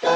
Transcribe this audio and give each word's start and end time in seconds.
I 0.00 0.06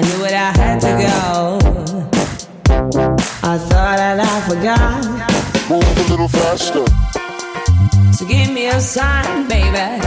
knew 0.00 0.24
it, 0.24 0.32
I 0.32 0.52
had 0.56 0.80
to 0.80 0.86
go. 0.86 1.58
I 3.42 3.58
thought 3.58 3.96
that 3.98 4.18
I 4.18 4.40
forgot. 4.48 5.04
Move 5.68 5.84
a 5.84 6.10
little 6.10 6.28
faster. 6.28 6.86
So 8.14 8.26
give 8.26 8.50
me 8.50 8.68
a 8.68 8.80
sign, 8.80 9.46
baby. 9.46 10.00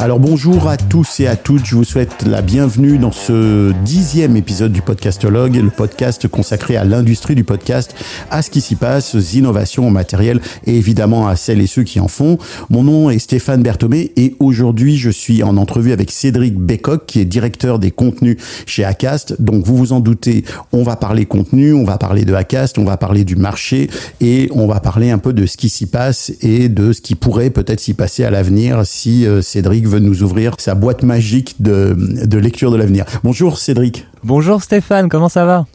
Alors 0.00 0.20
bonjour 0.20 0.68
à 0.68 0.76
tous 0.76 1.18
et 1.18 1.26
à 1.26 1.34
toutes, 1.34 1.66
je 1.66 1.74
vous 1.74 1.82
souhaite 1.82 2.22
la 2.24 2.40
bienvenue 2.40 2.98
dans 2.98 3.10
ce 3.10 3.72
dixième 3.84 4.36
épisode 4.36 4.70
du 4.70 4.80
Podcastologue, 4.80 5.56
le 5.56 5.70
podcast 5.70 6.28
consacré 6.28 6.76
à 6.76 6.84
l'industrie 6.84 7.34
du 7.34 7.42
podcast, 7.42 7.96
à 8.30 8.42
ce 8.42 8.50
qui 8.50 8.60
s'y 8.60 8.76
passe, 8.76 9.16
aux 9.16 9.36
innovations 9.36 9.88
au 9.88 9.90
matériel 9.90 10.40
et 10.64 10.76
évidemment 10.76 11.26
à 11.26 11.34
celles 11.34 11.60
et 11.60 11.66
ceux 11.66 11.82
qui 11.82 11.98
en 11.98 12.06
font. 12.06 12.38
Mon 12.70 12.84
nom 12.84 13.10
est 13.10 13.18
Stéphane 13.18 13.60
Berthomé 13.60 14.12
et 14.14 14.36
aujourd'hui 14.38 14.96
je 14.96 15.10
suis 15.10 15.42
en 15.42 15.56
entrevue 15.56 15.90
avec 15.90 16.12
Cédric 16.12 16.54
Bécoq 16.56 17.04
qui 17.04 17.18
est 17.18 17.24
directeur 17.24 17.80
des 17.80 17.90
contenus 17.90 18.36
chez 18.66 18.84
Acast. 18.84 19.42
Donc 19.42 19.64
vous 19.64 19.76
vous 19.76 19.92
en 19.92 19.98
doutez, 19.98 20.44
on 20.70 20.84
va 20.84 20.94
parler 20.94 21.26
contenu, 21.26 21.72
on 21.72 21.84
va 21.84 21.98
parler 21.98 22.24
de 22.24 22.34
Acast, 22.34 22.78
on 22.78 22.84
va 22.84 22.98
parler 22.98 23.24
du 23.24 23.34
marché 23.34 23.90
et 24.20 24.48
on 24.52 24.68
va 24.68 24.78
parler 24.78 25.10
un 25.10 25.18
peu 25.18 25.32
de 25.32 25.44
ce 25.44 25.56
qui 25.56 25.68
s'y 25.68 25.86
passe 25.86 26.30
et 26.40 26.68
de 26.68 26.92
ce 26.92 27.00
qui 27.00 27.16
pourrait 27.16 27.50
peut-être 27.50 27.80
s'y 27.80 27.94
passer 27.94 28.22
à 28.22 28.30
l'avenir 28.30 28.86
si 28.86 29.26
euh, 29.26 29.42
Cédric 29.42 29.87
veut 29.88 30.00
nous 30.00 30.22
ouvrir 30.22 30.54
sa 30.58 30.74
boîte 30.74 31.02
magique 31.02 31.56
de, 31.60 31.96
de 32.24 32.38
lecture 32.38 32.70
de 32.70 32.76
l'avenir. 32.76 33.04
Bonjour 33.24 33.58
Cédric. 33.58 34.06
Bonjour 34.22 34.62
Stéphane, 34.62 35.08
comment 35.08 35.28
ça 35.28 35.44
va? 35.44 35.66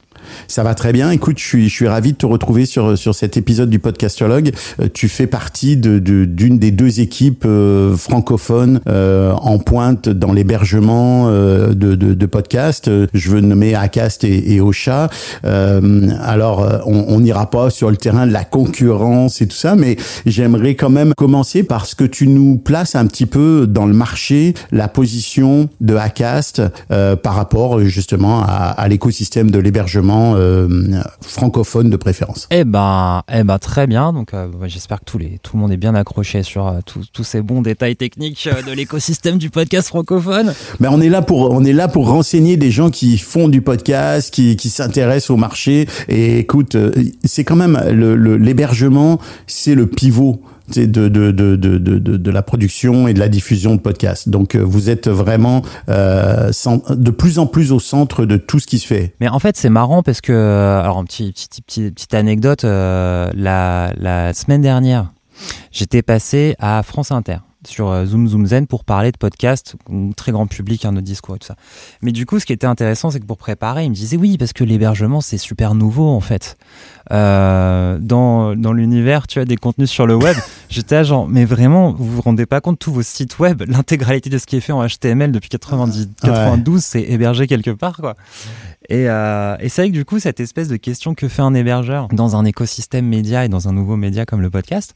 Ça 0.48 0.64
va 0.64 0.76
très 0.76 0.94
bien. 0.94 1.12
Écoute, 1.12 1.40
je 1.40 1.46
suis, 1.46 1.70
je 1.70 1.74
suis 1.74 1.88
ravi 1.88 2.14
de 2.14 2.18
te 2.18 2.26
retrouver 2.26 2.66
sur, 2.66 2.98
sur 2.98 3.16
cet 3.16 3.38
épisode 3.38 3.70
du 3.70 3.80
Podcastologue. 3.80 4.52
Euh, 4.80 4.88
tu 4.94 5.10
fais 5.10 5.28
partie 5.28 5.78
d'une 5.78 6.60
des 6.60 6.72
deux 6.72 7.00
équipes 7.00 7.46
euh, 7.46 7.96
francophones 7.96 8.80
euh, 8.88 9.32
en 9.34 9.58
pointe 9.60 10.10
dans 10.10 10.34
l'hébergement 10.34 11.28
de, 11.30 11.74
de, 11.74 11.96
de 11.96 12.26
podcasts. 12.26 12.90
Je 13.14 13.30
veux 13.30 13.42
nommer 13.42 13.76
Acast 13.76 14.24
et, 14.24 14.54
et 14.54 14.62
Ocha. 14.62 15.10
alors, 15.44 16.84
on 16.86 17.20
n'ira 17.20 17.50
pas 17.50 17.70
sur 17.70 17.90
le 17.90 17.98
terrain 17.98 18.28
de 18.28 18.32
la 18.32 18.44
concurrence 18.44 19.42
et 19.42 19.48
tout 19.48 19.56
ça, 19.56 19.76
mais 19.76 19.98
j'aimerais 20.26 20.76
quand 20.76 20.90
même 20.90 21.14
commencer 21.16 21.64
par 21.64 21.86
ce 21.86 21.96
que 21.96 22.04
tu 22.04 22.28
nous 22.28 22.58
places 22.58 22.96
un 22.96 23.06
petit 23.08 23.26
peu 23.26 23.68
dans 23.68 23.86
le 23.86 23.94
marché, 23.94 24.54
la 24.72 24.88
position 24.88 25.70
de 25.82 25.96
Acast 25.96 26.62
par 26.88 27.36
rapport 27.36 27.80
justement 27.82 28.42
à, 28.42 28.74
à 28.78 28.88
l'écosystème 28.88 29.52
de 29.52 29.60
l'hébergement 29.60 30.13
euh, 30.14 30.68
francophone 31.22 31.90
de 31.90 31.98
préférence. 31.98 32.48
Eh 32.52 32.64
ben, 32.64 33.24
eh 33.34 33.44
ben 33.44 33.60
très 33.60 33.88
bien. 33.88 34.14
Donc, 34.14 34.34
euh, 34.34 34.48
j'espère 34.66 35.00
que 35.00 35.06
tous 35.06 35.18
les, 35.18 35.40
tout 35.42 35.56
le 35.56 35.62
monde 35.62 35.72
est 35.72 35.78
bien 35.78 35.96
accroché 35.96 36.44
sur 36.44 36.68
euh, 36.68 36.80
tous 36.86 37.24
ces 37.24 37.42
bons 37.42 37.62
détails 37.62 37.96
techniques 37.96 38.48
de 38.66 38.72
l'écosystème 38.76 39.38
du 39.38 39.50
podcast 39.50 39.88
francophone. 39.88 40.54
Mais 40.80 40.88
on 40.88 41.02
est 41.02 41.10
là 41.10 41.22
pour, 41.22 41.52
on 41.52 41.64
est 41.64 41.74
là 41.74 41.88
pour 41.88 42.08
renseigner 42.08 42.58
des 42.58 42.72
gens 42.72 42.90
qui 42.90 43.18
font 43.18 43.48
du 43.48 43.62
podcast, 43.62 44.34
qui, 44.34 44.56
qui 44.56 44.70
s'intéressent 44.70 45.32
au 45.32 45.38
marché. 45.38 45.88
Et 46.10 46.40
écoute, 46.40 46.78
c'est 47.24 47.44
quand 47.44 47.56
même 47.56 47.80
l'hébergement, 48.40 49.20
c'est 49.48 49.76
le 49.76 49.88
pivot 49.88 50.42
de, 50.68 50.86
de, 50.86 51.32
de, 51.32 51.56
de, 51.58 52.32
la 52.32 52.42
production 52.42 53.08
et 53.08 53.14
de 53.14 53.20
la 53.20 53.30
diffusion 53.30 53.76
de 53.76 53.80
podcasts. 53.80 54.30
Donc 54.30 54.56
euh, 54.56 54.60
vous 54.60 54.90
êtes 54.90 55.08
vraiment 55.08 55.62
euh, 55.90 56.52
de 56.90 57.12
plus 57.12 57.40
en 57.40 57.48
plus 57.48 57.72
au 57.72 57.80
centre 57.80 58.26
de 58.26 58.38
tout 58.38 58.60
ce 58.60 58.68
qui 58.68 58.80
se 58.80 58.88
fait. 58.88 59.14
Mais 59.20 59.28
en 59.28 59.40
fait 59.40 59.58
c'est 59.58 59.70
marrant 59.70 60.04
parce 60.04 60.22
que, 60.22 60.80
alors 60.82 61.00
une 61.00 61.08
petite, 61.08 62.14
anecdote, 62.14 62.64
euh, 62.64 63.30
la, 63.36 63.94
la 63.98 64.34
semaine 64.34 64.62
dernière, 64.62 65.12
j'étais 65.72 66.02
passé 66.02 66.56
à 66.60 66.82
France 66.84 67.12
Inter 67.12 67.38
sur 67.68 67.90
euh, 67.90 68.06
Zoom 68.06 68.28
Zoom 68.28 68.46
Zen 68.46 68.68
pour 68.68 68.84
parler 68.84 69.12
de 69.12 69.18
podcast, 69.18 69.76
très 70.16 70.32
grand 70.32 70.48
public, 70.48 70.86
un 70.86 70.94
autre 70.94 71.02
discours 71.02 71.36
et 71.36 71.40
tout 71.40 71.48
ça. 71.48 71.56
Mais 72.02 72.12
du 72.12 72.26
coup, 72.26 72.40
ce 72.40 72.46
qui 72.46 72.54
était 72.54 72.68
intéressant, 72.68 73.12
c'est 73.12 73.20
que 73.20 73.26
pour 73.26 73.38
préparer, 73.38 73.86
il 73.86 73.90
me 73.90 73.96
disait 73.96 74.18
oui, 74.18 74.38
parce 74.38 74.54
que 74.54 74.64
l'hébergement, 74.64 75.22
c'est 75.22 75.38
super 75.38 75.76
nouveau 75.76 76.10
en 76.10 76.20
fait. 76.20 76.58
Euh, 77.12 77.98
dans 78.00 78.56
dans 78.56 78.74
l'univers, 78.74 79.28
tu 79.28 79.40
as 79.40 79.46
des 79.46 79.58
contenus 79.58 79.90
sur 79.90 80.08
le 80.08 80.16
web. 80.16 80.36
J'étais 80.70 80.96
à 80.96 81.04
genre, 81.04 81.28
mais 81.28 81.46
vraiment, 81.46 81.92
vous 81.92 82.06
vous 82.06 82.22
rendez 82.22 82.46
pas 82.46 82.62
compte, 82.62 82.80
tous 82.80 82.92
vos 82.92 83.02
sites 83.02 83.40
web, 83.40 83.64
l'intégralité 83.68 84.30
de 84.30 84.38
ce 84.38 84.46
qui 84.46 84.56
est 84.56 84.62
fait 84.62 84.74
en 84.74 84.86
HTML 84.86 85.32
depuis 85.32 85.50
90, 85.50 86.10
92, 86.22 86.84
c'est 86.84 87.02
hébergé 87.02 87.48
quelque 87.48 87.72
part, 87.72 87.98
quoi. 87.98 88.16
Et, 88.90 89.08
euh, 89.08 89.56
et 89.60 89.70
c'est 89.70 89.84
vrai 89.84 89.90
que 89.90 89.96
du 89.96 90.04
coup, 90.04 90.20
cette 90.20 90.40
espèce 90.40 90.68
de 90.68 90.76
question 90.76 91.16
que 91.16 91.28
fait 91.28 91.42
un 91.42 91.54
hébergeur 91.54 92.08
dans 92.10 92.36
un 92.36 92.44
écosystème 92.44 93.08
média 93.08 93.46
et 93.46 93.50
dans 93.50 93.68
un 93.68 93.74
nouveau 93.74 93.96
média 93.96 94.26
comme 94.26 94.42
le 94.42 94.50
podcast, 94.50 94.94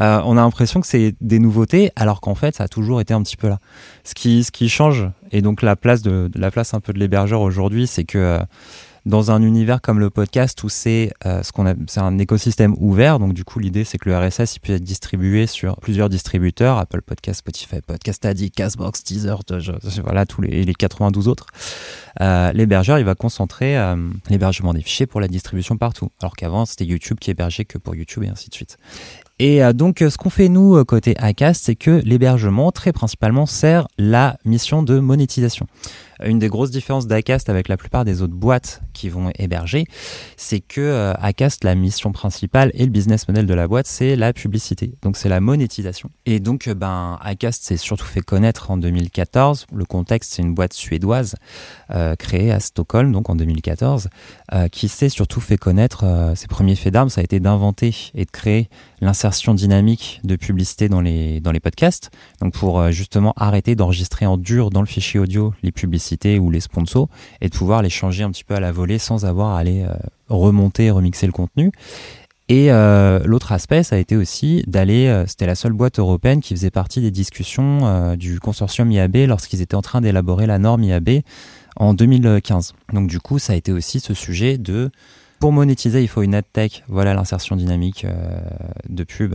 euh, 0.00 0.20
on 0.24 0.36
a 0.36 0.40
l'impression 0.40 0.80
que 0.80 0.86
c'est 0.86 1.14
des 1.20 1.38
nouveautés, 1.38 1.90
alors 1.96 2.20
qu'en 2.20 2.34
fait, 2.34 2.56
ça 2.56 2.64
a 2.64 2.68
toujours 2.68 3.00
été 3.00 3.12
un 3.12 3.22
petit 3.22 3.36
peu 3.36 3.48
là. 3.48 3.58
Ce 4.04 4.14
qui, 4.14 4.44
ce 4.44 4.50
qui 4.50 4.68
change, 4.68 5.08
et 5.32 5.42
donc 5.42 5.62
la 5.62 5.76
place 5.76 6.02
de, 6.02 6.30
la 6.34 6.50
place 6.50 6.72
un 6.72 6.80
peu 6.80 6.92
de 6.92 6.98
l'hébergeur 6.98 7.40
aujourd'hui, 7.40 7.86
c'est 7.86 8.04
que 8.04 8.18
euh, 8.18 8.38
dans 9.06 9.30
un 9.30 9.40
univers 9.40 9.80
comme 9.80 10.00
le 10.00 10.10
podcast 10.10 10.62
où 10.64 10.68
c'est 10.68 11.12
euh, 11.24 11.42
ce 11.42 11.52
qu'on 11.52 11.66
a, 11.66 11.74
c'est 11.86 12.00
un 12.00 12.18
écosystème 12.18 12.74
ouvert. 12.78 13.18
Donc 13.18 13.32
du 13.32 13.44
coup, 13.44 13.60
l'idée 13.60 13.84
c'est 13.84 13.98
que 13.98 14.10
le 14.10 14.18
RSS 14.18 14.58
peut 14.58 14.74
être 14.74 14.82
distribué 14.82 15.46
sur 15.46 15.76
plusieurs 15.76 16.08
distributeurs, 16.08 16.76
Apple 16.76 17.02
Podcast, 17.02 17.38
Spotify, 17.38 17.80
Podcast 17.86 18.26
Addict, 18.26 18.54
Castbox, 18.54 19.04
Teaser, 19.04 19.36
voilà 20.02 20.26
tous 20.26 20.42
les, 20.42 20.64
les 20.64 20.74
92 20.74 21.28
autres. 21.28 21.46
Euh, 22.20 22.52
l'hébergeur 22.52 22.98
il 22.98 23.04
va 23.04 23.14
concentrer 23.14 23.78
euh, 23.78 23.96
l'hébergement 24.28 24.74
des 24.74 24.82
fichiers 24.82 25.06
pour 25.06 25.20
la 25.20 25.28
distribution 25.28 25.76
partout, 25.76 26.08
alors 26.20 26.34
qu'avant 26.34 26.66
c'était 26.66 26.84
YouTube 26.84 27.18
qui 27.20 27.30
hébergeait 27.30 27.64
que 27.64 27.78
pour 27.78 27.94
YouTube 27.94 28.24
et 28.24 28.28
ainsi 28.28 28.50
de 28.50 28.54
suite. 28.54 28.76
Et 29.38 29.62
euh, 29.62 29.72
donc, 29.72 29.98
ce 29.98 30.16
qu'on 30.16 30.30
fait 30.30 30.48
nous 30.48 30.82
côté 30.84 31.14
Acast, 31.18 31.64
c'est 31.64 31.76
que 31.76 32.00
l'hébergement, 32.04 32.72
très 32.72 32.92
principalement, 32.92 33.44
sert 33.44 33.86
la 33.98 34.38
mission 34.46 34.82
de 34.82 34.98
monétisation. 34.98 35.66
Une 36.24 36.38
des 36.38 36.48
grosses 36.48 36.70
différences 36.70 37.06
d'Acast 37.06 37.48
avec 37.48 37.68
la 37.68 37.76
plupart 37.76 38.04
des 38.04 38.22
autres 38.22 38.34
boîtes 38.34 38.82
qui 38.92 39.08
vont 39.08 39.30
héberger, 39.38 39.84
c'est 40.36 40.60
que 40.60 40.80
euh, 40.80 41.12
Acast, 41.14 41.64
la 41.64 41.74
mission 41.74 42.12
principale 42.12 42.70
et 42.74 42.84
le 42.84 42.90
business 42.90 43.28
model 43.28 43.46
de 43.46 43.54
la 43.54 43.68
boîte, 43.68 43.86
c'est 43.86 44.16
la 44.16 44.32
publicité. 44.32 44.94
Donc 45.02 45.16
c'est 45.16 45.28
la 45.28 45.40
monétisation. 45.40 46.10
Et 46.24 46.40
donc, 46.40 46.68
euh, 46.68 46.74
ben, 46.74 47.18
Acast 47.20 47.64
s'est 47.64 47.76
surtout 47.76 48.06
fait 48.06 48.20
connaître 48.20 48.70
en 48.70 48.76
2014. 48.76 49.66
Le 49.72 49.84
contexte, 49.84 50.34
c'est 50.34 50.42
une 50.42 50.54
boîte 50.54 50.72
suédoise 50.72 51.34
euh, 51.90 52.16
créée 52.16 52.50
à 52.50 52.60
Stockholm, 52.60 53.12
donc 53.12 53.28
en 53.30 53.36
2014, 53.36 54.08
qui 54.72 54.88
s'est 54.88 55.08
surtout 55.08 55.40
fait 55.40 55.56
connaître. 55.56 56.04
ses 56.34 56.46
premiers 56.46 56.76
faits 56.76 56.92
d'armes, 56.92 57.08
ça 57.08 57.20
a 57.20 57.24
été 57.24 57.40
d'inventer 57.40 57.94
et 58.14 58.24
de 58.24 58.30
créer 58.30 58.68
l'insertion 59.00 59.54
dynamique 59.54 60.20
de 60.24 60.36
publicité 60.36 60.88
dans 60.88 61.00
les, 61.00 61.40
dans 61.40 61.52
les 61.52 61.60
podcasts. 61.60 62.10
Donc 62.40 62.54
pour 62.54 62.90
justement 62.90 63.32
arrêter 63.36 63.74
d'enregistrer 63.74 64.26
en 64.26 64.36
dur 64.36 64.70
dans 64.70 64.80
le 64.80 64.86
fichier 64.86 65.20
audio 65.20 65.52
les 65.62 65.72
publicités 65.72 66.38
ou 66.38 66.50
les 66.50 66.60
sponsors 66.60 67.08
et 67.40 67.48
de 67.48 67.54
pouvoir 67.54 67.82
les 67.82 67.90
changer 67.90 68.22
un 68.22 68.30
petit 68.30 68.44
peu 68.44 68.54
à 68.54 68.60
la 68.60 68.72
volée 68.72 68.98
sans 68.98 69.24
avoir 69.24 69.54
à 69.54 69.58
aller 69.58 69.82
euh, 69.82 69.94
remonter 70.28 70.90
remixer 70.90 71.26
le 71.26 71.32
contenu. 71.32 71.72
Et 72.48 72.70
euh, 72.70 73.20
l'autre 73.24 73.50
aspect, 73.50 73.82
ça 73.82 73.96
a 73.96 73.98
été 73.98 74.16
aussi 74.16 74.62
d'aller, 74.68 75.08
euh, 75.08 75.26
c'était 75.26 75.46
la 75.46 75.56
seule 75.56 75.72
boîte 75.72 75.98
européenne 75.98 76.40
qui 76.40 76.54
faisait 76.54 76.70
partie 76.70 77.00
des 77.00 77.10
discussions 77.10 78.14
du 78.16 78.38
consortium 78.38 78.90
IAB 78.90 79.16
lorsqu'ils 79.26 79.62
étaient 79.62 79.74
en 79.74 79.82
train 79.82 80.00
d'élaborer 80.00 80.46
la 80.46 80.58
norme 80.58 80.84
IAB 80.84 81.22
en 81.76 81.92
2015. 81.92 82.74
Donc 82.92 83.08
du 83.08 83.18
coup, 83.18 83.38
ça 83.38 83.54
a 83.54 83.56
été 83.56 83.72
aussi 83.72 83.98
ce 83.98 84.14
sujet 84.14 84.58
de, 84.58 84.90
pour 85.38 85.52
monétiser, 85.52 86.02
il 86.02 86.08
faut 86.08 86.22
une 86.22 86.34
ad 86.34 86.44
tech, 86.52 86.82
voilà 86.88 87.14
l'insertion 87.14 87.56
dynamique 87.56 88.06
de 88.88 89.04
pub 89.04 89.34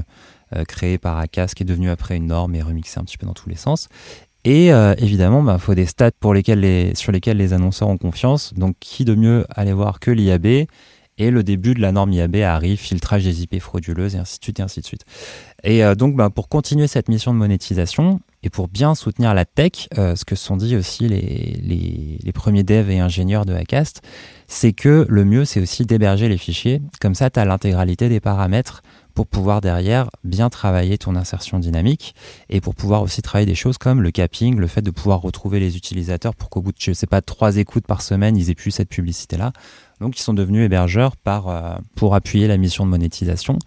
créée 0.67 0.97
par 0.97 1.17
Acas, 1.17 1.47
qui 1.55 1.63
est 1.63 1.65
devenue 1.65 1.89
après 1.89 2.17
une 2.17 2.27
norme 2.27 2.55
et 2.55 2.61
remixée 2.61 2.99
un 2.99 3.03
petit 3.03 3.17
peu 3.17 3.25
dans 3.25 3.33
tous 3.33 3.49
les 3.49 3.55
sens. 3.55 3.87
Et 4.43 4.73
euh, 4.73 4.95
évidemment, 4.97 5.41
il 5.41 5.45
bah, 5.45 5.57
faut 5.59 5.75
des 5.75 5.85
stats 5.85 6.11
pour 6.19 6.33
sur 6.33 7.11
lesquels 7.11 7.37
les 7.37 7.53
annonceurs 7.53 7.89
ont 7.89 7.97
confiance. 7.97 8.53
Donc, 8.55 8.75
qui 8.79 9.05
de 9.05 9.13
mieux 9.13 9.45
aller 9.49 9.73
voir 9.73 9.99
que 9.99 10.09
l'IAB 10.09 10.45
Et 11.17 11.29
le 11.29 11.43
début 11.43 11.75
de 11.75 11.81
la 11.81 11.91
norme 11.91 12.11
IAB 12.11 12.37
arrive, 12.37 12.79
filtrage 12.79 13.23
des 13.23 13.43
IP 13.43 13.59
frauduleuses, 13.59 14.15
et 14.15 14.17
ainsi 14.17 14.39
de 14.39 14.43
suite, 14.43 14.59
et 14.59 14.63
ainsi 14.63 14.81
de 14.81 14.85
suite. 14.85 15.05
Et 15.63 15.83
euh, 15.83 15.93
donc, 15.93 16.15
bah, 16.15 16.31
pour 16.31 16.49
continuer 16.49 16.87
cette 16.87 17.07
mission 17.07 17.33
de 17.33 17.37
monétisation, 17.37 18.19
et 18.43 18.49
pour 18.49 18.67
bien 18.67 18.95
soutenir 18.95 19.33
la 19.33 19.45
tech, 19.45 19.87
euh, 19.97 20.15
ce 20.15 20.25
que 20.25 20.35
sont 20.35 20.57
dit 20.57 20.75
aussi 20.75 21.07
les, 21.07 22.19
les, 22.23 22.31
premiers 22.33 22.63
devs 22.63 22.89
et 22.89 22.99
ingénieurs 22.99 23.45
de 23.45 23.53
Acast, 23.53 24.01
c'est 24.47 24.73
que 24.73 25.05
le 25.07 25.25
mieux, 25.25 25.45
c'est 25.45 25.61
aussi 25.61 25.85
d'héberger 25.85 26.27
les 26.27 26.37
fichiers. 26.37 26.81
Comme 26.99 27.13
ça, 27.13 27.29
tu 27.29 27.39
as 27.39 27.45
l'intégralité 27.45 28.09
des 28.09 28.19
paramètres 28.19 28.81
pour 29.13 29.27
pouvoir 29.27 29.61
derrière 29.61 30.09
bien 30.23 30.49
travailler 30.49 30.97
ton 30.97 31.15
insertion 31.15 31.59
dynamique 31.59 32.15
et 32.49 32.61
pour 32.61 32.73
pouvoir 32.73 33.03
aussi 33.03 33.21
travailler 33.21 33.45
des 33.45 33.55
choses 33.55 33.77
comme 33.77 34.01
le 34.01 34.09
capping, 34.09 34.57
le 34.57 34.67
fait 34.67 34.81
de 34.81 34.91
pouvoir 34.91 35.21
retrouver 35.21 35.59
les 35.59 35.77
utilisateurs 35.77 36.33
pour 36.33 36.49
qu'au 36.49 36.61
bout 36.61 36.71
de, 36.71 36.77
je 36.79 36.93
sais 36.93 37.07
pas, 37.07 37.21
trois 37.21 37.57
écoutes 37.57 37.85
par 37.85 38.01
semaine, 38.01 38.37
ils 38.37 38.49
aient 38.49 38.55
plus 38.55 38.71
cette 38.71 38.89
publicité-là. 38.89 39.51
Donc, 39.99 40.17
ils 40.17 40.23
sont 40.23 40.33
devenus 40.33 40.65
hébergeurs 40.65 41.15
par, 41.15 41.47
euh, 41.49 41.75
pour 41.95 42.15
appuyer 42.15 42.47
la 42.47 42.57
mission 42.57 42.85
de 42.85 42.89
monétisation. 42.89 43.59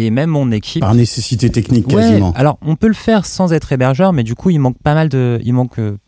Et 0.00 0.10
même 0.10 0.30
mon 0.30 0.52
équipe. 0.52 0.80
Par 0.80 0.94
nécessité 0.94 1.50
technique, 1.50 1.88
quasiment. 1.88 2.32
alors, 2.36 2.58
on 2.62 2.76
peut 2.76 2.86
le 2.86 2.94
faire 2.94 3.26
sans 3.26 3.52
être 3.52 3.72
hébergeur, 3.72 4.12
mais 4.12 4.22
du 4.22 4.34
coup, 4.36 4.50
il 4.50 4.58
manque 4.60 4.78
pas 4.78 4.94
mal 4.94 5.08
de. 5.08 5.40
Il 5.42 5.54
manque 5.54 5.78
euh, 5.80 5.98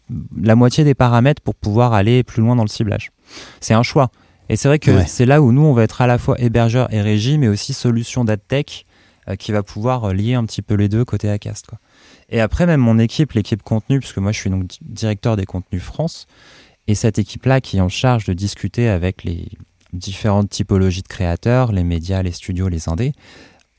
la 0.41 0.55
moitié 0.55 0.85
des 0.85 0.95
paramètres 0.95 1.43
pour 1.43 1.57
pouvoir 1.57 1.93
aller 1.93 2.23
plus 2.23 2.41
loin 2.41 2.55
dans 2.55 2.63
le 2.63 2.69
ciblage. 2.69 3.11
C'est 3.61 3.75
un 3.75 3.83
choix. 3.83 4.11
Et 4.49 4.57
c'est 4.57 4.69
vrai 4.69 4.79
que 4.79 5.05
c'est 5.07 5.27
là 5.27 5.43
où 5.43 5.51
nous, 5.53 5.63
on 5.63 5.73
va 5.73 5.83
être 5.83 6.01
à 6.01 6.07
la 6.07 6.19
fois 6.19 6.41
hébergeur 6.41 6.93
et 6.95 7.01
régie, 7.01 7.37
mais 7.39 7.49
aussi 7.49 7.73
solution 7.73 8.25
d'adtech 8.25 8.87
euh, 9.29 9.35
qui 9.37 9.51
va 9.53 9.63
pouvoir 9.63 10.05
euh, 10.05 10.13
lier 10.13 10.35
un 10.35 10.45
petit 10.45 10.63
peu 10.63 10.75
les 10.75 10.89
deux 10.89 11.05
côté 11.05 11.29
Acast. 11.29 11.67
Quoi. 11.67 11.79
Et 12.31 12.41
après, 12.41 12.67
même 12.67 12.81
mon 12.81 12.99
équipe, 12.99 13.33
l'équipe 13.33 13.63
contenu, 13.63 13.99
puisque 13.99 14.19
moi 14.19 14.31
je 14.33 14.39
suis 14.39 14.51
donc 14.51 14.67
di- 14.67 14.79
directeur 14.83 15.37
des 15.37 15.47
contenus 15.47 15.83
France, 15.83 16.27
et 16.89 16.95
cette 16.95 17.19
équipe-là 17.19 17.61
qui 17.61 17.77
est 17.79 17.81
en 17.81 17.89
charge 17.89 18.25
de 18.25 18.33
discuter 18.33 18.89
avec 18.89 19.25
les 19.25 19.49
différentes 19.93 20.49
typologies 20.51 21.03
de 21.03 21.09
créateurs, 21.09 21.73
les 21.73 21.85
médias, 21.85 22.23
les 22.23 22.31
studios, 22.33 22.69
les 22.69 22.89
indés, 22.89 23.13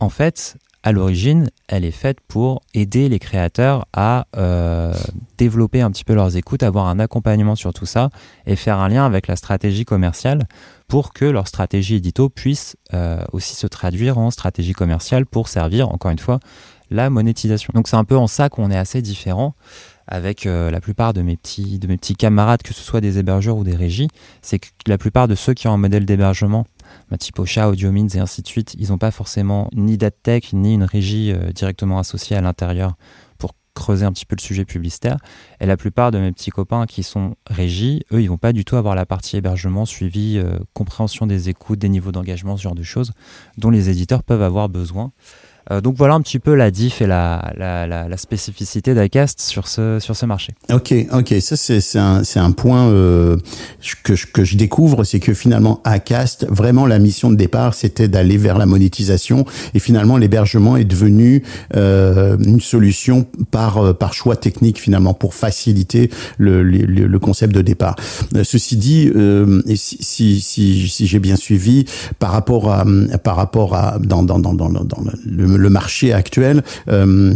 en 0.02 0.10
fait, 0.10 0.58
à 0.82 0.92
l'origine, 0.92 1.50
elle 1.68 1.86
est 1.86 1.92
faite 1.92 2.22
pour 2.28 2.64
aider 2.74 3.08
les 3.08 3.20
créateurs 3.20 3.86
à 3.94 4.26
euh, 4.36 4.96
développer 5.38 5.82
un 5.82 5.92
petit 5.92 6.04
peu 6.04 6.16
leurs 6.16 6.36
écoutes, 6.38 6.64
avoir 6.64 6.88
un 6.88 6.98
accompagnement 7.00 7.56
sur 7.56 7.72
tout 7.72 7.86
ça 7.86 8.10
et 8.48 8.56
faire 8.56 8.80
un 8.80 8.90
lien 8.90 9.06
avec 9.06 9.28
la 9.28 9.36
stratégie 9.36 9.86
commerciale 9.86 10.48
pour 10.88 11.14
que 11.14 11.26
leur 11.26 11.48
stratégie 11.48 11.96
édito 11.96 12.30
puisse 12.30 12.76
euh, 12.96 13.24
aussi 13.32 13.56
se 13.56 13.68
traduire 13.68 14.18
en 14.18 14.32
stratégie 14.32 14.74
commerciale 14.74 15.28
pour 15.28 15.48
servir, 15.48 15.90
encore 15.90 16.10
une 16.10 16.20
fois, 16.20 16.40
la 16.90 17.12
monétisation. 17.12 17.72
Donc 17.76 17.88
c'est 17.88 17.96
un 17.96 18.04
peu 18.04 18.18
en 18.18 18.28
ça 18.28 18.50
qu'on 18.50 18.72
est 18.72 18.78
assez 18.78 19.04
différent 19.04 19.54
avec 20.12 20.46
euh, 20.46 20.70
la 20.70 20.82
plupart 20.82 21.14
de 21.14 21.22
mes, 21.22 21.38
petits, 21.38 21.80
de 21.80 21.88
mes 21.88 21.96
petits 21.96 22.16
camarades, 22.16 22.62
que 22.62 22.74
ce 22.74 22.84
soit 22.84 23.00
des 23.00 23.18
hébergeurs 23.18 23.56
ou 23.56 23.64
des 23.64 23.76
régies, 23.76 24.10
c'est 24.42 24.60
que 24.60 24.68
la 24.86 24.98
plupart 24.98 25.30
de 25.30 25.36
ceux 25.36 25.54
qui 25.54 25.70
ont 25.70 25.74
un 25.74 25.78
modèle 25.78 26.06
d'hébergement, 26.06 26.68
bah, 27.10 27.18
type 27.18 27.40
Ocha, 27.40 27.70
AudioMins 27.70 28.10
et 28.10 28.20
ainsi 28.20 28.42
de 28.42 28.48
suite, 28.48 28.76
ils 28.78 28.90
n'ont 28.90 28.98
pas 28.98 29.12
forcément 29.12 29.70
ni 29.74 29.98
d'adtech 29.98 30.52
ni 30.52 30.74
une 30.74 30.84
régie 30.84 31.32
euh, 31.32 31.54
directement 31.54 31.98
associée 31.98 32.36
à 32.36 32.42
l'intérieur 32.42 32.96
pour 33.38 33.54
creuser 33.74 34.06
un 34.06 34.12
petit 34.12 34.26
peu 34.26 34.36
le 34.36 34.42
sujet 34.42 34.66
publicitaire. 34.66 35.18
Et 35.62 35.66
la 35.66 35.78
plupart 35.78 36.12
de 36.12 36.20
mes 36.20 36.34
petits 36.34 36.52
copains 36.52 36.86
qui 36.88 37.04
sont 37.04 37.36
régis, 37.50 38.02
eux, 38.12 38.22
ils 38.22 38.28
vont 38.28 38.38
pas 38.38 38.52
du 38.52 38.66
tout 38.66 38.76
avoir 38.76 38.96
la 38.96 39.06
partie 39.06 39.38
hébergement, 39.38 39.86
suivi, 39.86 40.38
euh, 40.38 40.60
compréhension 40.74 41.26
des 41.26 41.48
écoutes, 41.48 41.80
des 41.80 41.88
niveaux 41.88 42.12
d'engagement, 42.12 42.58
ce 42.58 42.64
genre 42.64 42.76
de 42.76 42.84
choses, 42.84 43.14
dont 43.58 43.70
les 43.70 43.90
éditeurs 43.90 44.24
peuvent 44.24 44.44
avoir 44.44 44.68
besoin. 44.68 45.14
Euh, 45.70 45.82
donc 45.82 45.96
voilà 45.96 46.16
un 46.16 46.22
petit 46.22 46.40
peu 46.40 46.56
la 46.56 46.72
diff 46.72 47.02
et 47.02 47.08
la, 47.08 47.54
la, 47.58 47.86
la, 47.86 48.08
la 48.08 48.18
spécificité 48.18 48.94
d'Acast 48.94 49.42
sur 49.42 49.68
ce, 49.68 50.00
sur 50.00 50.16
ce 50.16 50.26
marché. 50.26 50.54
Ok, 50.74 50.94
ok, 51.12 51.36
ça 51.40 51.56
c'est 51.56 52.00
un 52.00 52.24
un 52.36 52.52
point 52.52 52.88
euh, 52.88 53.38
que 54.04 54.16
je, 54.16 54.26
que 54.26 54.44
je 54.44 54.58
découvre, 54.58 55.04
c'est 55.04 55.20
que 55.20 55.34
finalement 55.34 55.82
Acast, 55.84 56.48
vraiment 56.50 56.88
la 56.88 56.98
mission 56.98 57.30
de 57.30 57.36
départ, 57.36 57.74
c'était 57.76 58.08
d'aller 58.08 58.38
vers 58.38 58.58
la 58.58 58.66
monétisation 58.66 59.46
et 59.74 59.80
finalement 59.80 60.18
l'hébergement 60.18 60.78
est 60.78 60.86
devenu 60.86 61.44
euh, 61.76 62.38
une 62.40 62.60
solution 62.60 63.28
par 63.52 63.78
euh, 63.78 63.94
par 63.94 64.14
choix 64.14 64.36
technique 64.36 64.80
finalement 64.80 65.14
pour 65.14 65.36
faciliter 65.36 66.10
le 66.38 66.64
le, 66.64 66.86
le 66.86 67.20
concept 67.20 67.54
de 67.54 67.62
départ. 67.62 67.96
Euh, 68.36 68.44
ceci 68.44 68.78
dit, 68.78 69.12
si 69.76 69.98
si 70.02 70.42
si, 70.42 70.88
si 70.88 71.08
j'ai 71.08 71.20
bien 71.20 71.36
suivi 71.36 71.86
par 72.18 72.32
rapport 72.32 72.72
à 72.72 72.86
par 73.24 73.36
rapport 73.36 73.76
à 73.76 74.00
dans 74.00 74.24
dans 74.24 74.40
dans 74.40 74.54
dans, 74.54 74.70
dans 74.70 75.04
le, 75.26 75.61
le 75.62 75.70
marché 75.70 76.14
actuel, 76.14 76.64
euh, 76.90 77.34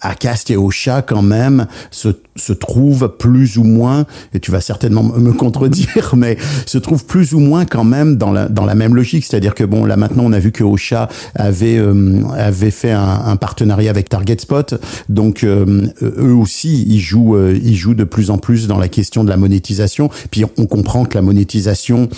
Acast 0.00 0.50
et 0.50 0.56
Ocha 0.56 1.02
quand 1.02 1.22
même 1.22 1.66
se 1.90 2.08
se 2.36 2.52
trouvent 2.52 3.08
plus 3.16 3.58
ou 3.58 3.64
moins, 3.64 4.06
et 4.32 4.40
tu 4.40 4.50
vas 4.50 4.60
certainement 4.60 5.02
me 5.02 5.32
contredire, 5.32 6.14
mais 6.16 6.36
se 6.66 6.78
trouvent 6.78 7.04
plus 7.04 7.32
ou 7.34 7.38
moins 7.38 7.64
quand 7.64 7.84
même 7.84 8.16
dans 8.16 8.32
la, 8.32 8.48
dans 8.48 8.64
la 8.64 8.74
même 8.74 8.94
logique. 8.94 9.24
C'est-à-dire 9.24 9.54
que 9.54 9.64
bon, 9.64 9.84
là 9.84 9.96
maintenant, 9.96 10.24
on 10.26 10.32
a 10.32 10.38
vu 10.38 10.52
que 10.52 10.64
Ocha 10.64 11.08
avait, 11.34 11.78
euh, 11.78 12.22
avait 12.36 12.70
fait 12.70 12.90
un, 12.90 13.36
partenariat 13.36 13.90
avec 13.90 14.08
Target 14.08 14.38
Spot. 14.38 14.74
Donc, 15.08 15.44
euh, 15.44 15.86
eux 16.02 16.34
aussi, 16.34 16.84
ils 16.88 17.00
jouent, 17.00 17.38
ils 17.50 17.76
jouent 17.76 17.94
de 17.94 18.04
plus 18.04 18.30
en 18.30 18.38
plus 18.38 18.66
dans 18.66 18.78
la 18.78 18.88
question 18.88 19.24
de 19.24 19.30
la 19.30 19.36
monétisation. 19.36 20.10
Puis 20.30 20.44
on 20.56 20.66
comprend 20.66 21.04
que 21.04 21.14
la 21.14 21.22
monétisation 21.22 22.08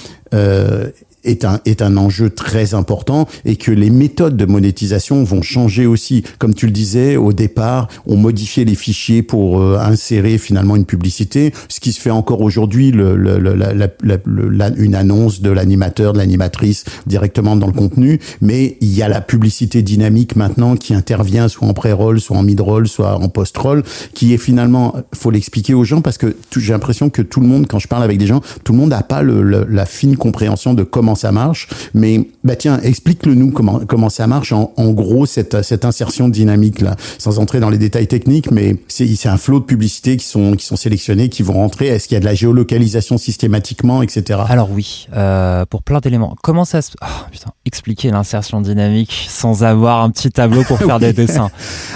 est 1.26 1.44
un, 1.44 1.60
est 1.66 1.82
un 1.82 1.96
enjeu 1.96 2.30
très 2.30 2.74
important 2.74 3.28
et 3.44 3.56
que 3.56 3.70
les 3.70 3.90
méthodes 3.90 4.36
de 4.36 4.46
monétisation 4.46 5.24
vont 5.24 5.42
changer 5.42 5.86
aussi. 5.86 6.22
Comme 6.38 6.54
tu 6.54 6.66
le 6.66 6.72
disais, 6.72 7.16
au 7.16 7.32
départ, 7.32 7.88
on 8.06 8.16
modifiait 8.16 8.64
les 8.64 8.74
fichiers 8.74 9.22
pour 9.22 9.60
euh, 9.60 9.78
insérer 9.78 10.38
finalement 10.38 10.76
une 10.76 10.86
publicité, 10.86 11.52
ce 11.68 11.80
qui 11.80 11.92
se 11.92 12.00
fait 12.00 12.10
encore 12.10 12.40
aujourd'hui, 12.40 12.92
le, 12.92 13.16
le, 13.16 13.38
la, 13.38 13.72
la, 13.74 14.70
une 14.76 14.94
annonce 14.94 15.40
de 15.40 15.50
l'animateur, 15.50 16.12
de 16.12 16.18
l'animatrice 16.18 16.84
directement 17.06 17.56
dans 17.56 17.66
le 17.66 17.72
contenu, 17.72 18.20
mais 18.40 18.76
il 18.80 18.94
y 18.94 19.02
a 19.02 19.08
la 19.08 19.20
publicité 19.20 19.82
dynamique 19.82 20.36
maintenant 20.36 20.76
qui 20.76 20.94
intervient 20.94 21.48
soit 21.48 21.66
en 21.66 21.74
pré-roll, 21.74 22.20
soit 22.20 22.36
en 22.36 22.42
mid-roll, 22.42 22.86
soit 22.86 23.16
en 23.16 23.28
post-roll, 23.28 23.82
qui 24.14 24.32
est 24.32 24.38
finalement, 24.38 24.94
faut 25.12 25.30
l'expliquer 25.30 25.74
aux 25.74 25.84
gens 25.84 26.00
parce 26.00 26.18
que 26.18 26.36
j'ai 26.56 26.72
l'impression 26.72 27.10
que 27.10 27.22
tout 27.22 27.40
le 27.40 27.46
monde, 27.46 27.66
quand 27.66 27.78
je 27.78 27.88
parle 27.88 28.04
avec 28.04 28.18
des 28.18 28.26
gens, 28.26 28.40
tout 28.64 28.72
le 28.72 28.78
monde 28.78 28.90
n'a 28.90 29.02
pas 29.02 29.22
le, 29.22 29.66
la 29.68 29.86
fine 29.86 30.16
compréhension 30.16 30.74
de 30.74 30.84
comment 30.84 31.15
ça 31.16 31.32
marche. 31.32 31.68
Mais 31.94 32.28
bah 32.44 32.56
tiens, 32.56 32.80
explique-le 32.82 33.34
nous 33.34 33.50
comment 33.50 33.80
comment 33.80 34.08
ça 34.08 34.26
marche 34.26 34.52
en, 34.52 34.72
en, 34.76 34.90
gros 34.90 35.26
cette 35.26 35.62
cette 35.62 35.84
insertion 35.84 36.28
dynamique 36.28 36.80
là, 36.80 36.96
sans 37.18 37.38
entrer 37.38 37.60
dans 37.60 37.70
les 37.70 37.78
détails 37.78 38.06
techniques, 38.06 38.50
mais 38.50 38.76
c'est 38.88 39.06
c'est 39.16 39.28
un 39.28 39.36
flot 39.36 39.60
de 39.60 39.64
publicités 39.64 40.16
qui 40.16 40.26
sont 40.26 40.52
qui 40.52 40.64
sont 40.64 40.76
sélectionnés, 40.76 41.28
qui 41.28 41.42
vont 41.42 41.54
rentrer. 41.54 41.88
Est-ce 41.88 42.08
qu'il 42.08 42.14
y 42.14 42.18
a 42.18 42.20
de 42.20 42.24
la 42.24 42.34
géolocalisation 42.34 43.18
systématiquement, 43.18 44.02
etc. 44.02 44.40
Alors 44.48 44.70
oui, 44.70 45.08
euh, 45.14 45.64
pour 45.66 45.82
plein 45.82 45.98
d'éléments. 46.00 46.36
Comment 46.42 46.64
ça 46.64 46.82
se 46.82 46.92
oh, 47.02 47.06
putain, 47.30 47.50
expliquer 47.64 48.10
l'insertion 48.10 48.60
dynamique 48.60 49.26
sans 49.28 49.64
avoir 49.64 50.02
un 50.02 50.10
petit 50.10 50.30
tableau 50.30 50.62
pour 50.64 50.78
faire 50.78 50.96
oui. 50.96 51.00
des 51.00 51.12
dessins. 51.12 51.50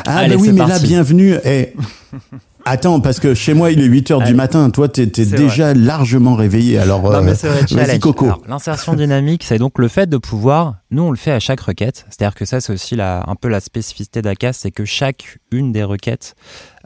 Ah 0.07 0.19
Allez, 0.19 0.37
bah 0.37 0.43
oui, 0.43 0.53
mais 0.53 0.59
parti. 0.59 0.73
là 0.73 0.79
bienvenue. 0.79 1.35
Eh, 1.45 1.75
Attends, 2.65 3.01
parce 3.01 3.21
que 3.21 3.35
chez 3.35 3.55
moi, 3.55 3.71
il 3.71 3.81
est 3.81 3.87
8 3.87 4.11
heures 4.11 4.21
Allez. 4.23 4.31
du 4.31 4.37
matin. 4.37 4.71
Toi, 4.71 4.89
t'es 4.89 5.03
es 5.03 5.07
déjà 5.07 5.73
vrai. 5.73 5.75
largement 5.75 6.35
réveillé. 6.35 6.79
Alors, 6.79 7.03
non, 7.03 7.23
mais 7.23 7.33
vrai, 7.33 7.63
vas-y, 7.71 7.99
Coco. 7.99 8.31
L'insertion 8.49 8.95
dynamique, 8.95 9.45
c'est 9.45 9.59
donc 9.59 9.79
le 9.79 9.89
fait 9.89 10.09
de 10.09 10.19
pouvoir, 10.19 10.77
nous, 10.91 11.03
on 11.03 11.11
le 11.11 11.17
fait 11.17 11.33
à 11.33 11.41
chaque 11.41 11.61
requête. 11.61 12.07
C'est-à-dire 12.11 12.35
que 12.35 12.45
ça, 12.45 12.61
c'est 12.61 12.73
aussi 12.73 12.97
la, 12.97 13.25
un 13.27 13.35
peu 13.35 13.49
la 13.49 13.61
spécificité 13.61 14.23
d'ACAS, 14.23 14.53
c'est 14.55 14.71
que 14.71 14.85
chaque 14.85 15.39
une 15.51 15.73
des 15.73 15.85
requêtes 15.85 16.35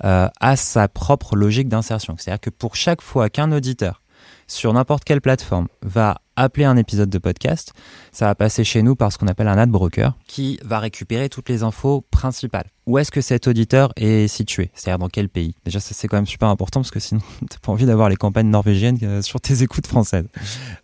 euh, 0.04 0.28
a 0.40 0.56
sa 0.56 0.88
propre 0.88 1.36
logique 1.36 1.68
d'insertion. 1.68 2.14
C'est-à-dire 2.18 2.40
que 2.40 2.50
pour 2.50 2.76
chaque 2.76 3.02
fois 3.02 3.28
qu'un 3.28 3.52
auditeur 3.52 4.00
sur 4.46 4.72
n'importe 4.72 5.04
quelle 5.04 5.20
plateforme. 5.20 5.68
Va 5.82 6.20
appeler 6.36 6.64
un 6.64 6.76
épisode 6.76 7.10
de 7.10 7.18
podcast, 7.18 7.72
ça 8.12 8.26
va 8.26 8.34
passer 8.34 8.64
chez 8.64 8.82
nous 8.82 8.96
par 8.96 9.12
ce 9.12 9.18
qu'on 9.18 9.28
appelle 9.28 9.48
un 9.48 9.58
ad 9.58 9.70
broker 9.70 10.14
qui 10.26 10.58
va 10.64 10.78
récupérer 10.78 11.28
toutes 11.28 11.48
les 11.48 11.62
infos 11.62 12.04
principales. 12.10 12.70
Où 12.86 12.98
est-ce 12.98 13.10
que 13.10 13.20
cet 13.20 13.46
auditeur 13.46 13.92
est 13.96 14.28
situé? 14.28 14.70
C'est-à-dire 14.74 14.98
dans 14.98 15.08
quel 15.08 15.28
pays? 15.28 15.54
Déjà, 15.64 15.80
ça 15.80 15.94
c'est 15.94 16.08
quand 16.08 16.16
même 16.16 16.26
super 16.26 16.48
important 16.48 16.80
parce 16.80 16.90
que 16.90 17.00
sinon, 17.00 17.20
t'as 17.50 17.58
pas 17.58 17.72
envie 17.72 17.86
d'avoir 17.86 18.08
les 18.08 18.16
campagnes 18.16 18.50
norvégiennes 18.50 18.98
euh, 19.02 19.22
sur 19.22 19.40
tes 19.40 19.62
écoutes 19.62 19.86
françaises. 19.86 20.26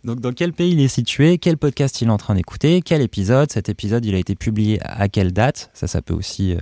Donc, 0.03 0.19
dans 0.19 0.31
quel 0.31 0.53
pays 0.53 0.71
il 0.71 0.79
est 0.79 0.87
situé? 0.87 1.37
Quel 1.37 1.57
podcast 1.57 2.01
il 2.01 2.07
est 2.07 2.11
en 2.11 2.17
train 2.17 2.35
d'écouter? 2.35 2.81
Quel 2.81 3.01
épisode? 3.01 3.51
Cet 3.51 3.69
épisode, 3.69 4.05
il 4.05 4.15
a 4.15 4.17
été 4.17 4.35
publié 4.35 4.79
à 4.83 5.09
quelle 5.09 5.31
date? 5.33 5.69
Ça, 5.73 5.87
ça 5.87 6.01
peut 6.01 6.13
aussi... 6.13 6.55
Euh, 6.55 6.59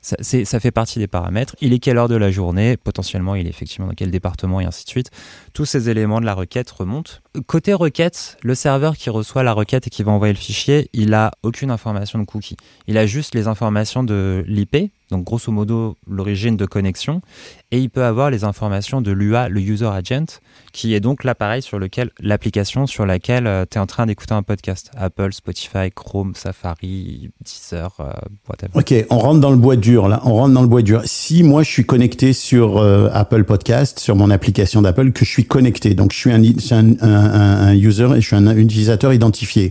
ça, 0.00 0.60
fait 0.60 0.70
partie 0.70 0.98
des 0.98 1.06
paramètres. 1.06 1.56
Il 1.60 1.72
est 1.72 1.78
quelle 1.78 1.98
heure 1.98 2.08
de 2.08 2.16
la 2.16 2.30
journée? 2.30 2.76
Potentiellement, 2.76 3.34
il 3.34 3.46
est 3.46 3.50
effectivement 3.50 3.86
dans 3.86 3.94
quel 3.94 4.10
département 4.10 4.60
et 4.60 4.64
ainsi 4.64 4.84
de 4.84 4.90
suite. 4.90 5.10
Tous 5.52 5.64
ces 5.64 5.88
éléments 5.88 6.20
de 6.20 6.26
la 6.26 6.34
requête 6.34 6.70
remontent. 6.70 7.12
Côté 7.46 7.74
requête, 7.74 8.36
le 8.42 8.54
serveur 8.54 8.96
qui 8.96 9.10
reçoit 9.10 9.42
la 9.42 9.52
requête 9.52 9.86
et 9.86 9.90
qui 9.90 10.02
va 10.02 10.12
envoyer 10.12 10.32
le 10.32 10.38
fichier, 10.38 10.88
il 10.92 11.14
a 11.14 11.32
aucune 11.42 11.70
information 11.70 12.18
de 12.18 12.24
cookie. 12.24 12.56
Il 12.86 12.98
a 12.98 13.06
juste 13.06 13.34
les 13.34 13.48
informations 13.48 14.02
de 14.02 14.44
l'IP, 14.46 14.92
donc 15.10 15.24
grosso 15.24 15.50
modo 15.52 15.96
l'origine 16.06 16.56
de 16.56 16.66
connexion, 16.66 17.20
et 17.70 17.78
il 17.78 17.90
peut 17.90 18.04
avoir 18.04 18.30
les 18.30 18.44
informations 18.44 19.00
de 19.00 19.10
l'UA, 19.10 19.48
le 19.48 19.60
User 19.60 19.86
Agent, 19.86 20.40
qui 20.72 20.94
est 20.94 21.00
donc 21.00 21.24
l'appareil 21.24 21.62
sur 21.62 21.78
lequel, 21.78 22.10
l'application 22.20 22.86
sur 22.86 23.06
laquelle 23.06 23.46
euh, 23.46 23.64
tu 23.70 23.78
es 23.78 23.80
en 23.80 23.86
train 23.86 24.06
d'écouter 24.06 24.34
un 24.34 24.42
podcast. 24.42 24.90
Apple, 24.96 25.32
Spotify, 25.32 25.90
Chrome, 25.94 26.34
Safari, 26.34 27.30
Deezer, 27.44 27.94
euh, 28.00 28.12
whatever. 28.48 28.72
Ok, 28.74 29.06
on 29.10 29.18
rentre 29.18 29.40
dans 29.40 29.50
le 29.50 29.56
bois 29.56 29.76
dur 29.76 30.08
là, 30.08 30.20
on 30.24 30.34
rentre 30.34 30.54
dans 30.54 30.62
le 30.62 30.68
bois 30.68 30.82
dur. 30.82 31.02
Si 31.04 31.42
moi 31.42 31.62
je 31.62 31.70
suis 31.70 31.86
connecté 31.86 32.32
sur 32.32 32.78
euh, 32.78 33.10
Apple 33.12 33.44
Podcast, 33.44 33.98
sur 33.98 34.16
mon 34.16 34.30
application 34.30 34.82
d'Apple, 34.82 35.12
que 35.12 35.24
je 35.24 35.30
suis 35.30 35.46
connecté, 35.46 35.94
donc 35.94 36.12
je 36.12 36.18
suis 36.18 36.32
un, 36.32 36.42
un, 37.00 37.74
user 37.74 38.08
et 38.16 38.20
je 38.20 38.26
suis 38.26 38.36
un 38.36 38.56
utilisateur 38.56 39.12
identifié. 39.12 39.70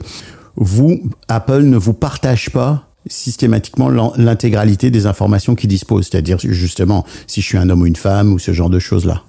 Vous, 0.56 1.00
Apple 1.28 1.62
ne 1.62 1.78
vous 1.78 1.94
partage 1.94 2.50
pas 2.50 2.87
systématiquement 3.10 3.90
l'intégralité 3.90 4.92
des 4.92 5.06
informations 5.06 5.56
qu'il 5.56 5.70
dispose, 5.70 6.08
c'est-à-dire 6.10 6.38
justement 6.40 7.06
si 7.28 7.42
je 7.42 7.46
suis 7.46 7.58
un 7.58 7.70
homme 7.70 7.82
ou 7.82 7.86
une 7.86 7.96
femme 7.96 8.34
ou 8.34 8.40
ce 8.40 8.52
genre 8.54 8.70
de 8.70 8.80
choses-là. 8.80 9.24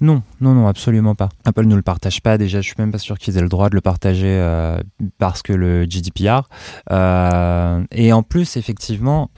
Non, 0.00 0.22
non, 0.40 0.54
non, 0.54 0.66
absolument 0.66 1.14
pas. 1.14 1.28
Apple 1.44 1.66
ne 1.66 1.76
le 1.76 1.82
partage 1.82 2.22
pas. 2.22 2.38
Déjà, 2.38 2.62
je 2.62 2.66
suis 2.66 2.76
même 2.78 2.90
pas 2.90 2.98
sûr 2.98 3.18
qu'ils 3.18 3.36
aient 3.36 3.42
le 3.42 3.50
droit 3.50 3.68
de 3.68 3.74
le 3.74 3.82
partager 3.82 4.28
euh, 4.28 4.78
parce 5.18 5.42
que 5.42 5.52
le 5.52 5.84
GDPR. 5.84 6.48
Euh, 6.90 7.84
et 7.92 8.12
en 8.12 8.22
plus, 8.22 8.56
effectivement, 8.56 9.30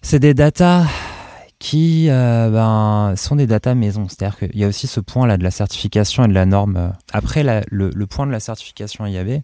c'est 0.00 0.18
des 0.18 0.32
datas 0.32 0.86
qui 1.58 2.06
euh, 2.08 2.48
ben, 2.50 3.16
sont 3.16 3.36
des 3.36 3.46
datas 3.46 3.74
maison. 3.74 4.06
C'est-à-dire 4.08 4.38
qu'il 4.38 4.56
y 4.58 4.64
a 4.64 4.68
aussi 4.68 4.86
ce 4.86 5.00
point-là 5.00 5.36
de 5.36 5.44
la 5.44 5.50
certification 5.50 6.24
et 6.24 6.28
de 6.28 6.34
la 6.34 6.46
norme. 6.46 6.92
Après, 7.12 7.42
le, 7.70 8.06
point 8.06 8.26
de 8.26 8.32
la 8.32 8.40
certification 8.40 9.04
IAB, 9.04 9.42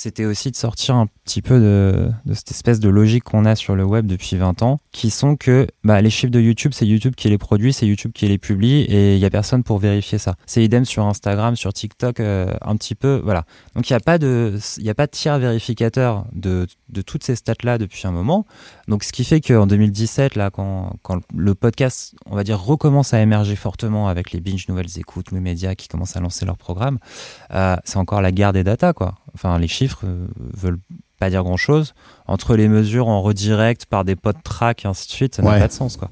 c'était 0.00 0.24
aussi 0.24 0.50
de 0.50 0.56
sortir 0.56 0.94
un 0.94 1.08
petit 1.26 1.42
peu 1.42 1.60
de, 1.60 2.10
cette 2.32 2.52
espèce 2.52 2.80
de 2.80 2.88
logique 2.88 3.22
qu'on 3.24 3.44
a 3.44 3.54
sur 3.54 3.76
le 3.76 3.84
web 3.84 4.06
depuis 4.06 4.36
20 4.36 4.62
ans, 4.62 4.80
qui 4.92 5.10
sont 5.10 5.36
que 5.36 5.66
bah, 5.84 6.00
les 6.00 6.08
chiffres 6.08 6.32
de 6.32 6.40
YouTube, 6.40 6.72
c'est 6.74 6.86
YouTube 6.86 7.14
qui 7.14 7.28
les 7.28 7.36
produit, 7.36 7.74
c'est 7.74 7.86
YouTube 7.86 8.12
qui 8.14 8.26
les 8.26 8.38
publie, 8.38 8.80
et 8.84 9.16
il 9.16 9.18
n'y 9.18 9.26
a 9.26 9.30
personne 9.30 9.62
pour 9.62 9.78
vérifier 9.78 10.16
ça. 10.16 10.36
C'est 10.46 10.64
idem 10.64 10.86
sur 10.86 11.04
Instagram, 11.04 11.54
sur 11.54 11.74
TikTok, 11.74 12.18
euh, 12.20 12.54
un 12.62 12.76
petit 12.76 12.94
peu, 12.94 13.20
voilà. 13.22 13.44
Donc 13.76 13.90
il 13.90 13.92
n'y 13.92 13.96
a 13.98 14.00
pas 14.00 14.16
de, 14.16 14.58
a 14.86 14.94
pas 14.94 15.06
de 15.06 15.10
tiers 15.10 15.38
vérificateur 15.38 16.24
de, 16.32 16.66
de 16.88 17.02
toutes 17.02 17.22
ces 17.22 17.36
stats-là 17.36 17.76
depuis 17.76 18.06
un 18.06 18.10
moment. 18.10 18.46
Donc 18.90 19.04
ce 19.04 19.12
qui 19.12 19.22
fait 19.22 19.40
qu'en 19.40 19.68
2017, 19.68 20.34
là, 20.34 20.50
quand, 20.50 20.96
quand 21.02 21.20
le 21.32 21.54
podcast, 21.54 22.16
on 22.26 22.34
va 22.34 22.42
dire, 22.42 22.60
recommence 22.60 23.14
à 23.14 23.20
émerger 23.20 23.54
fortement 23.54 24.08
avec 24.08 24.32
les 24.32 24.40
binge 24.40 24.66
nouvelles 24.68 24.98
écoutes, 24.98 25.30
les 25.30 25.38
médias 25.38 25.76
qui 25.76 25.86
commencent 25.86 26.16
à 26.16 26.20
lancer 26.20 26.44
leur 26.44 26.56
programme, 26.56 26.98
euh, 27.54 27.76
c'est 27.84 27.98
encore 27.98 28.20
la 28.20 28.32
guerre 28.32 28.52
des 28.52 28.64
data, 28.64 28.92
quoi. 28.92 29.14
Enfin, 29.32 29.60
les 29.60 29.68
chiffres 29.68 30.00
euh, 30.04 30.26
veulent 30.56 30.80
pas 31.20 31.30
dire 31.30 31.44
grand 31.44 31.56
chose. 31.56 31.94
Entre 32.26 32.56
les 32.56 32.66
mesures 32.66 33.06
en 33.06 33.22
redirect 33.22 33.86
par 33.86 34.04
des 34.04 34.16
pods 34.16 34.32
track 34.42 34.84
et 34.84 34.88
ainsi 34.88 35.06
de 35.06 35.12
suite, 35.12 35.36
ça 35.36 35.42
n'a 35.42 35.56
pas 35.56 35.68
de 35.68 35.72
sens, 35.72 35.96
quoi. 35.96 36.10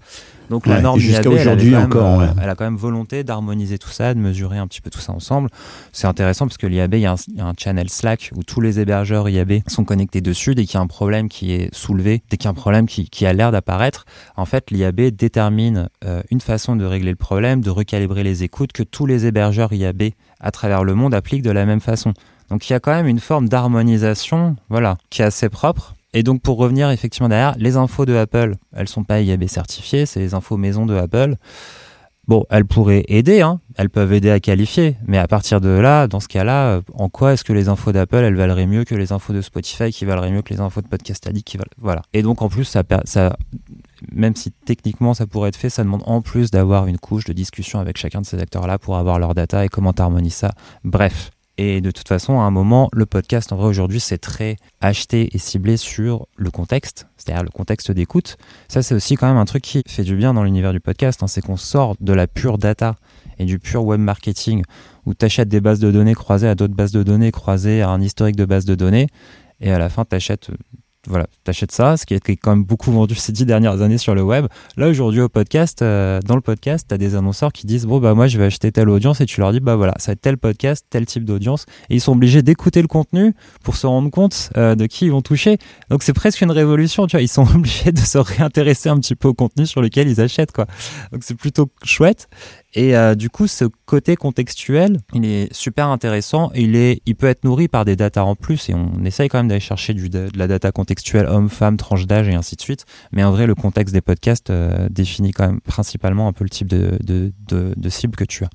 Donc 0.50 0.66
la 0.66 0.80
norme 0.80 0.98
jusqu'à 0.98 1.28
aujourd'hui 1.30 1.70
même, 1.72 1.84
encore, 1.84 2.20
euh, 2.20 2.24
ouais. 2.26 2.32
elle 2.42 2.48
a 2.48 2.54
quand 2.54 2.64
même 2.64 2.76
volonté 2.76 3.22
d'harmoniser 3.24 3.78
tout 3.78 3.90
ça, 3.90 4.14
de 4.14 4.18
mesurer 4.18 4.58
un 4.58 4.66
petit 4.66 4.80
peu 4.80 4.88
tout 4.90 5.00
ça 5.00 5.12
ensemble. 5.12 5.50
C'est 5.92 6.06
intéressant 6.06 6.46
parce 6.46 6.56
que 6.56 6.66
l'IAB, 6.66 6.94
il 6.94 7.00
y, 7.00 7.06
a 7.06 7.12
un- 7.12 7.16
il 7.28 7.36
y 7.36 7.40
a 7.40 7.46
un 7.46 7.52
channel 7.56 7.90
Slack 7.90 8.30
où 8.34 8.42
tous 8.42 8.60
les 8.60 8.80
hébergeurs 8.80 9.28
IAB 9.28 9.62
sont 9.66 9.84
connectés 9.84 10.20
dessus. 10.20 10.54
Dès 10.54 10.64
qu'il 10.64 10.74
y 10.74 10.78
a 10.78 10.80
un 10.80 10.86
problème 10.86 11.28
qui 11.28 11.52
est 11.52 11.74
soulevé, 11.74 12.22
dès 12.30 12.36
qu'il 12.38 12.46
y 12.46 12.48
a 12.48 12.50
un 12.52 12.54
problème 12.54 12.86
qui, 12.86 13.08
qui 13.10 13.26
a 13.26 13.32
l'air 13.32 13.52
d'apparaître, 13.52 14.04
en 14.36 14.44
fait, 14.46 14.70
l'IAB 14.70 15.00
détermine 15.10 15.88
euh, 16.04 16.22
une 16.30 16.40
façon 16.40 16.76
de 16.76 16.84
régler 16.84 17.10
le 17.10 17.16
problème, 17.16 17.60
de 17.60 17.70
recalibrer 17.70 18.22
les 18.22 18.42
écoutes 18.42 18.72
que 18.72 18.82
tous 18.82 19.04
les 19.06 19.26
hébergeurs 19.26 19.72
IAB 19.72 20.10
à 20.40 20.50
travers 20.50 20.84
le 20.84 20.94
monde 20.94 21.14
appliquent 21.14 21.42
de 21.42 21.50
la 21.50 21.66
même 21.66 21.80
façon. 21.80 22.14
Donc 22.50 22.70
il 22.70 22.72
y 22.72 22.76
a 22.76 22.80
quand 22.80 22.92
même 22.92 23.06
une 23.08 23.20
forme 23.20 23.48
d'harmonisation, 23.48 24.56
voilà, 24.70 24.96
qui 25.10 25.22
est 25.22 25.24
assez 25.26 25.48
propre. 25.48 25.94
Et 26.18 26.24
donc 26.24 26.42
pour 26.42 26.58
revenir 26.58 26.90
effectivement 26.90 27.28
derrière, 27.28 27.54
les 27.58 27.76
infos 27.76 28.04
de 28.04 28.12
Apple, 28.16 28.56
elles 28.74 28.88
sont 28.88 29.04
pas 29.04 29.20
IAB 29.20 29.46
certifiées, 29.46 30.04
c'est 30.04 30.18
les 30.18 30.34
infos 30.34 30.56
maison 30.56 30.84
de 30.84 30.96
Apple. 30.96 31.36
Bon, 32.26 32.44
elles 32.50 32.64
pourraient 32.64 33.04
aider, 33.06 33.40
hein, 33.40 33.60
elles 33.76 33.88
peuvent 33.88 34.12
aider 34.12 34.28
à 34.28 34.40
qualifier, 34.40 34.96
mais 35.06 35.16
à 35.16 35.28
partir 35.28 35.60
de 35.60 35.68
là, 35.68 36.08
dans 36.08 36.18
ce 36.18 36.26
cas-là, 36.26 36.70
euh, 36.70 36.82
en 36.94 37.08
quoi 37.08 37.34
est-ce 37.34 37.44
que 37.44 37.52
les 37.52 37.68
infos 37.68 37.92
d'Apple, 37.92 38.16
elles 38.16 38.34
valeraient 38.34 38.66
mieux 38.66 38.82
que 38.82 38.96
les 38.96 39.12
infos 39.12 39.32
de 39.32 39.40
Spotify, 39.42 39.92
qui 39.92 40.04
valeraient 40.04 40.32
mieux 40.32 40.42
que 40.42 40.52
les 40.52 40.58
infos 40.58 40.82
de 40.82 40.88
Podcast 40.88 41.24
Addict, 41.28 41.46
qui 41.46 41.56
valent, 41.56 41.70
voilà. 41.78 42.02
Et 42.12 42.22
donc 42.22 42.42
en 42.42 42.48
plus, 42.48 42.64
ça, 42.64 42.82
ça, 43.04 43.36
même 44.10 44.34
si 44.34 44.50
techniquement 44.50 45.14
ça 45.14 45.28
pourrait 45.28 45.50
être 45.50 45.56
fait, 45.56 45.70
ça 45.70 45.84
demande 45.84 46.02
en 46.04 46.20
plus 46.20 46.50
d'avoir 46.50 46.88
une 46.88 46.98
couche 46.98 47.26
de 47.26 47.32
discussion 47.32 47.78
avec 47.78 47.96
chacun 47.96 48.22
de 48.22 48.26
ces 48.26 48.40
acteurs-là 48.40 48.80
pour 48.80 48.96
avoir 48.96 49.20
leur 49.20 49.34
data 49.34 49.64
et 49.64 49.68
comment 49.68 49.92
t'harmonises 49.92 50.34
ça. 50.34 50.50
Bref. 50.82 51.30
Et 51.60 51.80
de 51.80 51.90
toute 51.90 52.06
façon, 52.06 52.38
à 52.38 52.44
un 52.44 52.52
moment, 52.52 52.88
le 52.92 53.04
podcast, 53.04 53.52
en 53.52 53.56
vrai, 53.56 53.66
aujourd'hui, 53.66 53.98
c'est 53.98 54.18
très 54.18 54.56
acheté 54.80 55.28
et 55.34 55.38
ciblé 55.38 55.76
sur 55.76 56.28
le 56.36 56.52
contexte, 56.52 57.08
c'est-à-dire 57.16 57.42
le 57.42 57.50
contexte 57.50 57.90
d'écoute. 57.90 58.36
Ça, 58.68 58.80
c'est 58.80 58.94
aussi 58.94 59.16
quand 59.16 59.26
même 59.26 59.36
un 59.36 59.44
truc 59.44 59.64
qui 59.64 59.82
fait 59.88 60.04
du 60.04 60.14
bien 60.14 60.34
dans 60.34 60.44
l'univers 60.44 60.72
du 60.72 60.78
podcast, 60.78 61.20
hein, 61.20 61.26
c'est 61.26 61.40
qu'on 61.40 61.56
sort 61.56 61.96
de 62.00 62.12
la 62.12 62.28
pure 62.28 62.58
data 62.58 62.94
et 63.40 63.44
du 63.44 63.58
pur 63.58 63.84
web 63.84 64.00
marketing 64.00 64.62
où 65.04 65.14
tu 65.14 65.24
achètes 65.24 65.48
des 65.48 65.60
bases 65.60 65.80
de 65.80 65.90
données 65.90 66.14
croisées 66.14 66.48
à 66.48 66.54
d'autres 66.54 66.74
bases 66.74 66.92
de 66.92 67.02
données, 67.02 67.32
croisées 67.32 67.82
à 67.82 67.88
un 67.88 68.00
historique 68.00 68.36
de 68.36 68.44
bases 68.44 68.64
de 68.64 68.76
données, 68.76 69.08
et 69.60 69.72
à 69.72 69.80
la 69.80 69.88
fin, 69.88 70.04
tu 70.04 70.14
achètes. 70.14 70.50
Voilà, 71.06 71.26
t'achètes 71.44 71.70
ça, 71.70 71.96
ce 71.96 72.04
qui 72.04 72.14
est 72.14 72.20
quand 72.36 72.50
même 72.50 72.64
beaucoup 72.64 72.90
vendu 72.90 73.14
ces 73.14 73.30
dix 73.30 73.46
dernières 73.46 73.82
années 73.82 73.98
sur 73.98 74.16
le 74.16 74.22
web. 74.22 74.46
Là, 74.76 74.88
aujourd'hui, 74.88 75.20
au 75.20 75.28
podcast, 75.28 75.80
euh, 75.80 76.20
dans 76.20 76.34
le 76.34 76.40
podcast, 76.40 76.86
tu 76.88 76.94
as 76.94 76.98
des 76.98 77.14
annonceurs 77.14 77.52
qui 77.52 77.66
disent 77.66 77.86
Bon, 77.86 78.00
bah, 78.00 78.14
moi, 78.14 78.26
je 78.26 78.36
vais 78.36 78.46
acheter 78.46 78.72
telle 78.72 78.88
audience, 78.88 79.20
et 79.20 79.26
tu 79.26 79.40
leur 79.40 79.52
dis 79.52 79.60
Bah, 79.60 79.76
voilà, 79.76 79.94
ça 79.98 80.10
va 80.10 80.12
être 80.14 80.20
tel 80.20 80.36
podcast, 80.36 80.84
tel 80.90 81.06
type 81.06 81.24
d'audience. 81.24 81.66
Et 81.88 81.94
ils 81.94 82.00
sont 82.00 82.12
obligés 82.12 82.42
d'écouter 82.42 82.82
le 82.82 82.88
contenu 82.88 83.32
pour 83.62 83.76
se 83.76 83.86
rendre 83.86 84.10
compte 84.10 84.50
euh, 84.56 84.74
de 84.74 84.86
qui 84.86 85.06
ils 85.06 85.12
vont 85.12 85.22
toucher. 85.22 85.58
Donc, 85.88 86.02
c'est 86.02 86.12
presque 86.12 86.40
une 86.40 86.50
révolution, 86.50 87.06
tu 87.06 87.16
vois. 87.16 87.22
Ils 87.22 87.28
sont 87.28 87.46
obligés 87.54 87.92
de 87.92 88.00
se 88.00 88.18
réintéresser 88.18 88.88
un 88.88 88.98
petit 88.98 89.14
peu 89.14 89.28
au 89.28 89.34
contenu 89.34 89.66
sur 89.66 89.80
lequel 89.80 90.08
ils 90.08 90.20
achètent, 90.20 90.52
quoi. 90.52 90.66
Donc, 91.12 91.22
c'est 91.22 91.36
plutôt 91.36 91.70
chouette. 91.84 92.28
Et 92.74 92.96
euh, 92.96 93.14
du 93.14 93.30
coup, 93.30 93.46
ce 93.46 93.64
côté 93.86 94.14
contextuel, 94.14 94.98
il 95.14 95.24
est 95.24 95.52
super 95.54 95.88
intéressant. 95.88 96.50
Il, 96.54 96.76
est, 96.76 97.00
il 97.06 97.16
peut 97.16 97.26
être 97.26 97.44
nourri 97.44 97.66
par 97.66 97.84
des 97.84 97.96
datas 97.96 98.24
en 98.24 98.36
plus, 98.36 98.68
et 98.68 98.74
on 98.74 99.04
essaye 99.04 99.28
quand 99.28 99.38
même 99.38 99.48
d'aller 99.48 99.60
chercher 99.60 99.94
du, 99.94 100.10
de 100.10 100.28
la 100.34 100.46
data 100.46 100.70
contextuelle 100.70 101.26
homme, 101.26 101.48
femme, 101.48 101.76
tranche 101.78 102.06
d'âge 102.06 102.28
et 102.28 102.34
ainsi 102.34 102.56
de 102.56 102.60
suite. 102.60 102.84
Mais 103.12 103.24
en 103.24 103.30
vrai, 103.30 103.46
le 103.46 103.54
contexte 103.54 103.94
des 103.94 104.02
podcasts 104.02 104.50
euh, 104.50 104.88
définit 104.90 105.32
quand 105.32 105.46
même 105.46 105.60
principalement 105.60 106.28
un 106.28 106.32
peu 106.32 106.44
le 106.44 106.50
type 106.50 106.68
de, 106.68 106.98
de, 107.02 107.32
de, 107.46 107.72
de 107.74 107.88
cible 107.88 108.16
que 108.16 108.24
tu 108.24 108.44
as. 108.44 108.50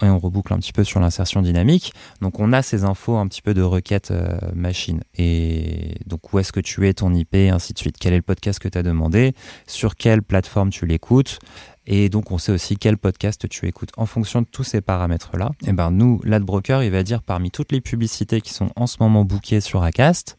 Et 0.00 0.08
on 0.08 0.18
reboucle 0.18 0.52
un 0.52 0.58
petit 0.58 0.72
peu 0.72 0.84
sur 0.84 1.00
l'insertion 1.00 1.42
dynamique. 1.42 1.92
Donc 2.20 2.38
on 2.38 2.52
a 2.52 2.62
ces 2.62 2.84
infos 2.84 3.16
un 3.16 3.26
petit 3.26 3.42
peu 3.42 3.52
de 3.52 3.62
requête 3.62 4.12
euh, 4.12 4.38
machine. 4.54 5.00
Et 5.16 5.96
donc 6.06 6.32
où 6.32 6.38
est-ce 6.38 6.52
que 6.52 6.60
tu 6.60 6.86
es, 6.86 6.94
ton 6.94 7.12
IP, 7.12 7.34
ainsi 7.34 7.72
de 7.72 7.78
suite. 7.78 7.96
Quel 7.98 8.12
est 8.12 8.18
le 8.18 8.22
podcast 8.22 8.60
que 8.60 8.68
tu 8.68 8.78
as 8.78 8.84
demandé? 8.84 9.34
Sur 9.66 9.96
quelle 9.96 10.22
plateforme 10.22 10.70
tu 10.70 10.86
l'écoutes? 10.86 11.40
Et 11.90 12.10
donc, 12.10 12.30
on 12.30 12.36
sait 12.36 12.52
aussi 12.52 12.76
quel 12.76 12.98
podcast 12.98 13.48
tu 13.48 13.66
écoutes. 13.66 13.88
En 13.96 14.04
fonction 14.04 14.42
de 14.42 14.46
tous 14.46 14.62
ces 14.62 14.82
paramètres-là, 14.82 15.52
et 15.66 15.72
ben 15.72 15.90
nous, 15.90 16.20
l'adbroker, 16.22 16.82
il 16.82 16.90
va 16.90 17.02
dire 17.02 17.22
parmi 17.22 17.50
toutes 17.50 17.72
les 17.72 17.80
publicités 17.80 18.42
qui 18.42 18.52
sont 18.52 18.70
en 18.76 18.86
ce 18.86 18.98
moment 19.00 19.24
bookées 19.24 19.62
sur 19.62 19.82
Acast, 19.82 20.38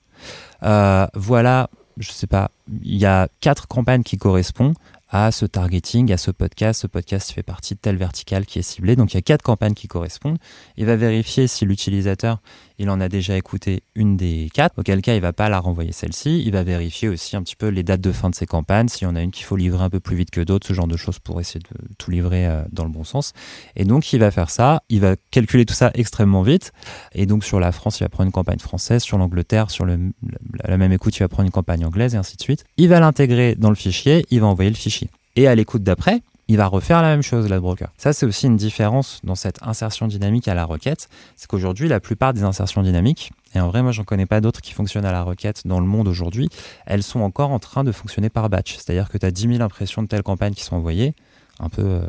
euh, 0.62 1.08
voilà, 1.16 1.72
je 1.98 2.12
sais 2.12 2.28
pas, 2.28 2.52
il 2.84 2.98
y 2.98 3.06
a 3.06 3.28
quatre 3.40 3.68
campagnes 3.68 4.04
qui 4.04 4.18
correspondent 4.18 4.76
à 5.10 5.32
ce 5.32 5.46
targeting, 5.46 6.12
à 6.12 6.18
ce 6.18 6.32
podcast. 6.32 6.82
Ce 6.82 6.88
podcast 6.88 7.32
fait 7.32 7.44
partie 7.44 7.74
de 7.74 7.80
telle 7.80 7.98
verticale 7.98 8.46
qui 8.46 8.60
est 8.60 8.64
ciblée. 8.64 8.96
Donc 8.96 9.14
il 9.14 9.18
y 9.18 9.18
a 9.18 9.24
quatre 9.24 9.42
campagnes 9.42 9.74
qui 9.74 9.88
correspondent. 9.88 10.38
Il 10.78 10.86
va 10.86 10.96
vérifier 10.96 11.48
si 11.48 11.66
l'utilisateur 11.66 12.40
il 12.82 12.90
en 12.90 13.02
a 13.02 13.10
déjà 13.10 13.36
écouté 13.36 13.84
une 13.94 14.16
des 14.16 14.50
quatre, 14.54 14.80
auquel 14.80 15.02
cas 15.02 15.14
il 15.14 15.20
va 15.20 15.34
pas 15.34 15.50
la 15.50 15.60
renvoyer 15.60 15.92
celle-ci. 15.92 16.42
Il 16.46 16.54
va 16.54 16.64
vérifier 16.64 17.10
aussi 17.10 17.36
un 17.36 17.44
petit 17.44 17.58
peu 17.58 17.68
les 17.68 17.84
dates 17.84 18.00
de 18.00 18.14
fin 18.14 18.30
de 18.30 18.36
ces 18.36 18.46
campagnes, 18.46 18.88
s'il 18.88 19.06
y 19.06 19.12
en 19.12 19.18
a 19.18 19.22
une 19.22 19.32
qu'il 19.32 19.44
faut 19.44 19.58
livrer 19.58 19.84
un 19.84 19.90
peu 19.90 20.00
plus 20.00 20.16
vite 20.16 20.32
que 20.32 20.40
d'autres, 20.40 20.66
ce 20.66 20.74
genre 20.74 20.88
de 20.88 20.96
choses 20.96 21.20
pour 21.20 21.42
essayer 21.42 21.60
de 21.60 21.96
tout 21.98 22.10
livrer 22.10 22.48
euh, 22.48 22.64
dans 22.72 22.86
le 22.86 22.90
bon 22.90 23.04
sens. 23.04 23.34
Et 23.76 23.84
donc 23.84 24.14
il 24.14 24.20
va 24.20 24.32
faire 24.32 24.50
ça, 24.50 24.84
il 24.88 25.02
va 25.02 25.16
calculer 25.30 25.66
tout 25.66 25.74
ça 25.74 25.92
extrêmement 25.94 26.42
vite. 26.42 26.72
Et 27.12 27.26
donc 27.26 27.44
sur 27.44 27.60
la 27.60 27.74
France, 27.74 28.00
il 28.00 28.04
va 28.04 28.10
prendre 28.10 28.28
une 28.28 28.32
campagne 28.32 28.60
française, 28.60 29.04
sur 29.04 29.18
l'Angleterre, 29.18 29.72
sur 29.72 29.86
la 29.86 30.78
même 30.78 30.94
écoute, 30.94 31.18
il 31.18 31.20
va 31.20 31.28
prendre 31.28 31.48
une 31.48 31.52
campagne 31.52 31.86
anglaise 31.86 32.16
et 32.16 32.18
ainsi 32.18 32.38
de 32.38 32.42
suite. 32.42 32.59
Il 32.78 32.90
va 32.90 33.00
l'intégrer 33.00 33.56
dans 33.56 33.70
le 33.70 33.76
fichier, 33.76 34.26
il 34.30 34.42
va 34.42 34.48
envoyer 34.48 34.70
le 34.70 34.76
fichier. 34.76 35.10
Et 35.36 35.48
à 35.48 35.56
l'écoute 35.56 35.84
d'après, 35.84 36.22
il 36.50 36.58
va 36.58 36.66
refaire 36.66 37.04
la 37.04 37.10
même 37.10 37.22
chose, 37.22 37.48
l'adbroker. 37.48 37.90
Ça, 37.98 38.12
c'est 38.12 38.26
aussi 38.26 38.48
une 38.48 38.58
différence 38.58 39.20
dans 39.24 39.36
cette 39.36 39.62
insertion 39.62 40.08
dynamique 40.08 40.48
à 40.48 40.56
la 40.56 40.66
requête. 40.66 41.08
C'est 41.36 41.48
qu'aujourd'hui, 41.48 41.88
la 41.88 42.00
plupart 42.00 42.34
des 42.34 42.44
insertions 42.44 42.82
dynamiques, 42.82 43.32
et 43.54 43.60
en 43.60 43.70
vrai, 43.70 43.84
moi, 43.84 43.92
j'en 43.92 44.04
connais 44.04 44.26
pas 44.26 44.42
d'autres 44.42 44.60
qui 44.60 44.74
fonctionnent 44.74 45.06
à 45.06 45.12
la 45.12 45.22
requête 45.22 45.62
dans 45.66 45.80
le 45.80 45.86
monde 45.86 46.08
aujourd'hui, 46.08 46.50
elles 46.88 47.04
sont 47.04 47.20
encore 47.20 47.52
en 47.52 47.60
train 47.60 47.84
de 47.84 47.92
fonctionner 47.92 48.30
par 48.30 48.50
batch. 48.50 48.76
C'est-à-dire 48.76 49.10
que 49.10 49.20
tu 49.20 49.26
as 49.28 49.32
10 49.32 49.58
000 49.58 49.62
impressions 49.62 50.02
de 50.02 50.08
telle 50.08 50.24
campagne 50.24 50.54
qui 50.54 50.64
sont 50.64 50.76
envoyées, 50.76 51.14
un 51.60 51.70
peu. 51.70 51.84
Euh, 51.84 52.02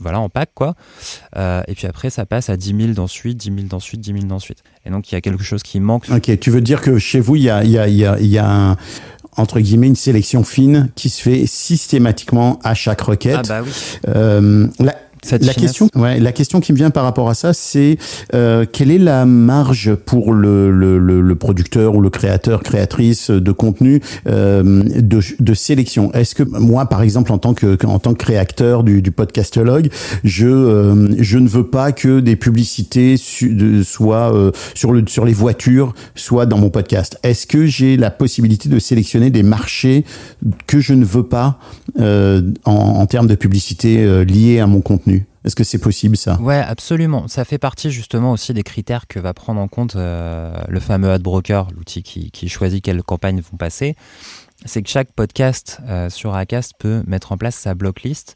voilà, 0.00 0.20
en 0.20 0.28
pack, 0.28 0.50
quoi. 0.54 0.74
Euh, 1.36 1.62
et 1.68 1.74
puis 1.74 1.86
après, 1.86 2.10
ça 2.10 2.26
passe 2.26 2.50
à 2.50 2.56
10 2.56 2.76
000 2.76 2.92
d'ensuite, 2.92 3.36
10 3.36 3.54
000 3.54 3.66
d'ensuite, 3.68 4.00
10 4.00 4.12
000 4.12 4.24
d'ensuite. 4.24 4.62
Et 4.84 4.90
donc, 4.90 5.10
il 5.10 5.14
y 5.14 5.18
a 5.18 5.20
quelque 5.20 5.42
chose 5.42 5.62
qui 5.62 5.80
manque. 5.80 6.06
Ok, 6.10 6.38
tu 6.38 6.50
veux 6.50 6.60
dire 6.60 6.80
que 6.82 6.98
chez 6.98 7.20
vous, 7.20 7.36
il 7.36 7.42
y 7.42 7.48
a 7.48 7.60
un, 8.44 8.76
entre 9.36 9.60
guillemets, 9.60 9.88
une 9.88 9.96
sélection 9.96 10.44
fine 10.44 10.90
qui 10.94 11.10
se 11.10 11.22
fait 11.22 11.46
systématiquement 11.46 12.58
à 12.64 12.74
chaque 12.74 13.00
requête. 13.00 13.38
Ah 13.38 13.42
bah 13.42 13.60
oui. 13.64 13.70
Euh, 14.08 14.66
la, 14.78 14.94
Cette 15.26 15.44
la 15.44 15.52
finesse. 15.52 15.70
question, 15.72 15.88
ouais, 15.96 16.20
la 16.20 16.30
question 16.32 16.60
qui 16.60 16.72
me 16.72 16.76
vient 16.78 16.90
par 16.90 17.02
rapport 17.02 17.28
à 17.28 17.34
ça, 17.34 17.52
c'est 17.52 17.98
euh, 18.32 18.64
quelle 18.70 18.92
est 18.92 18.98
la 18.98 19.26
marge 19.26 19.94
pour 19.94 20.32
le, 20.32 20.70
le, 20.70 20.98
le, 20.98 21.20
le 21.20 21.34
producteur 21.34 21.96
ou 21.96 22.00
le 22.00 22.10
créateur, 22.10 22.62
créatrice 22.62 23.30
de 23.30 23.52
contenu 23.52 24.00
euh, 24.28 24.62
de, 24.84 25.20
de 25.40 25.54
sélection? 25.54 26.12
Est-ce 26.12 26.36
que 26.36 26.44
moi, 26.44 26.86
par 26.86 27.02
exemple, 27.02 27.32
en 27.32 27.38
tant 27.38 27.54
que 27.54 27.76
en 27.86 27.98
tant 27.98 28.12
que 28.12 28.18
créateur 28.18 28.84
du, 28.84 29.02
du 29.02 29.10
podcastologue, 29.10 29.88
je 30.22 30.46
euh, 30.46 31.14
je 31.18 31.38
ne 31.38 31.48
veux 31.48 31.66
pas 31.66 31.90
que 31.92 32.20
des 32.20 32.36
publicités 32.36 33.16
su, 33.16 33.50
de, 33.54 33.82
soient 33.82 34.32
euh, 34.32 34.52
sur 34.74 34.92
le 34.92 35.02
sur 35.08 35.24
les 35.24 35.32
voitures 35.32 35.92
soient 36.14 36.46
dans 36.46 36.58
mon 36.58 36.70
podcast. 36.70 37.18
Est-ce 37.22 37.46
que 37.46 37.66
j'ai 37.66 37.96
la 37.96 38.10
possibilité 38.10 38.68
de 38.68 38.78
sélectionner 38.78 39.30
des 39.30 39.42
marchés 39.42 40.04
que 40.66 40.78
je 40.78 40.94
ne 40.94 41.04
veux 41.04 41.24
pas 41.24 41.58
euh, 41.98 42.42
en, 42.64 42.72
en 42.72 43.06
termes 43.06 43.26
de 43.26 43.34
publicité 43.34 44.04
euh, 44.04 44.24
liés 44.24 44.60
à 44.60 44.66
mon 44.66 44.80
contenu? 44.80 45.15
Est-ce 45.46 45.54
que 45.54 45.62
c'est 45.62 45.78
possible 45.78 46.16
ça? 46.16 46.40
Ouais, 46.40 46.58
absolument. 46.58 47.28
Ça 47.28 47.44
fait 47.44 47.58
partie 47.58 47.92
justement 47.92 48.32
aussi 48.32 48.52
des 48.52 48.64
critères 48.64 49.06
que 49.06 49.20
va 49.20 49.32
prendre 49.32 49.60
en 49.60 49.68
compte 49.68 49.94
euh, 49.94 50.52
le 50.68 50.80
fameux 50.80 51.12
Adbroker, 51.12 51.68
l'outil 51.72 52.02
qui, 52.02 52.48
choisit 52.48 52.84
quelles 52.84 53.00
campagnes 53.04 53.40
vont 53.40 53.56
passer. 53.56 53.94
C'est 54.64 54.82
que 54.82 54.88
chaque 54.88 55.12
podcast 55.12 55.78
euh, 55.86 56.10
sur 56.10 56.34
Acast 56.34 56.72
peut 56.80 57.04
mettre 57.06 57.30
en 57.30 57.36
place 57.36 57.54
sa 57.54 57.74
blocklist. 57.74 58.34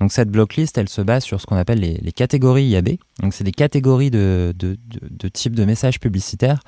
Donc 0.00 0.10
cette 0.10 0.30
blocklist, 0.30 0.76
elle 0.78 0.88
se 0.88 1.00
base 1.00 1.22
sur 1.22 1.40
ce 1.40 1.46
qu'on 1.46 1.56
appelle 1.56 1.78
les, 1.78 2.12
catégories 2.12 2.64
IAB. 2.64 2.96
Donc 3.20 3.34
c'est 3.34 3.44
des 3.44 3.52
catégories 3.52 4.10
de, 4.10 4.52
de, 4.56 4.76
de, 4.88 5.00
de 5.08 5.28
type 5.28 5.54
de 5.54 5.64
messages 5.64 6.00
publicitaires 6.00 6.60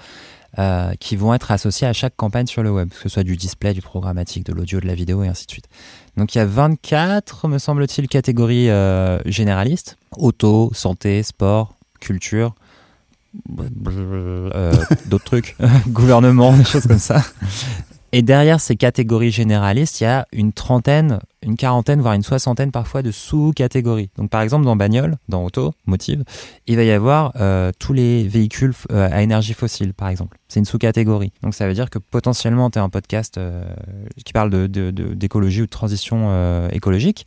euh, 0.59 0.95
qui 0.99 1.15
vont 1.15 1.33
être 1.33 1.53
associés 1.53 1.87
à 1.87 1.93
chaque 1.93 2.17
campagne 2.17 2.49
sur 2.49 2.65
le 2.65 2.73
web, 2.73 2.89
que 2.89 2.97
ce 2.97 3.09
soit 3.09 3.23
du 3.23 3.37
display, 3.37 3.73
du 3.73 3.83
programmatique, 3.83 4.45
de 4.45 4.53
l'audio, 4.53 4.81
de 4.81 4.87
la 4.87 4.97
vidéo 4.97 5.23
et 5.23 5.29
ainsi 5.29 5.47
de 5.47 5.51
suite. 5.53 5.69
Donc 6.17 6.35
il 6.35 6.39
y 6.39 6.41
a 6.41 6.47
24, 6.47 7.49
me 7.49 7.59
semble-t-il, 7.59 8.09
catégories 8.09 8.71
euh, 8.71 9.19
généralistes 9.27 9.97
auto, 10.17 10.71
santé, 10.75 11.23
sport, 11.23 11.75
culture, 12.01 12.55
euh, 13.59 14.73
d'autres 15.07 15.25
trucs, 15.25 15.57
gouvernement, 15.89 16.57
des 16.57 16.65
choses 16.65 16.87
comme 16.87 16.99
ça. 16.99 17.23
Et 18.13 18.23
derrière 18.23 18.61
ces 18.61 18.77
catégories 18.77 19.31
généralistes, 19.31 20.01
il 20.01 20.05
y 20.05 20.07
a 20.07 20.27
une 20.33 20.53
trentaine, 20.53 21.21
une 21.43 21.57
quarantaine, 21.57 22.01
voire 22.01 22.15
une 22.15 22.25
soixantaine 22.25 22.73
parfois 22.73 23.03
de 23.03 23.13
sous-catégories. 23.13 24.11
Donc 24.17 24.31
par 24.31 24.41
exemple 24.41 24.65
dans 24.65 24.75
bagnole, 24.75 25.17
dans 25.29 25.45
auto, 25.45 25.73
motive, 25.87 26.25
il 26.67 26.77
va 26.77 26.83
y 26.83 26.91
avoir 26.91 27.33
euh, 27.37 27.71
tous 27.79 27.93
les 27.93 28.27
véhicules 28.27 28.75
euh, 28.91 29.09
à 29.13 29.23
énergie 29.23 29.55
fossile 29.55 29.95
par 29.95 30.09
exemple. 30.09 30.39
C'est 30.49 30.59
une 30.59 30.67
sous-catégorie. 30.67 31.33
Donc 31.43 31.55
ça 31.55 31.69
veut 31.69 31.75
dire 31.75 31.89
que 31.89 31.99
potentiellement 31.99 32.69
tu 32.71 32.81
as 32.81 32.83
un 32.83 32.89
podcast 32.89 33.39
euh, 33.39 33.65
qui 34.25 34.33
parle 34.33 34.69
d'écologie 34.69 35.63
ou 35.63 35.67
de 35.67 35.71
transition 35.71 36.69
écologique. 36.71 37.27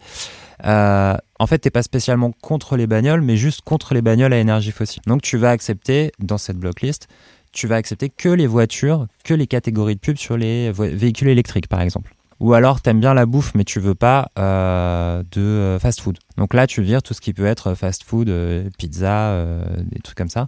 En 0.63 1.47
fait, 1.47 1.59
t'es 1.59 1.71
pas 1.71 1.83
spécialement 1.83 2.31
contre 2.41 2.77
les 2.77 2.87
bagnoles, 2.87 3.21
mais 3.21 3.37
juste 3.37 3.61
contre 3.61 3.93
les 3.93 4.01
bagnoles 4.01 4.33
à 4.33 4.37
énergie 4.37 4.71
fossile. 4.71 5.01
Donc 5.07 5.21
tu 5.21 5.37
vas 5.37 5.49
accepter 5.49 6.11
dans 6.19 6.37
cette 6.37 6.57
blocklist 6.57 7.07
tu 7.53 7.67
vas 7.67 7.75
accepter 7.75 8.09
que 8.09 8.29
les 8.29 8.47
voitures, 8.47 9.07
que 9.23 9.33
les 9.33 9.47
catégories 9.47 9.95
de 9.95 9.99
pub 9.99 10.17
sur 10.17 10.35
les 10.35 10.71
véhicules 10.71 11.29
électriques, 11.29 11.67
par 11.67 11.81
exemple. 11.81 12.15
Ou 12.39 12.53
alors, 12.53 12.81
t'aimes 12.81 12.99
bien 12.99 13.13
la 13.13 13.25
bouffe, 13.25 13.53
mais 13.55 13.63
tu 13.63 13.79
veux 13.79 13.95
pas 13.95 14.29
euh, 14.37 15.23
de 15.31 15.39
euh, 15.39 15.79
fast-food. 15.79 16.17
Donc 16.35 16.53
là, 16.53 16.67
tu 16.67 16.81
vires 16.81 17.01
tout 17.01 17.13
ce 17.13 17.21
qui 17.21 17.31
peut 17.31 17.45
être 17.45 17.73
fast-food, 17.73 18.27
euh, 18.27 18.69
pizza, 18.77 19.29
euh, 19.29 19.63
des 19.91 19.99
trucs 19.99 20.17
comme 20.17 20.29
ça. 20.29 20.47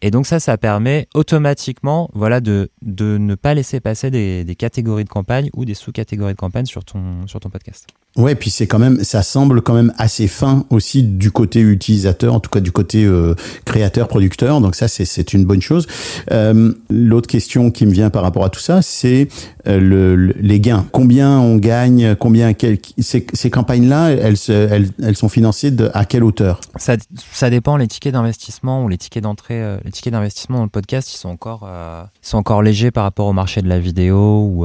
Et 0.00 0.10
donc 0.10 0.26
ça, 0.26 0.38
ça 0.38 0.56
permet 0.56 1.08
automatiquement, 1.14 2.08
voilà, 2.14 2.40
de, 2.40 2.70
de 2.82 3.18
ne 3.18 3.34
pas 3.34 3.52
laisser 3.52 3.80
passer 3.80 4.10
des, 4.10 4.44
des 4.44 4.54
catégories 4.54 5.04
de 5.04 5.08
campagne 5.08 5.50
ou 5.54 5.64
des 5.64 5.74
sous-catégories 5.74 6.34
de 6.34 6.38
campagne 6.38 6.66
sur 6.66 6.84
ton, 6.84 7.26
sur 7.26 7.40
ton 7.40 7.50
podcast. 7.50 7.88
Ouais, 8.18 8.34
puis 8.34 8.50
c'est 8.50 8.66
quand 8.66 8.80
même, 8.80 9.04
ça 9.04 9.22
semble 9.22 9.62
quand 9.62 9.74
même 9.74 9.92
assez 9.96 10.26
fin 10.26 10.64
aussi 10.70 11.04
du 11.04 11.30
côté 11.30 11.60
utilisateur, 11.60 12.34
en 12.34 12.40
tout 12.40 12.50
cas 12.50 12.58
du 12.58 12.72
côté 12.72 13.04
euh, 13.04 13.36
créateur, 13.64 14.08
producteur. 14.08 14.60
Donc 14.60 14.74
ça, 14.74 14.88
c'est 14.88 15.32
une 15.32 15.44
bonne 15.44 15.62
chose. 15.62 15.86
Euh, 16.32 16.72
L'autre 16.90 17.28
question 17.28 17.70
qui 17.70 17.86
me 17.86 17.92
vient 17.92 18.10
par 18.10 18.24
rapport 18.24 18.44
à 18.44 18.50
tout 18.50 18.58
ça, 18.58 18.82
c'est 18.82 19.28
euh, 19.68 19.78
le, 19.78 20.16
le- 20.16 20.34
les 20.40 20.58
gains. 20.58 20.84
Combien 20.90 21.38
on 21.38 21.56
gagne 21.56 22.16
Combien 22.16 22.52
ces, 22.98 23.50
campagnes-là, 23.50 24.10
elles, 24.10 24.36
sont 25.16 25.28
financées 25.28 25.72
à 25.94 26.04
quelle 26.04 26.24
hauteur? 26.24 26.60
Ça, 26.76 27.50
dépend. 27.50 27.76
Les 27.76 27.86
tickets 27.86 28.14
d'investissement 28.14 28.82
ou 28.82 28.88
les 28.88 28.98
tickets 28.98 29.22
d'entrée, 29.22 29.76
les 29.84 29.92
tickets 29.92 30.12
d'investissement 30.12 30.58
dans 30.58 30.64
le 30.64 30.70
podcast, 30.70 31.12
ils 31.14 31.18
sont 31.18 31.28
encore, 31.28 31.68
ils 32.20 32.28
sont 32.28 32.38
encore 32.38 32.62
légers 32.62 32.90
par 32.90 33.04
rapport 33.04 33.26
au 33.26 33.32
marché 33.32 33.62
de 33.62 33.68
la 33.68 33.78
vidéo 33.78 34.64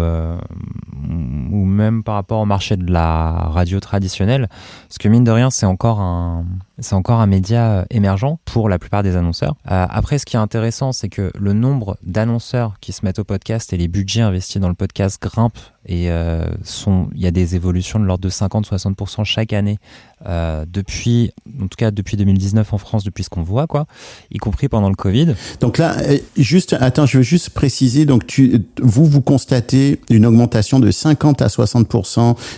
ou 1.52 1.66
même 1.66 2.04
par 2.04 2.16
rapport 2.16 2.40
au 2.42 2.46
marché 2.46 2.78
de 2.78 2.92
la 2.92 3.43
radio 3.50 3.80
traditionnelle. 3.80 4.48
Parce 4.88 4.98
que 4.98 5.08
mine 5.08 5.24
de 5.24 5.32
rien, 5.32 5.50
c'est 5.50 5.66
encore 5.66 6.00
un, 6.00 6.46
c'est 6.80 6.96
encore 6.96 7.20
un 7.20 7.28
média 7.28 7.72
euh, 7.72 7.86
émergent 7.92 8.38
pour 8.46 8.68
la 8.68 8.80
plupart 8.80 9.04
des 9.04 9.16
annonceurs. 9.16 9.56
Euh, 9.70 9.86
après, 9.90 10.18
ce 10.18 10.26
qui 10.26 10.36
est 10.36 10.40
intéressant, 10.40 10.92
c'est 10.92 11.10
que 11.10 11.32
le 11.38 11.54
nombre 11.54 11.98
d'annonceurs 12.04 12.80
qui 12.82 12.94
se 12.94 13.06
mettent 13.06 13.20
au 13.20 13.24
podcast 13.24 13.74
et 13.74 13.78
les 13.78 13.88
budgets 13.88 14.22
investis 14.22 14.60
dans 14.60 14.70
le 14.70 14.74
podcast 14.74 15.22
grimpent 15.22 15.60
et 15.86 16.10
euh, 16.10 16.46
sont, 16.64 17.10
il 17.14 17.22
y 17.22 17.28
a 17.28 17.32
des 17.32 17.56
évolutions 17.56 18.00
de 18.00 18.06
l'ordre 18.06 18.24
de 18.24 18.30
50-60% 18.30 19.24
chaque 19.24 19.54
année 19.54 19.80
euh, 20.26 20.66
depuis, 20.68 21.32
en 21.62 21.68
tout 21.68 21.76
cas 21.78 21.92
depuis 21.92 22.18
2019 22.18 22.74
en 22.74 22.78
France, 22.78 23.04
depuis 23.04 23.24
ce 23.24 23.30
qu'on 23.30 23.44
voit, 23.44 23.68
quoi, 23.68 23.86
y 24.32 24.38
compris 24.38 24.70
pendant 24.70 24.90
le 24.90 24.96
Covid. 24.96 25.36
Donc 25.60 25.78
là, 25.78 25.96
juste, 26.38 26.74
attends, 26.80 27.06
je 27.06 27.18
veux 27.18 27.24
juste 27.24 27.52
préciser. 27.52 28.06
Donc, 28.06 28.26
tu, 28.26 28.66
vous, 28.82 29.06
vous 29.06 29.22
constatez 29.22 30.00
une 30.10 30.26
augmentation 30.26 30.80
de 30.80 30.90
50 30.90 31.42
à 31.42 31.50
60 31.50 31.88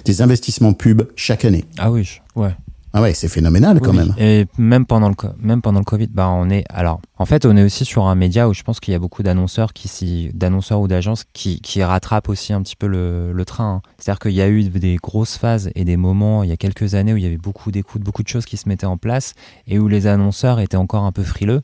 des 0.06 0.22
investissements 0.22 0.74
pub 0.74 1.04
chaque 1.16 1.46
année. 1.46 1.66
Ah 1.78 1.92
oui, 1.92 2.22
ouais. 2.36 2.56
Ah 2.98 3.02
ouais, 3.02 3.14
c'est 3.14 3.28
phénoménal 3.28 3.82
quand 3.82 3.92
Oui, 3.92 3.98
même. 3.98 4.14
Et 4.18 4.46
même 4.58 4.86
pendant 4.86 5.10
le 5.10 5.16
même 5.38 5.62
pendant 5.62 5.80
le 5.80 5.86
Covid, 5.86 6.08
bah 6.08 6.30
on 6.30 6.50
est 6.50 6.64
alors 6.70 7.02
en 7.18 7.26
fait 7.26 7.46
on 7.46 7.58
est 7.58 7.64
aussi 7.64 7.84
sur 7.84 8.06
un 8.06 8.16
média 8.16 8.48
où 8.48 8.54
je 8.54 8.64
pense 8.64 8.80
qu'il 8.80 8.94
y 8.94 8.96
a 8.96 9.00
beaucoup 9.00 9.22
d'annonceurs 9.22 9.74
qui 9.74 10.32
d'annonceurs 10.34 10.80
ou 10.80 10.88
d'agences 10.88 11.26
qui, 11.34 11.60
qui 11.60 11.84
rattrapent 11.84 12.30
aussi 12.30 12.54
un 12.54 12.62
petit 12.62 12.78
peu 12.78 12.88
le, 12.88 13.34
le 13.34 13.46
train. 13.46 13.76
hein. 13.76 13.82
C'est-à-dire 13.98 14.20
qu'il 14.20 14.32
y 14.32 14.42
a 14.42 14.48
eu 14.48 14.64
des 14.70 14.96
grosses 14.96 15.38
phases 15.38 15.72
et 15.76 15.84
des 15.84 15.98
moments 15.98 16.44
il 16.44 16.50
y 16.50 16.54
a 16.54 16.58
quelques 16.58 16.96
années 16.96 17.12
où 17.14 17.18
il 17.18 17.24
y 17.24 17.28
avait 17.28 17.36
beaucoup 17.36 17.70
d'écoutes, 17.70 18.02
beaucoup 18.02 18.24
de 18.24 18.30
choses 18.30 18.46
qui 18.46 18.56
se 18.56 18.70
mettaient 18.70 18.86
en 18.86 18.98
place 18.98 19.34
et 19.68 19.78
où 19.78 19.90
les 19.90 20.08
annonceurs 20.08 20.62
étaient 20.62 20.78
encore 20.78 21.04
un 21.04 21.12
peu 21.12 21.24
frileux. 21.24 21.64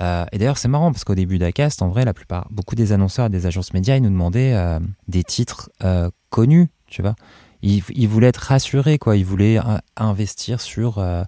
Euh, 0.00 0.24
et 0.32 0.38
d'ailleurs, 0.38 0.56
c'est 0.56 0.68
marrant 0.68 0.90
parce 0.90 1.04
qu'au 1.04 1.14
début 1.14 1.36
d'Acast, 1.36 1.82
en 1.82 1.88
vrai, 1.88 2.06
la 2.06 2.14
plupart, 2.14 2.48
beaucoup 2.50 2.74
des 2.76 2.92
annonceurs 2.92 3.26
et 3.26 3.28
des 3.28 3.44
agences 3.44 3.74
médias, 3.74 3.96
ils 3.96 4.02
nous 4.02 4.08
demandaient 4.08 4.54
euh, 4.54 4.80
des 5.06 5.22
titres 5.22 5.70
euh, 5.84 6.08
connus, 6.30 6.68
tu 6.86 7.02
vois. 7.02 7.14
Ils 7.62 8.08
voulaient 8.08 8.26
être 8.28 8.38
rassurés, 8.38 8.98
quoi. 8.98 9.16
Ils 9.16 9.24
voulaient 9.24 9.58
euh, 9.58 9.78
investir 9.96 10.60
sur 10.60 10.98
euh, 10.98 11.22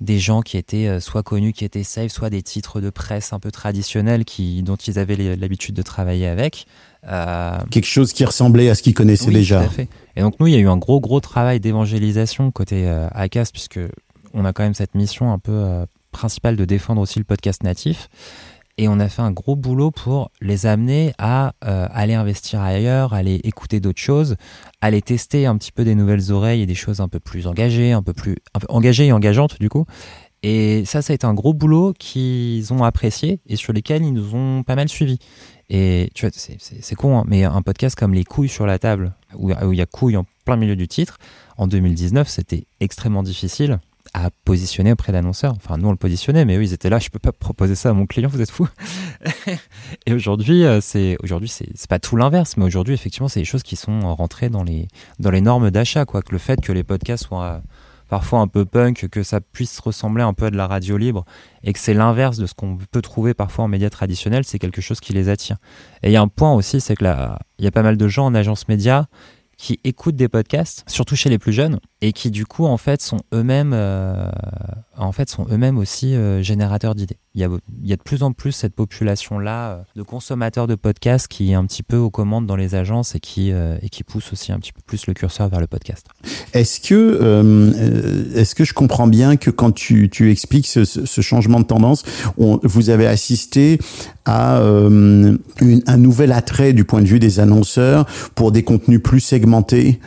des 0.00 0.18
gens 0.18 0.40
qui 0.40 0.56
étaient 0.56 0.86
euh, 0.86 1.00
soit 1.00 1.22
connus, 1.22 1.52
qui 1.52 1.64
étaient 1.64 1.82
safe, 1.82 2.10
soit 2.10 2.30
des 2.30 2.42
titres 2.42 2.80
de 2.80 2.90
presse 2.90 3.32
un 3.32 3.38
peu 3.38 3.50
traditionnels 3.50 4.24
qui, 4.24 4.62
dont 4.62 4.76
ils 4.76 4.98
avaient 4.98 5.36
l'habitude 5.36 5.74
de 5.74 5.82
travailler 5.82 6.26
avec. 6.26 6.66
Euh, 7.06 7.58
Quelque 7.70 7.86
chose 7.86 8.12
qui 8.12 8.24
ressemblait 8.24 8.70
à 8.70 8.74
ce 8.74 8.82
qu'ils 8.82 8.94
connaissaient 8.94 9.28
oui, 9.28 9.34
déjà. 9.34 9.60
tout 9.60 9.66
à 9.66 9.68
fait. 9.68 9.88
Et 10.16 10.22
donc 10.22 10.38
nous, 10.40 10.46
il 10.46 10.54
y 10.54 10.56
a 10.56 10.60
eu 10.60 10.68
un 10.68 10.76
gros 10.76 11.00
gros 11.00 11.20
travail 11.20 11.60
d'évangélisation 11.60 12.50
côté 12.50 12.88
euh, 12.88 13.08
ACAS 13.12 13.50
puisque 13.52 13.80
on 14.32 14.44
a 14.44 14.52
quand 14.52 14.62
même 14.62 14.74
cette 14.74 14.94
mission 14.94 15.32
un 15.32 15.38
peu 15.38 15.84
principale 16.12 16.56
de 16.56 16.64
défendre 16.64 17.00
aussi 17.00 17.18
le 17.18 17.24
podcast 17.24 17.62
natif. 17.62 18.08
Et 18.82 18.88
on 18.88 18.98
a 18.98 19.10
fait 19.10 19.20
un 19.20 19.30
gros 19.30 19.56
boulot 19.56 19.90
pour 19.90 20.30
les 20.40 20.64
amener 20.64 21.12
à 21.18 21.52
euh, 21.66 21.86
aller 21.92 22.14
investir 22.14 22.62
ailleurs, 22.62 23.12
aller 23.12 23.38
écouter 23.44 23.78
d'autres 23.78 24.00
choses, 24.00 24.36
aller 24.80 25.02
tester 25.02 25.44
un 25.44 25.58
petit 25.58 25.70
peu 25.70 25.84
des 25.84 25.94
nouvelles 25.94 26.32
oreilles 26.32 26.62
et 26.62 26.66
des 26.66 26.74
choses 26.74 27.02
un 27.02 27.08
peu 27.08 27.20
plus 27.20 27.46
engagées, 27.46 27.92
un 27.92 28.02
peu 28.02 28.14
plus 28.14 28.36
engagées 28.70 29.08
et 29.08 29.12
engageantes 29.12 29.60
du 29.60 29.68
coup. 29.68 29.84
Et 30.42 30.86
ça, 30.86 31.02
ça 31.02 31.12
a 31.12 31.14
été 31.14 31.26
un 31.26 31.34
gros 31.34 31.52
boulot 31.52 31.92
qu'ils 31.92 32.72
ont 32.72 32.82
apprécié 32.82 33.40
et 33.46 33.56
sur 33.56 33.74
lesquels 33.74 34.02
ils 34.02 34.14
nous 34.14 34.34
ont 34.34 34.62
pas 34.62 34.76
mal 34.76 34.88
suivis. 34.88 35.18
Et 35.68 36.08
tu 36.14 36.24
vois, 36.24 36.30
c'est- 36.34 36.94
con, 36.94 37.18
hein, 37.18 37.24
mais 37.28 37.44
un 37.44 37.60
podcast 37.60 37.98
comme 37.98 38.14
Les 38.14 38.24
couilles 38.24 38.48
sur 38.48 38.64
la 38.64 38.78
table, 38.78 39.12
où 39.36 39.50
il 39.50 39.78
y 39.78 39.82
a 39.82 39.86
couilles 39.86 40.16
en 40.16 40.24
plein 40.46 40.56
milieu 40.56 40.74
du 40.74 40.88
titre, 40.88 41.18
en 41.58 41.66
2019, 41.66 42.26
c'était 42.30 42.64
extrêmement 42.80 43.22
difficile 43.22 43.78
à 44.14 44.30
positionner 44.44 44.92
auprès 44.92 45.12
d'annonceurs. 45.12 45.54
Enfin, 45.56 45.76
nous, 45.76 45.88
on 45.88 45.92
le 45.92 45.96
positionnait, 45.96 46.44
mais 46.44 46.56
eux, 46.56 46.62
ils 46.62 46.72
étaient 46.72 46.90
là, 46.90 46.98
je 46.98 47.08
peux 47.10 47.18
pas 47.18 47.32
proposer 47.32 47.74
ça 47.74 47.90
à 47.90 47.92
mon 47.92 48.06
client, 48.06 48.28
vous 48.28 48.40
êtes 48.40 48.50
fous. 48.50 48.68
et 50.06 50.12
aujourd'hui, 50.12 50.64
euh, 50.64 50.80
c'est 50.80 51.16
aujourd'hui 51.22 51.48
c'est 51.48 51.88
pas 51.88 51.98
tout 51.98 52.16
l'inverse, 52.16 52.56
mais 52.56 52.64
aujourd'hui, 52.64 52.94
effectivement, 52.94 53.28
c'est 53.28 53.40
des 53.40 53.46
choses 53.46 53.62
qui 53.62 53.76
sont 53.76 54.14
rentrées 54.14 54.48
dans 54.48 54.64
les, 54.64 54.88
dans 55.18 55.30
les 55.30 55.40
normes 55.40 55.70
d'achat, 55.70 56.04
quoi. 56.04 56.22
Que 56.22 56.32
le 56.32 56.38
fait 56.38 56.60
que 56.60 56.72
les 56.72 56.84
podcasts 56.84 57.26
soient 57.26 57.44
euh, 57.44 57.60
parfois 58.08 58.40
un 58.40 58.48
peu 58.48 58.64
punk, 58.64 59.08
que 59.08 59.22
ça 59.22 59.40
puisse 59.40 59.78
ressembler 59.78 60.22
un 60.22 60.34
peu 60.34 60.46
à 60.46 60.50
de 60.50 60.56
la 60.56 60.66
radio 60.66 60.96
libre, 60.96 61.24
et 61.62 61.72
que 61.72 61.78
c'est 61.78 61.94
l'inverse 61.94 62.38
de 62.38 62.46
ce 62.46 62.54
qu'on 62.54 62.76
peut 62.90 63.02
trouver 63.02 63.34
parfois 63.34 63.64
en 63.64 63.68
médias 63.68 63.90
traditionnels, 63.90 64.44
c'est 64.44 64.58
quelque 64.58 64.80
chose 64.80 65.00
qui 65.00 65.12
les 65.12 65.28
attire. 65.28 65.56
Et 66.02 66.08
il 66.08 66.12
y 66.12 66.16
a 66.16 66.22
un 66.22 66.28
point 66.28 66.52
aussi, 66.52 66.80
c'est 66.80 66.96
que 66.96 67.04
là, 67.04 67.38
il 67.58 67.64
y 67.64 67.68
a 67.68 67.70
pas 67.70 67.82
mal 67.82 67.96
de 67.96 68.08
gens 68.08 68.26
en 68.26 68.34
agence 68.34 68.66
média 68.68 69.08
qui 69.56 69.78
écoutent 69.84 70.16
des 70.16 70.28
podcasts, 70.28 70.84
surtout 70.88 71.16
chez 71.16 71.28
les 71.28 71.38
plus 71.38 71.52
jeunes, 71.52 71.80
et 72.02 72.12
qui 72.12 72.30
du 72.30 72.46
coup 72.46 72.64
en 72.64 72.76
fait 72.78 73.02
sont 73.02 73.20
eux-mêmes, 73.34 73.72
euh, 73.74 74.30
en 74.96 75.12
fait 75.12 75.28
sont 75.28 75.46
eux-mêmes 75.50 75.78
aussi 75.78 76.14
euh, 76.14 76.42
générateurs 76.42 76.94
d'idées. 76.94 77.16
Il 77.34 77.40
y, 77.40 77.44
a, 77.44 77.48
il 77.82 77.88
y 77.88 77.92
a 77.92 77.96
de 77.96 78.02
plus 78.02 78.22
en 78.24 78.32
plus 78.32 78.50
cette 78.52 78.74
population-là 78.74 79.70
euh, 79.70 79.82
de 79.96 80.02
consommateurs 80.02 80.66
de 80.66 80.74
podcasts 80.74 81.28
qui 81.28 81.52
est 81.52 81.54
un 81.54 81.64
petit 81.66 81.82
peu 81.82 81.96
aux 81.96 82.10
commandes 82.10 82.46
dans 82.46 82.56
les 82.56 82.74
agences 82.74 83.14
et 83.14 83.20
qui 83.20 83.50
et 83.50 83.88
qui 83.90 84.02
pousse 84.02 84.32
aussi 84.32 84.52
un 84.52 84.58
petit 84.58 84.72
peu 84.72 84.80
plus 84.84 85.06
le 85.06 85.14
curseur 85.14 85.48
vers 85.48 85.60
le 85.60 85.66
podcast. 85.66 86.06
Est-ce 86.52 86.80
que, 86.80 88.34
est-ce 88.34 88.54
que 88.54 88.64
je 88.64 88.74
comprends 88.74 89.06
bien 89.06 89.36
que 89.36 89.50
quand 89.50 89.70
tu, 89.72 90.08
tu 90.10 90.30
expliques 90.30 90.66
ce, 90.66 91.20
changement 91.20 91.60
de 91.60 91.66
tendance, 91.66 92.02
vous 92.36 92.90
avez 92.90 93.06
assisté 93.06 93.78
à 94.24 94.58
une- 94.60 95.38
un 95.86 95.96
nouvel 95.96 96.32
attrait 96.32 96.72
du 96.72 96.84
point 96.84 97.02
de 97.02 97.06
vue 97.06 97.20
des 97.20 97.40
annonceurs 97.40 98.06
pour 98.34 98.52
des 98.52 98.62
contenus 98.62 99.02
plus 99.02 99.20
segmentés, 99.20 100.00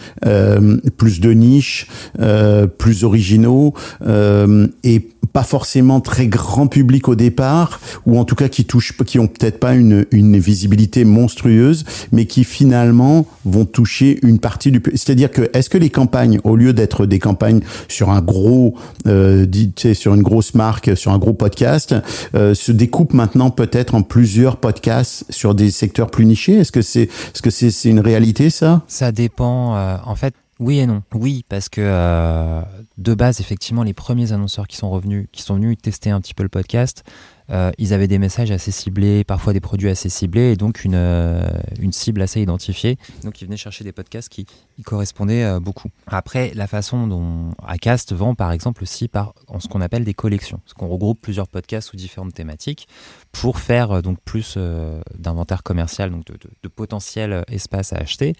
plus 0.98 1.20
de 1.22 1.32
niche, 1.32 1.83
euh, 2.20 2.68
plus 2.68 3.04
originaux 3.04 3.74
euh, 4.06 4.68
et 4.84 5.08
pas 5.34 5.44
forcément 5.44 6.00
très 6.00 6.28
grand 6.28 6.68
public 6.68 7.08
au 7.08 7.16
départ, 7.16 7.82
ou 8.06 8.20
en 8.20 8.24
tout 8.24 8.36
cas 8.36 8.50
qui 8.50 8.66
touchent, 8.66 8.96
qui 9.06 9.20
ont 9.20 9.28
peut-être 9.28 9.60
pas 9.60 9.74
une, 9.74 10.06
visibilité 10.12 11.06
monstrueuse, 11.06 11.86
mais 12.12 12.26
qui 12.26 12.44
finalement 12.44 13.26
vont 13.46 13.66
toucher 13.66 14.20
une 14.24 14.40
partie 14.40 14.72
du. 14.72 14.82
C'est-à-dire 14.92 15.32
que 15.32 15.50
est-ce 15.54 15.70
que 15.70 15.78
les 15.78 15.90
campagnes, 15.90 16.40
au 16.44 16.56
lieu 16.56 16.74
d'être 16.74 17.06
des 17.06 17.20
campagnes 17.20 17.62
sur 17.88 18.10
un 18.12 18.22
gros, 18.22 18.76
euh, 19.08 19.46
sur 19.94 20.14
une 20.14 20.22
grosse 20.22 20.54
marque, 20.54 20.96
sur 20.96 21.12
un 21.12 21.18
gros 21.18 21.34
podcast, 21.34 21.96
euh, 22.36 22.54
se 22.54 22.72
découpent 22.72 23.14
maintenant 23.14 23.50
peut-être 23.50 23.96
en 23.96 24.02
plusieurs 24.04 24.58
podcasts 24.58 25.26
sur 25.30 25.56
des 25.56 25.72
secteurs 25.72 26.12
plus 26.12 26.26
nichés? 26.26 26.58
Est-ce 26.58 26.72
que 26.72 26.82
c'est, 26.82 27.04
est-ce 27.04 27.42
que 27.42 27.50
c'est, 27.50 27.90
une 27.90 28.00
réalité 28.00 28.50
ça? 28.50 28.84
Ça 28.88 29.12
dépend. 29.12 30.00
en 30.06 30.16
fait, 30.16 30.34
oui 30.64 30.80
et 30.80 30.86
non. 30.86 31.04
Oui, 31.14 31.44
parce 31.50 31.68
que 31.68 31.82
euh, 31.82 32.62
de 32.98 33.14
base, 33.14 33.42
effectivement, 33.42 33.84
les 33.84 33.94
premiers 33.94 34.32
annonceurs 34.32 34.68
qui 34.68 34.78
sont 34.78 34.90
revenus, 34.90 35.28
qui 35.34 35.42
sont 35.42 35.56
venus 35.56 35.78
tester 35.78 36.10
un 36.10 36.22
petit 36.22 36.34
peu 36.34 36.44
le 36.44 36.50
podcast, 36.50 37.04
euh, 37.50 37.72
ils 37.78 37.94
avaient 37.94 38.08
des 38.08 38.18
messages 38.18 38.50
assez 38.50 38.72
ciblés, 38.72 39.26
parfois 39.26 39.52
des 39.52 39.60
produits 39.60 39.90
assez 39.90 40.08
ciblés, 40.08 40.54
et 40.54 40.56
donc 40.56 40.86
une, 40.86 40.96
euh, 40.96 41.46
une 41.80 41.92
cible 41.92 42.22
assez 42.22 42.42
identifiée. 42.42 42.98
Donc 43.24 43.42
ils 43.42 43.46
venaient 43.46 43.58
chercher 43.58 43.84
des 43.84 43.92
podcasts 43.92 44.30
qui 44.30 44.46
y 44.78 44.84
correspondaient 44.84 45.44
euh, 45.44 45.60
beaucoup. 45.60 45.90
Après, 46.08 46.52
la 46.56 46.68
façon 46.68 47.08
dont 47.08 47.52
Acast 47.66 48.14
vend, 48.14 48.36
par 48.36 48.52
exemple, 48.52 48.84
aussi 48.84 49.08
par 49.08 49.34
en 49.48 49.60
ce 49.60 49.68
qu'on 49.68 49.82
appelle 49.82 50.04
des 50.04 50.14
collections, 50.14 50.60
parce 50.66 50.74
qu'on 50.74 50.88
regroupe 50.88 51.20
plusieurs 51.22 51.48
podcasts 51.48 51.90
sous 51.90 51.96
différentes 51.98 52.34
thématiques 52.34 52.88
pour 53.32 53.60
faire 53.60 53.92
euh, 53.92 54.02
donc 54.02 54.18
plus 54.26 54.56
euh, 54.58 55.02
d'inventaire 55.18 55.64
commercial, 55.64 56.12
donc 56.12 56.26
de, 56.26 56.34
de, 56.34 56.50
de 56.62 56.68
potentiel 56.68 57.44
espace 57.50 57.94
à 57.94 57.98
acheter, 57.98 58.36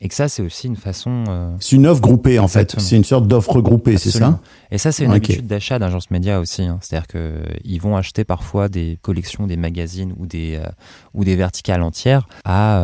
et 0.00 0.08
que 0.08 0.14
ça 0.14 0.28
c'est 0.28 0.42
aussi 0.42 0.66
une 0.66 0.76
façon 0.76 1.24
euh, 1.28 1.54
C'est 1.60 1.76
une 1.76 1.86
offre 1.86 2.00
groupée 2.00 2.38
en 2.38 2.48
fait. 2.48 2.78
C'est 2.80 2.96
une 2.96 3.04
sorte 3.04 3.26
d'offre 3.26 3.60
groupée, 3.60 3.98
c'est 3.98 4.10
ça? 4.10 4.40
Et 4.70 4.78
ça, 4.78 4.90
c'est 4.90 5.04
une 5.04 5.10
Ok. 5.10 5.16
habitude 5.16 5.46
d'achat 5.46 5.78
d'agence 5.78 6.10
média 6.10 6.40
aussi. 6.40 6.62
hein. 6.62 6.78
C'est-à-dire 6.80 7.06
qu'ils 7.06 7.80
vont 7.80 7.96
acheter 7.96 8.24
parfois 8.24 8.68
des 8.70 8.98
collections, 9.02 9.46
des 9.46 9.58
magazines 9.58 10.14
ou 10.16 10.26
des, 10.26 10.56
euh, 10.56 10.66
ou 11.12 11.24
des 11.24 11.36
verticales 11.36 11.82
entières 11.82 12.26
à, 12.44 12.78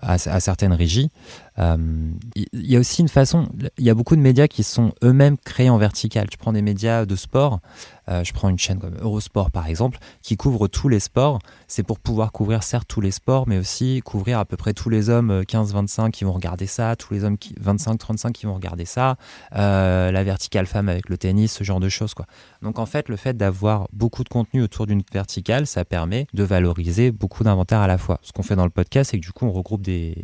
à, 0.00 0.12
à 0.12 0.40
certaines 0.40 0.72
régies. 0.72 1.10
Euh, 1.58 2.10
Il 2.34 2.46
il 2.52 2.70
y 2.70 2.76
a 2.76 2.80
aussi 2.80 3.02
une 3.02 3.08
façon, 3.08 3.46
il 3.78 3.84
y 3.84 3.90
a 3.90 3.94
beaucoup 3.94 4.16
de 4.16 4.20
médias 4.20 4.48
qui 4.48 4.62
sont 4.62 4.92
eux-mêmes 5.04 5.36
créés 5.38 5.68
en 5.70 5.76
vertical. 5.78 6.28
Tu 6.30 6.38
prends 6.38 6.52
des 6.52 6.62
médias 6.62 7.04
de 7.04 7.14
sport, 7.14 7.60
euh, 8.08 8.24
je 8.24 8.32
prends 8.32 8.48
une 8.48 8.58
chaîne 8.58 8.78
comme 8.78 8.96
Eurosport 9.00 9.50
par 9.50 9.66
exemple, 9.68 9.98
qui 10.22 10.36
couvre 10.36 10.66
tous 10.66 10.88
les 10.88 10.98
sports. 11.00 11.38
C'est 11.68 11.82
pour 11.82 11.98
pouvoir 12.00 12.32
couvrir 12.32 12.62
certes 12.62 12.88
tous 12.88 13.00
les 13.00 13.10
sports, 13.10 13.46
mais 13.46 13.58
aussi 13.58 14.00
couvrir 14.04 14.38
à 14.38 14.44
peu 14.44 14.56
près 14.56 14.72
tous 14.72 14.88
les 14.88 15.10
hommes 15.10 15.30
euh, 15.30 15.42
15-25 15.42 16.10
qui 16.10 16.24
vont 16.24 16.32
regarder 16.32 16.66
ça, 16.66 16.96
tous 16.96 17.12
les 17.14 17.22
hommes 17.24 17.38
qui- 17.38 17.54
25-35 17.54 18.32
qui 18.32 18.46
vont 18.46 18.54
regarder 18.54 18.84
ça, 18.86 19.16
euh, 19.54 20.10
la 20.10 20.24
verticale 20.24 20.66
femme 20.66 20.88
avec 20.88 21.08
le 21.08 21.18
tennis, 21.18 21.52
ce 21.52 21.62
genre 21.64 21.80
de 21.80 21.88
choses. 21.88 22.14
Quoi. 22.14 22.26
Donc 22.62 22.78
en 22.78 22.86
fait, 22.86 23.08
le 23.08 23.16
fait 23.16 23.36
d'avoir 23.36 23.86
beaucoup 23.92 24.24
de 24.24 24.28
contenu 24.28 24.62
autour 24.62 24.86
d'une 24.86 25.02
verticale, 25.12 25.66
ça 25.66 25.84
permet 25.84 26.26
de 26.32 26.42
valoriser 26.42 27.12
beaucoup 27.12 27.44
d'inventaire 27.44 27.80
à 27.80 27.86
la 27.86 27.98
fois. 27.98 28.18
Ce 28.22 28.32
qu'on 28.32 28.42
fait 28.42 28.56
dans 28.56 28.64
le 28.64 28.70
podcast, 28.70 29.10
c'est 29.10 29.18
que 29.20 29.24
du 29.24 29.32
coup, 29.32 29.44
on 29.46 29.52
regroupe 29.52 29.82
des, 29.82 30.16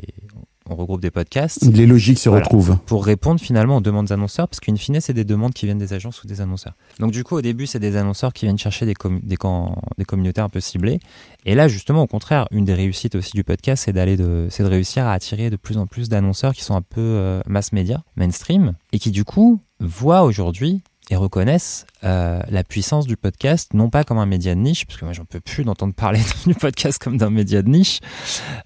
on 0.70 0.76
regroupe 0.76 1.00
des 1.00 1.10
podcasts 1.10 1.64
Les 1.66 1.86
logiques 1.86 2.18
se 2.18 2.28
Voilà. 2.28 2.44
retrouvent. 2.44 2.76
pour 2.86 3.04
répondre 3.04 3.40
finalement 3.40 3.78
aux 3.78 3.80
demandes 3.80 4.06
des 4.06 4.12
annonceurs, 4.12 4.48
parce 4.48 4.60
qu'in 4.60 4.76
fine, 4.76 5.00
c'est 5.00 5.12
des 5.12 5.24
demandes 5.24 5.52
qui 5.52 5.66
viennent 5.66 5.78
des 5.78 5.92
agences 5.92 6.22
ou 6.22 6.26
des 6.26 6.40
annonceurs. 6.40 6.74
Donc 6.98 7.10
du 7.10 7.24
coup, 7.24 7.36
au 7.36 7.42
début, 7.42 7.66
c'est 7.66 7.78
des 7.80 7.96
annonceurs 7.96 8.32
qui 8.32 8.46
viennent 8.46 8.58
chercher 8.58 8.86
des, 8.86 8.94
des, 9.22 9.36
communautés 9.36 10.40
un 10.40 10.48
peu 10.48 10.60
ciblées. 10.60 11.00
Et 11.44 11.54
là, 11.54 11.68
justement, 11.68 12.02
au 12.02 12.06
contraire, 12.06 12.46
une 12.50 12.64
des 12.64 12.74
réussites 12.74 13.14
aussi 13.14 13.32
du 13.32 13.44
podcast, 13.44 13.82
c'est 13.84 13.92
d'aller 13.92 14.16
de, 14.16 14.46
c'est 14.50 14.62
de 14.62 14.68
réussir 14.68 15.06
à 15.06 15.12
attirer 15.12 15.50
de 15.50 15.56
plus 15.56 15.76
en 15.78 15.86
plus 15.86 16.08
d'annonceurs 16.08 16.52
qui 16.54 16.62
sont 16.64 16.74
un 16.76 16.82
peu 16.82 17.00
euh, 17.00 17.40
mass 17.46 17.72
média, 17.72 18.02
mainstream, 18.16 18.74
et 18.92 18.98
qui 18.98 19.10
du 19.10 19.24
coup 19.24 19.60
voient 19.80 20.22
aujourd'hui 20.22 20.82
et 21.10 21.16
reconnaissent 21.16 21.86
euh, 22.04 22.40
la 22.48 22.62
puissance 22.62 23.06
du 23.06 23.16
podcast, 23.16 23.74
non 23.74 23.90
pas 23.90 24.04
comme 24.04 24.18
un 24.18 24.26
média 24.26 24.54
de 24.54 24.60
niche, 24.60 24.86
parce 24.86 24.98
que 24.98 25.04
moi 25.04 25.12
j'en 25.12 25.24
peux 25.24 25.40
plus 25.40 25.64
d'entendre 25.64 25.92
parler 25.92 26.20
du 26.46 26.54
podcast 26.54 27.02
comme 27.02 27.18
d'un 27.18 27.30
média 27.30 27.62
de 27.62 27.68
niche, 27.68 27.98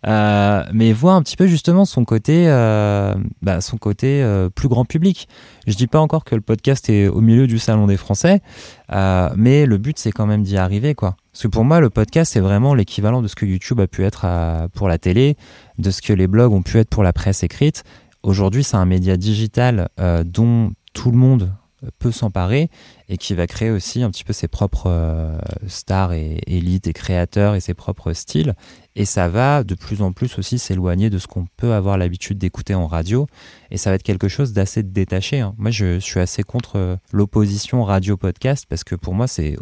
euh, 0.07 0.63
mais 0.73 0.93
voit 0.93 1.15
un 1.15 1.23
petit 1.23 1.37
peu 1.37 1.47
justement 1.47 1.87
son 1.87 2.05
côté, 2.05 2.45
euh, 2.49 3.15
bah, 3.41 3.63
son 3.63 3.79
côté 3.79 4.25
plus 4.55 4.69
grand 4.69 4.85
public. 4.85 5.27
Je 5.67 5.75
dis 5.75 5.87
pas 5.87 6.01
encore 6.01 6.25
que 6.25 6.35
le 6.35 6.43
podcast 6.43 6.91
est 6.91 7.09
au 7.09 7.23
milieu 7.23 7.47
du 7.47 7.59
salon 7.59 7.87
des 7.87 7.97
Français, 7.97 8.43
mais 8.91 9.65
le 9.65 9.79
but 9.79 9.99
c'est 9.99 10.13
quand 10.13 10.27
même 10.27 10.43
d'y 10.43 10.59
arriver, 10.59 10.95
quoi. 10.95 11.17
Parce 11.33 11.45
que 11.45 11.49
pour 11.49 11.65
moi, 11.65 11.81
le 11.81 11.89
podcast 11.89 12.35
c'est 12.35 12.41
vraiment 12.41 12.75
l'équivalent 12.75 13.23
de 13.23 13.29
ce 13.29 13.35
que 13.35 13.47
YouTube 13.47 13.81
a 13.81 13.87
pu 13.87 14.05
être 14.05 14.27
pour 14.75 14.89
la 14.89 14.99
télé, 14.99 15.37
de 15.79 15.91
ce 15.91 16.03
que 16.03 16.13
les 16.13 16.27
blogs 16.27 16.53
ont 16.53 16.63
pu 16.63 16.79
être 16.79 16.91
pour 16.91 17.03
la 17.03 17.15
presse 17.15 17.43
écrite. 17.43 17.85
Aujourd'hui, 18.23 18.65
c'est 18.65 18.77
un 18.77 18.87
média 18.87 19.17
digital 19.17 19.89
dont 20.25 20.73
tout 20.93 21.11
le 21.11 21.17
monde 21.17 21.51
peut 21.99 22.13
s'emparer 22.13 22.71
et 23.09 23.19
qui 23.19 23.35
va 23.35 23.47
créer 23.47 23.71
aussi 23.71 24.03
un 24.03 24.11
petit 24.11 24.25
peu 24.25 24.33
ses 24.33 24.49
propres 24.49 24.89
euh, 24.89 25.39
stars 25.67 26.13
et 26.13 26.41
élites 26.47 26.87
et 26.87 26.93
créateurs 26.93 27.55
et 27.55 27.61
ses 27.61 27.75
propres 27.75 28.13
styles. 28.13 28.55
Et 28.97 29.05
ça 29.05 29.29
va 29.29 29.65
de 29.65 29.75
plus 29.75 30.03
en 30.03 30.13
plus 30.13 30.39
aussi 30.39 30.59
s'éloigner 30.59 31.11
de 31.11 31.19
ce 31.19 31.27
qu'on 31.27 31.47
peut 31.57 31.73
avoir 31.73 31.99
l'habitude 31.99 32.39
d'écouter 32.39 32.75
en 32.75 32.87
radio. 32.87 33.27
Et 33.73 33.77
ça 33.77 33.91
va 33.91 33.97
être 33.97 34.05
quelque 34.05 34.29
chose 34.29 34.53
d'assez 34.53 34.85
détaché. 34.85 35.41
hein. 35.41 35.55
Moi, 35.59 35.73
je 35.73 35.99
suis 35.99 36.21
assez 36.21 36.45
contre 36.45 36.77
euh, 36.77 36.97
l'opposition 37.13 37.83
radio-podcast 37.83 38.67
parce 38.69 38.85
que 38.85 38.95
pour 38.95 39.15
moi, 39.15 39.27
c'est 39.27 39.57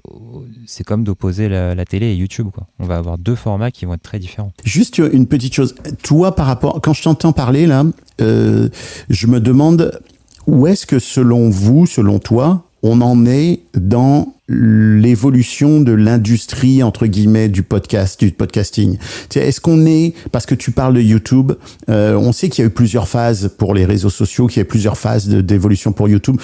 c'est 0.66 0.84
comme 0.84 1.02
d'opposer 1.02 1.48
la, 1.48 1.84
télé 1.84 2.06
et 2.06 2.14
YouTube. 2.14 2.48
Quoi. 2.52 2.66
On 2.78 2.84
va 2.84 2.96
avoir 2.96 3.16
deux 3.16 3.34
formats 3.34 3.70
qui 3.70 3.86
vont 3.86 3.94
être 3.94 4.02
très 4.02 4.18
différents. 4.18 4.52
Juste 4.64 4.98
une 4.98 5.26
petite 5.26 5.54
chose. 5.54 5.74
Toi, 6.02 6.34
par 6.34 6.46
rapport, 6.46 6.80
quand 6.82 6.92
je 6.92 7.02
t'entends 7.02 7.32
parler 7.32 7.66
là, 7.66 7.84
euh, 8.20 8.68
je 9.08 9.26
me 9.26 9.40
demande 9.40 9.98
où 10.46 10.66
est-ce 10.66 10.86
que 10.86 10.98
selon 10.98 11.50
vous, 11.50 11.86
selon 11.86 12.18
toi, 12.18 12.64
on 12.82 13.00
en 13.00 13.26
est 13.26 13.60
dans 13.74 14.34
l'évolution 14.48 15.80
de 15.80 15.92
l'industrie 15.92 16.82
entre 16.82 17.06
guillemets 17.06 17.48
du 17.48 17.62
podcast, 17.62 18.18
du 18.20 18.32
podcasting? 18.32 18.98
Est-ce 19.34 19.60
qu'on 19.60 19.86
est 19.86 20.14
parce 20.32 20.46
que 20.46 20.54
tu 20.54 20.72
parles 20.72 20.94
de 20.94 21.00
YouTube, 21.00 21.52
euh, 21.88 22.16
on 22.16 22.32
sait 22.32 22.48
qu'il 22.48 22.62
y 22.62 22.66
a 22.66 22.68
eu 22.68 22.72
plusieurs 22.72 23.08
phases 23.08 23.50
pour 23.56 23.72
les 23.74 23.84
réseaux 23.84 24.10
sociaux, 24.10 24.46
qu'il 24.46 24.58
y 24.58 24.60
a 24.60 24.64
eu 24.64 24.68
plusieurs 24.68 24.98
phases 24.98 25.28
d'évolution 25.28 25.92
pour 25.92 26.08
YouTube. 26.08 26.36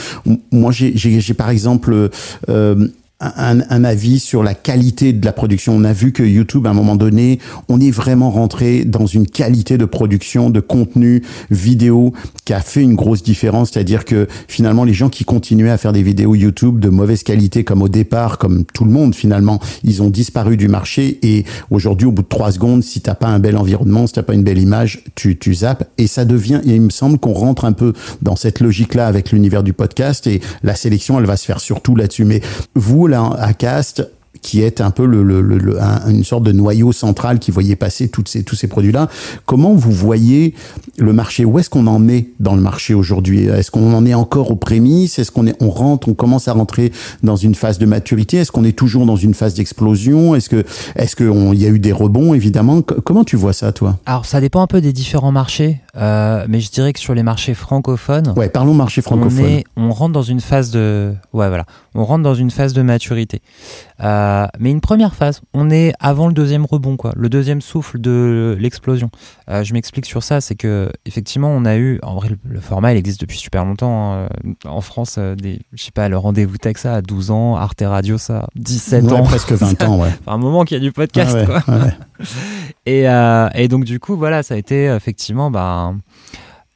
Moi, 0.52 0.72
j'ai 0.72 1.34
par 1.34 1.50
exemple 1.50 2.11
euh, 2.48 2.88
un, 3.20 3.61
un 3.68 3.85
avis 3.85 4.20
sur 4.20 4.42
la 4.42 4.54
qualité 4.54 5.12
de 5.12 5.24
la 5.24 5.33
production. 5.33 5.74
On 5.74 5.85
a 5.85 5.92
vu 5.92 6.12
que 6.12 6.22
YouTube, 6.22 6.66
à 6.66 6.70
un 6.70 6.74
moment 6.74 6.94
donné, 6.94 7.40
on 7.68 7.81
est 7.81 7.90
vraiment 7.90 8.31
rentré 8.31 8.85
dans 8.85 9.07
une 9.07 9.26
qualité 9.26 9.76
de 9.76 9.85
production, 9.85 10.50
de 10.50 10.61
contenu 10.61 11.22
vidéo 11.50 12.12
qui 12.44 12.52
a 12.52 12.61
fait 12.61 12.83
une 12.83 12.94
grosse 12.94 13.24
différence. 13.24 13.70
C'est-à-dire 13.72 14.04
que 14.04 14.28
finalement, 14.46 14.85
les 14.85 14.92
gens 14.92 15.09
qui 15.09 15.24
continuaient 15.24 15.70
à 15.70 15.78
faire 15.78 15.92
des 15.92 16.02
vidéos 16.02 16.37
YouTube 16.37 16.78
de 16.78 16.88
mauvaise 16.88 17.24
qualité, 17.24 17.64
comme 17.64 17.83
au 17.83 17.88
départ, 17.88 18.38
comme 18.38 18.64
tout 18.64 18.85
le 18.85 18.92
monde 18.92 19.14
finalement, 19.14 19.59
ils 19.83 20.00
ont 20.02 20.11
disparu 20.11 20.57
du 20.57 20.68
marché. 20.68 21.18
Et 21.22 21.44
aujourd'hui, 21.70 22.07
au 22.07 22.12
bout 22.12 22.22
de 22.22 22.28
trois 22.28 22.52
secondes, 22.52 22.85
si 22.85 23.00
t'as 23.00 23.14
pas 23.14 23.26
un 23.26 23.40
bel 23.40 23.57
environnement, 23.57 24.07
si 24.07 24.12
t'as 24.12 24.22
pas 24.22 24.35
une 24.35 24.44
belle 24.44 24.59
image, 24.59 25.02
tu, 25.16 25.37
tu 25.37 25.54
zappes. 25.54 25.88
Et 25.98 26.07
ça 26.07 26.24
devient, 26.24 26.61
et 26.64 26.76
il 26.76 26.83
me 26.83 26.90
semble 26.90 27.18
qu'on 27.18 27.33
rentre 27.33 27.64
un 27.64 27.72
peu 27.72 27.94
dans 28.22 28.37
cette 28.37 28.61
logique-là 28.61 29.09
avec 29.09 29.33
l'univers 29.33 29.64
du 29.64 29.72
podcast 29.72 30.28
et 30.28 30.40
la 30.62 30.76
sélection, 30.76 31.18
elle 31.18 31.26
va 31.26 31.37
se 31.37 31.44
faire 31.44 31.59
surtout 31.59 31.96
là-dessus. 31.96 32.24
Mais 32.24 32.40
vous, 32.76 33.08
là, 33.09 33.31
à 33.38 33.53
Cast, 33.55 34.09
qui 34.40 34.61
est 34.62 34.81
un 34.81 34.92
peu 34.92 35.05
le, 35.05 35.25
le, 35.25 35.40
le- 35.40 35.59
le- 35.59 35.83
un- 35.83 36.09
une 36.11 36.23
sorte 36.23 36.44
de 36.44 36.53
noyau 36.53 36.92
central 36.92 37.40
qui 37.40 37.51
voyait 37.51 37.75
passer 37.75 38.09
toutes 38.09 38.29
ces, 38.29 38.44
tous 38.44 38.55
ces 38.55 38.68
produits-là. 38.68 39.09
Comment 39.47 39.73
vous 39.75 39.90
voyez 39.90 40.55
le 40.97 41.12
marché? 41.12 41.44
Où 41.44 41.59
est-ce 41.59 41.68
qu'on 41.68 41.88
en 41.88 42.07
est 42.09 42.29
dans 42.38 42.55
le 42.55 42.61
marché 42.61 42.94
aujourd'hui? 42.94 43.47
Est-ce 43.47 43.73
qu'on 43.73 43.92
en 43.92 44.07
est 44.07 44.14
encore 44.14 44.53
aux 44.53 44.57
prémices? 44.57 45.18
Est-ce 45.18 45.33
qu'on 45.33 45.49
est, 45.49 45.57
on 45.61 45.71
rentre, 45.71 46.09
on 46.09 46.14
commence 46.14 46.47
à 46.47 46.53
rentrer 46.53 46.92
dans 47.25 47.35
une 47.35 47.57
phase 47.57 47.79
de 47.79 47.87
maturité? 47.87 48.37
Est-ce 48.37 48.53
qu'on 48.53 48.62
est 48.62 48.77
toujours 48.79 49.07
dans 49.07 49.16
une 49.16 49.35
phase 49.35 49.55
d'explosion? 49.55 50.37
Est-ce 50.37 50.49
que, 50.49 50.64
est-ce 50.94 51.16
qu'il 51.16 51.61
y 51.61 51.66
a 51.66 51.71
eu 51.71 51.81
des 51.81 51.92
rebonds 51.92 52.33
évidemment? 52.33 52.83
Co- 52.83 53.01
Comment 53.05 53.25
tu 53.25 53.35
vois 53.35 53.53
ça, 53.53 53.73
toi? 53.73 53.99
Alors, 54.07 54.25
ça 54.25 54.40
dépend 54.40 54.62
un 54.62 54.68
peu 54.68 54.81
des 54.81 54.92
différents 54.92 55.33
marchés, 55.33 55.81
euh, 55.97 56.47
mais 56.49 56.61
je 56.61 56.71
dirais 56.71 56.92
que 56.92 57.01
sur 57.01 57.14
les 57.14 57.25
marchés 57.25 57.55
francophones, 57.55 58.35
Ouais, 58.37 58.49
parlons 58.49 58.75
marché 58.75 59.03
francophone. 59.03 59.44
On, 59.44 59.49
est- 59.49 59.64
on 59.77 59.90
rentre 59.90 60.12
dans 60.12 60.23
une 60.23 60.40
phase 60.40 60.71
de, 60.71 61.12
ouais, 61.33 61.49
voilà, 61.49 61.64
on 61.98 62.04
rentre 62.04 62.22
dans 62.22 62.34
une 62.34 62.50
phase 62.50 62.72
de 62.72 62.82
maturité. 62.82 63.42
Euh, 64.02 64.46
mais 64.58 64.70
une 64.70 64.80
première 64.80 65.14
phase, 65.14 65.40
on 65.52 65.68
est 65.70 65.92
avant 66.00 66.28
le 66.28 66.32
deuxième 66.32 66.64
rebond, 66.64 66.96
quoi, 66.96 67.12
le 67.16 67.28
deuxième 67.28 67.61
souffle 67.61 68.00
de 68.00 68.56
l'explosion. 68.58 69.11
Euh, 69.50 69.64
je 69.64 69.72
m'explique 69.72 70.06
sur 70.06 70.22
ça, 70.22 70.40
c'est 70.40 70.54
que 70.54 70.90
effectivement, 71.06 71.48
on 71.50 71.64
a 71.64 71.76
eu, 71.76 71.98
en 72.02 72.14
vrai, 72.14 72.30
le, 72.44 72.61
format, 72.61 72.92
il 72.92 72.96
existe 72.98 73.20
depuis 73.20 73.38
super 73.38 73.64
longtemps 73.64 74.14
hein. 74.14 74.28
en 74.64 74.80
France. 74.80 75.16
euh, 75.18 75.34
des, 75.34 75.61
je 75.72 75.82
sais 75.84 75.90
pas, 75.90 76.08
le 76.08 76.16
rendez-vous 76.16 76.56
tech 76.56 76.76
ça 76.76 76.94
à 76.94 77.02
12 77.02 77.30
ans, 77.30 77.56
Arte 77.56 77.82
Radio 77.84 78.16
ça, 78.18 78.46
17 78.56 79.04
Ouais, 79.04 79.12
ans. 79.12 79.22
presque 79.24 79.52
20 79.52 79.82
ans, 79.82 80.00
ouais. 80.00 80.08
Enfin, 80.20 80.32
un 80.34 80.38
moment 80.38 80.64
qu'il 80.64 80.76
y 80.76 80.80
a 80.80 80.82
du 80.82 80.92
podcast, 80.92 81.32
Ah 81.37 81.38
ouais, 81.40 81.46
quoi. 81.46 81.74
ouais. 81.74 81.92
Et, 82.87 83.08
euh, 83.08 83.48
et 83.54 83.68
donc 83.68 83.84
du 83.84 84.00
coup, 84.00 84.16
voilà, 84.16 84.42
ça 84.42 84.54
a 84.54 84.56
été 84.56 84.87
effectivement 84.87 85.50
ben, 85.50 85.98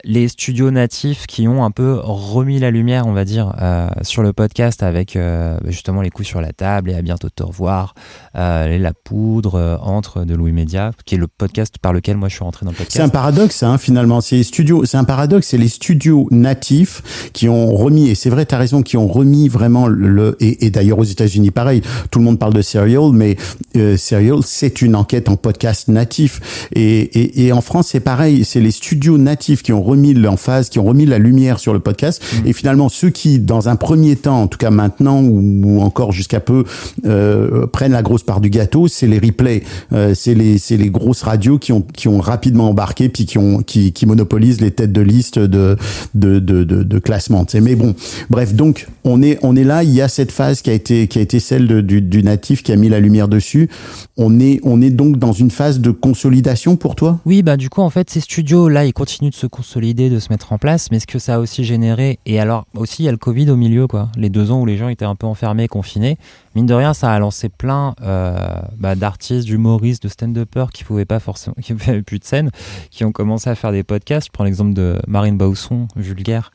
les 0.04 0.28
studios 0.28 0.70
natifs 0.70 1.26
qui 1.26 1.46
ont 1.46 1.64
un 1.64 1.70
peu 1.70 1.98
remis 2.02 2.58
la 2.58 2.70
lumière, 2.70 3.06
on 3.06 3.12
va 3.12 3.24
dire, 3.24 3.54
euh, 3.60 3.88
sur 4.02 4.22
le 4.22 4.32
podcast 4.32 4.82
avec 4.82 5.16
euh, 5.16 5.56
justement 5.68 6.02
les 6.02 6.10
coups 6.10 6.28
sur 6.28 6.40
la 6.40 6.52
table 6.52 6.90
et 6.90 6.94
à 6.94 7.02
bientôt 7.02 7.28
te 7.30 7.42
revoir, 7.42 7.94
euh, 8.36 8.78
La 8.78 8.92
Poudre, 8.92 9.54
euh, 9.54 9.76
Entre 9.80 10.24
de 10.24 10.34
Louis 10.34 10.52
Média, 10.52 10.90
qui 11.04 11.14
est 11.14 11.18
le 11.18 11.28
podcast 11.28 11.76
par 11.80 11.92
lequel 11.92 12.16
moi 12.16 12.28
je 12.28 12.34
suis 12.34 12.44
rentré 12.44 12.64
dans 12.66 12.72
le 12.72 12.76
C'est 12.76 13.00
un 13.00 13.08
podcast. 13.08 13.12
paradoxe, 13.12 13.62
hein, 13.62 13.78
finalement. 13.78 14.20
C'est 14.20 14.36
les 14.36 14.42
studios, 14.42 14.84
c'est 14.84 14.96
un 14.96 15.04
paradoxe. 15.04 15.48
C'est 15.48 15.58
les 15.58 15.68
studios 15.68 16.26
natifs 16.30 17.30
qui 17.32 17.48
ont 17.48 17.74
remis, 17.74 18.08
et 18.08 18.14
c'est 18.14 18.30
vrai, 18.30 18.44
t'as 18.44 18.58
raison, 18.58 18.82
qui 18.82 18.96
ont 18.96 19.08
remis 19.08 19.48
vraiment 19.48 19.86
le, 19.86 20.36
et, 20.40 20.66
et 20.66 20.70
d'ailleurs 20.70 20.98
aux 20.98 21.04
États-Unis, 21.04 21.50
pareil. 21.50 21.82
Tout 22.10 22.18
le 22.18 22.24
monde 22.24 22.38
parle 22.38 22.54
de 22.54 22.62
Serial, 22.62 23.10
mais 23.12 23.36
euh, 23.76 23.96
Serial, 23.96 24.40
c'est 24.42 24.82
une 24.82 24.96
enquête 24.96 25.28
en 25.28 25.36
podcast 25.36 25.88
natif. 25.88 26.66
Et, 26.74 27.00
et, 27.00 27.46
et 27.46 27.52
en 27.52 27.60
France, 27.60 27.88
c'est 27.88 28.00
pareil. 28.00 28.44
C'est 28.44 28.60
les 28.60 28.70
studios 28.72 29.18
natifs 29.18 29.62
qui 29.62 29.72
ont 29.72 29.82
remis 29.82 29.91
l'emphase, 29.94 30.68
qui 30.68 30.78
ont 30.78 30.84
remis 30.84 31.06
la 31.06 31.18
lumière 31.18 31.58
sur 31.58 31.72
le 31.72 31.80
podcast. 31.80 32.22
Mm. 32.44 32.46
Et 32.48 32.52
finalement, 32.52 32.88
ceux 32.88 33.10
qui, 33.10 33.38
dans 33.38 33.68
un 33.68 33.76
premier 33.76 34.16
temps, 34.16 34.42
en 34.42 34.46
tout 34.46 34.58
cas 34.58 34.70
maintenant 34.70 35.22
ou, 35.22 35.40
ou 35.64 35.80
encore 35.80 36.12
jusqu'à 36.12 36.40
peu, 36.40 36.64
euh, 37.04 37.66
prennent 37.66 37.92
la 37.92 38.02
grosse 38.02 38.22
part 38.22 38.40
du 38.40 38.50
gâteau, 38.50 38.88
c'est 38.88 39.06
les 39.06 39.18
replays, 39.18 39.62
euh, 39.92 40.14
c'est 40.14 40.34
les 40.34 40.58
c'est 40.58 40.76
les 40.76 40.90
grosses 40.90 41.22
radios 41.22 41.58
qui 41.58 41.72
ont 41.72 41.82
qui 41.82 42.08
ont 42.08 42.20
rapidement 42.20 42.70
embarqué 42.70 43.08
puis 43.08 43.26
qui 43.26 43.38
ont 43.38 43.58
qui, 43.62 43.92
qui 43.92 44.06
monopolisent 44.06 44.60
les 44.60 44.70
têtes 44.70 44.92
de 44.92 45.00
liste 45.00 45.38
de 45.38 45.76
de 46.14 46.38
de, 46.38 46.64
de, 46.64 46.82
de 46.82 46.98
classement. 46.98 47.44
tu 47.44 47.52
sais. 47.52 47.60
Mais 47.60 47.74
bon, 47.74 47.94
bref, 48.30 48.54
donc 48.54 48.86
on 49.04 49.22
est 49.22 49.38
on 49.42 49.56
est 49.56 49.64
là. 49.64 49.82
Il 49.84 49.90
y 49.90 50.00
a 50.00 50.08
cette 50.08 50.32
phase 50.32 50.62
qui 50.62 50.70
a 50.70 50.72
été 50.72 51.08
qui 51.08 51.18
a 51.18 51.22
été 51.22 51.40
celle 51.40 51.66
de- 51.66 51.80
du, 51.80 52.00
du 52.00 52.22
natif 52.22 52.62
qui 52.62 52.72
a 52.72 52.76
mis 52.76 52.88
la 52.88 53.00
lumière 53.00 53.28
dessus. 53.28 53.68
On 54.16 54.38
est 54.40 54.60
on 54.62 54.80
est 54.80 54.90
donc 54.90 55.18
dans 55.18 55.32
une 55.32 55.50
phase 55.50 55.80
de 55.80 55.90
consolidation 55.90 56.76
pour 56.76 56.94
toi? 56.94 57.18
Oui, 57.26 57.42
bah 57.42 57.56
du 57.56 57.68
coup, 57.70 57.80
en 57.82 57.90
fait, 57.90 58.10
ces 58.10 58.20
studios, 58.20 58.68
là, 58.68 58.84
ils 58.84 58.92
continuent 58.92 59.30
de 59.30 59.34
se 59.34 59.46
consolider, 59.46 59.81
de 59.82 60.18
se 60.20 60.30
mettre 60.30 60.52
en 60.52 60.58
place, 60.58 60.90
mais 60.90 61.00
ce 61.00 61.06
que 61.08 61.18
ça 61.18 61.34
a 61.34 61.38
aussi 61.38 61.64
généré, 61.64 62.20
et 62.24 62.38
alors 62.38 62.66
aussi, 62.74 63.02
il 63.02 63.06
y 63.06 63.08
a 63.08 63.12
le 63.12 63.18
Covid 63.18 63.50
au 63.50 63.56
milieu, 63.56 63.88
quoi. 63.88 64.10
Les 64.16 64.30
deux 64.30 64.52
ans 64.52 64.60
où 64.60 64.66
les 64.66 64.76
gens 64.76 64.88
étaient 64.88 65.04
un 65.04 65.16
peu 65.16 65.26
enfermés, 65.26 65.66
confinés. 65.66 66.18
Mine 66.54 66.66
de 66.66 66.74
rien, 66.74 66.94
ça 66.94 67.12
a 67.12 67.18
lancé 67.18 67.48
plein 67.48 67.94
euh, 68.02 68.36
bah, 68.78 68.94
d'artistes, 68.94 69.46
d'humoristes, 69.46 70.04
de 70.04 70.08
stand-uppers 70.08 70.70
qui 70.70 70.84
pouvaient 70.84 71.04
pas 71.04 71.18
forcément, 71.18 71.56
qui 71.62 71.74
n'avaient 71.74 72.02
plus 72.02 72.20
de 72.20 72.24
scène, 72.24 72.50
qui 72.90 73.04
ont 73.04 73.12
commencé 73.12 73.50
à 73.50 73.56
faire 73.56 73.72
des 73.72 73.82
podcasts. 73.82 74.28
Je 74.28 74.32
prends 74.32 74.44
l'exemple 74.44 74.72
de 74.72 75.00
Marine 75.08 75.36
Bausson, 75.36 75.88
vulgaire, 75.96 76.52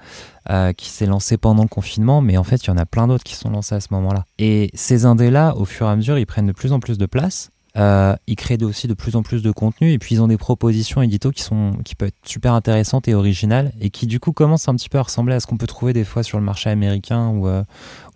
euh, 0.50 0.72
qui 0.72 0.90
s'est 0.90 1.06
lancée 1.06 1.36
pendant 1.38 1.64
le 1.64 1.70
confinement, 1.70 2.22
mais 2.22 2.38
en 2.38 2.44
fait, 2.46 2.64
il 2.64 2.68
y 2.68 2.72
en 2.72 2.78
a 2.78 2.86
plein 2.86 3.08
d'autres 3.08 3.26
qui 3.26 3.36
sont 3.36 3.50
lancés 3.50 3.76
à 3.76 3.82
ce 3.82 3.90
moment-là. 3.92 4.24
Et 4.40 4.70
ces 4.74 5.06
indés-là, 5.06 5.54
au 5.58 5.66
fur 5.66 5.88
et 5.88 5.90
à 5.90 5.96
mesure, 5.98 6.18
ils 6.18 6.26
prennent 6.26 6.48
de 6.48 6.54
plus 6.54 6.72
en 6.72 6.80
plus 6.80 6.98
de 6.98 7.06
place. 7.06 7.52
Euh, 7.78 8.16
ils 8.26 8.36
créent 8.36 8.64
aussi 8.64 8.88
de 8.88 8.96
plus 8.96 9.16
en 9.16 9.22
plus 9.22 9.44
de 9.44 9.52
contenu 9.52 9.92
et 9.92 10.00
puis 10.00 10.16
ils 10.16 10.22
ont 10.22 10.28
des 10.28 10.38
propositions 10.38 11.04
édito 11.04 11.32
qui 11.32 11.44
sont 11.44 11.74
peuvent 11.98 12.08
être 12.08 12.28
super 12.28 12.54
intéressantes 12.54 13.08
et 13.08 13.14
originales 13.14 13.72
et 13.80 13.92
qui 13.92 14.08
du 14.08 14.20
coup 14.20 14.32
commencent 14.32 14.68
un 14.68 14.76
petit 14.76 14.90
peu 14.90 14.98
à 14.98 15.04
ressembler 15.04 15.36
à 15.36 15.40
ce 15.40 15.46
qu'on 15.46 15.58
peut 15.58 15.68
trouver 15.68 15.94
des 15.94 16.04
fois 16.04 16.24
sur 16.24 16.40
le 16.40 16.44
marché 16.44 16.72
américain 16.72 17.28
ou, 17.30 17.48
euh, 17.48 17.64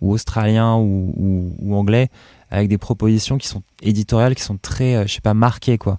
australien 0.00 0.76
ou, 0.76 1.74
anglais 1.74 2.08
avec 2.50 2.68
des 2.68 2.78
propositions 2.78 3.38
qui 3.38 3.46
sont 3.46 3.62
éditoriales 3.82 4.34
qui 4.34 4.42
sont 4.42 4.56
très 4.56 4.96
euh, 4.96 5.06
je 5.06 5.14
sais 5.14 5.20
pas 5.20 5.34
marquées 5.34 5.78
quoi 5.78 5.98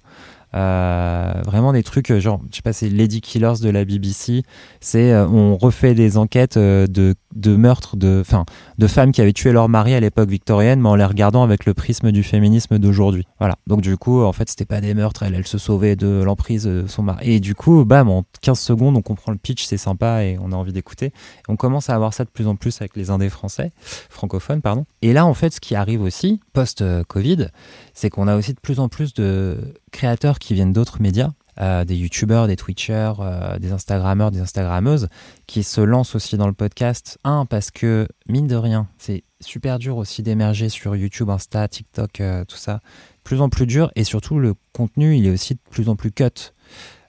vraiment 0.54 1.72
des 1.72 1.82
trucs 1.82 2.10
euh, 2.10 2.20
genre 2.20 2.40
je 2.50 2.56
sais 2.56 2.62
pas 2.62 2.72
c'est 2.72 2.88
Lady 2.88 3.20
Killers 3.20 3.54
de 3.60 3.70
la 3.70 3.84
BBC 3.84 4.42
c'est 4.80 5.12
euh, 5.12 5.26
on 5.26 5.56
refait 5.56 5.94
des 5.94 6.16
enquêtes 6.16 6.56
euh, 6.56 6.86
de, 6.86 7.14
de 7.34 7.56
meurtres 7.56 7.96
de 7.96 8.18
enfin 8.20 8.44
de 8.78 8.86
femmes 8.86 9.12
qui 9.12 9.20
avaient 9.20 9.32
tué 9.32 9.52
leur 9.52 9.68
mari 9.68 9.94
à 9.94 10.00
l'époque 10.00 10.28
victorienne, 10.28 10.80
mais 10.80 10.88
en 10.88 10.94
les 10.94 11.04
regardant 11.04 11.42
avec 11.42 11.64
le 11.64 11.74
prisme 11.74 12.12
du 12.12 12.22
féminisme 12.22 12.78
d'aujourd'hui. 12.78 13.26
Voilà. 13.38 13.56
Donc 13.66 13.80
du 13.80 13.96
coup, 13.96 14.22
en 14.22 14.32
fait, 14.32 14.48
c'était 14.48 14.64
pas 14.64 14.80
des 14.80 14.94
meurtres, 14.94 15.22
elle, 15.22 15.34
elle 15.34 15.46
se 15.46 15.58
sauvait 15.58 15.96
de 15.96 16.22
l'emprise 16.24 16.64
de 16.64 16.84
son 16.86 17.02
mari. 17.02 17.30
Et 17.30 17.40
du 17.40 17.54
coup, 17.54 17.84
bam, 17.84 18.08
en 18.08 18.24
15 18.42 18.58
secondes, 18.58 18.96
on 18.96 19.02
comprend 19.02 19.32
le 19.32 19.38
pitch, 19.38 19.64
c'est 19.64 19.76
sympa 19.76 20.24
et 20.24 20.38
on 20.40 20.52
a 20.52 20.56
envie 20.56 20.72
d'écouter. 20.72 21.12
On 21.48 21.56
commence 21.56 21.90
à 21.90 21.94
avoir 21.94 22.14
ça 22.14 22.24
de 22.24 22.30
plus 22.30 22.46
en 22.46 22.56
plus 22.56 22.80
avec 22.80 22.96
les 22.96 23.10
indés 23.10 23.28
français, 23.28 23.72
francophones, 24.10 24.60
pardon. 24.60 24.84
Et 25.02 25.12
là, 25.12 25.26
en 25.26 25.34
fait, 25.34 25.54
ce 25.54 25.60
qui 25.60 25.74
arrive 25.74 26.02
aussi, 26.02 26.40
post-Covid, 26.52 27.48
c'est 27.92 28.10
qu'on 28.10 28.28
a 28.28 28.36
aussi 28.36 28.54
de 28.54 28.60
plus 28.60 28.80
en 28.80 28.88
plus 28.88 29.14
de 29.14 29.74
créateurs 29.94 30.38
qui 30.38 30.52
viennent 30.54 30.72
d'autres 30.74 31.00
médias. 31.00 31.30
euh, 31.60 31.84
des 31.84 31.94
youtubeurs, 31.94 32.48
des 32.48 32.56
twitchers, 32.56 33.12
euh, 33.20 33.58
des 33.60 33.70
instagrammeurs, 33.70 34.32
des 34.32 34.40
instagrammeuses 34.40 35.08
qui 35.46 35.62
se 35.62 35.80
lancent 35.80 36.16
aussi 36.16 36.36
dans 36.36 36.48
le 36.48 36.52
podcast. 36.52 37.18
Un, 37.22 37.46
parce 37.46 37.70
que, 37.70 38.08
mine 38.26 38.48
de 38.48 38.56
rien, 38.56 38.88
c'est 38.98 39.22
super 39.40 39.78
dur 39.78 39.96
aussi 39.96 40.24
d'émerger 40.24 40.68
sur 40.68 40.96
YouTube, 40.96 41.30
Insta, 41.30 41.68
TikTok, 41.68 42.20
euh, 42.20 42.44
tout 42.44 42.56
ça. 42.56 42.80
Plus 43.22 43.40
en 43.40 43.48
plus 43.48 43.66
dur. 43.66 43.92
Et 43.94 44.02
surtout, 44.02 44.40
le 44.40 44.54
contenu, 44.72 45.16
il 45.16 45.26
est 45.26 45.30
aussi 45.30 45.54
de 45.54 45.60
plus 45.70 45.88
en 45.88 45.94
plus 45.94 46.10
cut. 46.10 46.52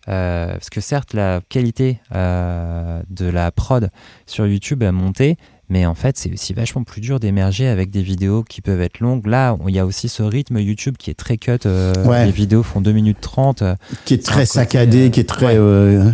Parce 0.05 0.69
que 0.69 0.81
certes, 0.81 1.15
la 1.15 1.41
qualité 1.49 1.99
de 2.11 3.25
la 3.25 3.51
prod 3.51 3.89
sur 4.27 4.45
YouTube 4.45 4.83
a 4.83 4.91
monté, 4.91 5.35
mais 5.69 5.85
en 5.85 5.95
fait, 5.95 6.17
c'est 6.17 6.31
aussi 6.31 6.53
vachement 6.53 6.83
plus 6.83 7.01
dur 7.01 7.19
d'émerger 7.19 7.67
avec 7.67 7.89
des 7.89 8.01
vidéos 8.01 8.43
qui 8.43 8.61
peuvent 8.61 8.81
être 8.81 8.99
longues. 8.99 9.25
Là, 9.27 9.57
il 9.67 9.75
y 9.75 9.79
a 9.79 9.85
aussi 9.85 10.09
ce 10.09 10.23
rythme 10.23 10.59
YouTube 10.59 10.95
qui 10.97 11.09
est 11.09 11.15
très 11.15 11.37
cut. 11.37 11.51
euh, 11.65 11.93
Ouais. 12.05 12.25
Les 12.25 12.31
vidéos 12.31 12.63
font 12.63 12.81
2 12.81 12.91
minutes 12.91 13.17
30. 13.21 13.61
euh, 13.61 13.75
qui 14.05 14.13
est 14.13 14.23
très 14.25 14.45
saccadé, 14.45 15.07
euh, 15.07 15.09
qui 15.09 15.19
est 15.19 15.23
très 15.23 15.45
ouais. 15.47 15.55
euh, 15.57 16.11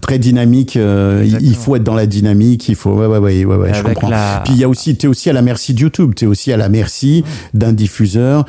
très 0.00 0.18
dynamique. 0.18 0.74
il- 0.76 1.54
faut 1.54 1.76
être 1.76 1.84
dans 1.84 1.94
la 1.94 2.06
dynamique. 2.06 2.68
Il 2.68 2.74
faut 2.74 2.92
ouais 2.94 3.06
ouais 3.06 3.18
ouais 3.18 3.44
ouais, 3.44 3.56
ouais 3.56 3.74
je 3.74 3.82
comprends. 3.82 4.08
la- 4.08 4.42
Puis 4.44 4.54
il 4.54 4.60
y 4.60 4.64
a 4.64 4.68
aussi 4.68 4.96
t'es 4.96 5.06
aussi 5.06 5.30
à 5.30 5.32
la 5.32 5.42
merci 5.42 5.74
de 5.74 5.80
YouTube. 5.80 6.14
T'es 6.14 6.26
aussi 6.26 6.52
à 6.52 6.56
la 6.56 6.68
merci 6.68 7.24
d'un 7.54 7.72
diffuseur 7.72 8.44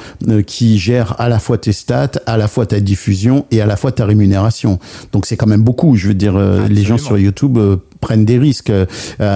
qui 0.48 0.78
gère 0.80 1.20
à 1.20 1.30
la 1.30 1.40
fois 1.40 1.58
tes 1.58 1.72
stats, 1.74 2.12
à 2.26 2.38
la 2.38 2.48
fois 2.48 2.66
ta 2.66 2.80
diffusion 2.80 3.46
et 3.52 3.62
à 3.62 3.66
la 3.66 3.76
fois 3.78 3.92
ta 3.92 4.06
rémunération. 4.06 4.80
Donc 5.12 5.26
c'est 5.26 5.38
quand 5.38 5.48
même 5.48 5.64
beaucoup. 5.64 5.96
Je 5.96 6.08
veux 6.08 6.14
dire, 6.14 6.36
euh, 6.36 6.68
les 6.68 6.84
gens 6.84 6.96
Absolument. 6.96 6.98
sur 6.98 7.18
YouTube 7.18 7.58
euh, 7.58 7.78
prennent 8.06 8.24
des 8.24 8.38
risques. 8.38 8.70
Euh, 8.70 8.86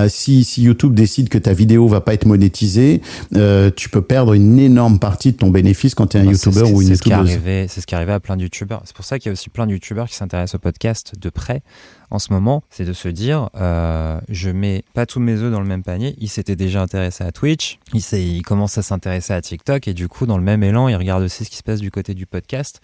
si 0.10 0.43
si 0.43 0.62
YouTube 0.62 0.93
décide 0.93 1.27
que 1.27 1.39
ta 1.39 1.53
vidéo 1.53 1.88
va 1.88 2.01
pas 2.01 2.13
être 2.13 2.27
monétisée, 2.27 3.01
euh, 3.36 3.71
tu 3.75 3.89
peux 3.89 4.03
perdre 4.03 4.34
une 4.34 4.60
énorme 4.60 4.99
partie 4.99 5.32
de 5.32 5.38
ton 5.38 5.49
bénéfice 5.49 5.95
quand 5.95 6.05
tu 6.05 6.17
es 6.17 6.19
un 6.19 6.25
Bah, 6.25 6.32
YouTuber 6.34 6.71
ou 6.71 6.84
une 6.84 6.89
YouTubeuse. 6.89 7.39
C'est 7.67 7.82
ce 7.82 7.88
qui 7.88 7.95
est 7.95 7.97
arrivé 7.97 8.12
à 8.12 8.19
plein 8.19 8.38
de 8.38 8.43
YouTubeurs. 8.43 8.84
C'est 8.86 8.95
pour 8.95 9.05
ça 9.05 9.17
qu'il 9.17 9.29
y 9.29 9.29
a 9.29 9.34
aussi 9.34 9.49
plein 9.49 9.65
de 9.65 9.71
YouTubeurs 9.71 10.08
qui 10.08 10.13
s'intéressent 10.13 10.55
au 10.55 10.60
podcast 10.60 11.15
de 11.19 11.29
près 11.32 11.63
en 12.12 12.19
ce 12.19 12.32
moment. 12.32 12.62
C'est 12.69 12.86
de 12.86 12.93
se 12.93 13.08
dire, 13.08 13.49
euh, 13.55 14.19
je 14.29 14.51
mets 14.51 14.84
pas 14.93 15.08
tous 15.08 15.19
mes 15.19 15.34
œufs 15.34 15.51
dans 15.51 15.62
le 15.62 15.67
même 15.67 15.82
panier. 15.82 16.13
Il 16.19 16.29
s'était 16.29 16.55
déjà 16.55 16.84
intéressé 16.84 17.23
à 17.23 17.32
Twitch, 17.32 17.79
il, 17.95 18.03
il 18.19 18.43
commence 18.43 18.77
à 18.77 18.84
s'intéresser 18.84 19.34
à 19.34 19.41
TikTok 19.41 19.88
et 19.88 19.95
du 19.95 20.08
coup, 20.08 20.27
dans 20.27 20.38
le 20.38 20.43
même 20.43 20.62
élan, 20.62 20.89
il 20.89 20.95
regarde 20.95 21.23
aussi 21.23 21.43
ce 21.43 21.49
qui 21.49 21.58
se 21.58 21.63
passe 21.63 21.79
du 21.79 21.89
côté 21.89 22.13
du 22.13 22.27
podcast, 22.27 22.82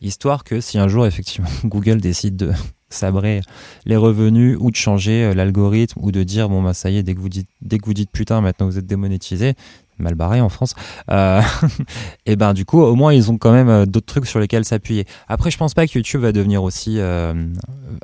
histoire 0.00 0.42
que 0.42 0.60
si 0.60 0.78
un 0.78 0.88
jour 0.88 1.06
effectivement 1.06 1.50
Google 1.64 2.00
décide 2.00 2.34
de 2.34 2.50
sabrer 2.90 3.40
les 3.84 3.96
revenus 3.96 4.56
ou 4.60 4.70
de 4.70 4.76
changer 4.76 5.24
euh, 5.24 5.34
l'algorithme 5.34 6.00
ou 6.02 6.10
de 6.12 6.22
dire 6.22 6.48
bon 6.48 6.62
bah 6.62 6.74
ça 6.74 6.90
y 6.90 6.96
est 6.96 7.02
dès 7.02 7.14
que 7.14 7.20
vous 7.20 7.28
dites 7.28 7.48
dès 7.60 7.78
que 7.78 7.86
vous 7.86 7.94
dites 7.94 8.10
putain 8.10 8.40
maintenant 8.40 8.66
vous 8.66 8.78
êtes 8.78 8.86
démonétisé 8.86 9.54
mal 9.98 10.14
barré 10.14 10.40
en 10.40 10.48
France 10.48 10.74
euh, 11.10 11.40
et 12.26 12.36
ben 12.36 12.54
du 12.54 12.64
coup 12.64 12.80
au 12.80 12.94
moins 12.94 13.12
ils 13.12 13.30
ont 13.30 13.38
quand 13.38 13.52
même 13.52 13.68
euh, 13.68 13.86
d'autres 13.86 14.06
trucs 14.06 14.26
sur 14.26 14.40
lesquels 14.40 14.64
s'appuyer 14.64 15.06
après 15.28 15.50
je 15.50 15.58
pense 15.58 15.74
pas 15.74 15.86
que 15.86 15.92
YouTube 15.94 16.22
va 16.22 16.32
devenir 16.32 16.62
aussi 16.62 16.96
euh, 16.98 17.34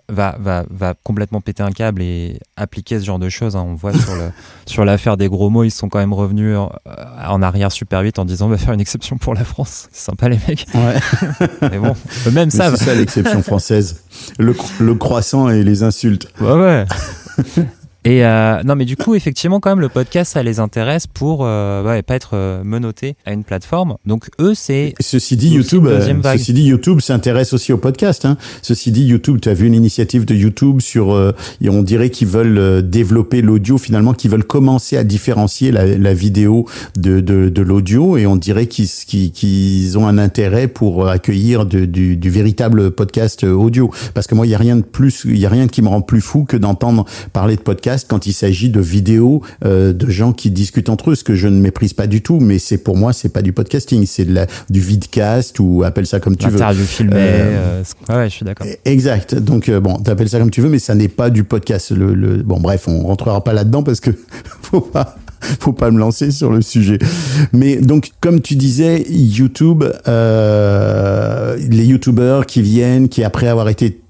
va, 0.08 0.36
va, 0.38 0.64
va 0.70 0.94
complètement 1.02 1.40
péter 1.40 1.62
un 1.62 1.70
câble 1.70 2.02
et 2.02 2.38
appliquer 2.56 3.00
ce 3.00 3.04
genre 3.04 3.18
de 3.18 3.28
choses 3.28 3.56
hein. 3.56 3.64
on 3.66 3.74
voit 3.74 3.92
sur 3.92 4.14
le 4.14 4.30
sur 4.66 4.84
l'affaire 4.84 5.16
des 5.16 5.28
gros 5.28 5.50
mots 5.50 5.64
ils 5.64 5.70
sont 5.70 5.88
quand 5.88 5.98
même 5.98 6.14
revenus 6.14 6.56
en, 6.56 6.70
en 7.26 7.42
arrière 7.42 7.72
super 7.72 8.02
vite 8.02 8.18
en 8.18 8.24
disant 8.24 8.46
on 8.46 8.50
va 8.50 8.58
faire 8.58 8.74
une 8.74 8.80
exception 8.80 9.16
pour 9.18 9.34
la 9.34 9.44
France 9.44 9.88
c'est 9.92 10.04
sympa 10.04 10.28
les 10.28 10.38
mecs 10.48 10.66
Ouais. 10.74 11.46
mais 11.70 11.78
bon 11.78 11.94
eux-mêmes 12.26 12.50
savent 12.50 12.76
C'est 12.76 12.84
ça 12.84 12.94
l'exception 12.94 13.42
française. 13.42 14.02
Le, 14.38 14.54
le 14.80 14.94
croissant 14.94 15.48
et 15.48 15.62
les 15.62 15.82
insultes. 15.82 16.28
Ouais, 16.40 16.52
ouais. 16.52 16.86
Et 18.06 18.24
euh, 18.24 18.62
non, 18.64 18.76
mais 18.76 18.84
du 18.84 18.96
coup, 18.96 19.14
effectivement, 19.14 19.60
quand 19.60 19.70
même, 19.70 19.80
le 19.80 19.88
podcast, 19.88 20.32
ça 20.34 20.42
les 20.42 20.60
intéresse 20.60 21.06
pour 21.06 21.40
euh, 21.40 21.82
ouais, 21.82 22.02
pas 22.02 22.16
être 22.16 22.32
euh, 22.34 22.62
menotté 22.62 23.16
à 23.24 23.32
une 23.32 23.44
plateforme. 23.44 23.96
Donc, 24.04 24.28
eux, 24.40 24.52
c'est. 24.54 24.92
Ceci 25.00 25.38
dit, 25.38 25.48
YouTube, 25.48 25.86
euh, 25.86 26.22
ceci 26.36 26.52
dit, 26.52 26.64
YouTube 26.64 27.00
s'intéresse 27.00 27.54
aussi 27.54 27.72
au 27.72 27.78
podcast. 27.78 28.26
Hein. 28.26 28.36
Ceci 28.60 28.92
dit, 28.92 29.04
YouTube, 29.04 29.38
tu 29.40 29.48
as 29.48 29.54
vu 29.54 29.66
une 29.66 29.72
initiative 29.74 30.26
de 30.26 30.34
YouTube 30.34 30.82
sur, 30.82 31.14
euh, 31.14 31.32
et 31.62 31.70
on 31.70 31.82
dirait 31.82 32.10
qu'ils 32.10 32.28
veulent 32.28 32.58
euh, 32.58 32.82
développer 32.82 33.40
l'audio 33.40 33.78
finalement, 33.78 34.12
qu'ils 34.12 34.30
veulent 34.30 34.44
commencer 34.44 34.98
à 34.98 35.04
différencier 35.04 35.72
la, 35.72 35.86
la 35.86 36.12
vidéo 36.12 36.66
de, 36.98 37.20
de, 37.20 37.48
de 37.48 37.62
l'audio, 37.62 38.18
et 38.18 38.26
on 38.26 38.36
dirait 38.36 38.66
qu'ils 38.66 38.88
qu'ils 38.88 39.32
qu'ils 39.32 39.96
ont 39.96 40.06
un 40.06 40.18
intérêt 40.18 40.68
pour 40.68 41.08
accueillir 41.08 41.64
de- 41.64 41.86
du, 41.86 42.18
du 42.18 42.28
véritable 42.28 42.90
podcast 42.90 43.44
audio. 43.44 43.90
Parce 44.12 44.26
que 44.26 44.34
moi, 44.34 44.46
il 44.46 44.50
y 44.50 44.54
a 44.54 44.58
rien 44.58 44.76
de 44.76 44.82
plus, 44.82 45.22
il 45.24 45.38
y 45.38 45.46
a 45.46 45.48
rien 45.48 45.68
qui 45.68 45.80
me 45.80 45.88
rend 45.88 46.02
plus 46.02 46.20
fou 46.20 46.44
que 46.44 46.58
d'entendre 46.58 47.06
parler 47.32 47.56
de 47.56 47.62
podcast 47.62 47.93
quand 48.02 48.26
il 48.26 48.32
s'agit 48.32 48.68
de 48.70 48.80
vidéos 48.80 49.42
euh, 49.64 49.92
de 49.92 50.10
gens 50.10 50.32
qui 50.32 50.50
discutent 50.50 50.88
entre 50.88 51.10
eux, 51.10 51.14
ce 51.14 51.22
que 51.22 51.34
je 51.36 51.46
ne 51.46 51.60
méprise 51.60 51.92
pas 51.92 52.06
du 52.08 52.20
tout, 52.22 52.40
mais 52.40 52.58
c'est 52.58 52.78
pour 52.78 52.96
moi, 52.96 53.12
c'est 53.12 53.28
pas 53.28 53.42
du 53.42 53.52
podcasting, 53.52 54.04
c'est 54.06 54.24
de 54.24 54.34
la, 54.34 54.46
du 54.70 54.80
vidcast 54.80 55.60
ou 55.60 55.82
appelle 55.84 56.06
ça 56.06 56.18
comme 56.18 56.36
tu 56.36 56.46
veux. 56.46 56.52
L'interview 56.52 56.84
filmée. 56.84 57.12
Euh, 57.16 57.82
euh, 57.82 57.82
ouais, 58.08 58.14
ouais, 58.16 58.28
je 58.30 58.34
suis 58.34 58.44
d'accord. 58.44 58.66
Exact. 58.84 59.34
Donc 59.36 59.68
euh, 59.68 59.78
bon, 59.80 59.94
t'appelles 59.98 60.28
ça 60.28 60.38
comme 60.40 60.50
tu 60.50 60.60
veux, 60.60 60.68
mais 60.68 60.78
ça 60.80 60.94
n'est 60.94 61.08
pas 61.08 61.30
du 61.30 61.44
podcast. 61.44 61.92
Le, 61.92 62.14
le- 62.14 62.42
bon, 62.42 62.58
bref, 62.60 62.88
on 62.88 63.02
rentrera 63.06 63.42
pas 63.44 63.52
là-dedans 63.52 63.82
parce 63.82 64.00
que 64.00 64.10
faut 64.62 64.80
pas, 64.80 65.16
faut 65.60 65.72
pas 65.72 65.90
me 65.90 65.98
lancer 65.98 66.30
sur 66.30 66.50
le 66.50 66.62
sujet. 66.62 66.98
Mais 67.52 67.76
donc, 67.76 68.10
comme 68.20 68.40
tu 68.40 68.56
disais, 68.56 69.04
YouTube, 69.08 69.84
euh, 70.08 71.56
les 71.70 71.84
YouTubers 71.86 72.46
qui 72.46 72.62
viennent, 72.62 73.08
qui 73.08 73.24
après 73.24 73.48
avoir 73.48 73.68
été 73.68 74.00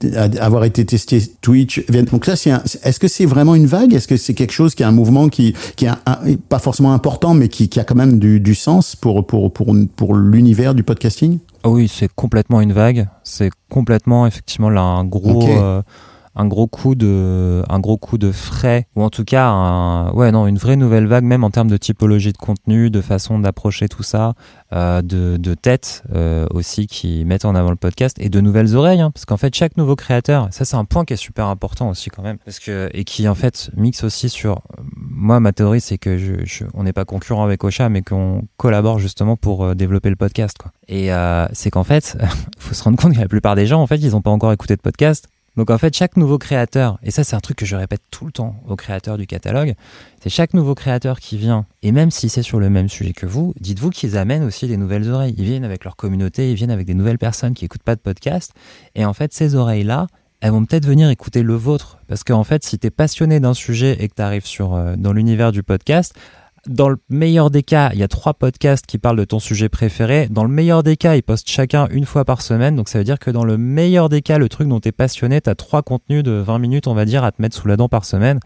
avoir 0.40 0.64
été 0.64 0.84
testés 0.84 1.22
Twitch 1.40 1.82
viennent. 1.88 2.04
Donc 2.06 2.24
ça, 2.24 2.36
c'est 2.36 2.50
est-ce 2.82 3.00
que 3.00 3.08
c'est 3.08 3.26
vraiment 3.26 3.54
une 3.54 3.66
vague? 3.66 3.94
Est-ce 3.94 4.08
que 4.08 4.16
c'est 4.16 4.34
quelque 4.34 4.52
chose 4.52 4.74
qui 4.74 4.82
est 4.82 4.86
un 4.86 4.92
mouvement 4.92 5.28
qui 5.28 5.54
qui 5.76 5.86
est 5.86 5.88
un- 5.88 5.98
un- 6.06 6.34
pas 6.48 6.58
forcément 6.58 6.92
important, 6.92 7.34
mais 7.34 7.48
qui, 7.48 7.68
qui 7.68 7.80
a 7.80 7.84
quand 7.84 7.94
même 7.94 8.18
du, 8.18 8.40
du 8.40 8.54
sens 8.54 8.96
pour 8.96 9.26
pour 9.26 9.52
pour 9.52 9.74
pour 9.96 10.14
l'univers 10.14 10.74
du 10.74 10.82
podcasting? 10.82 11.38
Oui, 11.64 11.90
c'est 11.92 12.10
complètement 12.14 12.60
une 12.60 12.72
vague. 12.72 13.08
C'est 13.22 13.50
complètement, 13.70 14.26
effectivement, 14.26 14.68
là, 14.70 14.82
un 14.82 15.04
gros. 15.04 15.48
Euh, 15.48 15.82
un 16.36 16.46
gros 16.46 16.66
coup 16.66 16.94
de, 16.94 17.62
un 17.68 17.78
gros 17.80 17.96
coup 17.96 18.18
de 18.18 18.32
frais, 18.32 18.86
ou 18.96 19.02
en 19.02 19.10
tout 19.10 19.24
cas, 19.24 19.46
un, 19.48 20.10
ouais, 20.12 20.32
non, 20.32 20.46
une 20.46 20.58
vraie 20.58 20.76
nouvelle 20.76 21.06
vague, 21.06 21.24
même 21.24 21.44
en 21.44 21.50
termes 21.50 21.68
de 21.68 21.76
typologie 21.76 22.32
de 22.32 22.38
contenu, 22.38 22.90
de 22.90 23.00
façon 23.00 23.38
d'approcher 23.38 23.88
tout 23.88 24.02
ça, 24.02 24.34
euh, 24.72 25.02
de, 25.02 25.36
de 25.36 25.54
têtes 25.54 26.02
euh, 26.14 26.46
aussi 26.50 26.86
qui 26.86 27.24
mettent 27.24 27.44
en 27.44 27.54
avant 27.54 27.70
le 27.70 27.76
podcast 27.76 28.16
et 28.20 28.28
de 28.28 28.40
nouvelles 28.40 28.74
oreilles, 28.74 29.00
hein, 29.00 29.10
parce 29.12 29.24
qu'en 29.24 29.36
fait, 29.36 29.54
chaque 29.54 29.76
nouveau 29.76 29.94
créateur, 29.96 30.48
ça 30.50 30.64
c'est 30.64 30.76
un 30.76 30.84
point 30.84 31.04
qui 31.04 31.12
est 31.12 31.16
super 31.16 31.46
important 31.46 31.88
aussi 31.88 32.10
quand 32.10 32.22
même, 32.22 32.38
parce 32.44 32.58
que 32.58 32.88
et 32.92 33.04
qui 33.04 33.28
en 33.28 33.34
fait 33.34 33.70
mixe 33.76 34.02
aussi 34.04 34.28
sur, 34.28 34.62
moi 34.96 35.38
ma 35.40 35.52
théorie 35.52 35.80
c'est 35.80 35.98
que 35.98 36.18
je, 36.18 36.34
je- 36.44 36.64
on 36.74 36.82
n'est 36.82 36.92
pas 36.92 37.04
concurrent 37.04 37.44
avec 37.44 37.62
Ocha, 37.62 37.88
mais 37.88 38.02
qu'on 38.02 38.42
collabore 38.56 38.98
justement 38.98 39.36
pour 39.36 39.64
euh, 39.64 39.74
développer 39.74 40.10
le 40.10 40.16
podcast, 40.16 40.56
quoi. 40.58 40.72
Et 40.88 41.12
euh, 41.12 41.46
c'est 41.52 41.70
qu'en 41.70 41.84
fait, 41.84 42.18
faut 42.58 42.74
se 42.74 42.82
rendre 42.82 42.98
compte 42.98 43.14
que 43.14 43.20
la 43.20 43.28
plupart 43.28 43.54
des 43.54 43.66
gens, 43.66 43.80
en 43.80 43.86
fait, 43.86 43.96
ils 43.96 44.10
n'ont 44.10 44.20
pas 44.22 44.30
encore 44.30 44.52
écouté 44.52 44.76
de 44.76 44.82
podcast. 44.82 45.28
Donc 45.56 45.70
en 45.70 45.78
fait, 45.78 45.94
chaque 45.96 46.16
nouveau 46.16 46.38
créateur, 46.38 46.98
et 47.02 47.10
ça 47.10 47.24
c'est 47.24 47.36
un 47.36 47.40
truc 47.40 47.56
que 47.58 47.66
je 47.66 47.76
répète 47.76 48.02
tout 48.10 48.26
le 48.26 48.32
temps 48.32 48.56
aux 48.68 48.76
créateurs 48.76 49.16
du 49.18 49.26
catalogue, 49.26 49.74
c'est 50.22 50.30
chaque 50.30 50.54
nouveau 50.54 50.74
créateur 50.74 51.20
qui 51.20 51.36
vient, 51.36 51.66
et 51.82 51.92
même 51.92 52.10
si 52.10 52.28
c'est 52.28 52.42
sur 52.42 52.58
le 52.58 52.70
même 52.70 52.88
sujet 52.88 53.12
que 53.12 53.26
vous, 53.26 53.54
dites-vous 53.60 53.90
qu'ils 53.90 54.18
amènent 54.18 54.44
aussi 54.44 54.66
des 54.66 54.76
nouvelles 54.76 55.10
oreilles. 55.10 55.34
Ils 55.38 55.44
viennent 55.44 55.64
avec 55.64 55.84
leur 55.84 55.96
communauté, 55.96 56.50
ils 56.50 56.56
viennent 56.56 56.70
avec 56.70 56.86
des 56.86 56.94
nouvelles 56.94 57.18
personnes 57.18 57.54
qui 57.54 57.64
écoutent 57.64 57.82
pas 57.82 57.94
de 57.94 58.00
podcast, 58.00 58.52
et 58.94 59.04
en 59.04 59.12
fait 59.12 59.32
ces 59.32 59.54
oreilles-là, 59.54 60.06
elles 60.40 60.50
vont 60.50 60.64
peut-être 60.66 60.84
venir 60.84 61.08
écouter 61.08 61.42
le 61.42 61.54
vôtre. 61.54 62.00
Parce 62.06 62.22
qu'en 62.22 62.44
fait, 62.44 62.62
si 62.64 62.78
tu 62.78 62.90
passionné 62.90 63.40
d'un 63.40 63.54
sujet 63.54 63.96
et 63.98 64.08
que 64.08 64.14
tu 64.14 64.46
sur, 64.46 64.74
euh, 64.74 64.94
dans 64.94 65.14
l'univers 65.14 65.52
du 65.52 65.62
podcast, 65.62 66.14
dans 66.66 66.88
le 66.88 66.96
meilleur 67.08 67.50
des 67.50 67.62
cas, 67.62 67.90
il 67.92 67.98
y 67.98 68.02
a 68.02 68.08
trois 68.08 68.34
podcasts 68.34 68.86
qui 68.86 68.98
parlent 68.98 69.18
de 69.18 69.24
ton 69.24 69.38
sujet 69.38 69.68
préféré. 69.68 70.28
Dans 70.30 70.44
le 70.44 70.50
meilleur 70.50 70.82
des 70.82 70.96
cas, 70.96 71.16
ils 71.16 71.22
postent 71.22 71.48
chacun 71.48 71.88
une 71.90 72.06
fois 72.06 72.24
par 72.24 72.42
semaine. 72.42 72.76
Donc 72.76 72.88
ça 72.88 72.98
veut 72.98 73.04
dire 73.04 73.18
que 73.18 73.30
dans 73.30 73.44
le 73.44 73.56
meilleur 73.56 74.08
des 74.08 74.22
cas, 74.22 74.38
le 74.38 74.48
truc 74.48 74.68
dont 74.68 74.80
tu 74.80 74.88
es 74.88 74.92
passionné, 74.92 75.40
tu 75.40 75.54
trois 75.56 75.82
contenus 75.82 76.22
de 76.22 76.32
20 76.32 76.58
minutes, 76.58 76.86
on 76.86 76.94
va 76.94 77.04
dire, 77.04 77.24
à 77.24 77.32
te 77.32 77.40
mettre 77.40 77.56
sous 77.56 77.68
la 77.68 77.76
dent 77.76 77.88
par 77.88 78.04
semaine. 78.04 78.40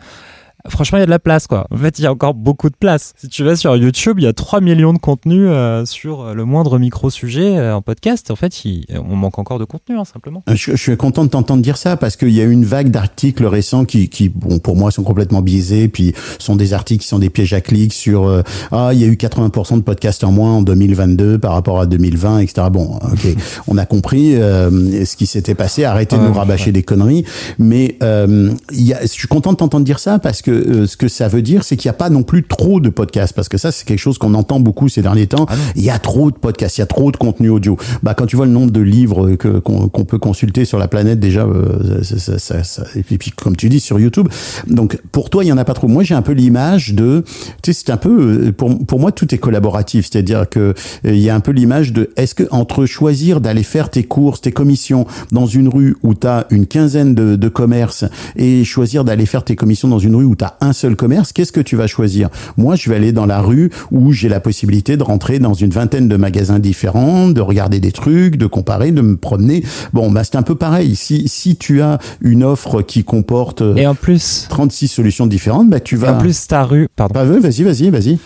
Franchement, 0.67 0.99
il 0.99 1.01
y 1.01 1.03
a 1.03 1.07
de 1.07 1.11
la 1.11 1.19
place, 1.19 1.47
quoi. 1.47 1.67
En 1.71 1.77
fait, 1.77 1.99
il 1.99 2.03
y 2.03 2.07
a 2.07 2.13
encore 2.13 2.35
beaucoup 2.35 2.69
de 2.69 2.75
place. 2.75 3.15
Si 3.17 3.29
tu 3.29 3.45
vas 3.45 3.55
sur 3.57 3.77
YouTube, 3.77 4.17
il 4.19 4.25
y 4.25 4.27
a 4.27 4.33
3 4.33 4.61
millions 4.61 4.93
de 4.93 4.99
contenus 4.99 5.47
euh, 5.49 5.85
sur 5.87 6.23
euh, 6.23 6.35
le 6.35 6.45
moindre 6.45 6.79
micro-sujet 6.79 7.57
euh, 7.57 7.77
en 7.77 7.83
podcast. 7.83 8.31
En 8.31 8.37
fait, 8.37 8.65
il- 8.65 8.85
on 9.09 9.17
manque 9.17 9.39
encore 9.39 9.59
de 9.59 9.65
contenu, 9.65 9.97
hein, 9.97 10.05
simplement. 10.05 10.43
Je, 10.49 10.73
je 10.73 10.77
suis 10.77 10.97
content 10.97 11.25
de 11.25 11.31
t'entendre 11.31 11.63
dire 11.63 11.77
ça 11.77 11.97
parce 11.97 12.17
qu'il 12.17 12.31
y 12.31 12.41
a 12.41 12.45
eu 12.45 12.51
une 12.51 12.65
vague 12.65 12.91
d'articles 12.91 13.47
récents 13.47 13.85
qui, 13.85 14.09
qui, 14.09 14.29
bon, 14.29 14.59
pour 14.59 14.77
moi, 14.77 14.91
sont 14.91 15.05
complètement 15.05 15.43
biaisés, 15.43 15.89
puis 15.89 16.13
sont 16.39 16.57
des 16.57 16.73
articles 16.73 17.03
qui 17.03 17.09
sont 17.09 17.19
des 17.19 17.31
pièges 17.31 17.53
à 17.53 17.61
clics 17.61 17.93
sur 17.93 18.27
euh, 18.27 18.43
ah, 18.73 18.91
il 18.93 18.99
y 19.01 19.05
a 19.05 19.07
eu 19.07 19.15
80% 19.15 19.77
de 19.77 19.83
podcasts 19.83 20.25
en 20.25 20.33
moins 20.33 20.55
en 20.55 20.63
2022 20.63 21.39
par 21.39 21.53
rapport 21.53 21.81
à 21.81 21.87
2020, 21.87 22.41
etc. 22.41 22.67
Bon, 22.71 22.97
ok, 23.13 23.27
on 23.69 23.79
a 23.79 23.87
compris 23.87 24.35
euh, 24.37 25.05
ce 25.05 25.17
qui 25.17 25.27
s'était 25.27 25.55
passé. 25.55 25.85
Arrêtez 25.85 26.17
de 26.17 26.23
Ouais, 26.23 26.29
nous 26.29 26.35
rabâcher 26.35 26.67
ouais. 26.67 26.73
des 26.73 26.83
conneries, 26.83 27.25
mais 27.59 27.97
euh, 28.03 28.51
y 28.73 28.93
a, 28.93 29.03
je 29.03 29.07
suis 29.07 29.29
content 29.29 29.53
de 29.53 29.57
t'entendre 29.59 29.85
dire 29.85 29.99
ça 30.01 30.19
parce 30.19 30.43
que 30.43 30.48
euh, 30.51 30.87
ce 30.87 30.97
que 30.97 31.09
ça 31.09 31.29
veut 31.29 31.43
dire, 31.43 31.65
c'est 31.65 31.77
qu'il 31.77 31.89
n'y 31.89 31.95
a 31.95 31.99
pas 31.99 32.11
non 32.11 32.23
plus 32.23 32.43
trop 32.45 32.81
de 32.81 32.89
podcasts 32.89 33.35
parce 33.35 33.49
que 33.49 33.59
ça, 33.59 33.71
c'est 33.73 33.87
quelque 33.87 33.99
chose 33.99 34.19
qu'on 34.19 34.35
entend 34.35 34.61
beaucoup 34.61 34.89
ces 34.89 35.03
derniers 35.03 35.27
temps. 35.27 35.47
Ah. 35.49 35.55
Il 35.77 35.83
y 35.83 35.91
a 35.91 35.99
trop 35.99 36.31
de 36.31 36.37
podcasts, 36.37 36.79
il 36.79 36.81
y 36.81 36.83
a 36.83 36.87
trop 36.87 37.11
de 37.13 37.17
contenu 37.17 37.49
audio. 37.51 37.77
Bah, 38.03 38.15
quand 38.15 38.27
tu 38.27 38.37
vois 38.37 38.47
le 38.47 38.53
nombre 38.53 38.71
de 38.73 38.81
livres 38.81 39.33
que 39.37 39.59
qu'on 39.59 39.89
qu'on 39.89 40.05
peut 40.05 40.19
consulter 40.19 40.65
sur 40.65 40.79
la 40.79 40.89
planète 40.89 41.21
déjà, 41.21 41.45
euh, 41.45 42.03
ça, 42.03 42.19
ça- 42.19 42.39
ça- 42.39 42.65
ça- 42.65 42.85
et 42.97 43.03
puis, 43.03 43.19
puis, 43.19 43.31
comme 43.33 43.57
tu 43.57 43.69
dis 43.69 43.81
sur 43.81 43.99
YouTube. 44.01 44.29
Donc 44.67 44.99
pour 45.13 45.31
toi, 45.31 45.45
il 45.45 45.49
y 45.49 45.53
en 45.53 45.59
a 45.59 45.65
pas 45.65 45.75
trop. 45.75 45.89
Moi, 45.89 46.03
j'ai 46.05 46.15
un 46.15 46.23
peu 46.23 46.33
l'image 46.33 46.95
de, 46.95 47.25
tu 47.63 47.73
sais, 47.73 47.81
c'est 47.87 47.91
un 47.93 47.97
peu 47.97 48.47
euh, 48.49 48.53
pour 48.53 48.79
pour 48.87 49.01
moi 49.01 49.13
tout 49.13 49.35
est 49.35 49.39
collaboratif, 49.39 50.09
c'est-à-dire 50.11 50.49
que 50.49 50.59
euh, 50.61 50.75
il 51.05 51.19
y 51.19 51.31
a 51.31 51.35
un 51.35 51.41
peu 51.41 51.53
l'image 51.53 51.93
de 51.93 52.11
est-ce 52.17 52.35
que 52.35 52.45
entre 52.51 52.87
choisir 52.87 53.41
d'aller 53.41 53.63
faire 53.63 53.91
tes 53.91 54.05
courses, 54.05 54.41
tes 54.41 54.53
commissions 54.53 55.07
dans 55.33 55.47
une 55.47 55.69
rue 55.69 55.97
où 56.03 56.15
tu 56.15 56.27
as 56.27 56.47
une 56.51 56.67
quinzaine 56.67 57.15
de, 57.15 57.37
de 57.37 57.49
commerces 57.49 58.05
et 58.37 58.65
choisir 58.65 59.05
d'aller 59.05 59.27
faire 59.27 59.45
tes 59.45 59.57
commissions 59.57 59.89
dans 59.89 59.99
une 59.99 60.15
rue 60.17 60.25
où 60.25 60.35
tu 60.39 60.45
as 60.45 60.57
un 60.61 60.73
seul 60.73 60.97
commerce, 60.97 61.33
qu'est-ce 61.33 61.53
que 61.53 61.61
tu 61.61 61.77
vas 61.77 61.87
choisir? 61.87 62.31
Moi, 62.57 62.77
je 62.77 62.89
vais 62.89 62.97
aller 62.97 63.13
dans 63.13 63.27
la 63.27 63.41
rue 63.41 63.71
où 63.91 64.13
j'ai 64.13 64.29
la 64.29 64.41
possibilité 64.41 64.97
de 64.97 65.03
rentrer 65.03 65.39
dans 65.39 65.55
une 65.55 65.71
vingtaine 65.71 66.09
de 66.09 66.17
magasins 66.17 66.59
différents, 66.59 67.29
de 67.29 67.41
regarder 67.41 67.81
des 67.81 67.93
trucs, 67.93 68.37
de 68.37 68.47
comparer, 68.47 68.93
de 68.93 69.03
me 69.03 69.17
promener. 69.17 69.65
Bon, 69.93 70.11
bah 70.11 70.25
c'est 70.25 70.37
un 70.37 70.43
peu 70.43 70.55
pareil. 70.55 70.97
Si 70.97 71.29
si 71.29 71.57
tu 71.57 71.83
as 71.83 71.99
une 72.21 72.45
offre 72.45 72.83
qui 72.83 73.05
comporte 73.05 73.63
euh, 73.63 73.77
Et 73.77 73.87
en 73.87 73.95
plus, 73.95 74.47
36 74.49 74.89
solutions 74.89 75.27
différentes, 75.27 75.69
bah 75.69 75.81
tu 75.81 75.97
et 75.97 75.99
vas 75.99 76.15
en 76.15 76.19
plus 76.19 76.47
ta 76.47 76.65
rue, 76.65 76.89
pardon. 76.97 77.15
Bah, 77.15 77.25
vas-y, 77.25 77.63
vas-y, 77.63 77.91
vas-y. 77.91 78.19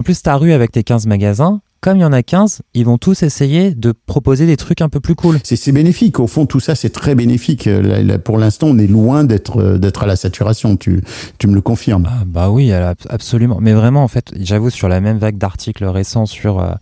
En 0.00 0.04
plus, 0.04 0.22
ta 0.22 0.36
rue 0.36 0.52
avec 0.52 0.72
tes 0.72 0.82
15 0.82 1.06
magasins, 1.06 1.60
comme 1.80 1.96
il 1.96 2.00
y 2.00 2.04
en 2.04 2.12
a 2.12 2.22
15, 2.22 2.62
ils 2.74 2.84
vont 2.84 2.98
tous 2.98 3.22
essayer 3.22 3.74
de 3.74 3.92
proposer 3.92 4.46
des 4.46 4.56
trucs 4.56 4.82
un 4.82 4.88
peu 4.88 5.00
plus 5.00 5.14
cool. 5.14 5.38
C'est 5.44 5.72
bénéfique. 5.72 6.20
Au 6.20 6.26
fond, 6.26 6.46
tout 6.46 6.60
ça, 6.60 6.74
c'est 6.74 6.90
très 6.90 7.14
bénéfique. 7.14 7.66
Euh, 7.66 7.80
là, 7.80 8.02
là, 8.02 8.18
pour 8.18 8.36
l'instant, 8.38 8.66
on 8.68 8.78
est 8.78 8.86
loin 8.86 9.24
d'être 9.24 9.60
euh, 9.60 9.78
d'être 9.78 10.02
à 10.02 10.06
la 10.06 10.16
saturation. 10.16 10.76
Tu 10.76 11.02
tu 11.38 11.46
me 11.46 11.54
le 11.54 11.60
confirmes. 11.62 12.06
Ah, 12.08 12.24
bah 12.26 12.50
oui, 12.50 12.72
absolument. 13.08 13.58
Mais 13.60 13.72
vraiment, 13.72 14.04
en 14.04 14.08
fait, 14.08 14.32
j'avoue, 14.38 14.70
sur 14.70 14.88
la 14.88 15.00
même 15.00 15.18
vague 15.18 15.38
d'articles 15.38 15.84
récents 15.86 16.26
sur. 16.26 16.60
euh, 16.60 16.72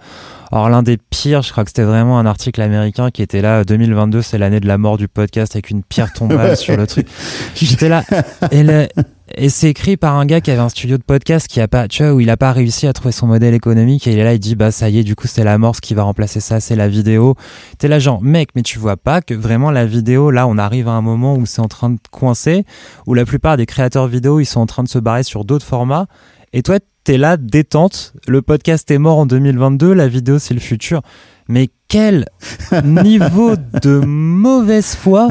alors, 0.50 0.68
l'un 0.70 0.82
des 0.82 0.96
pires, 0.96 1.42
je 1.42 1.52
crois 1.52 1.64
que 1.64 1.70
c'était 1.70 1.82
vraiment 1.82 2.18
un 2.18 2.26
article 2.26 2.61
américain 2.62 3.11
qui 3.11 3.22
était 3.22 3.42
là, 3.42 3.64
2022, 3.64 4.22
c'est 4.22 4.38
l'année 4.38 4.61
de 4.61 4.66
la 4.66 4.78
mort 4.78 4.96
du 4.96 5.06
podcast 5.08 5.54
avec 5.54 5.70
une 5.70 5.82
pierre 5.82 6.12
tombale 6.12 6.56
sur 6.56 6.76
le 6.76 6.87
truc. 6.87 7.06
J'étais 7.54 7.88
là. 7.88 8.02
Et, 8.50 8.62
le- 8.62 8.88
et 9.37 9.50
c'est 9.50 9.68
écrit 9.68 9.98
par 9.98 10.16
un 10.16 10.24
gars 10.24 10.40
qui 10.40 10.50
avait 10.50 10.61
un 10.62 10.70
studio 10.70 10.96
de 10.96 11.02
podcast 11.02 11.48
qui 11.48 11.61
a 11.61 11.68
pas, 11.68 11.87
tu 11.87 12.02
vois, 12.02 12.14
où 12.14 12.20
il 12.20 12.30
a 12.30 12.38
pas 12.38 12.50
réussi 12.52 12.87
à 12.87 12.94
trouver 12.94 13.12
son 13.12 13.26
modèle 13.26 13.52
économique 13.52 14.06
et 14.06 14.12
il 14.12 14.18
est 14.18 14.24
là, 14.24 14.32
il 14.32 14.38
dit, 14.38 14.54
bah, 14.54 14.70
ça 14.70 14.88
y 14.88 14.98
est, 15.00 15.04
du 15.04 15.14
coup, 15.14 15.26
c'est 15.26 15.44
la 15.44 15.58
mort, 15.58 15.76
ce 15.76 15.82
qui 15.82 15.92
va 15.92 16.02
remplacer 16.04 16.40
ça, 16.40 16.61
c'est 16.61 16.76
la 16.76 16.88
vidéo. 16.88 17.34
T'es 17.76 17.88
là, 17.88 17.98
genre, 17.98 18.22
mec, 18.22 18.48
mais 18.54 18.62
tu 18.62 18.78
vois 18.78 18.96
pas 18.96 19.20
que 19.20 19.34
vraiment 19.34 19.70
la 19.70 19.84
vidéo, 19.84 20.30
là, 20.30 20.46
on 20.46 20.56
arrive 20.56 20.88
à 20.88 20.92
un 20.92 21.02
moment 21.02 21.34
où 21.37 21.44
c'est 21.44 21.61
en 21.61 21.68
train 21.68 21.90
de 21.90 21.98
coincer, 22.11 22.64
où 23.06 23.12
la 23.12 23.26
plupart 23.26 23.58
des 23.58 23.66
créateurs 23.66 24.06
vidéo, 24.08 24.40
ils 24.40 24.46
sont 24.46 24.61
en 24.61 24.66
train 24.66 24.82
de 24.82 24.88
se 24.88 24.98
barrer 24.98 25.24
sur 25.24 25.44
d'autres 25.44 25.66
formats. 25.66 26.06
Et 26.54 26.62
toi, 26.62 26.78
t'es 27.09 27.16
là, 27.16 27.38
détente. 27.38 28.12
Le 28.27 28.42
podcast 28.42 28.90
est 28.90 28.99
mort 28.99 29.16
en 29.16 29.25
2022, 29.25 29.94
la 29.94 30.09
vidéo, 30.09 30.38
c'est 30.38 30.53
le 30.53 30.61
futur. 30.61 31.01
Mais 31.49 31.71
quel 31.88 32.27
niveau 32.85 33.55
de 33.83 34.01
mauvaise 34.05 34.94
foi 34.94 35.27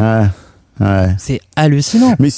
ouais. 0.79 1.15
C'est 1.19 1.39
hallucinant. 1.55 2.15
Mais 2.17 2.29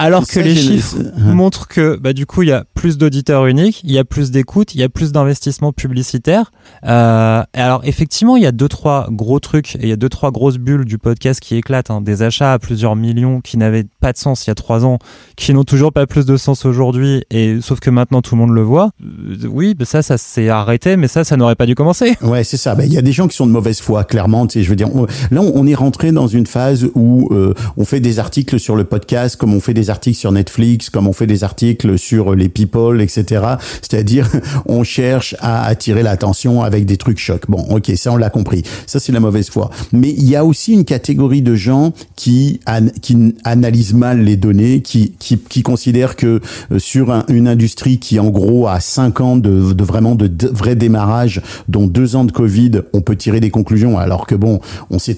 Alors 0.00 0.26
que 0.26 0.32
ça, 0.32 0.42
les 0.42 0.54
chiffres 0.56 0.96
montrent 1.18 1.68
que 1.68 1.96
bah, 1.96 2.12
du 2.12 2.26
coup 2.26 2.42
il 2.42 2.48
y 2.48 2.52
a 2.52 2.64
plus 2.74 2.98
d'auditeurs 2.98 3.46
uniques, 3.46 3.80
il 3.84 3.92
y 3.92 3.98
a 3.98 4.04
plus 4.04 4.30
d'écoute, 4.30 4.74
il 4.74 4.80
y 4.80 4.84
a 4.84 4.88
plus 4.88 5.12
d'investissements 5.12 5.72
publicitaires. 5.72 6.50
Euh, 6.86 7.42
alors 7.52 7.82
effectivement 7.84 8.36
il 8.36 8.42
y 8.42 8.46
a 8.46 8.52
deux 8.52 8.68
trois 8.68 9.08
gros 9.10 9.38
trucs 9.40 9.76
et 9.76 9.80
il 9.82 9.88
y 9.88 9.92
a 9.92 9.96
deux 9.96 10.08
trois 10.08 10.30
grosses 10.30 10.56
bulles 10.58 10.84
du 10.84 10.98
podcast 10.98 11.40
qui 11.40 11.56
éclatent, 11.56 11.90
hein. 11.90 12.00
des 12.00 12.22
achats 12.22 12.52
à 12.54 12.58
plusieurs 12.58 12.96
millions 12.96 13.40
qui 13.40 13.56
n'avaient 13.58 13.84
pas 14.00 14.12
de 14.12 14.18
sens 14.18 14.46
il 14.46 14.50
y 14.50 14.52
a 14.52 14.54
trois 14.54 14.84
ans, 14.84 14.98
qui 15.36 15.52
n'ont 15.52 15.64
toujours 15.64 15.92
pas 15.92 16.06
plus 16.06 16.24
de 16.26 16.36
sens 16.36 16.64
aujourd'hui 16.64 17.22
et 17.30 17.58
sauf 17.60 17.80
que 17.80 17.90
maintenant 17.90 18.22
tout 18.22 18.34
le 18.34 18.40
monde 18.40 18.50
le 18.54 18.62
voit. 18.62 18.90
Euh, 19.02 19.36
oui, 19.50 19.74
bah, 19.74 19.84
ça 19.84 20.02
ça 20.02 20.16
s'est 20.16 20.48
arrêté, 20.48 20.96
mais 20.96 21.08
ça 21.08 21.24
ça 21.24 21.36
n'aurait 21.36 21.54
pas 21.56 21.66
dû 21.66 21.74
commencer. 21.74 22.16
Ouais, 22.22 22.44
c'est 22.44 22.56
ça. 22.56 22.74
Ben, 22.74 22.84
Il 22.84 22.92
y 22.92 22.98
a 22.98 23.02
des 23.02 23.12
gens 23.12 23.28
qui 23.28 23.36
sont 23.36 23.46
de 23.46 23.52
mauvaise 23.52 23.80
foi, 23.80 24.04
clairement. 24.04 24.46
Tu 24.46 24.54
sais, 24.60 24.62
je 24.64 24.70
veux 24.70 24.76
dire, 24.76 24.88
on- 24.94 25.06
là, 25.30 25.40
on 25.42 25.66
est 25.66 25.74
rentré 25.74 26.12
dans 26.12 26.26
une 26.26 26.46
phase 26.46 26.88
où 26.94 27.28
euh, 27.32 27.52
on 27.76 27.84
fait 27.84 28.00
des 28.00 28.18
articles 28.18 28.58
sur 28.58 28.76
le 28.76 28.84
podcast, 28.84 29.36
comme 29.36 29.52
on 29.52 29.60
fait 29.60 29.74
des 29.74 29.89
articles 29.90 30.18
sur 30.18 30.32
Netflix, 30.32 30.90
comme 30.90 31.06
on 31.06 31.12
fait 31.12 31.26
des 31.26 31.44
articles 31.44 31.98
sur 31.98 32.34
les 32.34 32.48
people, 32.48 33.00
etc. 33.00 33.44
C'est-à-dire, 33.82 34.28
on 34.66 34.84
cherche 34.84 35.36
à 35.40 35.64
attirer 35.64 36.02
l'attention 36.02 36.62
avec 36.62 36.86
des 36.86 36.96
trucs 36.96 37.18
chocs. 37.18 37.48
Bon, 37.48 37.64
ok, 37.70 37.90
ça, 37.96 38.12
on 38.12 38.16
l'a 38.16 38.30
compris. 38.30 38.62
Ça, 38.86 39.00
c'est 39.00 39.12
la 39.12 39.20
mauvaise 39.20 39.50
foi. 39.50 39.70
Mais 39.92 40.10
il 40.10 40.28
y 40.28 40.36
a 40.36 40.44
aussi 40.44 40.72
une 40.72 40.84
catégorie 40.84 41.42
de 41.42 41.54
gens 41.54 41.92
qui, 42.16 42.60
qui 43.02 43.34
analysent 43.44 43.94
mal 43.94 44.20
les 44.22 44.36
données, 44.36 44.82
qui, 44.82 45.14
qui, 45.18 45.62
considèrent 45.62 46.16
que 46.16 46.40
euh, 46.72 46.78
sur 46.78 47.10
un- 47.12 47.24
une 47.28 47.48
industrie 47.48 47.98
qui, 47.98 48.18
en 48.18 48.28
gros, 48.30 48.66
a 48.66 48.80
cinq 48.80 49.20
ans 49.20 49.36
de, 49.36 49.50
vraiment 49.82 50.14
de, 50.14 50.30
vrai 50.48 50.76
démarrage, 50.76 51.42
dont 51.68 51.86
deux 51.86 52.16
ans 52.16 52.24
de 52.24 52.32
Covid, 52.32 52.82
on 52.92 53.00
peut 53.00 53.16
tirer 53.16 53.40
des 53.40 53.50
conclusions. 53.50 53.98
Alors 53.98 54.26
que 54.26 54.34
bon, 54.34 54.60
on 54.90 54.98
sait, 54.98 55.16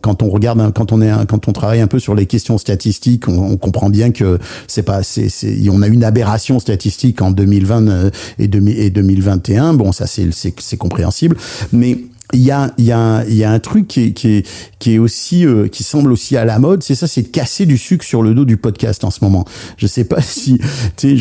quand 0.00 0.22
on 0.22 0.30
regarde, 0.30 0.72
quand 0.74 0.92
on 0.92 1.02
est, 1.02 1.12
quand 1.26 1.48
on 1.48 1.52
travaille 1.52 1.80
un 1.80 1.86
peu 1.86 1.98
sur 1.98 2.14
les 2.14 2.26
questions 2.26 2.58
statistiques, 2.58 3.28
on 3.28 3.56
comprend 3.56 3.75
bien 3.90 4.10
que 4.10 4.38
c'est 4.66 4.82
pas, 4.82 5.02
c'est, 5.02 5.28
on 5.70 5.82
a 5.82 5.86
une 5.86 6.04
aberration 6.04 6.58
statistique 6.58 7.22
en 7.22 7.30
2020 7.30 7.88
euh, 7.88 8.10
et, 8.38 8.48
2000 8.48 8.78
et 8.78 8.90
2021. 8.90 9.74
Bon, 9.74 9.92
ça 9.92 10.06
c'est, 10.06 10.30
c'est 10.32 10.76
compréhensible, 10.76 11.36
mais 11.72 11.98
il 12.32 12.40
y 12.42 12.50
a, 12.50 12.72
y, 12.78 12.92
a, 12.92 13.24
y 13.28 13.44
a 13.44 13.50
un 13.52 13.58
truc 13.58 13.86
qui 13.86 14.04
est, 14.04 14.12
qui 14.12 14.28
est, 14.38 14.46
qui 14.78 14.94
est 14.94 14.98
aussi 14.98 15.46
euh, 15.46 15.68
qui 15.68 15.84
semble 15.84 16.10
aussi 16.12 16.36
à 16.36 16.44
la 16.44 16.58
mode, 16.58 16.82
c'est 16.82 16.94
ça, 16.94 17.06
c'est 17.06 17.22
de 17.22 17.28
casser 17.28 17.66
du 17.66 17.78
sucre 17.78 18.04
sur 18.04 18.22
le 18.22 18.34
dos 18.34 18.44
du 18.44 18.56
podcast 18.56 19.04
en 19.04 19.10
ce 19.10 19.20
moment. 19.22 19.44
Je 19.76 19.86
sais 19.86 20.04
pas 20.04 20.20
si, 20.22 20.58
tu 20.96 21.16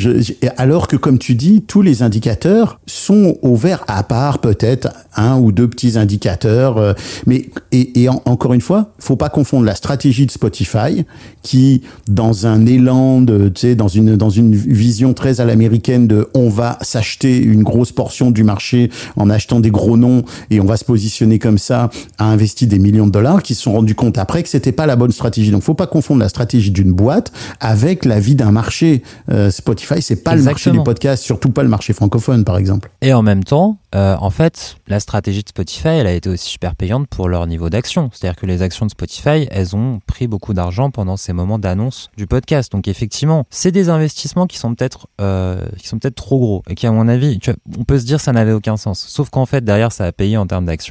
alors 0.57 0.87
que 0.87 0.95
comme 0.95 1.19
tu 1.19 1.35
dis, 1.35 1.61
tous 1.61 1.81
les 1.81 2.01
indicateurs 2.03 2.79
sont 2.87 3.37
au 3.41 3.55
vert, 3.55 3.83
à 3.87 4.03
part 4.03 4.39
peut-être 4.39 4.89
un 5.15 5.37
ou 5.37 5.51
deux 5.51 5.67
petits 5.69 5.97
indicateurs, 5.97 6.77
euh, 6.77 6.93
mais 7.27 7.49
et, 7.71 8.01
et 8.01 8.09
en- 8.09 8.21
encore 8.25 8.53
une 8.53 8.61
fois, 8.61 8.91
faut 8.99 9.15
pas 9.15 9.29
confondre 9.29 9.65
la 9.65 9.75
stratégie 9.75 10.25
de 10.25 10.31
Spotify 10.31 11.05
qui, 11.43 11.81
dans 12.07 12.47
un 12.47 12.65
élan 12.65 13.21
de, 13.21 13.49
tu 13.49 13.61
sais, 13.61 13.75
dans 13.75 13.87
une 13.87 14.15
dans 14.15 14.29
une 14.29 14.55
vision 14.55 15.13
très 15.13 15.39
à 15.39 15.45
l'américaine 15.45 16.07
de, 16.07 16.27
on 16.33 16.49
va 16.49 16.77
s'acheter 16.81 17.37
une 17.37 17.63
grosse 17.63 17.91
portion 17.91 18.31
du 18.31 18.43
marché 18.43 18.89
en 19.15 19.29
achetant 19.29 19.59
des 19.59 19.71
gros 19.71 19.97
noms 19.97 20.23
et 20.49 20.59
on 20.59 20.65
va 20.65 20.77
se 20.77 20.83
positionné 20.95 21.39
comme 21.39 21.57
ça 21.57 21.89
a 22.17 22.23
investi 22.23 22.67
des 22.67 22.79
millions 22.79 23.05
de 23.05 23.11
dollars, 23.11 23.43
qui 23.43 23.53
se 23.53 23.63
sont 23.63 23.73
rendus 23.73 23.95
compte 23.95 24.17
après 24.17 24.43
que 24.43 24.47
c'était 24.47 24.71
pas 24.71 24.85
la 24.85 24.95
bonne 24.95 25.11
stratégie. 25.11 25.51
Donc, 25.51 25.61
faut 25.61 25.73
pas 25.73 25.87
confondre 25.87 26.21
la 26.21 26.29
stratégie 26.29 26.71
d'une 26.71 26.93
boîte 26.93 27.33
avec 27.59 28.05
la 28.05 28.21
vie 28.21 28.35
d'un 28.35 28.51
marché. 28.51 29.03
Euh, 29.29 29.51
Spotify, 29.51 30.01
c'est 30.01 30.23
pas 30.23 30.35
le 30.35 30.41
marché 30.43 30.69
du 30.69 30.77
Exactement. 30.77 30.83
podcast, 30.85 31.21
surtout 31.21 31.49
pas 31.49 31.63
le 31.63 31.69
marché 31.69 31.91
francophone, 31.91 32.45
par 32.45 32.57
exemple. 32.57 32.91
Et 33.01 33.11
en 33.11 33.23
même 33.23 33.43
temps, 33.43 33.77
euh, 33.93 34.15
en 34.19 34.29
fait, 34.29 34.77
la 34.87 35.01
stratégie 35.01 35.43
de 35.43 35.49
Spotify, 35.49 35.89
elle 35.89 36.07
a 36.07 36.13
été 36.13 36.29
aussi 36.29 36.49
super 36.49 36.75
payante 36.75 37.07
pour 37.07 37.27
leur 37.27 37.45
niveau 37.45 37.69
d'action. 37.69 38.09
C'est-à-dire 38.13 38.39
que 38.39 38.45
les 38.45 38.61
actions 38.61 38.85
de 38.85 38.91
Spotify, 38.91 39.47
elles 39.51 39.75
ont 39.75 39.99
pris 40.07 40.27
beaucoup 40.27 40.53
d'argent 40.53 40.91
pendant 40.91 41.17
ces 41.17 41.33
moments 41.33 41.59
d'annonce 41.59 42.09
du 42.15 42.25
podcast. 42.25 42.71
Donc 42.71 42.87
effectivement, 42.87 43.45
c'est 43.49 43.71
des 43.71 43.89
investissements 43.89 44.47
qui 44.47 44.57
sont 44.57 44.75
peut-être 44.75 45.07
euh, 45.19 45.61
qui 45.77 45.87
sont 45.87 45.99
peut-être 45.99 46.15
trop 46.15 46.39
gros 46.39 46.63
et 46.69 46.75
qui, 46.75 46.87
à 46.87 46.91
mon 46.91 47.07
avis, 47.09 47.39
tu 47.39 47.51
vois, 47.51 47.59
on 47.77 47.83
peut 47.83 47.99
se 47.99 48.05
dire 48.05 48.21
ça 48.21 48.31
n'avait 48.31 48.53
aucun 48.53 48.77
sens. 48.77 49.05
Sauf 49.07 49.29
qu'en 49.29 49.45
fait, 49.45 49.63
derrière, 49.63 49.91
ça 49.91 50.05
a 50.05 50.11
payé 50.11 50.37
en 50.37 50.47
termes 50.47 50.65
d'action. 50.65 50.84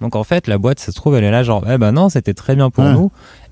Donc 0.00 0.16
en 0.16 0.24
fait, 0.24 0.46
la 0.46 0.58
boîte, 0.58 0.78
ça 0.78 0.92
se 0.92 0.96
trouve, 0.96 1.16
elle 1.16 1.24
est 1.24 1.30
là 1.30 1.42
genre, 1.42 1.64
eh 1.70 1.78
ben 1.78 1.92
non, 1.92 2.08
c'était 2.08 2.34
très 2.34 2.54
bien 2.56 2.70
pour 2.70 2.84
Ouais. 2.84 2.92
nous. 2.92 3.10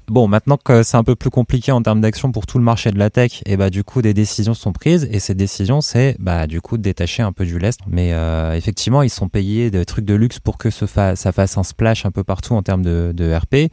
Bon, 0.08 0.26
maintenant 0.26 0.58
que 0.62 0.82
c'est 0.82 0.96
un 0.96 1.04
peu 1.04 1.14
plus 1.14 1.30
compliqué 1.30 1.70
en 1.70 1.80
termes 1.80 2.00
d'action 2.00 2.32
pour 2.32 2.44
tout 2.44 2.58
le 2.58 2.64
marché 2.64 2.90
de 2.90 2.98
la 2.98 3.08
tech, 3.08 3.40
et 3.46 3.56
bah 3.56 3.70
du 3.70 3.84
coup 3.84 4.02
des 4.02 4.12
décisions 4.12 4.52
sont 4.52 4.72
prises 4.72 5.08
et 5.10 5.20
ces 5.20 5.34
décisions 5.34 5.80
c'est 5.80 6.16
bah 6.18 6.48
du 6.48 6.60
coup 6.60 6.76
de 6.76 6.82
détacher 6.82 7.22
un 7.22 7.30
peu 7.32 7.46
du 7.46 7.58
lest. 7.60 7.78
Mais 7.86 8.12
euh, 8.12 8.52
effectivement 8.54 9.02
ils 9.02 9.10
sont 9.10 9.28
payés 9.28 9.70
des 9.70 9.84
trucs 9.84 10.04
de 10.04 10.14
luxe 10.14 10.40
pour 10.40 10.58
que 10.58 10.70
ce 10.70 10.86
fa- 10.86 11.14
ça 11.14 11.30
fasse 11.30 11.56
un 11.56 11.62
splash 11.62 12.04
un 12.04 12.10
peu 12.10 12.24
partout 12.24 12.54
en 12.54 12.62
termes 12.62 12.82
de, 12.82 13.12
de 13.14 13.32
RP. 13.32 13.70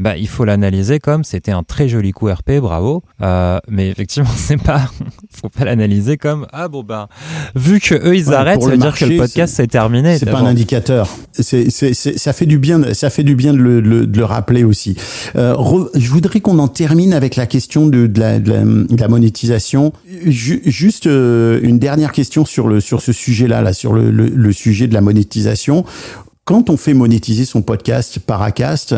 Bah 0.00 0.16
il 0.16 0.26
faut 0.28 0.44
l'analyser 0.44 0.98
comme 0.98 1.24
c'était 1.24 1.52
un 1.52 1.62
très 1.62 1.88
joli 1.88 2.12
coup 2.12 2.26
RP, 2.26 2.52
bravo. 2.60 3.02
Euh, 3.22 3.58
mais 3.68 3.88
effectivement 3.90 4.28
c'est 4.36 4.56
pas, 4.60 4.90
faut 5.30 5.48
pas 5.50 5.64
l'analyser 5.66 6.16
comme 6.16 6.46
ah 6.52 6.68
bon 6.68 6.82
bah 6.82 7.08
vu 7.54 7.80
que 7.80 7.94
eux 7.94 8.16
ils 8.16 8.28
Ouais, 8.30 8.34
arrêtent, 8.34 8.62
ça 8.62 8.70
veut 8.70 8.76
dire 8.78 8.94
que 8.96 9.04
le 9.04 9.16
podcast 9.18 9.54
c'est 9.56 9.66
terminé. 9.66 10.18
C'est 10.18 10.26
pas 10.26 10.38
un 10.38 10.46
indicateur. 10.46 11.08
C'est, 11.32 11.70
c'est, 11.70 11.94
c'est- 11.94 12.18
ça 12.18 12.32
fait 12.32 12.46
du 12.46 12.58
bien, 12.58 12.94
ça 12.94 13.10
fait 13.10 13.22
du 13.24 13.34
bien 13.34 13.52
de 13.52 13.58
le, 13.58 13.80
le- 13.80 14.06
de 14.06 14.18
le 14.18 14.24
rappeler 14.24 14.64
aussi. 14.64 14.96
Euh, 15.36 15.52
re- 15.54 15.90
je 15.94 16.08
voudrais 16.10 16.40
qu'on 16.40 16.58
en 16.58 16.68
termine 16.68 17.12
avec 17.12 17.36
la 17.36 17.46
question 17.46 17.86
de, 17.86 18.06
de, 18.06 18.20
la, 18.20 18.38
de, 18.40 18.52
la, 18.52 18.60
de 18.64 18.96
la 19.00 19.08
monétisation. 19.08 19.92
Ju- 20.26 20.62
juste 20.64 21.06
euh, 21.06 21.60
une 21.62 21.78
dernière 21.78 22.12
question 22.12 22.44
sur 22.44 22.68
le 22.68 22.80
sur 22.80 23.02
ce 23.02 23.12
sujet-là, 23.12 23.60
là, 23.62 23.72
sur 23.74 23.92
le, 23.92 24.10
le, 24.10 24.26
le 24.28 24.52
sujet 24.52 24.86
de 24.86 24.94
la 24.94 25.00
monétisation. 25.02 25.84
Quand 26.50 26.68
on 26.68 26.76
fait 26.76 26.94
monétiser 26.94 27.44
son 27.44 27.62
podcast 27.62 28.18
par 28.18 28.42
Acast, 28.42 28.96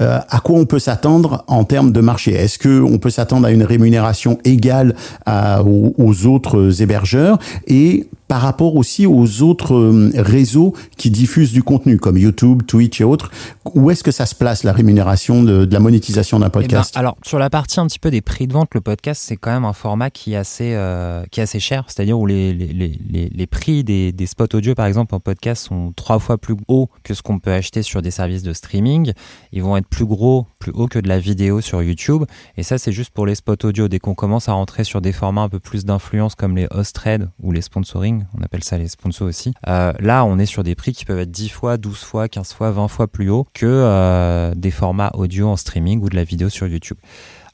euh, 0.00 0.20
à 0.26 0.40
quoi 0.40 0.58
on 0.58 0.64
peut 0.64 0.78
s'attendre 0.78 1.44
en 1.48 1.64
termes 1.64 1.92
de 1.92 2.00
marché? 2.00 2.32
Est-ce 2.32 2.58
que 2.58 2.80
on 2.80 2.96
peut 2.96 3.10
s'attendre 3.10 3.46
à 3.46 3.50
une 3.50 3.62
rémunération 3.62 4.38
égale 4.44 4.94
aux, 5.26 5.92
aux 5.98 6.26
autres 6.26 6.80
hébergeurs? 6.80 7.38
Et 7.66 8.08
par 8.28 8.40
rapport 8.40 8.76
aussi 8.76 9.06
aux 9.06 9.42
autres 9.42 9.74
euh, 9.74 10.10
réseaux 10.16 10.72
qui 10.96 11.10
diffusent 11.10 11.52
du 11.52 11.62
contenu 11.62 11.98
comme 11.98 12.16
YouTube, 12.16 12.62
Twitch 12.66 13.00
et 13.00 13.04
autres 13.04 13.30
Où 13.74 13.90
est-ce 13.90 14.02
que 14.02 14.10
ça 14.10 14.26
se 14.26 14.34
place 14.34 14.64
la 14.64 14.72
rémunération 14.72 15.42
de, 15.42 15.64
de 15.64 15.72
la 15.72 15.80
monétisation 15.80 16.38
d'un 16.38 16.46
Eh 16.46 16.50
ben, 16.50 16.60
podcast? 16.62 16.96
alors 16.96 17.16
sur 17.22 17.38
la 17.38 17.50
partie 17.50 17.80
un 17.80 17.86
petit 17.86 17.98
peu 17.98 18.10
des 18.10 18.20
prix 18.22 18.46
de 18.46 18.52
vente, 18.52 18.70
le 18.74 18.80
podcast 18.80 19.22
c'est 19.24 19.36
quand 19.36 19.52
même 19.52 19.64
un 19.64 19.72
format 19.72 20.10
qui 20.10 20.32
est 20.32 20.36
assez 20.36 20.72
euh, 20.74 21.24
qui 21.30 21.40
est 21.40 21.42
assez 21.42 21.60
cher, 21.60 21.84
c'est-à-dire 21.88 22.18
où 22.18 22.26
les, 22.26 22.52
les, 22.52 22.68
les, 22.68 22.98
les- 23.10 23.30
les 23.34 23.46
prix 23.46 23.84
des, 23.84 24.12
des 24.12 24.26
spots 24.26 24.54
audio 24.54 24.74
par 24.74 24.86
exemple 24.86 25.14
en 25.14 25.20
podcast 25.20 25.66
sont 25.66 25.92
trois 25.96 26.18
fois 26.18 26.38
plus 26.38 26.56
hauts 26.68 26.88
que 27.02 27.14
ce 27.14 27.22
qu'on 27.22 27.38
peut 27.38 27.52
acheter 27.52 27.82
sur 27.82 28.00
des 28.02 28.10
services 28.10 28.42
de 28.42 28.52
streaming. 28.52 29.12
Ils 29.52 29.62
vont 29.62 29.76
être 29.76 29.86
plus 29.88 30.04
gros, 30.06 30.46
plus 30.58 30.72
hauts 30.72 30.86
que 30.88 30.98
de 30.98 31.08
la 31.08 31.18
vidéo 31.18 31.60
sur 31.60 31.82
YouTube. 31.82 32.24
Et 32.56 32.62
ça 32.62 32.78
c'est 32.78 32.92
juste 32.92 33.10
pour 33.10 33.26
les 33.26 33.34
spots 33.34 33.64
audio. 33.64 33.88
Dès 33.88 33.98
qu'on 33.98 34.14
commence 34.14 34.48
à 34.48 34.52
rentrer 34.52 34.84
sur 34.84 35.00
des 35.00 35.12
formats 35.12 35.42
un 35.42 35.48
peu 35.48 35.58
plus 35.60 35.84
d'influence 35.84 36.34
comme 36.34 36.56
les 36.56 36.66
host 36.70 36.94
trade 36.94 37.28
ou 37.42 37.50
les 37.52 37.60
sponsoring, 37.62 38.13
on 38.38 38.42
appelle 38.42 38.64
ça 38.64 38.78
les 38.78 38.88
sponsors 38.88 39.28
aussi. 39.28 39.54
euh, 39.68 39.92
là 40.00 40.24
on 40.24 40.38
est 40.38 40.46
sur 40.46 40.62
des 40.62 40.74
prix 40.74 40.92
qui 40.92 41.04
peuvent 41.04 41.18
être 41.18 41.30
10 41.30 41.48
fois, 41.48 41.76
12 41.76 41.98
fois, 41.98 42.28
15 42.28 42.52
fois, 42.52 42.70
20 42.70 42.88
fois 42.88 43.08
plus 43.08 43.30
hauts 43.30 43.46
que 43.52 43.66
euh, 43.66 44.54
des 44.54 44.70
formats 44.70 45.10
audio 45.14 45.48
en 45.48 45.56
streaming 45.56 46.00
ou 46.02 46.08
de 46.08 46.16
la 46.16 46.24
vidéo 46.24 46.48
sur 46.48 46.66
YouTube. 46.66 46.98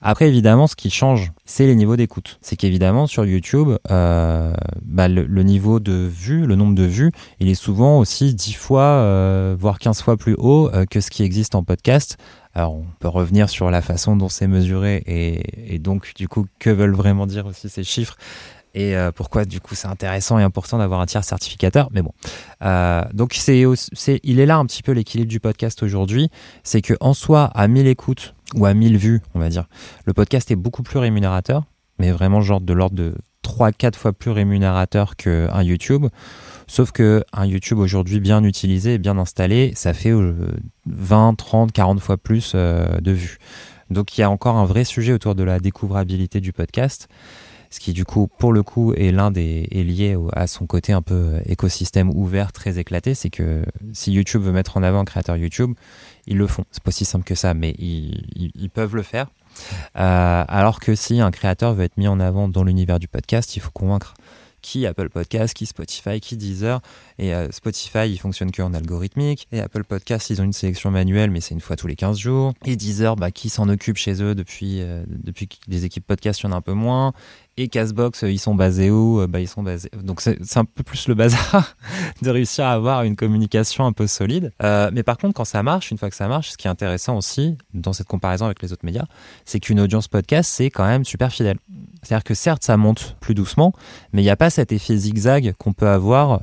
Après, 0.02 0.28
évidemment, 0.28 0.66
ce 0.66 0.76
qui 0.76 0.88
change, 0.88 1.30
c'est 1.44 1.66
les 1.66 1.74
niveaux 1.74 1.94
d'écoute. 1.94 2.38
C'est 2.40 2.56
qu'évidemment, 2.56 3.06
sur 3.06 3.26
YouTube, 3.26 3.76
euh, 3.90 4.54
bah, 4.82 5.08
le, 5.08 5.42
niveau 5.42 5.78
de 5.78 5.92
vue, 5.92 6.46
le 6.46 6.56
nombre 6.56 6.74
de 6.74 6.84
vues, 6.84 7.12
il 7.38 7.50
est 7.50 7.54
souvent 7.54 7.98
aussi 7.98 8.32
10 8.32 8.54
fois, 8.54 9.54
voire 9.56 9.78
15 9.78 10.00
fois 10.00 10.16
plus 10.16 10.36
haut 10.38 10.70
que 10.88 11.02
ce 11.02 11.10
qui 11.10 11.22
existe 11.22 11.54
en 11.54 11.64
podcast. 11.64 12.16
Alors, 12.54 12.76
on 12.76 12.86
peut 12.98 13.08
revenir 13.08 13.50
sur 13.50 13.70
la 13.70 13.82
façon 13.82 14.16
dont 14.16 14.30
c'est 14.30 14.46
mesuré 14.46 15.02
et 15.06 15.78
donc, 15.78 16.14
du 16.16 16.28
coup, 16.28 16.46
que 16.58 16.70
veulent 16.70 16.94
vraiment 16.94 17.26
dire 17.26 17.44
aussi 17.44 17.68
ces 17.68 17.84
chiffres 17.84 18.16
et 18.74 18.96
euh, 18.96 19.10
pourquoi, 19.12 19.44
du 19.44 19.60
coup, 19.60 19.74
c'est 19.74 19.88
intéressant 19.88 20.38
et 20.38 20.42
important 20.42 20.78
d'avoir 20.78 21.00
un 21.00 21.06
tiers 21.06 21.24
certificateur. 21.24 21.88
Mais 21.92 22.02
bon. 22.02 22.12
Euh, 22.62 23.02
donc, 23.12 23.34
c'est, 23.34 23.64
il 24.22 24.40
est 24.40 24.46
là 24.46 24.56
un 24.56 24.66
petit 24.66 24.82
peu 24.82 24.92
l'équilibre 24.92 25.30
du 25.30 25.40
podcast 25.40 25.82
aujourd'hui. 25.82 26.30
C'est 26.62 26.82
que 26.82 26.94
en 27.00 27.14
soi, 27.14 27.44
à 27.54 27.68
1000 27.68 27.86
écoutes 27.86 28.34
ou 28.54 28.66
à 28.66 28.74
1000 28.74 28.96
vues, 28.96 29.20
on 29.34 29.38
va 29.38 29.48
dire, 29.48 29.66
le 30.04 30.12
podcast 30.12 30.50
est 30.50 30.56
beaucoup 30.56 30.82
plus 30.82 30.98
rémunérateur, 30.98 31.64
mais 31.98 32.10
vraiment 32.10 32.40
genre 32.40 32.60
de 32.60 32.72
l'ordre 32.72 32.96
de 32.96 33.14
3-4 33.44 33.94
fois 33.94 34.12
plus 34.12 34.30
rémunérateur 34.30 35.16
qu'un 35.16 35.62
YouTube. 35.62 36.06
Sauf 36.66 36.92
que 36.92 37.24
un 37.32 37.46
YouTube 37.46 37.78
aujourd'hui 37.78 38.20
bien 38.20 38.44
utilisé 38.44 38.98
bien 38.98 39.18
installé, 39.18 39.72
ça 39.74 39.92
fait 39.92 40.12
euh, 40.12 40.34
20, 40.86 41.34
30, 41.34 41.72
40 41.72 42.00
fois 42.00 42.16
plus 42.16 42.52
euh, 42.54 43.00
de 43.00 43.10
vues. 43.10 43.38
Donc 43.90 44.16
il 44.16 44.20
y 44.20 44.24
a 44.24 44.30
encore 44.30 44.56
un 44.56 44.64
vrai 44.64 44.84
sujet 44.84 45.12
autour 45.12 45.34
de 45.34 45.42
la 45.42 45.58
découvrabilité 45.58 46.40
du 46.40 46.52
podcast, 46.52 47.08
ce 47.70 47.78
qui 47.80 47.92
du 47.92 48.04
coup, 48.04 48.28
pour 48.38 48.52
le 48.52 48.62
coup, 48.62 48.92
est 48.94 49.12
l'un 49.12 49.30
des 49.30 49.68
est 49.70 49.84
lié 49.84 50.16
à 50.32 50.46
son 50.46 50.66
côté 50.66 50.92
un 50.92 51.02
peu 51.02 51.14
euh, 51.14 51.40
écosystème 51.46 52.10
ouvert, 52.10 52.52
très 52.52 52.78
éclaté. 52.78 53.14
C'est 53.14 53.30
que 53.30 53.64
si 53.92 54.12
YouTube 54.12 54.42
veut 54.42 54.52
mettre 54.52 54.76
en 54.76 54.82
avant 54.82 55.00
un 55.00 55.04
créateur 55.04 55.36
YouTube, 55.36 55.74
ils 56.26 56.36
le 56.36 56.46
font. 56.46 56.64
C'est 56.72 56.82
pas 56.82 56.88
aussi 56.88 57.04
simple 57.04 57.24
que 57.24 57.34
ça, 57.34 57.54
mais 57.54 57.74
ils, 57.78 58.52
ils- 58.56 58.70
peuvent 58.70 58.96
le 58.96 59.02
faire. 59.02 59.28
Euh, 59.98 60.44
alors 60.48 60.80
que 60.80 60.94
si 60.94 61.20
un 61.20 61.30
créateur 61.30 61.74
veut 61.74 61.84
être 61.84 61.96
mis 61.96 62.08
en 62.08 62.20
avant 62.20 62.48
dans 62.48 62.64
l'univers 62.64 62.98
du 62.98 63.08
podcast, 63.08 63.56
il 63.56 63.60
faut 63.60 63.70
convaincre 63.72 64.14
qui 64.62 64.86
Apple 64.86 65.08
Podcast, 65.08 65.54
qui 65.54 65.64
Spotify, 65.64 66.20
qui 66.20 66.36
Deezer. 66.36 66.82
Et 67.18 67.34
euh, 67.34 67.48
Spotify, 67.50 68.10
il 68.10 68.18
fonctionne 68.18 68.50
que 68.52 68.60
en 68.60 68.74
algorithmique. 68.74 69.48
Et 69.52 69.60
Apple 69.60 69.84
Podcast, 69.84 70.28
ils 70.28 70.40
ont 70.42 70.44
une 70.44 70.52
sélection 70.52 70.90
manuelle, 70.90 71.30
mais 71.30 71.40
c'est 71.40 71.54
une 71.54 71.62
fois 71.62 71.76
tous 71.76 71.86
les 71.86 71.96
15 71.96 72.18
jours. 72.18 72.52
Et 72.66 72.76
Deezer, 72.76 73.16
bah, 73.16 73.30
qui 73.30 73.48
s'en 73.48 73.70
occupe 73.70 73.96
chez 73.96 74.22
eux 74.22 74.34
depuis, 74.34 74.82
euh, 74.82 75.02
depuis 75.08 75.48
équipes 75.70 76.06
podcast, 76.06 76.40
il 76.40 76.44
y 76.44 76.46
en 76.48 76.52
a 76.52 76.56
un 76.56 76.60
peu 76.60 76.74
moins. 76.74 77.14
Et 77.60 77.68
Castbox, 77.68 78.24
euh, 78.24 78.32
ils 78.32 78.38
sont 78.38 78.54
basés 78.54 78.90
où 78.90 79.20
Euh, 79.20 79.26
bah, 79.26 79.38
Ils 79.38 79.46
sont 79.46 79.62
basés. 79.62 79.90
Donc 80.02 80.22
c'est 80.22 80.56
un 80.56 80.64
peu 80.64 80.82
plus 80.82 81.08
le 81.08 81.14
bazar 81.14 81.74
de 82.22 82.30
réussir 82.30 82.64
à 82.64 82.72
avoir 82.72 83.02
une 83.02 83.16
communication 83.16 83.84
un 83.84 83.92
peu 83.92 84.06
solide. 84.06 84.50
Euh, 84.62 84.90
mais 84.94 85.02
par 85.02 85.18
contre, 85.18 85.34
quand 85.34 85.44
ça 85.44 85.62
marche, 85.62 85.90
une 85.90 85.98
fois 85.98 86.08
que 86.08 86.16
ça 86.16 86.26
marche, 86.26 86.52
ce 86.52 86.56
qui 86.56 86.68
est 86.68 86.70
intéressant 86.70 87.18
aussi 87.18 87.58
dans 87.74 87.92
cette 87.92 88.06
comparaison 88.06 88.46
avec 88.46 88.62
les 88.62 88.72
autres 88.72 88.86
médias, 88.86 89.04
c'est 89.44 89.60
qu'une 89.60 89.78
audience 89.78 90.08
podcast, 90.08 90.50
c'est 90.50 90.70
quand 90.70 90.86
même 90.86 91.04
super 91.04 91.30
fidèle. 91.30 91.58
C'est-à-dire 92.02 92.24
que 92.24 92.32
certes, 92.32 92.64
ça 92.64 92.78
monte 92.78 93.16
plus 93.20 93.34
doucement, 93.34 93.74
mais 94.14 94.22
il 94.22 94.24
n'y 94.24 94.30
a 94.30 94.36
pas 94.36 94.48
cet 94.48 94.72
effet 94.72 94.96
zigzag 94.96 95.52
qu'on 95.58 95.74
peut 95.74 95.88
avoir. 95.88 96.40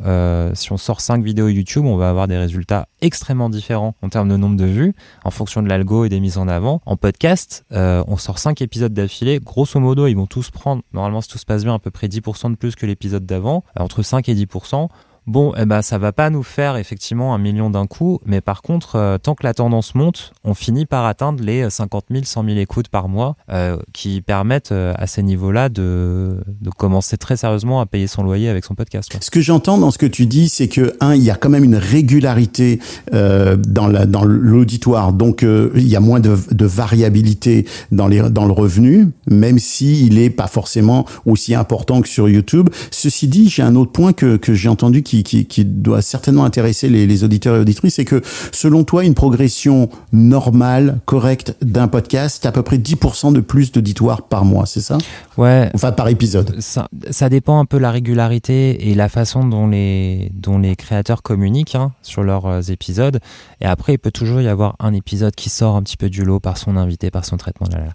si 0.53 0.71
on 0.71 0.77
sort 0.77 1.01
5 1.01 1.23
vidéos 1.23 1.47
YouTube, 1.47 1.83
on 1.85 1.97
va 1.97 2.09
avoir 2.09 2.27
des 2.27 2.37
résultats 2.37 2.87
extrêmement 3.01 3.49
différents 3.49 3.95
en 4.03 4.09
termes 4.09 4.29
de 4.29 4.37
nombre 4.37 4.55
de 4.55 4.65
vues, 4.65 4.93
en 5.23 5.31
fonction 5.31 5.63
de 5.63 5.67
l'algo 5.67 6.05
et 6.05 6.09
des 6.09 6.19
mises 6.19 6.37
en 6.37 6.47
avant. 6.47 6.79
En 6.85 6.95
podcast, 6.95 7.65
on 7.71 8.17
sort 8.17 8.37
5 8.37 8.61
épisodes 8.61 8.93
d'affilée. 8.93 9.39
Grosso 9.39 9.79
modo, 9.79 10.05
ils 10.05 10.13
vont 10.15 10.27
tous 10.27 10.51
prendre, 10.51 10.83
normalement, 11.07 11.21
si 11.21 11.29
tout 11.29 11.37
se 11.37 11.45
passe 11.45 11.63
bien, 11.63 11.73
à 11.73 11.79
peu 11.79 11.91
près 11.91 12.07
10% 12.07 12.51
de 12.51 12.55
plus 12.55 12.75
que 12.75 12.85
l'épisode 12.85 13.25
d'avant, 13.25 13.63
entre 13.79 14.01
5 14.01 14.27
et 14.29 14.35
10%. 14.35 14.89
Bon, 15.27 15.51
eh 15.57 15.65
ben, 15.65 15.81
ça 15.81 15.97
va 15.97 16.13
pas 16.13 16.29
nous 16.29 16.41
faire 16.41 16.77
effectivement 16.77 17.35
un 17.35 17.37
million 17.37 17.69
d'un 17.69 17.85
coup, 17.85 18.21
mais 18.25 18.39
par 18.39 18.61
contre, 18.61 18.95
euh, 18.95 19.17
tant 19.17 19.35
que 19.35 19.43
la 19.43 19.53
tendance 19.53 19.93
monte, 19.93 20.31
on 20.45 20.53
finit 20.53 20.85
par 20.85 21.05
atteindre 21.05 21.43
les 21.43 21.69
50 21.69 22.05
000, 22.09 22.23
100 22.23 22.45
000 22.45 22.57
écoutes 22.59 22.87
par 22.87 23.09
mois, 23.09 23.35
euh, 23.51 23.75
qui 23.91 24.21
permettent 24.21 24.71
euh, 24.71 24.93
à 24.95 25.05
ces 25.05 25.23
niveaux-là 25.23 25.67
de, 25.67 26.37
de 26.61 26.69
commencer 26.69 27.17
très 27.17 27.35
sérieusement 27.35 27.81
à 27.81 27.85
payer 27.85 28.07
son 28.07 28.23
loyer 28.23 28.47
avec 28.47 28.63
son 28.63 28.73
podcast. 28.73 29.17
Ce 29.19 29.29
que 29.29 29.41
j'entends 29.41 29.77
dans 29.77 29.91
ce 29.91 29.97
que 29.97 30.05
tu 30.05 30.27
dis, 30.27 30.47
c'est 30.47 30.69
que 30.69 30.95
un, 31.01 31.13
il 31.13 31.23
y 31.23 31.29
a 31.29 31.35
quand 31.35 31.49
même 31.49 31.65
une 31.65 31.75
régularité 31.75 32.79
dans 33.11 33.87
la 33.87 34.05
dans 34.05 34.23
l'auditoire, 34.23 35.11
donc 35.11 35.41
il 35.41 35.87
y 35.87 35.95
a 35.95 35.99
moins 35.99 36.19
de, 36.19 36.37
variabilité 36.65 37.65
dans 37.91 38.07
le 38.07 38.51
revenu, 38.51 39.09
même 39.29 39.59
si 39.59 40.05
il 40.05 40.19
est 40.19 40.29
pas 40.29 40.47
forcément 40.47 41.05
aussi 41.25 41.53
important 41.53 42.01
que 42.01 42.07
sur 42.07 42.29
YouTube. 42.29 42.69
Ceci 42.91 43.27
dit, 43.27 43.49
j'ai 43.49 43.63
un 43.63 43.75
autre 43.75 43.91
point 43.91 44.13
que 44.13 44.37
que 44.37 44.53
j'ai 44.53 44.69
entendu 44.69 45.03
qui, 45.03 45.16
qui 45.23 45.45
qui 45.45 45.65
doit 45.65 46.01
certainement 46.01 46.45
intéresser 46.45 46.89
les, 46.89 47.07
les 47.07 47.23
auditeurs 47.23 47.55
et 47.55 47.59
auditrices, 47.59 47.95
c'est 47.95 48.05
que 48.05 48.21
selon 48.51 48.83
toi, 48.83 49.03
une 49.03 49.13
progression 49.13 49.89
normale, 50.11 50.99
correcte 51.05 51.55
d'un 51.61 51.87
podcast, 51.87 52.39
c'est 52.41 52.47
à 52.47 52.51
peu 52.51 52.63
près 52.63 52.77
10% 52.77 53.33
de 53.33 53.39
plus 53.39 53.71
d'auditoire 53.71 54.23
par 54.23 54.45
mois, 54.45 54.65
c'est 54.65 54.81
ça? 54.81 54.97
Ouais, 55.37 55.69
Enfin 55.73 55.91
par 55.91 56.07
épisode. 56.07 56.59
ça, 56.59 56.87
ça 57.11 57.29
dépend 57.29 57.59
un 57.59 57.65
peu 57.65 57.77
la 57.77 57.91
régularité 57.91 58.89
et 58.89 58.95
la 58.95 59.09
façon 59.09 59.45
dont 59.45 59.67
les, 59.67 60.31
dont 60.33 60.57
les 60.57 60.75
créateurs 60.75 61.21
communiquent 61.23 61.75
hein, 61.75 61.91
sur 62.01 62.23
leurs 62.23 62.45
euh, 62.45 62.61
épisodes. 62.61 63.19
Et 63.61 63.65
après, 63.65 63.93
il 63.93 63.97
peut 63.97 64.11
toujours 64.11 64.41
y 64.41 64.47
avoir 64.47 64.75
un 64.79 64.93
épisode 64.93 65.35
qui 65.35 65.49
sort 65.49 65.75
un 65.75 65.83
petit 65.83 65.97
peu 65.97 66.09
du 66.09 66.23
lot 66.23 66.39
par 66.39 66.57
son 66.57 66.77
invité, 66.77 67.11
par 67.11 67.25
son 67.25 67.37
traitement. 67.37 67.67
Là, 67.71 67.79
là. 67.79 67.93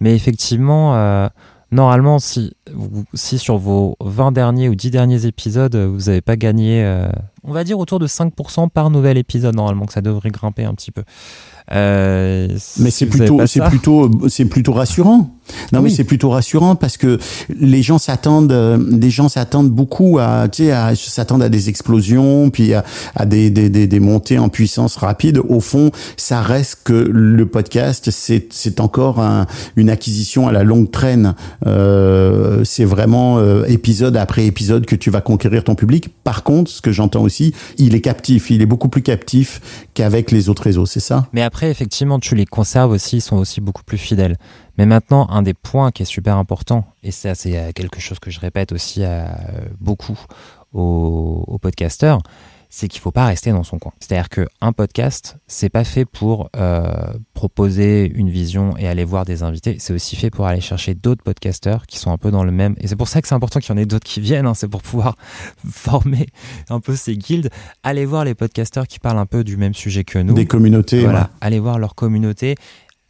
Mais 0.00 0.14
effectivement, 0.14 0.94
euh, 0.96 1.28
normalement, 1.72 2.18
si, 2.18 2.52
si 3.14 3.38
sur 3.38 3.58
vos 3.58 3.96
20 4.00 4.32
derniers 4.32 4.68
ou 4.68 4.74
10 4.74 4.90
derniers 4.90 5.26
épisodes, 5.26 5.74
vous 5.74 6.04
n'avez 6.06 6.20
pas 6.20 6.36
gagné 6.36 6.84
euh, 6.84 7.08
on 7.44 7.52
va 7.52 7.64
dire 7.64 7.78
autour 7.78 7.98
de 7.98 8.06
5% 8.06 8.68
par 8.70 8.90
nouvel 8.90 9.18
épisode 9.18 9.54
normalement 9.54 9.86
que 9.86 9.92
ça 9.92 10.00
devrait 10.00 10.30
grimper 10.30 10.64
un 10.64 10.74
petit 10.74 10.92
peu. 10.92 11.02
Euh, 11.72 12.48
Mais 12.78 12.90
si 12.90 13.06
c'est 13.46 13.64
plutôt, 13.70 14.08
plutôt 14.50 14.72
rassurant. 14.72 15.30
Non, 15.72 15.80
mais 15.82 15.90
c'est 15.90 16.04
plutôt 16.04 16.30
rassurant 16.30 16.74
parce 16.76 16.96
que 16.96 17.18
les 17.58 17.82
gens 17.82 17.98
s'attendent, 17.98 18.52
euh, 18.52 18.78
gens 19.10 19.28
s'attendent 19.28 19.70
beaucoup 19.70 20.18
à, 20.18 20.48
tu 20.50 20.64
sais, 20.64 20.72
à, 20.72 20.94
s'attendent 20.94 21.42
à 21.42 21.48
des 21.48 21.68
explosions, 21.68 22.50
puis 22.50 22.72
à, 22.74 22.84
à 23.14 23.26
des, 23.26 23.50
des, 23.50 23.68
des, 23.68 23.86
des 23.86 24.00
montées 24.00 24.38
en 24.38 24.48
puissance 24.48 24.96
rapides. 24.96 25.38
Au 25.48 25.60
fond, 25.60 25.90
ça 26.16 26.40
reste 26.40 26.78
que 26.84 26.92
le 26.94 27.44
podcast, 27.46 28.10
c'est, 28.10 28.46
c'est 28.50 28.80
encore 28.80 29.20
un- 29.20 29.46
une 29.76 29.90
acquisition 29.90 30.48
à 30.48 30.52
la 30.52 30.62
longue 30.64 30.90
traîne. 30.90 31.34
Euh, 31.66 32.64
c'est 32.64 32.84
vraiment 32.84 33.38
euh, 33.38 33.64
épisode 33.66 34.16
après 34.16 34.46
épisode 34.46 34.86
que 34.86 34.96
tu 34.96 35.10
vas 35.10 35.20
conquérir 35.20 35.64
ton 35.64 35.74
public. 35.74 36.08
Par 36.24 36.42
contre, 36.42 36.70
ce 36.70 36.80
que 36.80 36.92
j'entends 36.92 37.22
aussi, 37.22 37.54
il 37.78 37.94
est 37.94 38.00
captif. 38.00 38.50
Il 38.50 38.62
est 38.62 38.66
beaucoup 38.66 38.88
plus 38.88 39.02
captif 39.02 39.60
qu'avec 39.94 40.30
les 40.30 40.48
autres 40.48 40.62
réseaux. 40.62 40.86
C'est 40.86 41.00
ça? 41.00 41.26
Mais 41.32 41.42
après, 41.42 41.70
effectivement, 41.70 42.18
tu 42.18 42.34
les 42.34 42.46
conserves 42.46 42.90
aussi, 42.92 43.18
ils 43.18 43.20
sont 43.22 43.36
aussi 43.36 43.60
beaucoup 43.60 43.82
plus 43.84 43.98
fidèles. 43.98 44.36
Mais 44.78 44.86
maintenant, 44.86 45.28
un 45.30 45.42
des 45.42 45.54
points 45.54 45.90
qui 45.90 46.02
est 46.02 46.06
super 46.06 46.36
important, 46.36 46.86
et 47.02 47.10
ça 47.10 47.34
c'est 47.34 47.58
euh, 47.58 47.72
quelque 47.74 48.00
chose 48.00 48.18
que 48.18 48.30
je 48.30 48.40
répète 48.40 48.72
aussi 48.72 49.04
à, 49.04 49.26
euh, 49.26 49.66
beaucoup 49.80 50.18
aux, 50.72 51.44
aux 51.46 51.58
podcasteurs, 51.58 52.20
c'est 52.74 52.88
qu'il 52.88 53.02
faut 53.02 53.10
pas 53.10 53.26
rester 53.26 53.52
dans 53.52 53.64
son 53.64 53.78
coin. 53.78 53.92
C'est-à-dire 54.00 54.30
qu'un 54.30 54.72
podcast, 54.72 55.36
c'est 55.46 55.68
pas 55.68 55.84
fait 55.84 56.06
pour 56.06 56.48
euh, 56.56 57.12
proposer 57.34 58.10
une 58.14 58.30
vision 58.30 58.74
et 58.78 58.88
aller 58.88 59.04
voir 59.04 59.26
des 59.26 59.42
invités, 59.42 59.76
c'est 59.78 59.92
aussi 59.92 60.16
fait 60.16 60.30
pour 60.30 60.46
aller 60.46 60.62
chercher 60.62 60.94
d'autres 60.94 61.22
podcasteurs 61.22 61.86
qui 61.86 61.98
sont 61.98 62.10
un 62.10 62.16
peu 62.16 62.30
dans 62.30 62.44
le 62.44 62.50
même... 62.50 62.74
Et 62.80 62.88
c'est 62.88 62.96
pour 62.96 63.08
ça 63.08 63.20
que 63.20 63.28
c'est 63.28 63.34
important 63.34 63.60
qu'il 63.60 63.68
y 63.68 63.78
en 63.78 63.82
ait 63.82 63.84
d'autres 63.84 64.06
qui 64.06 64.22
viennent, 64.22 64.46
hein, 64.46 64.54
c'est 64.54 64.68
pour 64.68 64.80
pouvoir 64.80 65.16
former 65.70 66.26
un 66.70 66.80
peu 66.80 66.96
ces 66.96 67.14
guildes, 67.14 67.50
aller 67.82 68.06
voir 68.06 68.24
les 68.24 68.34
podcasteurs 68.34 68.86
qui 68.86 68.98
parlent 68.98 69.18
un 69.18 69.26
peu 69.26 69.44
du 69.44 69.58
même 69.58 69.74
sujet 69.74 70.02
que 70.02 70.18
nous. 70.18 70.32
Des 70.32 70.46
communautés. 70.46 71.02
Voilà, 71.02 71.20
ouais. 71.20 71.26
aller 71.42 71.58
voir 71.58 71.78
leur 71.78 71.94
communauté, 71.94 72.54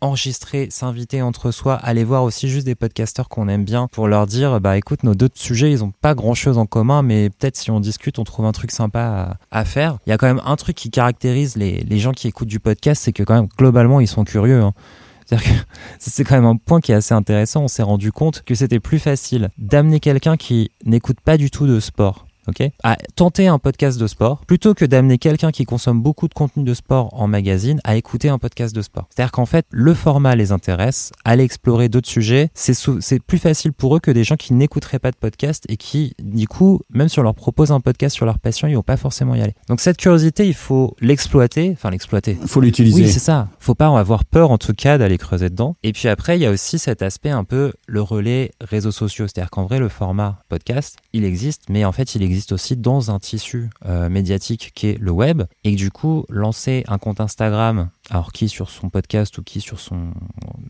enregistrer, 0.03 0.69
s'inviter 0.71 1.23
entre 1.23 1.51
soi, 1.51 1.75
aller 1.77 2.05
voir 2.05 2.25
aussi 2.25 2.49
juste 2.49 2.67
des 2.67 2.75
podcasteurs 2.75 3.29
qu'on 3.29 3.49
aime 3.49 3.65
bien 3.65 3.89
pour 3.91 4.09
leur 4.09 4.27
dire 4.27 4.61
bah 4.61 4.77
écoute 4.77 5.03
nos 5.05 5.15
deux 5.15 5.29
sujets 5.35 5.71
ils 5.71 5.83
ont 5.83 5.93
pas 6.03 6.15
grand 6.15 6.35
chose 6.35 6.59
en 6.59 6.67
commun 6.67 7.03
mais 7.03 7.31
peut-être 7.31 7.57
si 7.57 7.71
on 7.71 7.81
discute 7.81 8.19
on 8.19 8.25
trouve 8.25 8.45
un 8.45 8.53
truc 8.53 8.71
sympa 8.71 9.39
à, 9.51 9.61
à 9.61 9.65
faire. 9.65 9.99
Il 10.07 10.11
y 10.11 10.13
a 10.13 10.19
quand 10.19 10.27
même 10.27 10.43
un 10.45 10.57
truc 10.57 10.77
qui 10.77 10.91
caractérise 10.91 11.57
les, 11.57 11.79
les 11.81 11.99
gens 11.99 12.13
qui 12.13 12.29
écoutent 12.29 12.49
du 12.49 12.61
podcast 12.61 13.03
c'est 13.03 13.13
que 13.13 13.23
quand 13.23 13.35
même 13.35 13.49
globalement 13.57 14.01
ils 14.01 14.09
sont 14.09 14.25
curieux. 14.25 14.61
hein. 14.61 14.73
C'est 15.99 16.25
quand 16.25 16.35
même 16.35 16.45
un 16.45 16.57
point 16.57 16.81
qui 16.81 16.93
est 16.93 16.97
assez 16.97 17.15
intéressant. 17.15 17.63
On 17.63 17.69
s'est 17.69 17.83
rendu 17.83 18.13
compte 18.13 18.43
que 18.43 18.55
c'était 18.55 18.81
plus 18.81 18.99
facile 18.99 19.49
d'amener 19.57 20.01
quelqu'un 20.01 20.37
qui 20.37 20.71
n'écoute 20.85 21.21
pas 21.25 21.39
du 21.39 21.51
tout 21.51 21.67
de 21.67 21.81
sport. 21.81 22.27
Ok, 22.49 22.71
à 22.83 22.97
tenter 23.17 23.47
un 23.47 23.59
podcast 23.59 23.99
de 23.99 24.07
sport 24.07 24.45
plutôt 24.47 24.75
que 24.75 24.85
d'amener 24.85 25.19
quelqu'un 25.19 25.51
qui 25.51 25.65
consomme 25.65 26.03
beaucoup 26.03 26.29
de 26.29 26.35
contenu 26.35 26.65
de 26.65 26.75
sport 26.75 27.09
en 27.13 27.27
magazine 27.27 27.81
à 27.85 27.97
écouter 27.97 28.29
un 28.29 28.39
podcast 28.39 28.75
de 28.75 28.83
sport. 28.83 29.07
C'est-à-dire 29.11 29.33
qu'en 29.33 29.47
fait, 29.47 29.67
le 29.71 29.95
format 29.95 30.35
les 30.37 30.53
intéresse, 30.53 31.13
aller 31.25 31.45
explorer 31.45 31.89
d'autres 31.89 32.09
sujets, 32.09 32.51
c'est 32.55 33.23
plus 33.23 33.39
facile 33.39 33.73
pour 33.73 33.97
eux 33.97 34.01
que 34.01 34.11
des 34.11 34.25
gens 34.25 34.37
qui 34.37 34.55
n'écouteraient 34.55 34.99
pas 34.99 35.11
de 35.11 35.17
podcast 35.17 35.65
et 35.69 35.77
qui, 35.77 36.15
du 36.23 36.49
coup, 36.49 36.81
même 36.91 37.09
si 37.09 37.19
on 37.19 37.23
leur 37.23 37.35
propose 37.35 37.73
un 37.73 37.81
podcast 37.81 38.15
sur 38.15 38.27
leur 38.27 38.39
passion, 38.39 38.69
ils 38.69 38.75
vont 38.75 38.83
pas 38.83 38.97
forcément 38.97 39.35
y 39.35 39.41
aller. 39.41 39.55
Donc 39.69 39.81
cette 39.81 39.97
curiosité, 39.97 40.47
il 40.47 40.55
faut 40.55 40.97
l'exploiter, 41.01 41.71
enfin 41.73 41.91
l'exploiter. 41.91 42.39
Faut 42.47 42.61
l'utiliser. 42.61 43.05
Oui, 43.05 43.11
c'est 43.11 43.21
ça. 43.21 43.49
Faut 43.59 43.75
pas 43.75 43.87
avoir 43.99 44.25
peur, 44.25 44.51
en 44.51 44.59
tout 44.59 44.75
cas, 44.75 44.99
d'aller 44.99 45.19
creuser 45.19 45.51
dedans. 45.51 45.77
Et 45.83 45.93
puis 45.93 46.09
après, 46.09 46.39
il 46.39 46.43
y 46.43 46.47
a 46.47 46.51
aussi 46.51 46.79
cet 46.79 47.03
aspect 47.03 47.31
un 47.31 47.45
peu 47.45 47.73
le 47.87 48.01
relais 48.03 48.53
réseaux 48.61 48.93
sociaux. 48.93 49.27
C'est-à-dire 49.27 49.51
qu'en 49.51 49.65
vrai, 49.65 49.79
le 49.79 49.89
format 49.89 50.43
podcast, 50.49 50.97
il 51.13 51.25
existe, 51.25 51.63
mais 51.69 51.85
en 51.85 51.93
fait, 51.93 52.15
il 52.15 52.23
existe 52.23 52.32
aussi 52.53 52.77
dans 52.77 53.11
un 53.11 53.19
tissu 53.19 53.71
euh, 53.87 54.09
médiatique 54.09 54.73
qui 54.75 54.89
est 54.89 54.99
le 54.99 55.11
web. 55.11 55.43
Et 55.65 55.75
du 55.75 55.91
coup, 55.91 56.25
lancer 56.29 56.85
un 56.89 56.99
compte 56.99 57.21
Instagram, 57.21 57.91
alors 58.11 58.33
qui 58.33 58.49
sur 58.49 58.69
son 58.69 58.91
podcast 58.91 59.39
ou 59.39 59.43
qui 59.43 59.61
sur 59.61 59.79
son, 59.79 60.13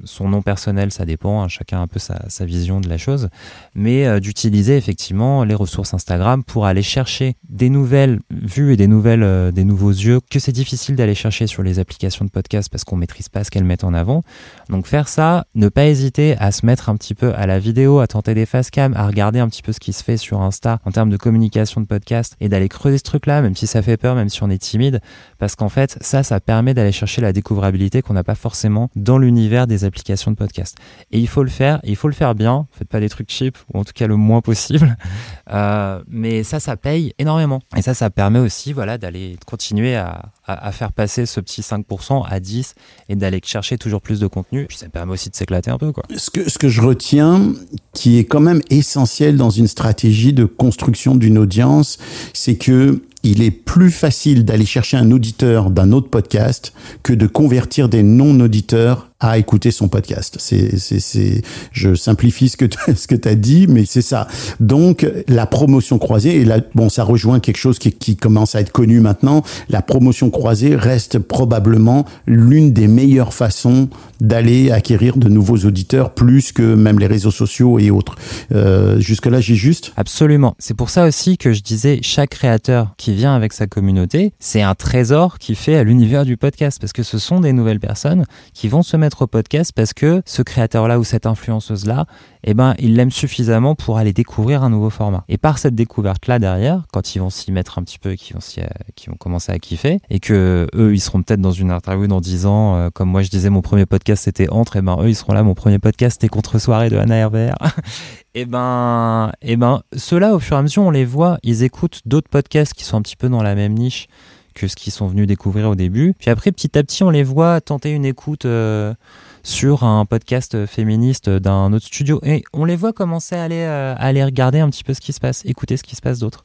son 0.04 0.28
nom 0.28 0.42
personnel, 0.42 0.92
ça 0.92 1.06
dépend. 1.06 1.42
hein, 1.42 1.48
chacun 1.48 1.78
a 1.78 1.80
un 1.80 1.86
peu 1.86 1.98
sa, 1.98 2.28
sa 2.28 2.44
vision 2.44 2.80
de 2.80 2.88
la 2.88 2.98
chose. 2.98 3.30
Mais 3.74 4.06
euh, 4.06 4.20
d'utiliser 4.20 4.76
effectivement 4.76 5.42
les 5.42 5.54
ressources 5.54 5.94
Instagram 5.94 6.44
pour 6.44 6.66
aller 6.66 6.82
chercher 6.82 7.36
des 7.48 7.70
nouvelles 7.70 8.20
vues 8.30 8.74
et 8.74 8.76
des 8.76 8.86
nouvelles, 8.86 9.22
euh, 9.22 9.50
des 9.50 9.64
nouveaux 9.64 9.90
yeux 9.90 10.20
que 10.30 10.38
c'est 10.38 10.52
difficile 10.52 10.94
d'aller 10.94 11.14
chercher 11.14 11.46
sur 11.46 11.62
les 11.62 11.78
applications 11.78 12.26
de 12.26 12.30
podcast 12.30 12.68
parce 12.70 12.84
qu'on 12.84 12.96
maîtrise 12.96 13.30
pas 13.30 13.44
ce 13.44 13.50
qu'elles 13.50 13.64
mettent 13.64 13.84
en 13.84 13.94
avant. 13.94 14.22
Donc 14.68 14.86
faire 14.86 15.08
ça, 15.08 15.46
ne 15.54 15.70
pas 15.70 15.86
hésiter 15.86 16.36
à 16.38 16.52
se 16.52 16.66
mettre 16.66 16.90
un 16.90 16.96
petit 16.96 17.14
peu 17.14 17.34
à 17.34 17.46
la 17.46 17.58
vidéo, 17.58 18.00
à 18.00 18.06
tenter 18.06 18.34
des 18.34 18.44
face 18.44 18.70
cam, 18.70 18.92
à 18.94 19.06
regarder 19.06 19.38
un 19.38 19.48
petit 19.48 19.62
peu 19.62 19.72
ce 19.72 19.80
qui 19.80 19.94
se 19.94 20.04
fait 20.04 20.18
sur 20.18 20.42
Insta 20.42 20.80
en 20.84 20.90
termes 20.90 21.10
de 21.10 21.16
communication 21.16 21.80
de 21.80 21.86
podcast 21.86 22.36
et 22.40 22.50
d'aller 22.50 22.68
creuser 22.68 22.98
ce 22.98 23.04
truc-là, 23.04 23.40
même 23.40 23.56
si 23.56 23.66
ça 23.66 23.80
fait 23.80 23.96
peur, 23.96 24.14
même 24.14 24.28
si 24.28 24.42
on 24.42 24.50
est 24.50 24.58
timide, 24.58 25.00
parce 25.38 25.56
qu'en 25.56 25.70
fait 25.70 25.96
ça, 26.02 26.22
ça 26.22 26.38
permet 26.38 26.74
d'aller 26.74 26.92
chercher 26.92 27.21
la 27.22 27.32
découvrabilité 27.32 28.02
qu'on 28.02 28.14
n'a 28.14 28.24
pas 28.24 28.34
forcément 28.34 28.90
dans 28.96 29.18
l'univers 29.18 29.66
des 29.66 29.84
applications 29.84 30.30
de 30.30 30.36
podcast. 30.36 30.76
Et 31.10 31.18
il 31.18 31.28
faut 31.28 31.42
le 31.42 31.50
faire, 31.50 31.80
il 31.84 31.96
faut 31.96 32.08
le 32.08 32.14
faire 32.14 32.34
bien. 32.34 32.66
Faites 32.72 32.88
pas 32.88 33.00
des 33.00 33.08
trucs 33.08 33.30
cheap 33.30 33.56
ou 33.72 33.78
en 33.78 33.84
tout 33.84 33.92
cas 33.94 34.06
le 34.06 34.16
moins 34.16 34.40
possible. 34.40 34.96
Euh, 35.52 36.02
mais 36.08 36.44
ça, 36.44 36.60
ça 36.60 36.78
paye 36.78 37.12
énormément. 37.18 37.60
Et 37.76 37.82
ça, 37.82 37.92
ça 37.92 38.08
permet 38.08 38.38
aussi, 38.38 38.72
voilà, 38.72 38.96
d'aller 38.96 39.36
continuer 39.44 39.96
à 39.96 40.72
faire 40.72 40.92
passer 40.92 41.26
ce 41.26 41.40
petit 41.40 41.60
5% 41.60 42.24
à 42.26 42.40
10 42.40 42.74
et 43.08 43.16
d'aller 43.16 43.40
chercher 43.44 43.78
toujours 43.78 44.00
plus 44.00 44.20
de 44.20 44.26
contenu. 44.26 44.66
Puis 44.66 44.78
ça 44.78 44.88
permet 44.88 45.12
aussi 45.12 45.30
de 45.30 45.36
s'éclater 45.36 45.70
un 45.70 45.78
peu, 45.78 45.92
quoi. 45.92 46.04
Ce 46.16 46.30
que, 46.30 46.48
ce 46.48 46.58
que 46.58 46.68
je 46.68 46.80
retiens, 46.80 47.52
qui 47.92 48.18
est 48.18 48.24
quand 48.24 48.40
même 48.40 48.60
essentiel 48.70 49.36
dans 49.36 49.50
une 49.50 49.68
stratégie 49.68 50.32
de 50.32 50.44
construction 50.44 51.14
d'une 51.14 51.38
audience, 51.38 51.98
c'est 52.32 52.56
que 52.56 53.02
il 53.22 53.42
est 53.42 53.50
plus 53.50 53.90
facile 53.90 54.44
d'aller 54.44 54.66
chercher 54.66 54.96
un 54.96 55.10
auditeur 55.10 55.70
d'un 55.70 55.92
autre 55.92 56.08
podcast 56.08 56.72
que 57.02 57.12
de 57.12 57.26
convertir 57.26 57.88
des 57.88 58.02
non-auditeurs 58.02 59.11
à 59.22 59.38
écouter 59.38 59.70
son 59.70 59.88
podcast. 59.88 60.36
C'est, 60.38 60.78
c'est, 60.78 61.00
c'est, 61.00 61.42
je 61.70 61.94
simplifie 61.94 62.48
ce 62.48 62.56
que 62.56 62.64
tu, 62.64 62.78
ce 62.96 63.06
que 63.06 63.28
as 63.28 63.34
dit, 63.34 63.66
mais 63.68 63.84
c'est 63.84 64.02
ça. 64.02 64.26
Donc, 64.60 65.06
la 65.28 65.46
promotion 65.46 65.98
croisée, 65.98 66.36
et 66.36 66.44
là, 66.44 66.60
bon, 66.74 66.88
ça 66.88 67.04
rejoint 67.04 67.40
quelque 67.40 67.56
chose 67.56 67.78
qui, 67.78 67.92
qui 67.92 68.16
commence 68.16 68.54
à 68.54 68.60
être 68.60 68.72
connu 68.72 69.00
maintenant. 69.00 69.42
La 69.68 69.80
promotion 69.80 70.30
croisée 70.30 70.74
reste 70.74 71.20
probablement 71.20 72.04
l'une 72.26 72.72
des 72.72 72.88
meilleures 72.88 73.32
façons 73.32 73.88
d'aller 74.20 74.70
acquérir 74.70 75.16
de 75.16 75.28
nouveaux 75.28 75.58
auditeurs, 75.58 76.14
plus 76.14 76.52
que 76.52 76.74
même 76.74 76.98
les 76.98 77.08
réseaux 77.08 77.30
sociaux 77.30 77.78
et 77.78 77.90
autres. 77.90 78.16
Euh, 78.52 78.98
jusque-là, 79.00 79.40
j'ai 79.40 79.56
juste. 79.56 79.92
Absolument. 79.96 80.54
C'est 80.58 80.74
pour 80.74 80.90
ça 80.90 81.06
aussi 81.06 81.36
que 81.36 81.52
je 81.52 81.60
disais, 81.60 81.98
chaque 82.02 82.30
créateur 82.30 82.94
qui 82.96 83.14
vient 83.14 83.34
avec 83.34 83.52
sa 83.52 83.66
communauté, 83.66 84.32
c'est 84.38 84.62
un 84.62 84.74
trésor 84.74 85.38
qui 85.38 85.54
fait 85.54 85.76
à 85.76 85.84
l'univers 85.84 86.24
du 86.24 86.36
podcast, 86.36 86.78
parce 86.80 86.92
que 86.92 87.02
ce 87.02 87.18
sont 87.18 87.40
des 87.40 87.52
nouvelles 87.52 87.80
personnes 87.80 88.24
qui 88.54 88.68
vont 88.68 88.82
se 88.82 88.96
mettre 88.96 89.11
podcast 89.26 89.72
parce 89.74 89.92
que 89.92 90.22
ce 90.24 90.42
créateur-là 90.42 90.98
ou 90.98 91.04
cette 91.04 91.26
influenceuse-là, 91.26 92.06
eh 92.44 92.54
ben, 92.54 92.74
il 92.78 92.96
l'aime 92.96 93.10
suffisamment 93.10 93.74
pour 93.74 93.98
aller 93.98 94.12
découvrir 94.12 94.62
un 94.62 94.70
nouveau 94.70 94.90
format. 94.90 95.24
Et 95.28 95.38
par 95.38 95.58
cette 95.58 95.74
découverte-là 95.74 96.38
derrière, 96.38 96.84
quand 96.92 97.14
ils 97.14 97.20
vont 97.20 97.30
s'y 97.30 97.52
mettre 97.52 97.78
un 97.78 97.82
petit 97.82 97.98
peu, 97.98 98.12
et 98.12 98.16
qu'ils 98.16 98.34
vont, 98.34 98.42
euh, 98.58 98.64
vont 99.08 99.16
commencer 99.16 99.52
à 99.52 99.58
kiffer, 99.58 100.00
et 100.10 100.20
que 100.20 100.66
eux, 100.74 100.94
ils 100.94 101.00
seront 101.00 101.22
peut-être 101.22 101.40
dans 101.40 101.52
une 101.52 101.70
interview 101.70 102.06
dans 102.06 102.20
10 102.20 102.46
ans, 102.46 102.76
euh, 102.76 102.90
comme 102.92 103.08
moi 103.08 103.22
je 103.22 103.30
disais, 103.30 103.50
mon 103.50 103.62
premier 103.62 103.86
podcast 103.86 104.24
c'était 104.24 104.50
Entre, 104.50 104.76
et 104.76 104.82
ben 104.82 104.96
eux, 105.00 105.08
ils 105.08 105.16
seront 105.16 105.32
là, 105.32 105.42
mon 105.42 105.54
premier 105.54 105.78
podcast 105.78 106.18
c'était 106.20 106.28
Contre 106.28 106.58
Soirée 106.58 106.90
de 106.90 106.96
Anna 106.96 107.16
Herbert. 107.16 107.56
et 108.34 108.44
ben, 108.44 109.32
et 109.42 109.56
ben, 109.56 109.82
ceux-là, 109.96 110.34
au 110.34 110.38
fur 110.38 110.56
et 110.56 110.58
à 110.58 110.62
mesure, 110.62 110.82
on 110.82 110.90
les 110.90 111.04
voit, 111.04 111.38
ils 111.42 111.62
écoutent 111.62 112.00
d'autres 112.06 112.28
podcasts 112.28 112.74
qui 112.74 112.84
sont 112.84 112.96
un 112.96 113.02
petit 113.02 113.16
peu 113.16 113.28
dans 113.28 113.42
la 113.42 113.54
même 113.54 113.74
niche 113.74 114.08
que 114.54 114.68
ce 114.68 114.76
qu'ils 114.76 114.92
sont 114.92 115.06
venus 115.06 115.26
découvrir 115.26 115.68
au 115.68 115.74
début. 115.74 116.14
Puis 116.18 116.30
après, 116.30 116.52
petit 116.52 116.78
à 116.78 116.82
petit, 116.82 117.02
on 117.02 117.10
les 117.10 117.22
voit 117.22 117.60
tenter 117.60 117.90
une 117.90 118.04
écoute 118.04 118.44
euh, 118.44 118.94
sur 119.42 119.84
un 119.84 120.04
podcast 120.06 120.66
féministe 120.66 121.28
d'un 121.28 121.72
autre 121.72 121.86
studio. 121.86 122.20
Et 122.22 122.44
on 122.52 122.64
les 122.64 122.76
voit 122.76 122.92
commencer 122.92 123.34
à 123.34 123.44
aller, 123.44 123.62
euh, 123.62 123.94
à 123.94 124.06
aller 124.06 124.24
regarder 124.24 124.60
un 124.60 124.70
petit 124.70 124.84
peu 124.84 124.94
ce 124.94 125.00
qui 125.00 125.12
se 125.12 125.20
passe, 125.20 125.44
écouter 125.44 125.76
ce 125.76 125.82
qui 125.82 125.96
se 125.96 126.00
passe 126.02 126.18
d'autre. 126.18 126.44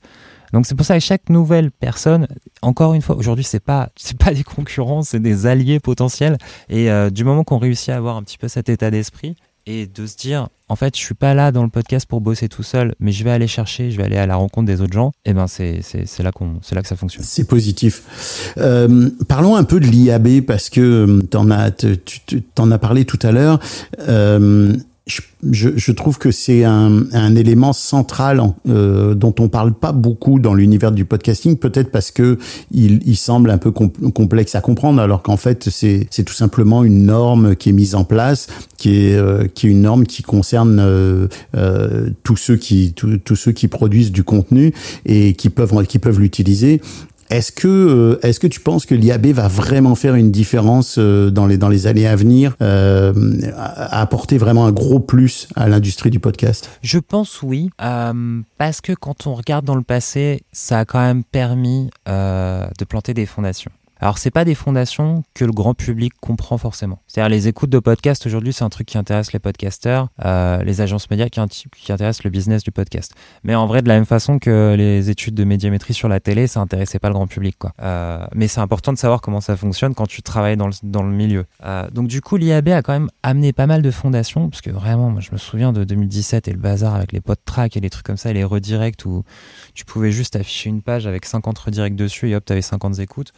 Donc 0.54 0.66
c'est 0.66 0.76
pour 0.76 0.86
ça 0.86 0.96
que 0.96 1.04
chaque 1.04 1.30
nouvelle 1.30 1.72
personne, 1.72 2.28
encore 2.62 2.94
une 2.94 3.02
fois, 3.02 3.16
aujourd'hui 3.18 3.44
c'est 3.44 3.60
pas 3.60 3.90
c'est 3.96 4.18
pas 4.18 4.34
des 4.34 4.44
concurrents, 4.44 5.02
c'est 5.02 5.20
des 5.20 5.46
alliés 5.46 5.80
potentiels. 5.80 6.38
Et 6.70 6.90
euh, 6.90 7.10
du 7.10 7.24
moment 7.24 7.44
qu'on 7.44 7.58
réussit 7.58 7.90
à 7.90 7.98
avoir 7.98 8.16
un 8.16 8.24
petit 8.24 8.38
peu 8.38 8.48
cet 8.48 8.70
état 8.70 8.92
d'esprit 8.92 9.36
et 9.68 9.86
de 9.86 10.06
se 10.08 10.16
dire 10.18 10.48
en 10.70 10.76
fait 10.76 10.96
je 10.98 11.02
suis 11.02 11.14
pas 11.14 11.34
là 11.34 11.52
dans 11.52 11.64
le 11.64 11.70
podcast 11.70 12.08
pour 12.08 12.20
bosser 12.22 12.50
tout 12.50 12.64
seul, 12.64 12.96
mais 13.00 13.12
je 13.12 13.24
vais 13.24 13.30
aller 13.32 13.48
chercher, 13.48 13.92
je 13.92 13.98
vais 13.98 14.04
aller 14.04 14.18
à 14.18 14.26
la 14.26 14.36
rencontre 14.38 14.66
des 14.66 14.82
autres 14.82 14.94
gens. 14.94 15.12
Et 15.26 15.34
ben 15.34 15.46
c'est 15.48 15.82
là 16.24 16.32
qu'on 16.32 16.60
c'est 16.64 16.74
là 16.74 16.82
que 16.82 16.88
ça 16.88 16.96
fonctionne. 16.96 17.24
C'est 17.24 17.46
positif. 17.48 18.54
Euh, 18.58 19.10
parlons 19.28 19.56
un 19.56 19.64
peu 19.64 19.80
de 19.80 19.86
l'IAB 19.86 20.42
parce 20.42 20.70
que 20.70 20.82
euh, 20.82 21.22
t'en 21.22 21.52
as, 21.52 21.72
tu 21.72 21.98
tu- 22.26 22.42
t'en 22.42 22.72
as 22.72 22.78
parlé 22.80 23.06
tout 23.06 23.20
à 23.22 23.32
l'heure. 23.32 23.60
Euh, 24.08 24.76
je, 25.08 25.70
je, 25.76 25.92
trouve 25.92 26.18
que 26.18 26.32
c'est 26.32 26.64
un, 26.64 27.06
un 27.14 27.36
élément 27.36 27.72
central 27.74 28.40
en- 28.40 28.56
euh, 28.70 29.16
dont 29.16 29.34
on 29.40 29.48
parle 29.48 29.74
pas 29.74 29.92
beaucoup 29.94 30.40
dans 30.40 30.54
l'univers 30.54 30.92
du 30.92 31.06
podcasting, 31.06 31.58
peut-être 31.58 31.92
parce 31.92 32.12
que 32.12 32.38
il, 32.72 33.02
il 33.06 33.16
semble 33.16 33.50
un 33.50 33.58
peu 33.58 33.72
com- 33.72 33.92
complexe 34.14 34.56
à 34.56 34.62
comprendre, 34.62 35.02
alors 35.02 35.22
qu'en 35.24 35.38
fait 35.38 35.70
c'est 35.70 36.24
tout 36.26 36.34
simplement 36.34 36.84
une 36.84 37.06
norme 37.06 37.56
qui 37.56 37.70
est 37.70 37.74
mise 37.74 37.96
en 37.96 38.04
place, 38.04 38.48
qui 38.78 39.06
est 39.06 39.16
euh, 39.16 39.48
qui 39.48 39.68
est 39.68 39.70
une 39.70 39.82
norme 39.82 40.06
qui 40.06 40.24
concerne 40.24 40.80
euh, 40.80 41.28
euh, 41.56 42.10
tous 42.24 42.36
ceux 42.36 42.58
qui 42.58 42.94
tous 42.94 43.36
ceux 43.36 43.52
qui 43.54 43.68
produisent 43.68 44.12
du 44.12 44.24
contenu 44.24 44.74
et 45.06 45.34
qui 45.34 45.50
peuvent 45.50 45.86
qui 45.86 46.00
peuvent 46.00 46.20
l'utiliser. 46.20 46.82
Est-ce 47.30 47.52
que 47.52 47.68
euh, 47.68 48.20
est-ce 48.24 48.40
que 48.40 48.48
tu 48.48 48.60
penses 48.60 48.86
que 48.86 48.96
l'IAB 48.96 49.28
va 49.28 49.48
vraiment 49.48 49.96
faire 49.96 50.16
une 50.16 50.32
différence 50.32 50.96
euh, 50.98 51.30
dans 51.30 51.46
les 51.46 51.58
dans 51.58 51.70
les 51.70 51.88
années 51.88 52.08
à 52.08 52.16
venir, 52.16 52.56
euh, 52.62 53.14
apporter 53.56 54.38
vraiment 54.38 54.66
un 54.66 54.72
gros 54.72 55.00
plus 55.00 55.48
à 55.56 55.68
l'industrie 55.68 56.10
du 56.10 56.20
podcast? 56.20 56.70
Je 56.82 57.00
pense 57.00 57.42
oui, 57.42 57.70
euh, 57.82 58.42
parce 58.58 58.80
que 58.82 58.94
quand 58.94 59.28
on 59.28 59.34
regarde 59.34 59.66
dans 59.66 59.76
le 59.76 59.84
passé, 59.84 60.44
ça 60.54 60.80
a 60.80 60.86
quand 60.86 61.02
même 61.02 61.24
permis 61.24 61.90
de 62.08 62.86
planter 62.86 63.14
des 63.14 63.26
fondations. 63.26 63.72
Alors 64.00 64.18
c'est 64.18 64.32
pas 64.32 64.46
des 64.46 64.56
fondations 64.56 65.24
que 65.34 65.46
le 65.46 65.52
grand 65.52 65.74
public 65.74 66.14
comprend 66.20 66.58
forcément. 66.58 67.00
C'est-à-dire 67.08 67.30
les 67.30 67.48
écoutes 67.48 67.70
de 67.70 67.80
podcasts 67.80 68.26
aujourd'hui, 68.26 68.54
c'est 68.54 68.64
un 68.64 68.70
truc 68.70 68.88
qui 68.88 68.98
intéresse 68.98 69.34
les 69.34 69.40
podcasteurs, 69.40 70.10
euh, 70.26 70.64
les 70.64 70.82
agences 70.82 71.10
médias 71.10 71.30
qui, 71.30 71.42
qui 71.76 71.92
intéressent 71.92 72.24
le 72.24 72.30
business 72.30 72.64
du 72.64 72.72
podcast. 72.72 73.14
Mais 73.44 73.56
en 73.56 73.66
vrai, 73.66 73.82
de 73.82 73.88
la 73.88 73.96
même 73.96 74.06
façon 74.06 74.40
que 74.40 74.76
les 74.78 75.10
études 75.10 75.36
de 75.36 75.44
médiamétrie 75.44 75.94
sur 75.94 76.10
la 76.10 76.20
télé, 76.20 76.48
ça 76.48 76.60
intéressait 76.60 77.00
pas 77.00 77.08
le 77.08 77.14
grand 77.14 77.28
public, 77.28 77.58
quoi. 77.58 77.74
Euh, 77.82 78.26
mais 78.34 78.48
c'est 78.48 78.60
important 78.60 78.94
de 78.94 78.98
savoir 78.98 79.22
comment 79.22 79.42
ça 79.42 79.56
fonctionne 79.56 79.96
quand 79.96 80.08
tu 80.08 80.22
travailles 80.22 80.58
dans 80.58 80.68
le, 80.68 80.74
dans 80.84 81.04
le 81.04 81.12
milieu. 81.12 81.46
Euh, 81.64 81.90
donc 81.92 82.08
du 82.08 82.22
coup, 82.22 82.38
l'IAB 82.38 82.70
a 82.70 82.82
quand 82.82 82.94
même 82.94 83.10
amené 83.24 83.54
pas 83.54 83.68
mal 83.68 83.82
de 83.82 83.92
fondations, 83.92 84.50
parce 84.50 84.62
que 84.62 84.70
vraiment, 84.70 85.10
moi, 85.10 85.22
je 85.22 85.32
me 85.32 85.38
souviens 85.38 85.74
de 85.74 85.84
2017 85.84 86.48
et 86.48 86.52
le 86.52 86.60
bazar 86.60 86.96
avec 86.96 87.12
les 87.12 87.22
pod 87.22 87.38
track 87.46 87.78
et 87.78 87.80
les 87.80 87.90
trucs 87.90 88.06
comme 88.06 88.18
ça, 88.18 88.30
et 88.30 88.34
les 88.34 88.44
redirects 88.44 89.06
où 89.06 89.24
tu 89.74 89.86
pouvais 89.86 90.12
juste 90.12 90.36
afficher 90.36 90.70
une 90.70 90.82
page 90.82 91.08
avec 91.08 91.26
50 91.26 91.58
redirects 91.58 91.96
dessus 91.96 92.30
et 92.30 92.36
hop, 92.36 92.46
t'avais 92.46 92.62
50 92.62 93.00
écoutes, 93.00 93.34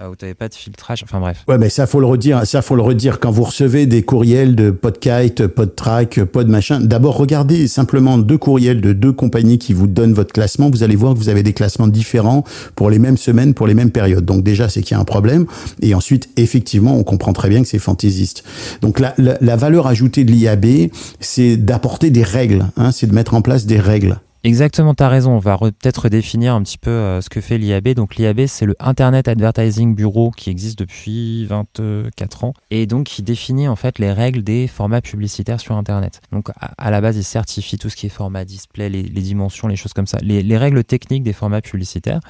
euh, 0.00 0.08
où 0.08 0.16
t'avais 0.16 0.34
pas 0.34 0.48
de 0.48 0.54
filtrage. 0.54 1.02
Enfin 1.02 1.20
bref. 1.20 1.44
Ouais, 1.48 1.58
mais 1.58 1.68
ça 1.68 1.86
faut 1.86 2.00
le 2.00 2.06
redire. 2.06 2.46
Ça 2.46 2.62
faut 2.62 2.76
le 2.76 2.82
redire 2.82 3.20
quand 3.20 3.30
vous 3.30 3.44
recevez 3.44 3.86
des 3.86 4.02
courriels 4.02 4.54
de 4.54 4.70
Podkite, 4.70 5.46
Podtrack, 5.46 6.24
Pod 6.24 6.48
machin. 6.48 6.80
D'abord, 6.80 7.16
regardez 7.16 7.68
simplement 7.68 8.18
deux 8.18 8.38
courriels 8.38 8.80
de 8.80 8.92
deux 8.92 9.12
compagnies 9.12 9.58
qui 9.58 9.72
vous 9.72 9.86
donnent 9.86 10.14
votre 10.14 10.32
classement. 10.32 10.70
Vous 10.70 10.82
allez 10.82 10.96
voir 10.96 11.14
que 11.14 11.18
vous 11.18 11.28
avez 11.28 11.42
des 11.42 11.52
classements 11.52 11.88
différents 11.88 12.44
pour 12.74 12.90
les 12.90 12.98
mêmes 12.98 13.16
semaines, 13.16 13.54
pour 13.54 13.66
les 13.66 13.74
mêmes 13.74 13.90
périodes. 13.90 14.24
Donc 14.24 14.42
déjà, 14.42 14.68
c'est 14.68 14.82
qu'il 14.82 14.94
y 14.94 14.98
a 14.98 15.00
un 15.00 15.04
problème. 15.04 15.46
Et 15.82 15.94
ensuite, 15.94 16.28
effectivement, 16.36 16.96
on 16.96 17.04
comprend 17.04 17.32
très 17.32 17.48
bien 17.48 17.62
que 17.62 17.68
c'est 17.68 17.78
fantaisiste. 17.78 18.44
Donc 18.82 19.00
la, 19.00 19.14
la, 19.18 19.38
la 19.40 19.56
valeur 19.56 19.86
ajoutée 19.86 20.24
de 20.24 20.32
l'IAB, 20.32 20.90
c'est 21.20 21.56
d'apporter 21.56 22.10
des 22.10 22.22
règles. 22.22 22.66
Hein, 22.76 22.92
c'est 22.92 23.06
de 23.06 23.14
mettre 23.14 23.34
en 23.34 23.42
place 23.42 23.66
des 23.66 23.78
règles. 23.80 24.18
Exactement, 24.48 24.94
tu 24.94 25.02
as 25.02 25.10
raison. 25.10 25.32
On 25.32 25.38
va 25.38 25.56
re- 25.56 25.72
peut-être 25.72 26.04
redéfinir 26.04 26.54
un 26.54 26.62
petit 26.62 26.78
peu 26.78 26.88
euh, 26.88 27.20
ce 27.20 27.28
que 27.28 27.42
fait 27.42 27.58
l'IAB. 27.58 27.88
Donc 27.88 28.16
l'IAB, 28.16 28.46
c'est 28.46 28.64
le 28.64 28.74
Internet 28.80 29.28
Advertising 29.28 29.94
Bureau 29.94 30.30
qui 30.30 30.48
existe 30.48 30.78
depuis 30.78 31.44
24 31.44 32.44
ans 32.44 32.54
et 32.70 32.86
donc 32.86 33.08
qui 33.08 33.22
définit 33.22 33.68
en 33.68 33.76
fait 33.76 33.98
les 33.98 34.10
règles 34.10 34.42
des 34.42 34.66
formats 34.66 35.02
publicitaires 35.02 35.60
sur 35.60 35.76
Internet. 35.76 36.22
Donc 36.32 36.48
à, 36.58 36.90
la 36.90 37.02
base, 37.02 37.18
il 37.18 37.24
certifie 37.24 37.76
tout 37.76 37.90
ce 37.90 37.96
qui 37.96 38.06
est 38.06 38.08
format 38.08 38.46
display, 38.46 38.88
les, 38.88 39.02
dimensions, 39.02 39.68
les 39.68 39.76
choses 39.76 39.92
comme 39.92 40.06
ça, 40.06 40.16
les, 40.22 40.42
les 40.42 40.56
règles 40.56 40.82
techniques 40.82 41.24
des 41.24 41.34
formats 41.34 41.60
publicitaires. 41.60 42.20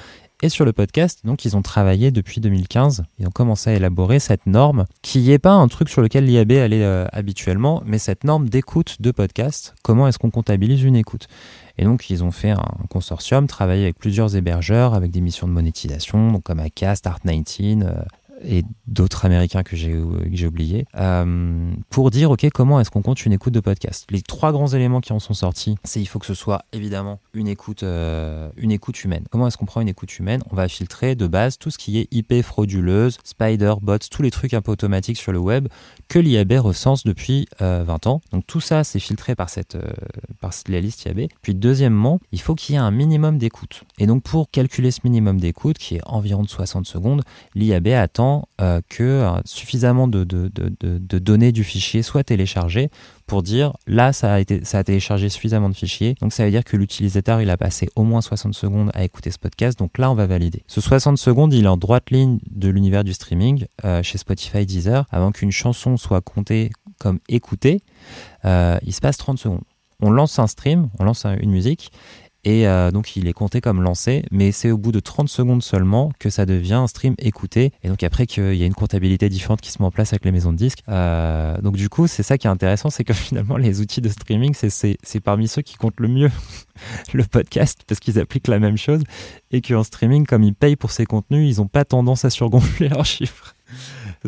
Et 0.41 0.49
sur 0.49 0.65
le 0.65 0.73
podcast, 0.73 1.21
donc 1.25 1.45
ils 1.45 1.57
ont 1.57 1.63
travaillé 1.63 2.13
depuis 2.13 2.41
2015. 2.41 3.03
Ils 3.19 3.27
ont 3.27 3.33
commencé 3.33 3.71
à 3.71 3.75
élaborer 3.75 4.21
cette 4.21 4.47
norme 4.47 4.87
qui 5.03 5.21
n'est 5.21 5.41
pas 5.41 5.53
un 5.53 5.67
truc 5.67 5.89
sur 5.89 6.01
lequel 6.01 6.27
l'IAB 6.27 6.53
allait 6.53 6.85
euh, 6.85 7.07
habituellement, 7.13 7.83
mais 7.85 7.99
cette 7.99 8.23
norme 8.23 8.49
d'écoute 8.49 9.03
de 9.03 9.11
podcast. 9.11 9.75
Comment 9.83 10.07
est-ce 10.07 10.19
qu'on 10.19 10.31
comptabilise 10.31 10.85
une 10.85 10.95
écoute? 10.95 11.27
Et 11.79 11.85
donc, 11.85 12.11
ils 12.11 12.25
ont 12.25 12.33
fait 12.33 12.51
un 12.51 12.67
consortium, 12.91 13.47
travaillé 13.47 13.85
avec 13.85 13.99
plusieurs 13.99 14.35
hébergeurs, 14.35 14.95
avec 14.95 15.13
des 15.13 15.21
missions 15.21 15.47
de 15.47 15.53
monétisation, 15.53 16.33
donc 16.33 16.43
comme 16.43 16.59
Acast, 16.59 17.07
Art19 17.07 17.85
euh, 17.85 18.03
et 18.43 18.65
d'autres 18.87 19.25
américains 19.25 19.63
que 19.63 19.77
j'ai 19.77 19.97
oubliés, 20.47 20.87
euh, 20.97 21.73
pour 21.91 22.11
dire, 22.11 22.31
OK, 22.31 22.47
comment 22.53 22.81
est-ce 22.81 22.91
qu'on 22.91 23.03
compte 23.03 23.25
une 23.25 23.33
écoute 23.33 23.53
de 23.53 23.61
podcast? 23.61 24.07
Les 24.11 24.23
trois 24.23 24.53
grands 24.53 24.69
éléments 24.69 25.01
qui 25.01 25.13
en 25.13 25.19
sont 25.19 25.35
sortis, 25.35 25.77
c'est 25.85 26.01
il 26.01 26.07
faut 26.07 26.19
que 26.19 26.27
ce 26.27 26.35
soit 26.35 26.65
évidemment 26.73 27.21
une 27.35 27.49
écoute, 27.49 27.83
euh, 27.83 28.51
une 28.57 28.73
écoute 28.73 29.03
humaine. 29.05 29.25
Comment 29.31 29.49
est-ce 29.49 29.57
qu'on 29.57 29.67
prend 29.67 29.81
une 29.81 29.89
écoute 29.89 30.19
humaine? 30.19 30.43
On 30.51 30.57
va 30.57 30.69
filtrer 30.69 31.15
de 31.15 31.27
base 31.27 31.59
tout 31.59 31.71
ce 31.71 31.79
qui 31.79 31.99
est 31.99 32.09
IP 32.13 32.43
frauduleuse, 32.43 33.19
spider, 33.25 33.75
bots, 33.83 33.99
tous 34.11 34.23
les 34.23 34.31
trucs 34.31 34.55
un 34.55 34.63
peu 34.63 34.73
automatiques 34.73 35.19
sur 35.19 35.33
le 35.33 35.39
web 35.39 35.69
que 36.09 36.19
l'IAB 36.19 36.53
recense 36.53 37.05
depuis 37.05 37.47
euh, 37.61 37.85
20 37.87 38.07
ans. 38.07 38.21
Donc 38.33 38.47
tout 38.47 38.61
ça, 38.61 38.85
c'est 38.85 39.01
filtré 39.01 39.35
par, 39.35 39.51
cette, 39.51 39.75
euh, 39.75 39.91
par 40.41 40.53
la 40.69 40.81
liste 40.81 41.05
IAB. 41.05 41.29
Puis 41.43 41.55
deuxièmement, 41.55 42.21
il 42.33 42.41
faut 42.41 42.55
qu'il 42.55 42.75
y 42.75 42.79
ait 42.79 42.81
un 42.81 42.91
minimum 42.91 43.39
d'écoute. 43.39 43.83
Et 43.99 44.07
donc 44.07 44.23
pour 44.23 44.51
calculer 44.51 44.91
ce 44.91 45.01
minimum 45.05 45.39
d'écoute, 45.41 45.79
qui 45.79 45.97
est 45.97 46.03
environ 46.07 46.43
de 46.43 46.49
60 46.49 46.87
secondes, 46.87 47.23
l'IAB 47.55 47.89
attend 47.89 48.28
euh, 48.61 48.81
que 48.89 49.03
euh, 49.03 49.31
suffisamment 49.45 50.09
de, 50.09 50.25
données 51.19 51.53
du 51.53 51.65
fichier 51.65 52.03
soient 52.03 52.25
téléchargées 52.25 52.91
pour 53.27 53.43
dire 53.43 53.75
là 53.87 54.13
ça 54.13 54.33
a 54.35 54.41
été 54.41 54.65
ça 54.65 54.79
a 54.79 54.85
téléchargé 54.85 55.29
suffisamment 55.29 55.69
de 55.69 55.75
fichiers. 55.75 56.15
Donc 56.21 56.33
ça 56.33 56.45
veut 56.45 56.51
dire 56.51 56.65
que 56.65 56.77
l'utilisateur 56.77 57.41
il 57.41 57.51
a 57.51 57.57
passé 57.57 57.89
au 57.97 58.03
moins 58.05 58.21
60 58.21 58.55
secondes 58.55 58.91
à 58.95 59.05
écouter 59.05 59.31
ce 59.31 59.39
podcast. 59.39 59.79
Donc 59.79 59.99
là 59.99 60.11
on 60.11 60.15
va 60.15 60.27
valider. 60.27 60.63
Ce 60.67 60.81
60 60.81 61.19
secondes 61.19 61.53
il 61.53 61.65
est 61.65 61.69
en 61.69 61.77
droite 61.77 62.11
ligne 62.11 62.39
de 62.51 62.69
l'univers 62.69 63.05
du 63.05 63.13
streaming 63.13 63.67
euh, 63.85 64.03
chez 64.03 64.19
Spotify 64.19 64.65
Deezer. 64.67 65.05
Avant 65.11 65.33
qu'une 65.33 65.53
chanson 65.53 65.97
soit 65.97 66.21
comptée 66.21 66.71
comme 66.99 67.19
écoutée 67.29 67.81
il 68.45 68.93
se 68.93 69.01
passe 69.01 69.17
30 69.19 69.39
secondes. 69.39 69.63
On 70.01 70.11
lance 70.11 70.39
un 70.39 70.47
stream 70.47 70.89
on 70.99 71.05
lance 71.05 71.25
un- 71.25 71.37
une 71.39 71.51
musique 71.51 71.91
et 72.49 72.67
euh, 72.67 72.91
donc 72.91 73.15
il 73.15 73.29
est 73.29 73.35
compté 73.35 73.61
comme 73.61 73.83
lancé, 73.83 74.25
mais 74.31 74.53
c'est 74.53 74.71
au 74.71 74.79
bout 74.79 74.91
de 74.91 75.01
30 75.01 75.29
secondes 75.29 75.63
seulement 75.63 76.11
que 76.19 76.31
ça 76.31 76.47
devient 76.47 76.73
un 76.73 76.87
stream 76.87 77.15
écouté. 77.19 77.73
Et 77.83 77.89
donc 77.91 78.03
après 78.03 78.25
qu'il 78.27 78.55
y 78.55 78.63
a 78.63 78.67
une 78.67 78.73
comptabilité 78.73 79.29
différente 79.29 79.61
qui 79.61 79.71
se 79.71 79.83
met 79.83 79.85
en 79.87 79.91
place 79.91 80.15
avec 80.15 80.25
les 80.25 80.33
maisons 80.33 80.53
de 80.53 80.57
disques. 80.57 80.79
Euh, 80.89 81.61
donc 81.61 81.77
du 81.77 81.91
coup, 81.91 82.07
c'est 82.07 82.23
ça 82.23 82.39
qui 82.39 82.47
est 82.47 82.51
intéressant, 82.51 82.89
c'est 82.89 83.05
que 83.05 83.13
finalement 83.29 83.59
les 83.59 83.83
outils 83.83 84.01
de 84.01 84.09
streaming, 84.09 84.55
c'est- 84.55 85.21
parmi 85.21 85.47
ceux 85.47 85.61
qui 85.61 85.75
comptent 85.77 86.01
le 86.01 86.09
mieux 86.09 86.31
le 87.13 87.25
podcast 87.25 87.83
parce 87.87 88.01
qu'ils 88.01 88.19
appliquent 88.19 88.49
la 88.49 88.59
même 88.59 88.79
chose 88.79 89.03
et 89.51 89.61
qu'en 89.61 89.83
streaming, 89.83 90.25
comme 90.25 90.43
ils 90.43 90.55
payent 90.55 90.77
pour 90.77 90.91
ces 90.91 91.05
contenus, 91.05 91.55
ils 91.55 91.61
n'ont 91.61 91.69
pas 91.69 91.85
tendance 91.85 92.25
à 92.25 92.31
surgonfler 92.31 92.89
leurs 92.89 93.05
chiffres. 93.05 93.55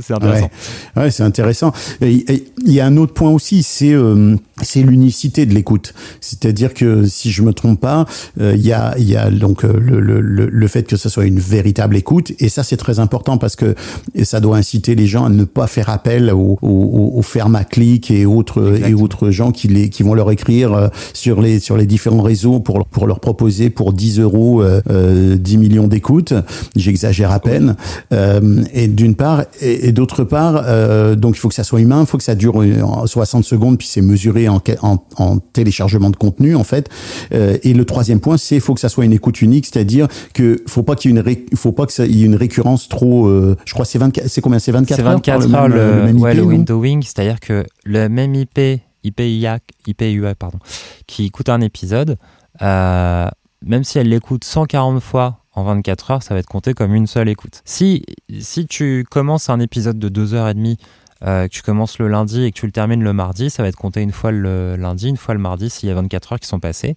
C'est 0.00 0.14
intéressant. 0.14 0.50
Ouais, 0.96 1.02
ouais 1.02 1.10
c'est 1.10 1.22
intéressant. 1.22 1.72
Et- 2.00 2.44
Il 2.66 2.72
y 2.72 2.80
a 2.80 2.86
un 2.86 2.96
autre 2.98 3.14
point 3.14 3.30
aussi, 3.30 3.62
c'est 3.62 3.92
euh, 3.92 4.36
c'est 4.62 4.82
l'unicité 4.82 5.46
de 5.46 5.54
l'écoute. 5.54 5.94
C'est-à-dire 6.20 6.74
que 6.74 7.06
si 7.06 7.30
je 7.32 7.42
me 7.42 7.52
trompe 7.54 7.80
pas, 7.80 8.04
euh, 8.40 8.52
il 8.54 8.60
y 8.66 8.72
a 8.72 8.94
il 8.98 9.08
y 9.08 9.16
a 9.16 9.30
donc 9.30 9.64
euh, 9.64 9.72
le, 9.80 9.98
le, 10.00 10.20
le, 10.20 10.46
le 10.46 10.68
fait 10.68 10.82
que 10.86 10.96
ce 10.96 11.08
soit 11.08 11.24
une 11.24 11.38
véritable 11.40 11.96
écoute 11.96 12.32
et 12.38 12.48
ça 12.50 12.62
c'est 12.62 12.76
très 12.76 12.98
important 12.98 13.38
parce 13.38 13.56
que 13.56 13.74
ça 14.22 14.40
doit 14.40 14.58
inciter 14.58 14.94
les 14.94 15.06
gens 15.06 15.24
à 15.24 15.28
ne 15.30 15.44
pas 15.44 15.66
faire 15.66 15.88
appel 15.88 16.30
aux 16.30 16.58
au, 16.60 17.12
au 17.14 17.22
fermes 17.22 17.56
à 17.56 17.64
clic 17.64 18.10
et 18.10 18.26
autres 18.26 18.78
et 18.86 18.92
autres 18.94 19.30
gens 19.30 19.50
qui 19.52 19.68
les 19.68 19.88
qui 19.88 20.02
vont 20.02 20.14
leur 20.14 20.30
écrire 20.30 20.90
sur 21.14 21.40
les 21.40 21.58
sur 21.60 21.76
les 21.78 21.86
différents 21.86 22.22
réseaux 22.22 22.60
pour 22.60 22.76
leur- 22.78 22.86
pour 22.86 23.06
leur 23.06 23.20
proposer 23.20 23.70
pour 23.70 23.92
10 23.94 24.20
euros 24.20 24.62
euh, 24.62 24.82
euh, 24.90 25.36
10 25.36 25.56
millions 25.56 25.86
d'écoutes. 25.88 26.34
J'exagère 26.76 27.30
à 27.32 27.40
peine. 27.40 27.76
Euh, 28.12 28.62
et 28.74 28.86
d'une 28.86 29.14
part 29.14 29.44
et, 29.62 29.79
et 29.88 29.92
d'autre 29.92 30.24
part, 30.24 30.62
euh, 30.66 31.14
donc 31.16 31.36
il 31.36 31.38
faut 31.38 31.48
que 31.48 31.54
ça 31.54 31.64
soit 31.64 31.80
humain, 31.80 32.00
il 32.00 32.06
faut 32.06 32.16
que 32.18 32.22
ça 32.24 32.34
dure 32.34 32.62
euh, 32.62 32.80
en 32.82 33.06
60 33.06 33.44
secondes, 33.44 33.78
puis 33.78 33.86
c'est 33.88 34.00
mesuré 34.00 34.48
en, 34.48 34.60
en, 34.82 35.04
en 35.16 35.38
téléchargement 35.38 36.10
de 36.10 36.16
contenu 36.16 36.54
en 36.54 36.64
fait. 36.64 36.88
Euh, 37.32 37.56
et 37.62 37.72
le 37.74 37.84
troisième 37.84 38.20
point, 38.20 38.36
c'est 38.36 38.56
il 38.56 38.60
faut 38.60 38.74
que 38.74 38.80
ça 38.80 38.88
soit 38.88 39.04
une 39.04 39.12
écoute 39.12 39.42
unique, 39.42 39.66
c'est-à-dire 39.66 40.08
que 40.34 40.62
faut 40.66 40.82
pas 40.82 40.94
qu'il 40.94 41.10
y 41.10 41.14
ait 41.14 41.16
une 41.16 41.22
ré- 41.24 41.46
faut 41.54 41.72
pas 41.72 41.86
que 41.86 41.92
ça 41.92 42.06
il 42.06 42.16
y 42.16 42.22
ait 42.22 42.26
une 42.26 42.36
récurrence 42.36 42.88
trop. 42.88 43.26
euh, 43.26 43.56
je 43.64 43.72
crois 43.72 43.84
que 43.84 43.90
c'est 43.90 43.98
24, 43.98 44.28
c'est 44.28 44.40
combien 44.40 44.58
C'est 44.58 44.72
24 44.72 44.96
C'est 44.96 45.02
heures 45.06 45.12
24 45.14 45.50
par 45.50 45.62
heures 45.62 45.68
le, 45.68 45.76
le, 45.96 46.02
même 46.04 46.20
ouais, 46.20 46.32
IP, 46.32 46.36
le 46.38 46.44
windowing, 46.44 47.02
c'est-à-dire 47.02 47.40
que 47.40 47.64
le 47.84 48.08
même 48.08 48.34
IP, 48.34 48.58
IPIA, 49.04 49.58
IPUA, 49.86 50.34
pardon, 50.34 50.58
qui 51.06 51.26
écoute 51.26 51.48
un 51.48 51.60
épisode, 51.62 52.16
euh, 52.62 53.26
même 53.64 53.84
si 53.84 53.98
elle 53.98 54.08
l'écoute 54.08 54.44
140 54.44 55.00
fois 55.00 55.39
en 55.52 55.64
24 55.64 56.10
heures, 56.10 56.22
ça 56.22 56.34
va 56.34 56.40
être 56.40 56.46
compté 56.46 56.74
comme 56.74 56.94
une 56.94 57.06
seule 57.06 57.28
écoute. 57.28 57.62
Si, 57.64 58.04
si 58.40 58.66
tu 58.66 59.04
commences 59.10 59.50
un 59.50 59.60
épisode 59.60 59.98
de 59.98 60.08
2h30, 60.08 60.76
euh, 61.22 61.48
que 61.48 61.52
tu 61.52 61.60
commences 61.60 61.98
le 61.98 62.08
lundi 62.08 62.44
et 62.44 62.50
que 62.50 62.58
tu 62.58 62.64
le 62.64 62.72
termines 62.72 63.02
le 63.02 63.12
mardi, 63.12 63.50
ça 63.50 63.62
va 63.62 63.68
être 63.68 63.76
compté 63.76 64.00
une 64.00 64.12
fois 64.12 64.30
le 64.30 64.76
lundi, 64.76 65.08
une 65.08 65.18
fois 65.18 65.34
le 65.34 65.40
mardi, 65.40 65.68
s'il 65.68 65.88
y 65.88 65.92
a 65.92 65.94
24 65.94 66.32
heures 66.32 66.40
qui 66.40 66.48
sont 66.48 66.60
passées. 66.60 66.96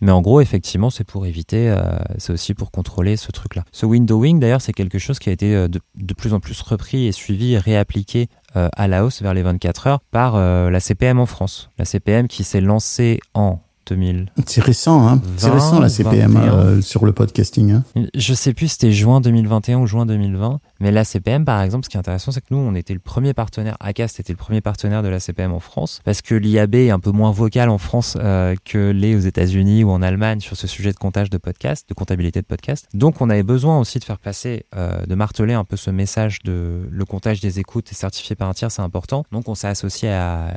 Mais 0.00 0.12
en 0.12 0.20
gros, 0.22 0.40
effectivement, 0.40 0.90
c'est 0.90 1.02
pour 1.02 1.26
éviter, 1.26 1.70
euh, 1.70 1.98
c'est 2.18 2.32
aussi 2.32 2.54
pour 2.54 2.70
contrôler 2.70 3.16
ce 3.16 3.32
truc-là. 3.32 3.64
Ce 3.72 3.84
windowing, 3.84 4.38
d'ailleurs, 4.38 4.60
c'est 4.60 4.72
quelque 4.72 4.98
chose 4.98 5.18
qui 5.18 5.28
a 5.28 5.32
été 5.32 5.56
euh, 5.56 5.66
de, 5.66 5.80
de 5.96 6.14
plus 6.14 6.34
en 6.34 6.40
plus 6.40 6.60
repris 6.62 7.06
et 7.06 7.12
suivi 7.12 7.54
et 7.54 7.58
réappliqué 7.58 8.28
euh, 8.54 8.68
à 8.76 8.86
la 8.86 9.04
hausse 9.04 9.22
vers 9.22 9.34
les 9.34 9.42
24 9.42 9.86
heures 9.88 10.00
par 10.12 10.36
la 10.36 10.80
CPM 10.80 11.18
en 11.18 11.26
France. 11.26 11.70
La 11.78 11.84
CPM 11.84 12.28
qui 12.28 12.44
s'est 12.44 12.60
lancée 12.60 13.18
en 13.34 13.58
2000. 13.86 14.30
C'est 14.46 14.62
récent, 14.62 15.06
hein. 15.08 15.20
C'est 15.36 15.48
20, 15.48 15.54
récent 15.54 15.80
la 15.80 15.88
CPM 15.88 16.32
21. 16.32 16.54
euh, 16.54 16.80
sur 16.82 17.04
le 17.06 17.12
podcasting. 17.12 17.72
Hein. 17.72 17.84
Je 18.14 18.34
sais 18.34 18.52
plus 18.54 18.68
si 18.68 18.72
c'était 18.74 18.92
juin 18.92 19.20
2021 19.20 19.78
ou 19.78 19.86
juin 19.86 20.06
2020, 20.06 20.60
mais 20.80 20.90
la 20.92 21.04
CPM 21.04 21.44
par 21.44 21.60
exemple, 21.62 21.84
ce 21.84 21.90
qui 21.90 21.96
est 21.96 22.00
intéressant, 22.00 22.32
c'est 22.32 22.40
que 22.40 22.46
nous, 22.50 22.58
on 22.58 22.74
était 22.74 22.94
le 22.94 23.00
premier 23.00 23.34
partenaire, 23.34 23.76
ACAST 23.80 24.20
était 24.20 24.32
le 24.32 24.36
premier 24.38 24.60
partenaire 24.60 25.02
de 25.02 25.08
la 25.08 25.20
CPM 25.20 25.52
en 25.52 25.60
France, 25.60 26.00
parce 26.04 26.22
que 26.22 26.34
l'IAB 26.34 26.74
est 26.76 26.90
un 26.90 27.00
peu 27.00 27.10
moins 27.10 27.30
vocal 27.30 27.68
en 27.68 27.78
France 27.78 28.16
euh, 28.20 28.54
que 28.64 28.90
les 28.90 29.14
aux 29.16 29.20
États-Unis 29.20 29.84
ou 29.84 29.90
en 29.90 30.02
Allemagne 30.02 30.40
sur 30.40 30.56
ce 30.56 30.66
sujet 30.66 30.92
de 30.92 30.98
comptage 30.98 31.30
de 31.30 31.38
podcast, 31.38 31.88
de 31.88 31.94
comptabilité 31.94 32.40
de 32.40 32.46
podcast. 32.46 32.86
Donc 32.94 33.20
on 33.20 33.30
avait 33.30 33.42
besoin 33.42 33.78
aussi 33.78 33.98
de 33.98 34.04
faire 34.04 34.18
passer, 34.18 34.64
euh, 34.76 35.04
de 35.06 35.14
marteler 35.14 35.54
un 35.54 35.64
peu 35.64 35.76
ce 35.76 35.90
message 35.90 36.38
de 36.44 36.88
le 36.90 37.04
comptage 37.04 37.40
des 37.40 37.58
écoutes 37.60 37.90
est 37.90 37.94
certifié 37.94 38.36
par 38.36 38.48
un 38.48 38.54
tiers, 38.54 38.70
c'est 38.70 38.82
important. 38.82 39.24
Donc 39.32 39.48
on 39.48 39.54
s'est 39.54 39.68
associé 39.68 40.08
à, 40.10 40.54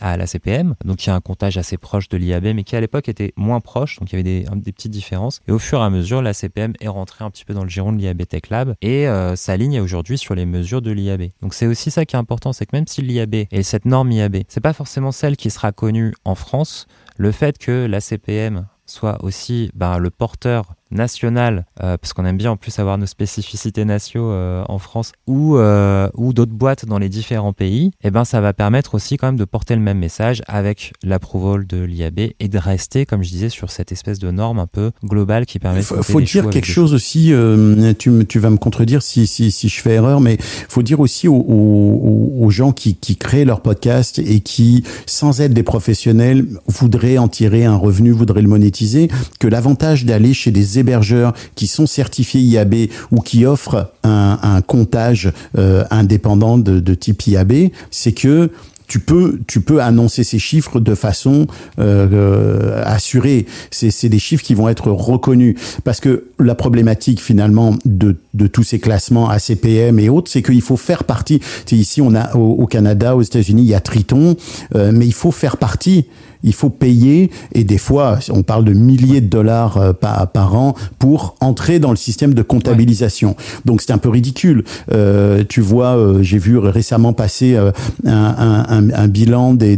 à, 0.00 0.12
à 0.12 0.16
la 0.16 0.26
CPM, 0.26 0.74
donc 0.84 1.04
il 1.04 1.08
y 1.08 1.10
a 1.10 1.14
un 1.14 1.20
comptage 1.20 1.56
assez 1.58 1.76
proche 1.76 2.08
de 2.08 2.16
l'IAB, 2.16 2.44
mais 2.54 2.64
qui 2.66 2.76
à 2.76 2.80
l'époque 2.80 3.08
était 3.08 3.32
moins 3.36 3.60
proche, 3.60 3.98
donc 3.98 4.12
il 4.12 4.16
y 4.16 4.20
avait 4.20 4.44
des, 4.56 4.72
petites 4.72 4.92
différences. 4.92 5.40
Et 5.48 5.52
au 5.52 5.58
fur 5.58 5.80
et 5.80 5.84
à 5.84 5.90
mesure, 5.90 6.20
la 6.20 6.34
CPM 6.34 6.74
est 6.80 6.88
rentrée 6.88 7.24
un 7.24 7.30
petit 7.30 7.44
peu 7.44 7.54
dans 7.54 7.62
le 7.62 7.70
giron 7.70 7.92
de 7.92 7.98
l'IAB 7.98 8.26
Tech 8.26 8.42
Lab 8.50 8.74
et 8.82 9.08
euh, 9.08 9.36
s'aligne 9.36 9.80
aujourd'hui 9.80 10.18
sur 10.18 10.34
les 10.34 10.44
mesures 10.44 10.82
de 10.82 10.90
l'IAB. 10.90 11.30
Donc 11.40 11.54
c'est 11.54 11.66
aussi 11.66 11.90
ça 11.90 12.04
qui 12.04 12.16
est 12.16 12.18
important, 12.18 12.52
c'est 12.52 12.66
que 12.66 12.76
même 12.76 12.86
si 12.86 13.00
l'IAB 13.00 13.46
et 13.50 13.62
cette 13.62 13.86
norme 13.86 14.12
IAB, 14.12 14.42
c'est 14.48 14.60
pas 14.60 14.72
forcément 14.72 15.12
celle 15.12 15.36
qui 15.36 15.50
sera 15.50 15.72
connue 15.72 16.12
en 16.24 16.34
France, 16.34 16.86
le 17.16 17.32
fait 17.32 17.56
que 17.56 17.86
la 17.86 18.00
CPM 18.00 18.66
soit 18.86 19.22
aussi 19.24 19.70
ben, 19.74 19.98
le 19.98 20.10
porteur 20.10 20.74
national, 20.90 21.66
euh, 21.82 21.96
parce 21.96 22.12
qu'on 22.12 22.24
aime 22.24 22.36
bien 22.36 22.52
en 22.52 22.56
plus 22.56 22.78
avoir 22.78 22.98
nos 22.98 23.06
spécificités 23.06 23.84
nationaux 23.84 24.30
euh, 24.30 24.64
en 24.68 24.78
France 24.78 25.12
ou, 25.26 25.56
euh, 25.56 26.08
ou 26.14 26.32
d'autres 26.32 26.52
boîtes 26.52 26.86
dans 26.86 26.98
les 26.98 27.08
différents 27.08 27.52
pays, 27.52 27.90
et 28.02 28.10
ben 28.10 28.24
ça 28.24 28.40
va 28.40 28.52
permettre 28.52 28.94
aussi 28.94 29.16
quand 29.16 29.26
même 29.26 29.36
de 29.36 29.44
porter 29.44 29.74
le 29.74 29.80
même 29.80 29.98
message 29.98 30.42
avec 30.46 30.92
l'approval 31.02 31.66
de 31.66 31.82
l'IAB 31.82 32.20
et 32.38 32.48
de 32.48 32.58
rester, 32.58 33.06
comme 33.06 33.22
je 33.22 33.30
disais, 33.30 33.48
sur 33.48 33.70
cette 33.70 33.92
espèce 33.92 34.18
de 34.18 34.30
norme 34.30 34.58
un 34.58 34.66
peu 34.66 34.92
globale 35.04 35.46
qui 35.46 35.58
permet 35.58 35.78
Il 35.78 35.82
de 35.82 35.86
faut, 35.86 35.96
compter 35.96 36.12
faut 36.12 36.18
les 36.20 36.24
dire 36.26 36.50
quelque 36.50 36.66
des 36.66 36.72
chose 36.72 36.94
aussi, 36.94 37.32
euh, 37.32 37.92
tu, 37.98 38.24
tu 38.26 38.38
vas 38.38 38.50
me 38.50 38.56
contredire 38.56 39.02
si, 39.02 39.26
si, 39.26 39.50
si 39.50 39.68
je 39.68 39.80
fais 39.80 39.94
erreur, 39.94 40.20
mais 40.20 40.36
faut 40.40 40.82
dire 40.82 41.00
aussi 41.00 41.26
aux, 41.28 41.34
aux, 41.34 42.32
aux 42.38 42.50
gens 42.50 42.72
qui, 42.72 42.94
qui 42.96 43.16
créent 43.16 43.44
leur 43.44 43.60
podcast 43.60 44.18
et 44.18 44.40
qui, 44.40 44.84
sans 45.06 45.40
être 45.40 45.52
des 45.52 45.62
professionnels, 45.62 46.46
voudraient 46.66 47.18
en 47.18 47.28
tirer 47.28 47.64
un 47.64 47.76
revenu, 47.76 48.10
voudraient 48.12 48.42
le 48.42 48.48
monétiser, 48.48 49.08
que 49.40 49.48
l'avantage 49.48 50.04
d'aller 50.04 50.34
chez 50.34 50.50
des 50.50 50.75
hébergeurs 50.78 51.34
qui 51.54 51.66
sont 51.66 51.86
certifiés 51.86 52.40
IAB 52.40 52.74
ou 53.10 53.20
qui 53.20 53.46
offrent 53.46 53.92
un, 54.04 54.60
comptage 54.66 55.32
euh, 55.58 55.84
indépendant 55.90 56.58
de, 56.58 56.94
type 56.94 57.26
IAB, 57.26 57.70
c'est 57.90 58.12
que 58.12 58.50
tu 58.88 59.00
peux, 59.00 59.40
tu 59.48 59.60
peux 59.60 59.82
annoncer 59.82 60.22
ces 60.22 60.38
chiffres 60.38 60.78
de 60.78 60.94
façon 60.94 61.48
euh, 61.80 62.06
euh, 62.12 62.82
assurée. 62.84 63.46
C'est, 63.72 63.90
c'est 63.90 64.08
des 64.08 64.20
chiffres 64.20 64.44
qui 64.44 64.54
vont 64.54 64.68
être 64.68 64.92
reconnus. 64.92 65.56
Parce 65.82 65.98
que 65.98 66.26
la 66.38 66.54
problématique 66.54 67.20
finalement 67.20 67.74
de, 67.84 68.16
de 68.34 68.46
tous 68.46 68.62
ces 68.62 68.78
classements 68.78 69.28
ACPM 69.28 69.98
et 69.98 70.08
autres, 70.08 70.30
c'est 70.30 70.42
qu'il 70.42 70.62
faut 70.62 70.76
faire 70.76 71.02
partie. 71.02 71.40
Ici, 71.72 72.00
on 72.00 72.14
a 72.14 72.36
au, 72.36 72.66
Canada, 72.66 73.16
aux 73.16 73.22
États-Unis, 73.22 73.62
il 73.62 73.68
y 73.68 73.74
a 73.74 73.80
Triton, 73.80 74.36
mais 74.74 75.06
il 75.06 75.14
faut 75.14 75.32
faire 75.32 75.56
partie. 75.56 76.06
Il 76.42 76.54
faut 76.54 76.70
payer 76.70 77.30
et 77.54 77.64
des 77.64 77.78
fois, 77.78 78.18
on 78.30 78.42
parle 78.42 78.64
de 78.64 78.72
milliers 78.72 79.20
de 79.20 79.28
dollars 79.28 79.76
euh, 79.78 79.92
par, 79.92 80.54
an 80.54 80.74
pour 80.98 81.34
entrer 81.40 81.78
dans 81.78 81.90
le 81.90 81.96
système 81.96 82.34
de 82.34 82.42
comptabilisation. 82.42 83.36
Donc 83.64 83.82
c'est 83.82 83.92
un 83.92 83.98
peu 83.98 84.08
ridicule. 84.08 84.64
Euh, 84.92 85.44
tu 85.48 85.60
vois, 85.60 85.96
euh, 85.96 86.22
j'ai 86.22 86.38
vu 86.38 86.58
récemment 86.58 87.12
passer 87.12 87.56
euh, 87.56 87.72
un, 88.04 89.08
bilan 89.08 89.54
des, 89.54 89.76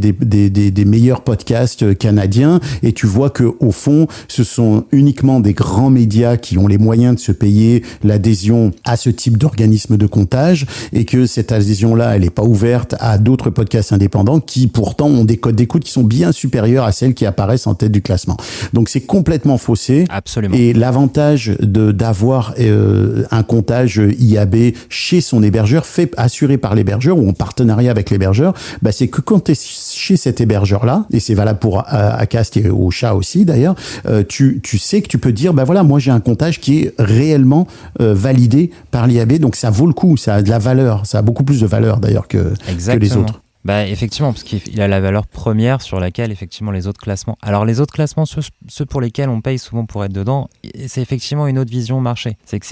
meilleurs 0.85 1.23
podcasts 1.23 1.97
canadiens 1.97 2.61
et 2.83 2.93
tu 2.93 3.07
vois 3.07 3.31
que 3.31 3.45
au 3.61 3.71
fond, 3.71 4.07
ce 4.27 4.45
sont 4.45 4.85
uniquement 4.93 5.41
des 5.41 5.55
grands 5.55 5.91
médias 5.91 6.37
qui 6.37 6.59
ont 6.59 6.67
les 6.67 6.79
moyens 6.79 7.17
de 7.17 7.21
se 7.21 7.33
payer 7.33 7.83
l'adhésion 8.03 8.73
à 8.85 8.97
ce 8.97 9.11
type 9.11 9.37
d'organisme 9.37 9.97
de 9.97 10.07
comptage 10.07 10.67
et 10.93 11.05
que 11.05 11.27
cette 11.27 11.53
adhésion-là, 11.53 12.17
elle 12.17 12.23
n'est 12.23 12.31
pas 12.31 12.45
ouverte 12.45 12.95
à 13.01 13.19
d'autres 13.19 13.51
podcasts 13.51 13.93
indépendants 13.93 14.41
qui 14.41 14.67
pourtant 14.67 15.07
ont 15.07 15.25
des 15.25 15.37
codes 15.37 15.57
d'écoute 15.57 15.85
qui 15.85 15.93
sont 15.93 16.05
bien 16.05 16.33
supérieurs 16.33 16.48
à 16.85 16.93
celles 16.93 17.15
qui 17.15 17.27
apparaissent 17.27 17.67
en 17.67 17.75
tête 17.75 17.93
du 17.93 18.03
classement. 18.03 18.37
Donc 18.73 18.89
c'est 18.89 19.01
complètement 19.01 19.59
faussé. 19.59 20.05
Absolument. 20.11 20.57
Et 20.57 20.73
l'avantage 20.73 21.57
de 21.61 21.93
d'avoir 21.93 22.55
euh, 22.59 23.25
un 23.31 23.43
comptage 23.43 24.01
IAB 24.19 24.57
chez 24.89 25.21
son 25.21 25.43
hébergeur, 25.43 25.87
fait 25.87 26.13
assuré 26.17 26.59
par 26.59 26.75
l'hébergeur 26.75 27.19
ou 27.19 27.29
en 27.29 27.33
partenariat 27.33 27.91
avec 27.91 28.11
l'hébergeur, 28.11 28.55
bah, 28.83 28.93
c'est 28.93 29.09
que 29.09 29.21
quand 29.21 29.45
tu 29.45 29.53
es 29.53 29.55
chez 29.55 30.17
cet 30.17 30.41
hébergeur-là, 30.41 31.07
et 31.11 31.21
c'est 31.21 31.35
valable 31.35 31.59
pour 31.59 31.79
euh, 31.79 31.83
Acast 31.93 32.57
et 32.57 32.69
au 32.69 32.91
chat 32.91 33.15
aussi 33.15 33.45
d'ailleurs, 33.45 33.75
euh, 34.07 34.23
tu, 34.27 34.61
tu 34.63 34.79
sais 34.79 35.03
que 35.03 35.09
tu 35.09 35.19
peux 35.19 35.33
dire, 35.33 35.55
bah 35.55 35.65
voilà, 35.65 35.83
moi 35.83 35.99
j'ai 35.99 36.11
un 36.11 36.21
comptage 36.21 36.61
qui 36.61 36.81
est 36.81 36.95
réellement 36.99 37.67
euh, 38.01 38.15
validé 38.15 38.71
par 38.91 39.07
l'IAB, 39.07 39.35
donc 39.35 39.57
ça 39.57 39.71
vaut 39.71 39.87
le 39.87 39.93
coup, 39.93 40.17
ça 40.17 40.37
a 40.37 40.43
de 40.43 40.51
la 40.51 40.59
valeur, 40.59 41.07
ça 41.07 41.19
a 41.19 41.23
beaucoup 41.23 41.45
plus 41.45 41.61
de 41.61 41.67
valeur 41.67 41.99
d'ailleurs 42.01 42.29
que, 42.29 42.53
que 42.67 42.99
les 42.99 43.17
autres. 43.17 43.41
Bah, 43.65 43.87
effectivement, 43.87 44.33
parce 44.33 44.45
qu'il 44.45 44.81
a 44.81 44.89
la 44.89 45.01
valeur 45.01 45.27
première 45.27 45.83
sur 45.83 46.01
laquelle 46.01 46.31
effectivement 46.31 46.71
les 46.71 46.87
autres 46.87 47.01
classements. 47.01 47.37
Alors 47.43 47.65
les 47.65 47.81
autres 47.81 47.93
classements, 47.93 48.25
ceux, 48.25 48.87
pour 48.87 49.01
lesquels 49.01 49.29
on 49.29 49.41
paye 49.41 49.59
souvent 49.59 49.85
pour 49.85 50.05
être 50.05 50.13
dedans, 50.13 50.49
c'est 50.87 51.03
effectivement 51.03 51.47
une 51.47 51.59
autre 51.59 51.71
vision 51.71 52.01
marché. 52.01 52.39
C'est 52.45 52.61
que 52.61 52.67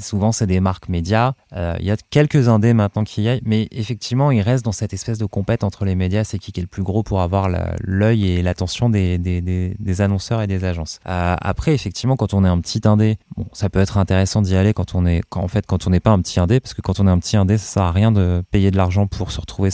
souvent 0.00 0.32
c'est 0.32 0.46
des 0.46 0.60
marques 0.60 0.88
médias. 0.88 1.34
Euh, 1.54 1.76
Il 1.80 1.86
y 1.86 1.90
a 1.90 1.96
quelques 2.10 2.48
indés 2.48 2.72
maintenant 2.72 3.04
qui 3.04 3.22
y 3.22 3.28
aillent, 3.28 3.42
mais 3.44 3.68
effectivement 3.70 4.30
ils 4.30 4.40
restent 4.40 4.64
dans 4.64 4.72
cette 4.72 4.92
espèce 4.94 5.18
de 5.18 5.26
compète 5.26 5.62
entre 5.62 5.84
les 5.84 5.94
médias. 5.94 6.24
C'est 6.24 6.38
qui 6.38 6.52
est 6.56 6.60
le 6.60 6.66
plus 6.66 6.82
gros 6.82 7.02
pour 7.02 7.20
avoir 7.20 7.48
l'œil 7.80 8.30
et 8.30 8.42
l'attention 8.42 8.88
des, 8.88 9.18
des, 9.18 9.40
des, 9.40 10.00
annonceurs 10.00 10.42
et 10.42 10.46
des 10.46 10.64
agences. 10.64 10.98
Euh, 11.06 11.36
après 11.40 11.74
effectivement 11.74 12.16
quand 12.16 12.34
on 12.34 12.44
est 12.44 12.48
un 12.48 12.60
petit 12.60 12.80
indé, 12.86 13.18
bon 13.36 13.46
ça 13.52 13.68
peut 13.68 13.80
être 13.80 13.98
intéressant 13.98 14.42
d'y 14.42 14.56
aller 14.56 14.72
quand 14.72 14.94
on 14.94 15.04
est 15.06 15.22
quand, 15.28 15.42
en 15.42 15.48
fait 15.48 15.66
quand 15.66 15.86
on 15.86 15.90
n'est 15.90 16.00
pas 16.00 16.10
un 16.10 16.20
petit 16.20 16.40
indé, 16.40 16.60
parce 16.60 16.74
que 16.74 16.80
quand 16.80 16.98
on 17.00 17.06
est 17.06 17.10
un 17.10 17.18
petit 17.18 17.36
indé, 17.36 17.58
ça 17.58 17.66
sert 17.66 17.82
à 17.82 17.92
rien 17.92 18.10
de 18.10 18.42
payer 18.50 18.70
de 18.70 18.76
l'argent 18.76 19.06
pour 19.06 19.32
se 19.32 19.40
retrouver 19.40 19.70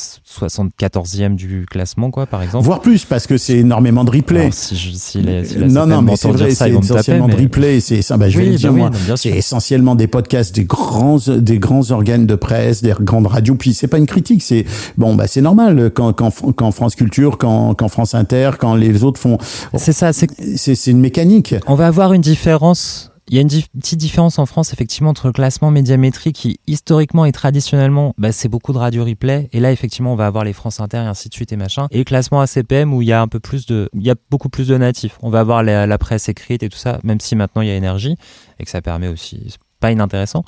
74e 0.64 1.34
du 1.34 1.66
classement, 1.70 2.10
quoi, 2.10 2.26
par 2.26 2.42
exemple. 2.42 2.64
Voire 2.64 2.80
plus, 2.80 3.04
parce 3.04 3.26
que 3.26 3.36
c'est 3.36 3.58
énormément 3.58 4.04
de 4.04 4.10
replay. 4.10 4.50
Si, 4.52 4.76
si 4.76 5.18
non, 5.58 5.86
non, 5.86 6.02
mais 6.02 6.16
c'est 6.16 6.28
vrai, 6.28 6.50
c'est 6.50 6.70
taper, 6.70 6.78
essentiellement 6.78 7.28
de 7.28 7.36
replay. 7.36 7.80
C'est 7.80 8.02
ça, 8.02 8.16
bah, 8.16 8.28
je 8.28 8.38
vais 8.38 8.46
le 8.46 8.54
dire 8.56 8.72
bah 8.72 8.78
moi. 8.78 8.90
bien 8.90 9.16
C'est 9.16 9.30
essentiellement 9.30 9.94
des 9.94 10.06
podcasts, 10.06 10.54
des 10.54 10.64
grands, 10.64 11.18
des 11.26 11.58
grands 11.58 11.90
organes 11.90 12.26
de 12.26 12.34
presse, 12.34 12.82
des 12.82 12.94
grandes 13.00 13.26
radios. 13.26 13.54
Puis 13.54 13.74
c'est 13.74 13.88
pas 13.88 13.98
une 13.98 14.06
critique, 14.06 14.42
c'est 14.42 14.64
bon, 14.96 15.14
bah 15.14 15.26
c'est 15.26 15.40
normal 15.40 15.90
quand, 15.94 16.12
quand, 16.12 16.32
quand 16.54 16.70
France 16.70 16.94
Culture, 16.94 17.38
quand, 17.38 17.74
quand 17.74 17.88
France 17.88 18.14
Inter, 18.14 18.52
quand 18.58 18.74
les 18.74 19.04
autres 19.04 19.20
font. 19.20 19.38
C'est 19.74 19.92
ça, 19.92 20.12
c'est 20.12 20.86
une 20.86 21.00
mécanique. 21.00 21.54
On 21.66 21.74
va 21.74 21.86
avoir 21.86 22.12
une 22.12 22.22
différence. 22.22 23.12
Il 23.28 23.34
y 23.34 23.38
a 23.38 23.40
une 23.40 23.48
petite 23.48 23.98
différence 23.98 24.38
en 24.38 24.46
France, 24.46 24.72
effectivement, 24.72 25.10
entre 25.10 25.26
le 25.26 25.32
classement 25.32 25.72
médiamétrique 25.72 26.36
qui, 26.36 26.60
historiquement 26.68 27.24
et 27.24 27.32
traditionnellement, 27.32 28.14
bah, 28.18 28.30
c'est 28.30 28.48
beaucoup 28.48 28.72
de 28.72 28.78
radio 28.78 29.04
replay. 29.04 29.48
Et 29.52 29.58
là, 29.58 29.72
effectivement, 29.72 30.12
on 30.12 30.16
va 30.16 30.26
avoir 30.26 30.44
les 30.44 30.52
France 30.52 30.78
Inter 30.78 30.98
et 30.98 31.00
ainsi 31.00 31.28
de 31.28 31.34
suite 31.34 31.52
et 31.52 31.56
machin. 31.56 31.88
Et 31.90 31.98
le 31.98 32.04
classement 32.04 32.40
ACPM 32.40 32.94
où 32.94 33.02
il 33.02 33.08
y 33.08 33.12
a 33.12 33.20
un 33.20 33.26
peu 33.26 33.40
plus 33.40 33.66
de, 33.66 33.90
il 33.94 34.02
y 34.02 34.10
a 34.10 34.14
beaucoup 34.30 34.48
plus 34.48 34.68
de 34.68 34.76
natifs. 34.76 35.18
On 35.22 35.30
va 35.30 35.40
avoir 35.40 35.64
la, 35.64 35.86
la 35.86 35.98
presse 35.98 36.28
écrite 36.28 36.62
et 36.62 36.68
tout 36.68 36.78
ça, 36.78 37.00
même 37.02 37.18
si 37.18 37.34
maintenant 37.34 37.62
il 37.62 37.68
y 37.68 37.70
a 37.72 37.74
énergie 37.74 38.16
et 38.60 38.64
que 38.64 38.70
ça 38.70 38.80
permet 38.80 39.08
aussi, 39.08 39.42
c'est 39.48 39.58
pas 39.80 39.90
inintéressant. 39.90 40.44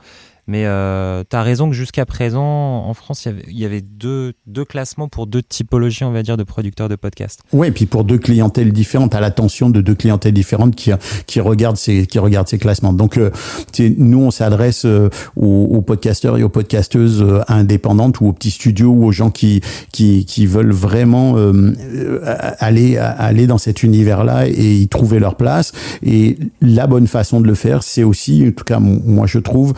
Mais 0.49 0.65
euh, 0.65 1.23
tu 1.29 1.37
as 1.37 1.43
raison 1.43 1.69
que 1.69 1.77
jusqu'à 1.77 2.07
présent, 2.07 2.43
en 2.43 2.95
France, 2.95 3.27
il 3.27 3.29
y 3.29 3.31
avait, 3.31 3.53
y 3.53 3.65
avait 3.65 3.81
deux, 3.81 4.33
deux 4.47 4.65
classements 4.65 5.09
pour 5.09 5.27
deux 5.27 5.43
typologies, 5.43 6.05
on 6.05 6.11
va 6.11 6.23
dire, 6.23 6.37
de 6.37 6.43
producteurs 6.43 6.89
de 6.89 6.97
podcasts. 6.97 7.41
Ouais, 7.53 7.69
et 7.69 7.71
puis 7.71 7.87
pour 7.87 8.03
deux 8.03 8.19
clientèles 8.19 8.73
différentes, 8.73 9.15
à 9.15 9.21
l'attention 9.21 9.71
de 9.71 9.81
deux 9.81 9.95
clientèles 9.95 10.33
différentes 10.33 10.75
qui 10.75 10.91
qui 11.27 11.41
regardent 11.41 11.77
ces 11.77 12.07
qui 12.07 12.19
regardent 12.19 12.49
ces 12.49 12.59
classements. 12.59 12.93
Donc 12.93 13.19
euh, 13.19 13.31
nous 13.79 14.23
on 14.23 14.31
s'adresse 14.31 14.85
euh, 14.85 15.11
aux, 15.37 15.69
aux 15.71 15.83
podcasteurs 15.83 16.39
et 16.39 16.43
aux 16.43 16.49
podcasteuses 16.49 17.23
euh, 17.23 17.41
indépendantes 17.49 18.21
ou 18.21 18.27
aux 18.27 18.33
petits 18.33 18.51
studios 18.51 18.91
ou 18.91 19.05
aux 19.05 19.13
gens 19.13 19.31
qui 19.31 19.61
qui 19.93 20.25
qui 20.25 20.47
veulent 20.47 20.73
vraiment 20.73 21.37
euh, 21.37 21.53
euh, 21.85 22.21
aller 22.59 22.97
aller 22.97 23.47
dans 23.47 23.59
cet 23.59 23.83
univers-là 23.83 24.49
et 24.49 24.77
y 24.77 24.89
trouver 24.89 25.19
leur 25.19 25.37
place. 25.37 25.73
Et 26.03 26.39
la 26.61 26.87
bonne 26.87 27.07
façon 27.07 27.41
de 27.41 27.47
le 27.47 27.55
faire, 27.55 27.83
c'est 27.83 28.05
aussi, 28.05 28.47
en 28.49 28.53
tout 28.53 28.65
cas 28.65 28.81
moi 28.81 29.27
je 29.27 29.39
trouve, 29.39 29.75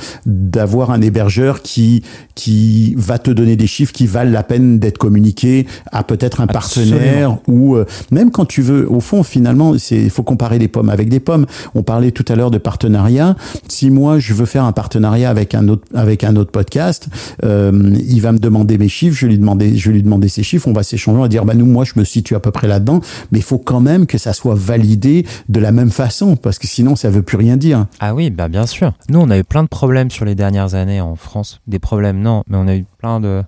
d'avoir 0.60 0.90
un 0.90 1.00
hébergeur 1.00 1.62
qui 1.62 2.02
qui 2.34 2.94
va 2.98 3.18
te 3.18 3.30
donner 3.30 3.56
des 3.56 3.66
chiffres 3.66 3.94
qui 3.94 4.06
valent 4.06 4.30
la 4.30 4.42
peine 4.42 4.78
d'être 4.78 4.98
communiqués 4.98 5.66
à 5.90 6.04
peut-être 6.04 6.42
un 6.42 6.46
Absolument. 6.48 6.98
partenaire 6.98 7.38
ou 7.48 7.76
euh, 7.76 7.86
même 8.10 8.30
quand 8.30 8.44
tu 8.44 8.60
veux. 8.60 8.86
Au 8.90 9.00
fond 9.00 9.22
finalement 9.22 9.78
c'est 9.78 9.96
il 9.96 10.10
faut 10.10 10.22
comparer 10.22 10.58
les 10.58 10.68
pommes 10.68 10.90
avec 10.90 11.08
des 11.08 11.18
pommes. 11.18 11.46
On 11.74 11.82
parlait 11.82 12.10
tout 12.10 12.26
à 12.28 12.36
l'heure 12.36 12.50
de 12.50 12.58
partenariat. 12.58 13.36
Si 13.68 13.88
moi 13.88 14.18
je 14.18 14.34
veux 14.34 14.44
faire 14.44 14.64
un 14.64 14.72
partenariat 14.72 15.30
avec 15.30 15.54
un 15.54 15.66
autre 15.68 15.86
avec 15.94 16.24
un 16.24 16.36
autre 16.36 16.50
podcast 16.50 17.08
euh, 17.42 17.96
il 18.06 18.20
va 18.20 18.32
me 18.32 18.38
demander 18.38 18.76
mes 18.76 18.88
chiffres 18.88 19.16
je 19.16 19.26
lui 19.26 19.38
demander 19.38 19.78
je 19.78 19.90
lui 19.90 20.02
demander 20.02 20.28
ses 20.28 20.42
chiffres 20.42 20.68
on 20.68 20.74
va 20.74 20.82
s'échanger 20.82 21.16
on 21.16 21.22
va 21.22 21.28
dire 21.28 21.46
bah 21.46 21.54
nous 21.54 21.64
moi 21.64 21.84
je 21.86 21.94
me 21.96 22.04
situe 22.04 22.34
à 22.34 22.40
peu 22.40 22.50
près 22.50 22.68
là-dedans. 22.68 23.00
Mais 23.32 23.38
il 23.38 23.44
faut 23.44 23.58
quand 23.58 23.80
même 23.80 24.04
que 24.04 24.18
ça 24.18 24.34
soit 24.34 24.54
validé 24.54 25.24
de 25.48 25.58
la 25.58 25.72
même 25.72 25.90
façon 25.90 26.36
parce 26.36 26.58
que 26.58 26.66
sinon 26.66 26.96
ça 26.96 27.08
veut 27.08 27.22
plus 27.22 27.38
rien 27.38 27.56
dire. 27.56 27.86
Ah 27.98 28.14
oui, 28.14 28.28
bah 28.28 28.48
bien 28.48 28.66
sûr. 28.66 28.92
Nous, 29.08 29.20
on 29.20 29.30
a 29.30 29.38
eu 29.38 29.44
plein 29.44 29.62
de 29.62 29.68
problèmes 29.68 30.10
sur 30.10 30.24
les 30.24 30.34
dernières 30.50 30.74
années 30.74 31.00
en 31.00 31.14
France. 31.16 31.60
Des 31.66 31.78
problèmes, 31.78 32.20
non, 32.20 32.42
mais 32.48 32.56
on 32.56 32.66
a 32.66 32.74
eu 32.74 32.84
plein 32.98 33.20
de 33.20 33.42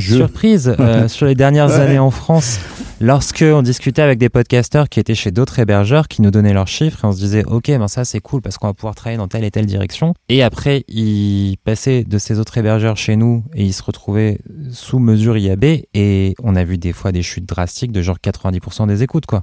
surprises 0.00 0.74
euh, 0.80 1.06
sur 1.08 1.26
les 1.26 1.34
dernières 1.34 1.68
Ouais. 1.68 1.74
années 1.80 1.98
en 1.98 2.10
France 2.10 2.58
Lorsque 3.00 3.44
on 3.46 3.60
discutait 3.62 4.02
avec 4.02 4.18
des 4.18 4.28
podcasteurs 4.28 4.88
qui 4.88 4.98
étaient 5.00 5.14
chez 5.16 5.30
d'autres 5.30 5.58
hébergeurs, 5.58 6.06
qui 6.08 6.22
nous 6.22 6.30
donnaient 6.30 6.52
leurs 6.52 6.68
chiffres, 6.68 7.04
et 7.04 7.06
on 7.08 7.12
se 7.12 7.18
disait, 7.18 7.44
ok, 7.44 7.66
ben 7.66 7.88
ça 7.88 8.04
c'est 8.04 8.20
cool 8.20 8.40
parce 8.40 8.56
qu'on 8.56 8.68
va 8.68 8.72
pouvoir 8.72 8.94
travailler 8.94 9.18
dans 9.18 9.26
telle 9.28 9.44
et 9.44 9.50
telle 9.50 9.66
direction. 9.66 10.14
Et 10.28 10.42
après, 10.42 10.84
ils 10.88 11.56
passaient 11.64 12.04
de 12.04 12.18
ces 12.18 12.38
autres 12.38 12.56
hébergeurs 12.56 12.96
chez 12.96 13.16
nous 13.16 13.42
et 13.54 13.64
ils 13.64 13.72
se 13.74 13.82
retrouvaient 13.82 14.38
sous 14.70 15.00
mesure 15.00 15.36
IAB 15.36 15.64
et 15.94 16.34
on 16.42 16.54
a 16.56 16.64
vu 16.64 16.78
des 16.78 16.92
fois 16.92 17.10
des 17.12 17.22
chutes 17.22 17.46
drastiques 17.48 17.92
de 17.92 18.00
genre 18.00 18.16
90% 18.24 18.86
des 18.86 19.02
écoutes, 19.02 19.26
quoi. 19.26 19.42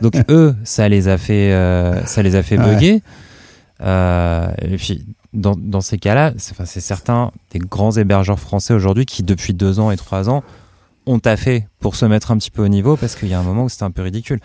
Donc 0.00 0.14
eux, 0.30 0.54
ça 0.64 0.88
les 0.88 1.08
a 1.08 1.18
fait, 1.18 1.52
euh, 1.52 2.04
ça 2.06 2.22
les 2.22 2.34
a 2.34 2.42
fait 2.42 2.58
Ouais. 2.58 2.64
bugger. 2.74 3.02
Euh, 3.82 4.48
et 4.62 4.76
puis, 4.76 5.04
dans, 5.32 5.80
ces 5.80 5.98
cas-là, 5.98 6.34
c'est 6.36 6.80
certains 6.80 7.32
des 7.50 7.58
grands 7.58 7.92
hébergeurs 7.92 8.38
français 8.38 8.74
aujourd'hui 8.74 9.06
qui, 9.06 9.22
depuis 9.22 9.54
deux 9.54 9.80
ans 9.80 9.90
et 9.90 9.96
trois 9.96 10.28
ans, 10.28 10.42
ont 11.06 11.18
taffé 11.18 11.66
pour 11.80 11.96
se 11.96 12.04
mettre 12.04 12.30
un 12.30 12.36
petit 12.36 12.50
peu 12.50 12.62
au 12.62 12.68
niveau 12.68 12.96
parce 12.96 13.16
qu'il 13.16 13.28
y 13.28 13.34
a 13.34 13.40
un 13.40 13.42
moment 13.42 13.64
où 13.64 13.68
c'était 13.68 13.84
un 13.84 13.90
peu 13.90 14.02
ridicule. 14.02 14.40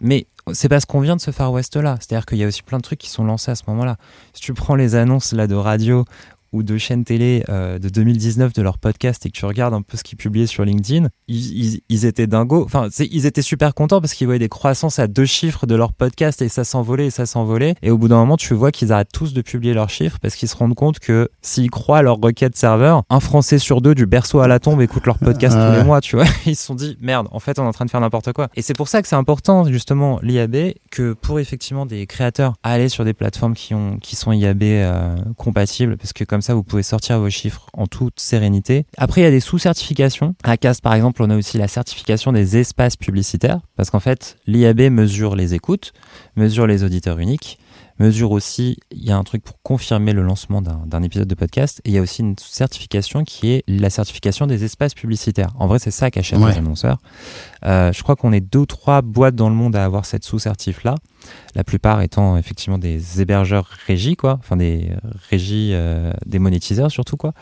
Mais 0.00 0.26
c'est 0.52 0.68
parce 0.68 0.84
qu'on 0.84 1.00
vient 1.00 1.16
de 1.16 1.20
ce 1.20 1.30
Far 1.30 1.52
West-là. 1.52 1.96
C'est-à-dire 2.00 2.26
qu'il 2.26 2.38
y 2.38 2.44
a 2.44 2.46
aussi 2.46 2.62
plein 2.62 2.78
de 2.78 2.82
trucs 2.82 2.98
qui 2.98 3.10
sont 3.10 3.24
lancés 3.24 3.50
à 3.50 3.54
ce 3.54 3.64
moment-là. 3.68 3.96
Si 4.34 4.42
tu 4.42 4.52
prends 4.52 4.74
les 4.74 4.94
annonces 4.94 5.32
là 5.32 5.46
de 5.46 5.54
radio 5.54 6.04
ou 6.52 6.62
de 6.62 6.78
chaînes 6.78 7.04
télé 7.04 7.44
euh, 7.48 7.78
de 7.78 7.88
2019 7.88 8.52
de 8.52 8.62
leur 8.62 8.78
podcast 8.78 9.24
et 9.26 9.30
que 9.30 9.36
tu 9.36 9.44
regardes 9.46 9.74
un 9.74 9.82
peu 9.82 9.96
ce 9.96 10.02
qu'ils 10.02 10.18
publiaient 10.18 10.46
sur 10.46 10.64
LinkedIn, 10.64 11.08
ils, 11.28 11.64
ils- 11.74 11.80
ils 11.88 12.04
étaient 12.04 12.26
dingos. 12.26 12.64
Enfin, 12.64 12.88
ils 12.98 13.26
étaient 13.26 13.42
super 13.42 13.74
contents 13.74 14.00
parce 14.00 14.14
qu'ils 14.14 14.26
voyaient 14.26 14.38
des 14.38 14.48
croissances 14.48 14.98
à 14.98 15.06
deux 15.06 15.24
chiffres 15.26 15.66
de 15.66 15.74
leur 15.74 15.92
podcast 15.92 16.42
et 16.42 16.48
ça 16.48 16.64
s'envolait 16.64 17.06
et 17.06 17.10
ça 17.10 17.26
s'envolait. 17.26 17.74
Et 17.82 17.90
au 17.90 17.98
bout 17.98 18.08
d'un 18.08 18.16
moment, 18.18 18.36
tu 18.36 18.54
vois 18.54 18.72
qu'ils 18.72 18.92
arrêtent 18.92 19.12
tous 19.12 19.32
de 19.34 19.42
publier 19.42 19.74
leurs 19.74 19.90
chiffres 19.90 20.18
parce 20.20 20.34
qu'ils 20.36 20.48
se 20.48 20.56
rendent 20.56 20.74
compte 20.74 20.98
que 20.98 21.28
s'ils 21.42 21.70
croient 21.70 21.98
à 21.98 22.02
leur 22.02 22.16
requête 22.18 22.56
serveur, 22.56 23.02
un 23.10 23.20
Français 23.20 23.58
sur 23.58 23.80
deux 23.80 23.94
du 23.94 24.06
berceau 24.06 24.40
à 24.40 24.48
la 24.48 24.58
tombe 24.58 24.80
écoute 24.82 25.06
leur 25.06 25.18
podcast 25.18 25.54
tous 25.56 25.60
Ouais. 25.66 25.78
les 25.78 25.84
mois, 25.84 26.00
tu 26.00 26.16
vois. 26.16 26.24
Ils 26.46 26.54
se 26.56 26.64
sont 26.64 26.74
dit, 26.74 26.96
merde, 27.00 27.28
en 27.32 27.40
fait, 27.40 27.58
on 27.58 27.64
est 27.64 27.68
en 27.68 27.72
train 27.72 27.84
de 27.84 27.90
faire 27.90 28.00
n'importe 28.00 28.32
quoi. 28.32 28.48
Et 28.56 28.62
c'est 28.62 28.74
pour 28.74 28.88
ça 28.88 29.02
que 29.02 29.08
c'est 29.08 29.16
important, 29.16 29.64
justement, 29.64 30.18
l'IAB, 30.22 30.74
que 30.90 31.12
pour 31.14 31.40
effectivement 31.40 31.86
des 31.86 32.06
créateurs, 32.06 32.54
aller 32.62 32.88
sur 32.88 33.04
des 33.04 33.14
plateformes 33.14 33.54
qui, 33.54 33.74
ont, 33.74 33.98
qui 33.98 34.16
sont 34.16 34.32
IAB 34.32 34.62
euh, 34.62 35.14
compatibles, 35.36 35.96
parce 35.96 36.12
que 36.12 36.24
comme 36.24 36.35
ça, 36.42 36.54
vous 36.54 36.62
pouvez 36.62 36.82
sortir 36.82 37.18
vos 37.18 37.30
chiffres 37.30 37.66
en 37.72 37.86
toute 37.86 38.20
sérénité. 38.20 38.86
Après, 38.96 39.20
il 39.20 39.24
y 39.24 39.26
a 39.26 39.30
des 39.30 39.40
sous-certifications. 39.40 40.34
À 40.44 40.56
CAST, 40.56 40.82
par 40.82 40.94
exemple, 40.94 41.22
on 41.22 41.30
a 41.30 41.36
aussi 41.36 41.58
la 41.58 41.68
certification 41.68 42.32
des 42.32 42.56
espaces 42.56 42.96
publicitaires, 42.96 43.60
parce 43.76 43.90
qu'en 43.90 44.00
fait, 44.00 44.36
l'IAB 44.46 44.90
mesure 44.90 45.36
les 45.36 45.54
écoutes, 45.54 45.92
mesure 46.36 46.66
les 46.66 46.84
auditeurs 46.84 47.18
uniques, 47.18 47.58
mesure 47.98 48.30
aussi, 48.30 48.76
il 48.90 49.04
y 49.04 49.10
a 49.10 49.16
un 49.16 49.24
truc 49.24 49.42
pour 49.42 49.60
confirmer 49.62 50.12
le 50.12 50.22
lancement 50.22 50.62
d'un 50.62 51.02
épisode 51.02 51.28
de 51.28 51.34
podcast, 51.34 51.80
et 51.84 51.90
il 51.90 51.94
y 51.94 51.98
a 51.98 52.02
aussi 52.02 52.22
une 52.22 52.36
certification 52.38 53.24
qui 53.24 53.52
est 53.52 53.64
la 53.66 53.90
certification 53.90 54.46
des 54.46 54.64
espaces 54.64 54.94
publicitaires. 54.94 55.50
En 55.58 55.66
vrai, 55.66 55.78
c'est 55.78 55.90
ça 55.90 56.10
qu'achètent 56.10 56.38
Ouais. 56.38 56.52
les 56.52 56.58
annonceurs. 56.58 56.98
Euh, 57.64 57.92
je 57.92 58.02
crois 58.02 58.16
qu'on 58.16 58.32
est 58.32 58.40
deux 58.40 58.60
ou 58.60 58.66
trois 58.66 59.02
boîtes 59.02 59.34
dans 59.34 59.48
le 59.48 59.54
monde 59.54 59.76
à 59.76 59.84
avoir 59.84 60.04
cette 60.04 60.24
sous-certif-là, 60.24 60.94
la 61.54 61.64
plupart 61.64 62.02
étant 62.02 62.36
effectivement 62.36 62.78
des 62.78 63.20
hébergeurs 63.20 63.68
régis, 63.86 64.16
quoi, 64.16 64.36
enfin 64.38 64.56
des 64.56 64.90
euh, 64.90 65.10
régies, 65.30 65.70
euh, 65.72 66.12
des 66.26 66.38
monétiseurs 66.38 66.90
surtout, 66.90 67.16
quoi. 67.16 67.32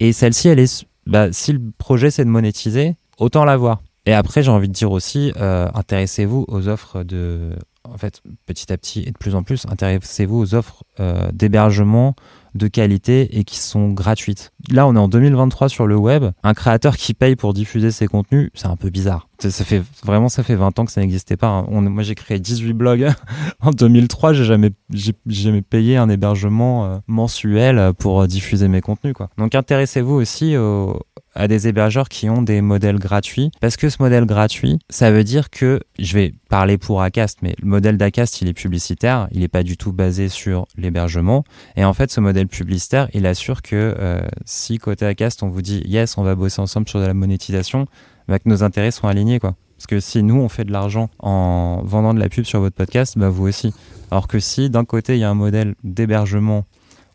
Et 0.00 0.12
celle-ci, 0.12 0.48
elle 0.48 0.58
est, 0.58 0.84
bah, 1.06 1.32
si 1.32 1.52
le 1.52 1.60
projet 1.78 2.10
c'est 2.10 2.24
de 2.24 2.30
monétiser, 2.30 2.96
autant 3.18 3.44
l'avoir. 3.44 3.80
Et 4.08 4.12
après, 4.12 4.42
j'ai 4.42 4.52
envie 4.52 4.68
de 4.68 4.72
dire 4.72 4.92
aussi, 4.92 5.32
euh, 5.36 5.68
intéressez-vous 5.74 6.44
aux 6.46 6.68
offres 6.68 7.02
de, 7.02 7.56
en 7.92 7.98
fait, 7.98 8.22
petit 8.46 8.72
à 8.72 8.78
petit 8.78 9.00
et 9.02 9.10
de 9.10 9.18
plus 9.18 9.34
en 9.34 9.42
plus, 9.42 9.66
intéressez-vous 9.66 10.38
aux 10.38 10.54
offres 10.54 10.84
euh, 11.00 11.30
d'hébergement 11.32 12.14
de 12.54 12.68
qualité 12.68 13.38
et 13.38 13.44
qui 13.44 13.58
sont 13.58 13.90
gratuites. 13.90 14.52
Là, 14.72 14.86
on 14.86 14.94
est 14.96 14.98
en 14.98 15.08
2023 15.08 15.68
sur 15.68 15.86
le 15.86 15.96
web. 15.96 16.24
Un 16.42 16.54
créateur 16.54 16.96
qui 16.96 17.14
paye 17.14 17.36
pour 17.36 17.54
diffuser 17.54 17.90
ses 17.90 18.06
contenus, 18.08 18.50
c'est 18.54 18.66
un 18.66 18.76
peu 18.76 18.90
bizarre. 18.90 19.28
Ça, 19.38 19.50
fait 19.64 19.82
vraiment, 20.02 20.28
ça 20.30 20.42
fait 20.42 20.54
20 20.54 20.78
ans 20.78 20.84
que 20.86 20.92
ça 20.92 21.00
n'existait 21.02 21.36
pas. 21.36 21.48
hein. 21.48 21.66
On- 21.68 21.82
moi, 21.82 22.02
j'ai 22.02 22.14
créé 22.14 22.38
18 22.40 22.72
blogs 22.72 23.06
en 23.60 23.70
2003. 23.70 24.32
J'ai 24.32 24.44
jamais, 24.44 24.70
j'ai 24.90 25.12
jamais 25.28 25.62
payé 25.62 25.96
un 25.98 26.08
hébergement 26.08 26.86
euh, 26.86 26.98
mensuel 27.06 27.92
pour 27.98 28.22
euh, 28.22 28.26
diffuser 28.26 28.66
mes 28.68 28.80
contenus, 28.80 29.12
quoi. 29.14 29.28
Donc, 29.38 29.54
intéressez-vous 29.54 30.14
aussi 30.14 30.56
au- 30.56 31.00
à 31.38 31.48
des 31.48 31.68
hébergeurs 31.68 32.08
qui 32.08 32.30
ont 32.30 32.40
des 32.40 32.62
modèles 32.62 32.98
gratuits. 32.98 33.50
Parce 33.60 33.76
que 33.76 33.90
ce 33.90 33.98
modèle 34.00 34.24
gratuit, 34.24 34.78
ça 34.88 35.10
veut 35.10 35.22
dire 35.22 35.50
que, 35.50 35.80
je 35.98 36.14
vais 36.14 36.32
parler 36.48 36.78
pour 36.78 37.02
Acast, 37.02 37.40
mais 37.42 37.54
le 37.60 37.68
modèle 37.68 37.98
d'Acast, 37.98 38.40
il 38.40 38.48
est 38.48 38.54
publicitaire, 38.54 39.28
il 39.32 39.40
n'est 39.40 39.48
pas 39.48 39.62
du 39.62 39.76
tout 39.76 39.92
basé 39.92 40.30
sur 40.30 40.66
l'hébergement. 40.78 41.44
Et 41.76 41.84
en 41.84 41.92
fait, 41.92 42.10
ce 42.10 42.20
modèle 42.20 42.48
publicitaire, 42.48 43.08
il 43.12 43.26
assure 43.26 43.60
que 43.60 43.94
euh, 43.98 44.22
si 44.56 44.78
côté 44.78 45.06
Acast, 45.06 45.42
on 45.42 45.48
vous 45.48 45.62
dit 45.62 45.82
yes, 45.86 46.18
on 46.18 46.22
va 46.22 46.34
bosser 46.34 46.60
ensemble 46.60 46.88
sur 46.88 47.00
de 47.00 47.06
la 47.06 47.14
monétisation, 47.14 47.86
bah, 48.28 48.38
que 48.38 48.48
nos 48.48 48.62
intérêts 48.62 48.90
sont 48.90 49.06
alignés, 49.06 49.38
quoi. 49.38 49.54
Parce 49.76 49.86
que 49.86 50.00
si 50.00 50.22
nous, 50.22 50.36
on 50.36 50.48
fait 50.48 50.64
de 50.64 50.72
l'argent 50.72 51.10
en 51.18 51.82
vendant 51.84 52.14
de 52.14 52.18
la 52.18 52.28
pub 52.28 52.44
sur 52.44 52.60
votre 52.60 52.74
podcast, 52.74 53.18
bah 53.18 53.28
vous 53.28 53.46
aussi. 53.46 53.74
Alors 54.10 54.26
que 54.26 54.38
si 54.40 54.70
d'un 54.70 54.84
côté, 54.84 55.16
il 55.16 55.20
y 55.20 55.24
a 55.24 55.30
un 55.30 55.34
modèle 55.34 55.74
d'hébergement 55.84 56.64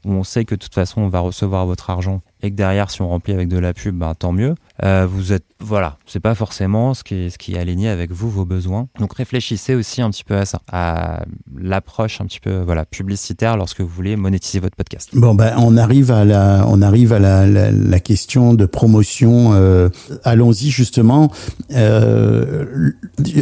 où 0.06 0.12
on 0.14 0.24
sait 0.24 0.46
que 0.46 0.56
de 0.56 0.60
toute 0.60 0.74
façon, 0.74 1.02
on 1.02 1.08
va 1.08 1.20
recevoir 1.20 1.66
votre 1.66 1.90
argent 1.90 2.22
et 2.44 2.52
que 2.52 2.56
derrière, 2.56 2.90
si 2.90 3.02
on 3.02 3.10
remplit 3.10 3.34
avec 3.34 3.48
de 3.48 3.58
la 3.58 3.74
pub, 3.74 3.96
bah, 3.96 4.14
tant 4.18 4.32
mieux. 4.32 4.56
Euh, 4.84 5.06
vous 5.10 5.32
êtes, 5.32 5.46
voilà, 5.60 5.98
c'est 6.08 6.20
pas 6.20 6.34
forcément 6.34 6.96
ce 6.96 7.04
qui, 7.04 7.14
est, 7.14 7.30
ce 7.30 7.38
qui 7.38 7.54
est 7.54 7.60
aligné 7.60 7.88
avec 7.88 8.12
vous, 8.12 8.32
vos 8.32 8.46
besoins. 8.46 8.88
Donc 9.00 9.14
réfléchissez 9.14 9.76
aussi 9.76 10.02
un 10.02 10.10
petit 10.10 10.24
peu 10.24 10.36
à 10.36 10.46
ça, 10.46 10.62
à 10.72 11.24
l'approche 11.56 12.20
un 12.20 12.26
petit 12.26 12.40
peu, 12.40 12.62
voilà, 12.62 12.86
publicitaire 12.86 13.58
lorsque 13.58 13.82
vous 13.82 13.88
voulez 13.88 14.16
monétiser 14.16 14.60
votre 14.60 14.76
podcast. 14.76 15.10
Bon 15.14 15.36
ben 15.36 15.54
on 15.60 15.78
arrive 15.78 16.10
à 16.12 16.26
la 16.26 16.66
on 16.68 16.82
arrive 16.82 17.14
à 17.14 17.20
la, 17.20 17.46
la, 17.46 18.00
question 18.00 18.56
de 18.56 18.66
promotion. 18.66 19.52
Euh, 19.54 19.90
Allons-y 20.24 20.72
justement. 20.72 21.32
Euh, 21.76 22.92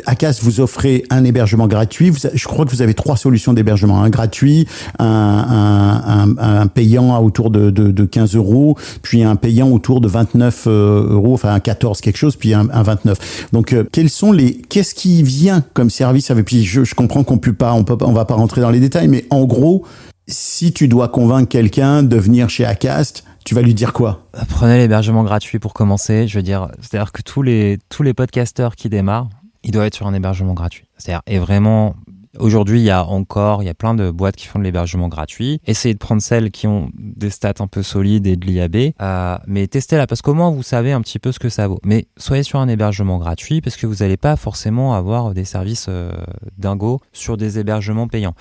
Acas 0.05 0.39
vous 0.41 0.59
offrez 0.59 1.03
un 1.09 1.23
hébergement 1.23 1.67
gratuit. 1.67 2.11
Je 2.33 2.47
crois 2.47 2.65
que 2.65 2.71
vous 2.71 2.81
avez 2.81 2.93
trois 2.93 3.15
solutions 3.15 3.53
d'hébergement 3.53 4.03
un 4.03 4.09
gratuit, 4.09 4.67
un, 4.97 5.05
un, 5.05 6.35
un, 6.37 6.61
un 6.61 6.67
payant 6.67 7.15
à 7.15 7.19
autour 7.19 7.49
de, 7.49 7.69
de, 7.69 7.91
de 7.91 8.05
15 8.05 8.35
euros, 8.35 8.77
puis 9.01 9.23
un 9.23 9.35
payant 9.35 9.69
autour 9.69 10.01
de 10.01 10.07
29 10.07 10.65
euh, 10.67 11.13
euros, 11.13 11.33
enfin 11.33 11.53
un 11.53 11.59
14 11.59 12.01
quelque 12.01 12.17
chose, 12.17 12.35
puis 12.35 12.53
un, 12.53 12.69
un 12.71 12.83
29. 12.83 13.47
Donc 13.53 13.73
euh, 13.73 13.83
quels 13.91 14.09
sont 14.09 14.31
les 14.31 14.55
qu'est-ce 14.55 14.93
qui 14.93 15.23
vient 15.23 15.63
comme 15.73 15.89
service 15.89 16.31
avec 16.31 16.45
puis 16.45 16.63
je, 16.63 16.83
je 16.83 16.95
comprends 16.95 17.23
qu'on 17.23 17.37
peut 17.37 17.53
pas 17.53 17.73
on 17.73 17.83
peut 17.83 17.97
on 18.01 18.13
va 18.13 18.25
pas 18.25 18.35
rentrer 18.35 18.61
dans 18.61 18.71
les 18.71 18.79
détails, 18.79 19.07
mais 19.07 19.25
en 19.29 19.45
gros 19.45 19.85
si 20.27 20.71
tu 20.71 20.87
dois 20.87 21.07
convaincre 21.07 21.49
quelqu'un 21.49 22.03
de 22.03 22.15
venir 22.15 22.49
chez 22.49 22.63
Acast, 22.63 23.23
tu 23.45 23.55
vas 23.55 23.61
lui 23.61 23.73
dire 23.73 23.93
quoi? 23.93 24.27
Prenez 24.49 24.77
l'hébergement 24.77 25.23
gratuit 25.23 25.57
pour 25.57 25.73
commencer. 25.73 26.27
Je 26.27 26.37
veux 26.37 26.43
dire, 26.43 26.69
c'est-à-dire 26.81 27.11
que 27.11 27.23
tous 27.23 27.41
les, 27.41 27.79
tous 27.89 28.03
les 28.03 28.13
podcasteurs 28.13 28.75
qui 28.75 28.89
démarrent, 28.89 29.29
ils 29.63 29.71
doivent 29.71 29.87
être 29.87 29.95
sur 29.95 30.07
un 30.07 30.13
hébergement 30.13 30.53
gratuit. 30.53 30.85
C'est-à-dire, 30.97 31.21
et 31.25 31.39
vraiment, 31.39 31.95
aujourd'hui, 32.37 32.79
il 32.79 32.83
y 32.83 32.89
a 32.89 33.05
encore, 33.05 33.63
il 33.63 33.65
y 33.65 33.69
a 33.69 33.73
plein 33.73 33.95
de 33.95 34.11
boîtes 34.11 34.35
qui 34.35 34.47
font 34.47 34.59
de 34.59 34.63
l'hébergement 34.63 35.07
gratuit. 35.07 35.59
Essayez 35.65 35.93
de 35.93 35.99
prendre 35.99 36.21
celles 36.21 36.51
qui 36.51 36.67
ont 36.67 36.89
des 36.93 37.29
stats 37.29 37.53
un 37.59 37.67
peu 37.67 37.83
solides 37.83 38.27
et 38.27 38.35
de 38.35 38.45
l'IAB, 38.45 38.93
euh, 39.01 39.37
mais 39.47 39.67
testez-la 39.67 40.07
parce 40.07 40.21
qu'au 40.21 40.33
moins 40.33 40.51
vous 40.51 40.63
savez 40.63 40.91
un 40.91 41.01
petit 41.01 41.19
peu 41.19 41.31
ce 41.31 41.39
que 41.39 41.49
ça 41.49 41.67
vaut. 41.67 41.79
Mais 41.83 42.07
soyez 42.17 42.43
sur 42.43 42.59
un 42.59 42.67
hébergement 42.67 43.17
gratuit 43.17 43.61
parce 43.61 43.77
que 43.77 43.87
vous 43.87 43.95
n'allez 43.95 44.17
pas 44.17 44.35
forcément 44.35 44.93
avoir 44.93 45.33
des 45.33 45.45
services 45.45 45.87
euh, 45.89 46.11
dingos 46.57 47.01
sur 47.13 47.37
des 47.37 47.59
hébergements 47.59 48.07
payants. 48.07 48.35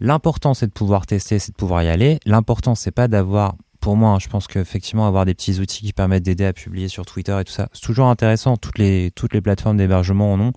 L'important, 0.00 0.54
c'est 0.54 0.66
de 0.66 0.72
pouvoir 0.72 1.06
tester, 1.06 1.38
c'est 1.38 1.52
de 1.52 1.56
pouvoir 1.56 1.82
y 1.82 1.88
aller. 1.88 2.18
L'important, 2.26 2.74
c'est 2.74 2.90
pas 2.90 3.08
d'avoir 3.08 3.54
pour 3.84 3.96
moi, 3.96 4.12
hein, 4.12 4.18
je 4.18 4.28
pense 4.28 4.46
qu'effectivement, 4.46 5.06
avoir 5.06 5.26
des 5.26 5.34
petits 5.34 5.60
outils 5.60 5.84
qui 5.84 5.92
permettent 5.92 6.22
d'aider 6.22 6.46
à 6.46 6.54
publier 6.54 6.88
sur 6.88 7.04
Twitter 7.04 7.36
et 7.38 7.44
tout 7.44 7.52
ça, 7.52 7.68
c'est 7.74 7.82
toujours 7.82 8.06
intéressant. 8.06 8.56
Toutes 8.56 8.78
les, 8.78 9.10
toutes 9.14 9.34
les 9.34 9.42
plateformes 9.42 9.76
d'hébergement 9.76 10.32
en 10.32 10.40
ont. 10.40 10.52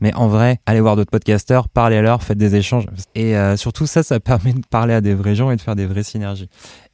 Mais 0.00 0.14
en 0.14 0.28
vrai, 0.28 0.60
allez 0.66 0.80
voir 0.80 0.96
d'autres 0.96 1.10
podcasteurs, 1.10 1.68
parlez 1.68 1.96
à 1.96 2.02
leur, 2.02 2.22
faites 2.22 2.38
des 2.38 2.56
échanges. 2.56 2.86
Et 3.14 3.36
euh, 3.36 3.56
surtout, 3.56 3.86
ça, 3.86 4.02
ça 4.02 4.20
permet 4.20 4.52
de 4.52 4.66
parler 4.68 4.94
à 4.94 5.00
des 5.00 5.14
vrais 5.14 5.34
gens 5.34 5.50
et 5.50 5.56
de 5.56 5.60
faire 5.60 5.76
des 5.76 5.86
vraies 5.86 6.02
synergies. 6.02 6.48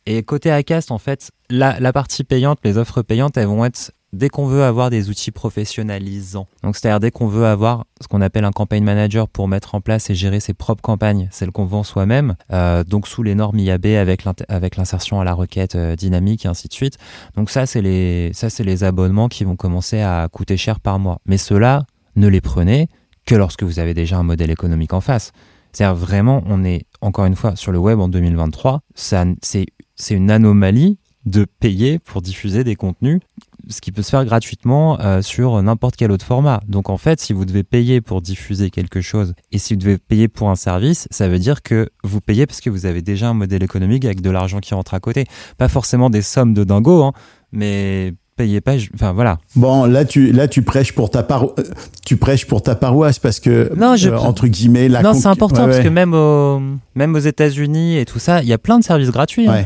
Et 0.07 0.23
côté 0.23 0.51
Acast, 0.51 0.91
en 0.91 0.99
fait, 0.99 1.31
la, 1.51 1.81
la 1.81 1.93
partie 1.93 2.23
payante, 2.23 2.59
les 2.65 2.79
offres 2.79 3.03
payantes, 3.03 3.37
elles 3.37 3.47
vont 3.47 3.65
être 3.65 3.93
dès 4.13 4.29
qu'on 4.29 4.47
veut 4.47 4.63
avoir 4.63 4.91
des 4.91 5.11
outils 5.11 5.31
professionnalisants. 5.31 6.47
Donc, 6.63 6.77
c'est-à-dire 6.77 7.01
dès 7.01 7.11
qu'on 7.11 7.27
veut 7.27 7.47
avoir 7.47 7.85
ce 8.01 8.09
qu'on 8.09 8.21
appelle 8.21 8.45
un 8.45 8.53
campaign 8.53 8.83
manager 8.85 9.29
pour 9.29 9.49
mettre 9.49 9.75
en 9.75 9.81
place 9.81 10.11
et 10.11 10.15
gérer 10.15 10.41
ses 10.41 10.55
propres 10.55 10.83
campagnes, 10.83 11.29
celles 11.31 11.51
qu'on 11.51 11.65
vend 11.65 11.83
soi-même, 11.83 12.37
euh, 12.53 12.85
donc 12.85 13.07
sous 13.09 13.23
les 13.23 13.35
normes 13.35 13.59
IAB 13.59 13.87
avec 13.87 14.77
l'insertion 14.77 15.21
à 15.21 15.25
la 15.25 15.35
requête 15.35 15.75
euh, 15.75 15.97
dynamique 15.97 16.45
et 16.45 16.49
ainsi 16.49 16.69
de 16.69 16.73
suite. 16.73 16.99
Donc 17.37 17.51
ça, 17.51 17.67
c'est 17.67 17.83
les 17.83 18.33
les 18.59 18.85
abonnements 18.85 19.29
qui 19.29 19.45
vont 19.45 19.55
commencer 19.55 20.01
à 20.01 20.29
coûter 20.31 20.57
cher 20.57 20.81
par 20.81 20.99
mois. 20.99 21.21
Mais 21.27 21.37
ceux-là, 21.37 21.85
ne 22.17 22.29
les 22.29 22.41
prenez 22.41 22.89
que 23.25 23.35
lorsque 23.35 23.62
vous 23.62 23.79
avez 23.79 23.95
déjà 23.95 24.19
un 24.19 24.23
modèle 24.23 24.51
économique 24.51 24.93
en 24.93 25.01
face. 25.01 25.33
C'est-à-dire 25.73 25.97
vraiment, 25.97 26.43
on 26.47 26.64
est 26.64 26.87
encore 27.01 27.27
une 27.27 27.37
fois 27.37 27.57
sur 27.57 27.73
le 27.73 27.79
web 27.79 28.01
en 28.01 28.09
2023. 28.09 28.81
Ça, 28.95 29.25
c'est 29.43 29.67
c'est 29.97 30.14
une 30.14 30.31
anomalie 30.31 30.99
de 31.25 31.45
payer 31.45 31.99
pour 31.99 32.23
diffuser 32.23 32.62
des 32.62 32.77
contenus, 32.77 33.21
ce 33.69 33.81
qui 33.81 33.91
peut 33.91 34.03
se 34.03 34.11
faire 34.11 34.25
gratuitement 34.25 35.01
euh, 35.01 35.23
sur 35.23 35.61
n'importe 35.61 35.97
quel 35.97 36.12
autre 36.12 36.25
format. 36.25 36.61
Donc 36.69 36.89
en 36.89 36.99
fait, 36.99 37.21
si 37.21 37.33
vous 37.33 37.45
devez 37.45 37.64
payer 37.64 38.01
pour 38.01 38.23
diffuser 38.23 38.71
quelque 38.71 39.01
chose 39.01 39.35
et 39.51 39.59
si 39.59 39.75
vous 39.75 39.81
devez 39.81 39.99
payer 39.99 40.29
pour 40.29 40.51
un 40.51 40.55
service, 40.55 41.09
ça 41.11 41.29
veut 41.29 41.41
dire 41.41 41.62
que 41.62 41.89
vous 42.05 42.21
payez 42.21 42.47
parce 42.47 42.61
que 42.61 42.71
vous 42.71 42.87
avez 42.87 43.03
déjà 43.03 43.29
un 43.29 43.35
modèle 43.35 43.64
économique 43.64 44.05
avec 44.05 44.21
de 44.21 44.31
l'argent 44.31 44.61
qui 44.61 44.73
rentre 44.73 44.95
à 44.95 45.01
côté. 45.01 45.25
Pas 45.59 45.69
forcément 45.69 46.11
des 46.11 46.23
sommes 46.23 46.55
de 46.55 46.62
dingo, 46.62 47.03
hein, 47.03 47.12
mais 47.51 48.14
payez 48.37 48.61
pas. 48.61 48.78
je- 48.78 48.89
Enfin 48.95 49.12
voilà. 49.12 49.39
Bon, 49.57 49.84
là 49.87 50.05
tu 50.05 50.32
là 50.32 50.47
tu 50.49 50.62
prêches 50.62 50.93
pour 50.93 51.11
ta 51.11 51.22
paro- 51.22 51.55
euh, 51.59 51.62
tu 52.05 52.16
prêches 52.16 52.47
pour 52.47 52.62
ta 52.62 52.74
paroisse 52.74 53.18
parce 53.18 53.41
que 53.41 53.72
Non, 53.76 53.97
je- 53.97 54.11
euh, 54.11 54.18
entre 54.18 54.47
guillemets 54.47 54.89
la 54.89 55.03
non, 55.03 55.14
c'est 55.14 55.26
important 55.26 55.62
Ouais, 55.62 55.66
parce 55.66 55.78
ouais. 55.78 55.84
que 55.84 55.89
même 55.89 56.14
aux, 56.14 56.61
même 56.95 57.14
aux 57.14 57.18
États-Unis 57.20 57.99
et 57.99 58.05
tout 58.05 58.18
ça, 58.18 58.43
il 58.43 58.49
y 58.49 58.53
a 58.53 58.59
plein 58.59 58.78
de 58.78 58.84
services 58.84 59.11
gratuits. 59.11 59.49
hein. 59.49 59.64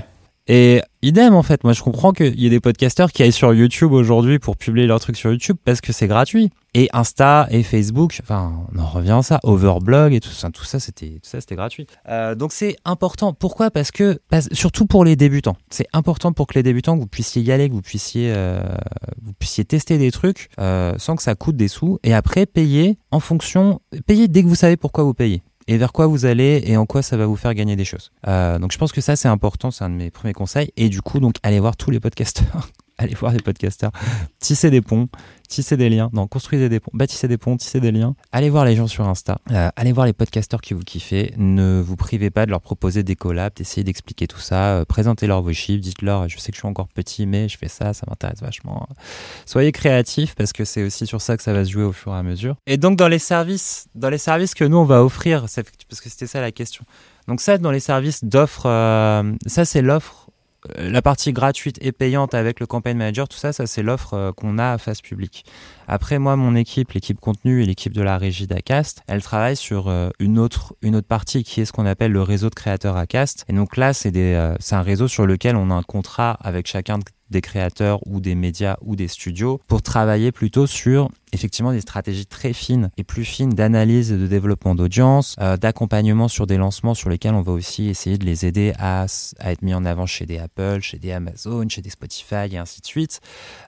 Et 0.52 0.82
idem 1.02 1.36
en 1.36 1.44
fait, 1.44 1.62
moi 1.62 1.72
je 1.72 1.80
comprends 1.80 2.10
qu'il 2.10 2.40
y 2.40 2.44
ait 2.44 2.50
des 2.50 2.58
podcasteurs 2.58 3.12
qui 3.12 3.22
aillent 3.22 3.30
sur 3.30 3.54
YouTube 3.54 3.92
aujourd'hui 3.92 4.40
pour 4.40 4.56
publier 4.56 4.88
leurs 4.88 4.98
trucs 4.98 5.16
sur 5.16 5.30
YouTube 5.30 5.56
parce 5.64 5.80
que 5.80 5.92
c'est 5.92 6.08
gratuit. 6.08 6.50
Et 6.74 6.88
Insta 6.92 7.46
et 7.50 7.62
Facebook, 7.62 8.18
enfin 8.20 8.66
on 8.74 8.80
en 8.80 8.86
revient 8.86 9.12
à 9.12 9.22
ça, 9.22 9.38
Overblog 9.44 10.12
et 10.12 10.18
tout 10.18 10.30
ça, 10.30 10.50
tout 10.50 10.64
ça 10.64 10.80
c'était 10.80 11.20
gratuit. 11.52 11.86
Euh, 12.08 12.34
donc 12.34 12.50
c'est 12.52 12.74
important. 12.84 13.32
Pourquoi? 13.32 13.70
Parce 13.70 13.92
que 13.92 14.18
surtout 14.50 14.86
pour 14.86 15.04
les 15.04 15.14
débutants, 15.14 15.56
c'est 15.70 15.86
important 15.92 16.32
pour 16.32 16.48
que 16.48 16.54
les 16.54 16.64
débutants 16.64 16.96
que 16.96 17.00
vous 17.02 17.06
puissiez 17.06 17.42
y 17.42 17.52
aller, 17.52 17.68
que 17.68 17.74
vous 17.74 17.80
puissiez 17.80 18.32
euh, 18.34 18.60
vous 19.22 19.32
puissiez 19.34 19.64
tester 19.64 19.98
des 19.98 20.10
trucs 20.10 20.48
euh, 20.58 20.94
sans 20.98 21.14
que 21.14 21.22
ça 21.22 21.36
coûte 21.36 21.54
des 21.54 21.68
sous 21.68 22.00
et 22.02 22.12
après 22.12 22.46
payer 22.46 22.98
en 23.12 23.20
fonction, 23.20 23.80
payer 24.04 24.26
dès 24.26 24.42
que 24.42 24.48
vous 24.48 24.56
savez 24.56 24.76
pourquoi 24.76 25.04
vous 25.04 25.14
payez 25.14 25.44
et 25.70 25.78
vers 25.78 25.92
quoi 25.92 26.08
vous 26.08 26.24
allez 26.24 26.62
et 26.66 26.76
en 26.76 26.84
quoi 26.84 27.00
ça 27.00 27.16
va 27.16 27.26
vous 27.26 27.36
faire 27.36 27.54
gagner 27.54 27.76
des 27.76 27.84
choses. 27.84 28.10
Euh, 28.26 28.58
donc 28.58 28.72
je 28.72 28.78
pense 28.78 28.90
que 28.90 29.00
ça 29.00 29.14
c'est 29.14 29.28
important, 29.28 29.70
c'est 29.70 29.84
un 29.84 29.88
de 29.88 29.94
mes 29.94 30.10
premiers 30.10 30.32
conseils. 30.32 30.72
Et 30.76 30.88
du 30.88 31.00
coup 31.00 31.20
donc 31.20 31.36
allez 31.44 31.60
voir 31.60 31.76
tous 31.76 31.92
les 31.92 32.00
podcasteurs, 32.00 32.68
allez 33.00 33.14
voir 33.14 33.32
les 33.32 33.40
podcasteurs, 33.40 33.92
tissez 34.38 34.70
des 34.70 34.82
ponts, 34.82 35.08
tissez 35.48 35.76
des 35.76 35.88
liens, 35.88 36.10
non 36.12 36.26
construisez 36.26 36.68
des 36.68 36.80
ponts, 36.80 36.90
bâtissez 36.92 37.28
des 37.28 37.38
ponts, 37.38 37.56
tissez 37.56 37.80
des 37.80 37.92
liens. 37.92 38.14
Allez 38.30 38.50
voir 38.50 38.64
les 38.66 38.76
gens 38.76 38.86
sur 38.86 39.08
Insta, 39.08 39.38
Euh, 39.50 39.70
allez 39.74 39.92
voir 39.92 40.06
les 40.06 40.12
podcasteurs 40.12 40.60
qui 40.60 40.74
vous 40.74 40.82
kiffez. 40.82 41.32
Ne 41.38 41.80
vous 41.80 41.96
privez 41.96 42.30
pas 42.30 42.44
de 42.44 42.50
leur 42.50 42.60
proposer 42.60 43.02
des 43.02 43.16
collabs, 43.16 43.54
d'essayer 43.54 43.84
d'expliquer 43.84 44.26
tout 44.26 44.38
ça, 44.38 44.74
euh, 44.74 44.84
présentez-leur 44.84 45.40
vos 45.40 45.52
chiffres, 45.52 45.80
dites-leur 45.80 46.28
je 46.28 46.38
sais 46.38 46.52
que 46.52 46.56
je 46.56 46.60
suis 46.60 46.68
encore 46.68 46.88
petit 46.88 47.26
mais 47.26 47.48
je 47.48 47.56
fais 47.56 47.68
ça, 47.68 47.94
ça 47.94 48.04
m'intéresse 48.08 48.40
vachement. 48.42 48.86
Soyez 49.46 49.72
créatifs 49.72 50.34
parce 50.34 50.52
que 50.52 50.64
c'est 50.66 50.82
aussi 50.82 51.06
sur 51.06 51.22
ça 51.22 51.36
que 51.38 51.42
ça 51.42 51.54
va 51.54 51.64
se 51.64 51.70
jouer 51.70 51.84
au 51.84 51.92
fur 51.92 52.12
et 52.12 52.18
à 52.18 52.22
mesure. 52.22 52.56
Et 52.66 52.76
donc 52.76 52.96
dans 52.98 53.08
les 53.08 53.18
services, 53.18 53.86
dans 53.94 54.10
les 54.10 54.18
services 54.18 54.54
que 54.54 54.64
nous 54.64 54.76
on 54.76 54.84
va 54.84 55.02
offrir, 55.02 55.40
parce 55.42 56.00
que 56.00 56.10
c'était 56.10 56.26
ça 56.26 56.42
la 56.42 56.52
question. 56.52 56.84
Donc 57.28 57.40
ça 57.40 57.56
dans 57.56 57.70
les 57.70 57.80
services 57.80 58.24
d'offres, 58.24 58.66
euh, 58.66 59.32
ça 59.46 59.64
c'est 59.64 59.82
l'offre, 59.82 60.29
la 60.76 61.02
partie 61.02 61.32
gratuite 61.32 61.78
et 61.80 61.92
payante 61.92 62.34
avec 62.34 62.60
le 62.60 62.66
campaign 62.66 62.96
manager, 62.98 63.28
tout 63.28 63.38
ça, 63.38 63.52
ça 63.52 63.66
c'est 63.66 63.82
l'offre 63.82 64.14
euh, 64.14 64.32
qu'on 64.32 64.58
a 64.58 64.72
à 64.72 64.78
face 64.78 65.00
publique. 65.00 65.44
Après 65.88 66.18
moi 66.18 66.36
mon 66.36 66.54
équipe, 66.54 66.92
l'équipe 66.92 67.18
contenu 67.18 67.62
et 67.62 67.66
l'équipe 67.66 67.92
de 67.92 68.02
la 68.02 68.18
régie 68.18 68.46
d'Acast, 68.46 69.02
elle 69.06 69.22
travaille 69.22 69.56
sur 69.56 69.88
euh, 69.88 70.10
une 70.18 70.38
autre 70.38 70.74
une 70.82 70.96
autre 70.96 71.08
partie 71.08 71.42
qui 71.44 71.60
est 71.60 71.64
ce 71.64 71.72
qu'on 71.72 71.86
appelle 71.86 72.12
le 72.12 72.22
réseau 72.22 72.50
de 72.50 72.54
créateurs 72.54 72.96
Acast. 72.96 73.44
Et 73.48 73.52
donc 73.52 73.76
là 73.76 73.92
c'est 73.92 74.12
euh, 74.16 74.54
un 74.70 74.82
réseau 74.82 75.08
sur 75.08 75.26
lequel 75.26 75.56
on 75.56 75.70
a 75.70 75.74
un 75.74 75.82
contrat 75.82 76.38
avec 76.42 76.66
chacun 76.66 76.98
de- 76.98 77.04
des 77.30 77.40
créateurs 77.40 78.00
ou 78.06 78.20
des 78.20 78.34
médias 78.34 78.76
ou 78.82 78.96
des 78.96 79.06
studios 79.06 79.60
pour 79.68 79.82
travailler 79.82 80.32
plutôt 80.32 80.66
sur 80.66 81.08
effectivement 81.32 81.72
des 81.72 81.80
stratégies 81.80 82.26
très 82.26 82.52
fines 82.52 82.90
et 82.96 83.04
plus 83.04 83.24
fines 83.24 83.50
d'analyse 83.50 84.12
et 84.12 84.16
de 84.16 84.26
développement 84.26 84.74
d'audience, 84.74 85.36
euh, 85.40 85.56
d'accompagnement 85.56 86.28
sur 86.28 86.46
des 86.46 86.56
lancements 86.56 86.94
sur 86.94 87.10
lesquels 87.10 87.34
on 87.34 87.42
va 87.42 87.52
aussi 87.52 87.88
essayer 87.88 88.18
de 88.18 88.24
les 88.24 88.46
aider 88.46 88.72
à, 88.78 89.06
à 89.38 89.52
être 89.52 89.62
mis 89.62 89.74
en 89.74 89.84
avant 89.84 90.06
chez 90.06 90.26
des 90.26 90.38
Apple, 90.38 90.80
chez 90.80 90.98
des 90.98 91.12
Amazon, 91.12 91.68
chez 91.68 91.82
des 91.82 91.90
Spotify 91.90 92.48
et 92.50 92.58
ainsi 92.58 92.80
de 92.80 92.86
suite, 92.86 93.20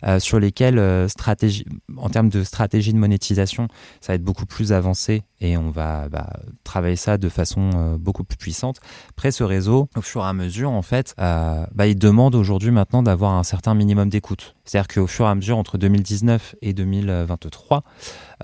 euh, 0.04 0.18
sur 0.18 0.38
lesquels 0.38 0.78
euh, 0.78 1.08
stratégie, 1.08 1.64
en 1.96 2.08
termes 2.08 2.28
de 2.28 2.44
stratégie 2.44 2.92
de 2.92 2.98
monétisation, 2.98 3.68
ça 4.00 4.12
va 4.12 4.14
être 4.16 4.24
beaucoup 4.24 4.46
plus 4.46 4.72
avancé 4.72 5.22
et 5.42 5.56
on 5.56 5.70
va 5.70 6.08
bah, 6.08 6.30
travailler 6.64 6.96
ça 6.96 7.18
de 7.18 7.28
façon 7.28 7.70
euh, 7.74 7.98
beaucoup 7.98 8.24
plus 8.24 8.38
puissante. 8.38 8.78
Après, 9.10 9.32
ce 9.32 9.42
réseau, 9.42 9.88
au 9.96 10.00
fur 10.00 10.22
et 10.22 10.28
à 10.28 10.32
mesure, 10.32 10.70
en 10.70 10.82
fait, 10.82 11.14
euh, 11.18 11.66
bah, 11.74 11.86
il 11.86 11.98
demande 11.98 12.34
aujourd'hui 12.34 12.70
maintenant 12.70 13.02
d'avoir 13.02 13.32
un 13.32 13.42
certain 13.42 13.74
minimum 13.74 14.08
d'écoute. 14.08 14.54
C'est-à-dire 14.64 14.88
qu'au 14.88 15.06
fur 15.06 15.26
et 15.26 15.28
à 15.28 15.34
mesure, 15.34 15.58
entre 15.58 15.76
2019 15.76 16.54
et 16.62 16.72
2023, 16.72 17.82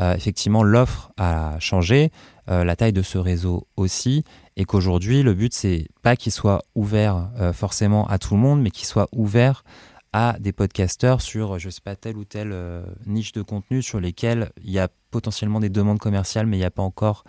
euh, 0.00 0.14
effectivement, 0.14 0.62
l'offre 0.62 1.12
a 1.16 1.56
changé, 1.60 2.10
euh, 2.50 2.64
la 2.64 2.76
taille 2.76 2.92
de 2.92 3.02
ce 3.02 3.18
réseau 3.18 3.66
aussi, 3.76 4.24
et 4.56 4.64
qu'aujourd'hui, 4.64 5.22
le 5.22 5.34
but, 5.34 5.54
c'est 5.54 5.86
pas 6.02 6.16
qu'il 6.16 6.32
soit 6.32 6.62
ouvert 6.74 7.30
euh, 7.38 7.52
forcément 7.52 8.06
à 8.08 8.18
tout 8.18 8.34
le 8.34 8.40
monde, 8.40 8.60
mais 8.60 8.70
qu'il 8.70 8.86
soit 8.86 9.08
ouvert 9.12 9.62
à 10.12 10.36
des 10.40 10.52
podcasteurs 10.52 11.20
sur, 11.20 11.58
je 11.58 11.70
sais 11.70 11.82
pas, 11.82 11.94
telle 11.94 12.16
ou 12.16 12.24
telle 12.24 12.56
niche 13.06 13.32
de 13.32 13.42
contenu 13.42 13.82
sur 13.82 14.00
lesquels 14.00 14.50
il 14.64 14.70
y 14.70 14.78
a 14.78 14.88
potentiellement 15.10 15.60
des 15.60 15.68
demandes 15.68 15.98
commerciales, 15.98 16.46
mais 16.46 16.56
il 16.56 16.60
n'y 16.60 16.66
a 16.66 16.70
pas 16.70 16.82
encore 16.82 17.24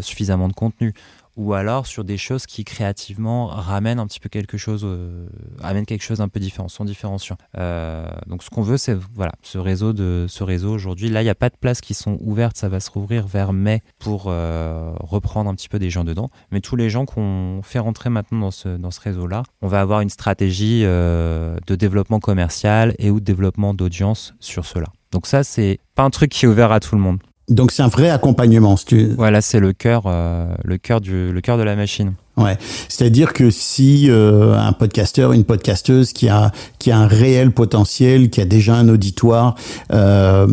suffisamment 0.00 0.48
de 0.48 0.54
contenu. 0.54 0.94
Ou 1.38 1.54
alors 1.54 1.86
sur 1.86 2.02
des 2.02 2.16
choses 2.16 2.46
qui 2.46 2.64
créativement 2.64 3.46
ramènent 3.46 4.00
un 4.00 4.08
petit 4.08 4.18
peu 4.18 4.28
quelque 4.28 4.58
chose, 4.58 4.82
euh, 4.84 5.28
amènent 5.62 5.86
quelque 5.86 6.02
chose 6.02 6.20
un 6.20 6.26
peu 6.28 6.40
différent, 6.40 6.66
sont 6.66 6.84
différenciants. 6.84 7.38
Euh, 7.56 8.08
donc 8.26 8.42
ce 8.42 8.50
qu'on 8.50 8.62
veut, 8.62 8.76
c'est 8.76 8.96
voilà, 9.14 9.30
ce 9.42 9.56
réseau 9.56 9.92
de 9.92 10.26
ce 10.28 10.42
réseau 10.42 10.72
aujourd'hui. 10.72 11.08
Là, 11.10 11.22
il 11.22 11.24
n'y 11.26 11.30
a 11.30 11.36
pas 11.36 11.48
de 11.48 11.56
places 11.56 11.80
qui 11.80 11.94
sont 11.94 12.18
ouvertes, 12.20 12.56
ça 12.56 12.68
va 12.68 12.80
se 12.80 12.90
rouvrir 12.90 13.28
vers 13.28 13.52
mai 13.52 13.82
pour 14.00 14.24
euh, 14.26 14.92
reprendre 14.98 15.48
un 15.48 15.54
petit 15.54 15.68
peu 15.68 15.78
des 15.78 15.90
gens 15.90 16.02
dedans. 16.02 16.28
Mais 16.50 16.60
tous 16.60 16.74
les 16.74 16.90
gens 16.90 17.06
qu'on 17.06 17.60
fait 17.62 17.78
rentrer 17.78 18.10
maintenant 18.10 18.40
dans 18.40 18.50
ce 18.50 18.76
dans 18.76 18.90
ce 18.90 19.00
réseau-là, 19.00 19.44
on 19.62 19.68
va 19.68 19.80
avoir 19.80 20.00
une 20.00 20.10
stratégie 20.10 20.82
euh, 20.84 21.56
de 21.68 21.76
développement 21.76 22.18
commercial 22.18 22.96
et 22.98 23.10
ou 23.10 23.20
de 23.20 23.24
développement 23.24 23.74
d'audience 23.74 24.34
sur 24.40 24.64
cela. 24.64 24.86
Donc 25.12 25.26
ça, 25.26 25.44
c'est 25.44 25.78
pas 25.94 26.02
un 26.02 26.10
truc 26.10 26.32
qui 26.32 26.46
est 26.46 26.48
ouvert 26.48 26.72
à 26.72 26.80
tout 26.80 26.96
le 26.96 27.00
monde. 27.00 27.18
Donc 27.48 27.70
c'est 27.72 27.82
un 27.82 27.88
vrai 27.88 28.10
accompagnement. 28.10 28.76
si 28.76 28.84
tu- 28.84 29.06
Voilà, 29.16 29.40
c'est 29.40 29.60
le 29.60 29.72
cœur, 29.72 30.02
euh, 30.06 30.54
le 30.64 30.76
cœur 30.78 31.00
du, 31.00 31.32
le 31.32 31.40
cœur 31.40 31.56
de 31.58 31.62
la 31.62 31.76
machine. 31.76 32.12
Ouais, 32.38 32.56
c'est-à-dire 32.88 33.32
que 33.32 33.50
si 33.50 34.08
euh, 34.08 34.56
un 34.56 34.72
podcasteur, 34.72 35.32
une 35.32 35.44
podcasteuse 35.44 36.12
qui 36.12 36.28
a 36.28 36.52
qui 36.78 36.92
a 36.92 36.98
un 36.98 37.08
réel 37.08 37.50
potentiel, 37.50 38.30
qui 38.30 38.40
a 38.40 38.44
déjà 38.44 38.76
un 38.76 38.88
auditoire, 38.88 39.56
euh, 39.92 40.46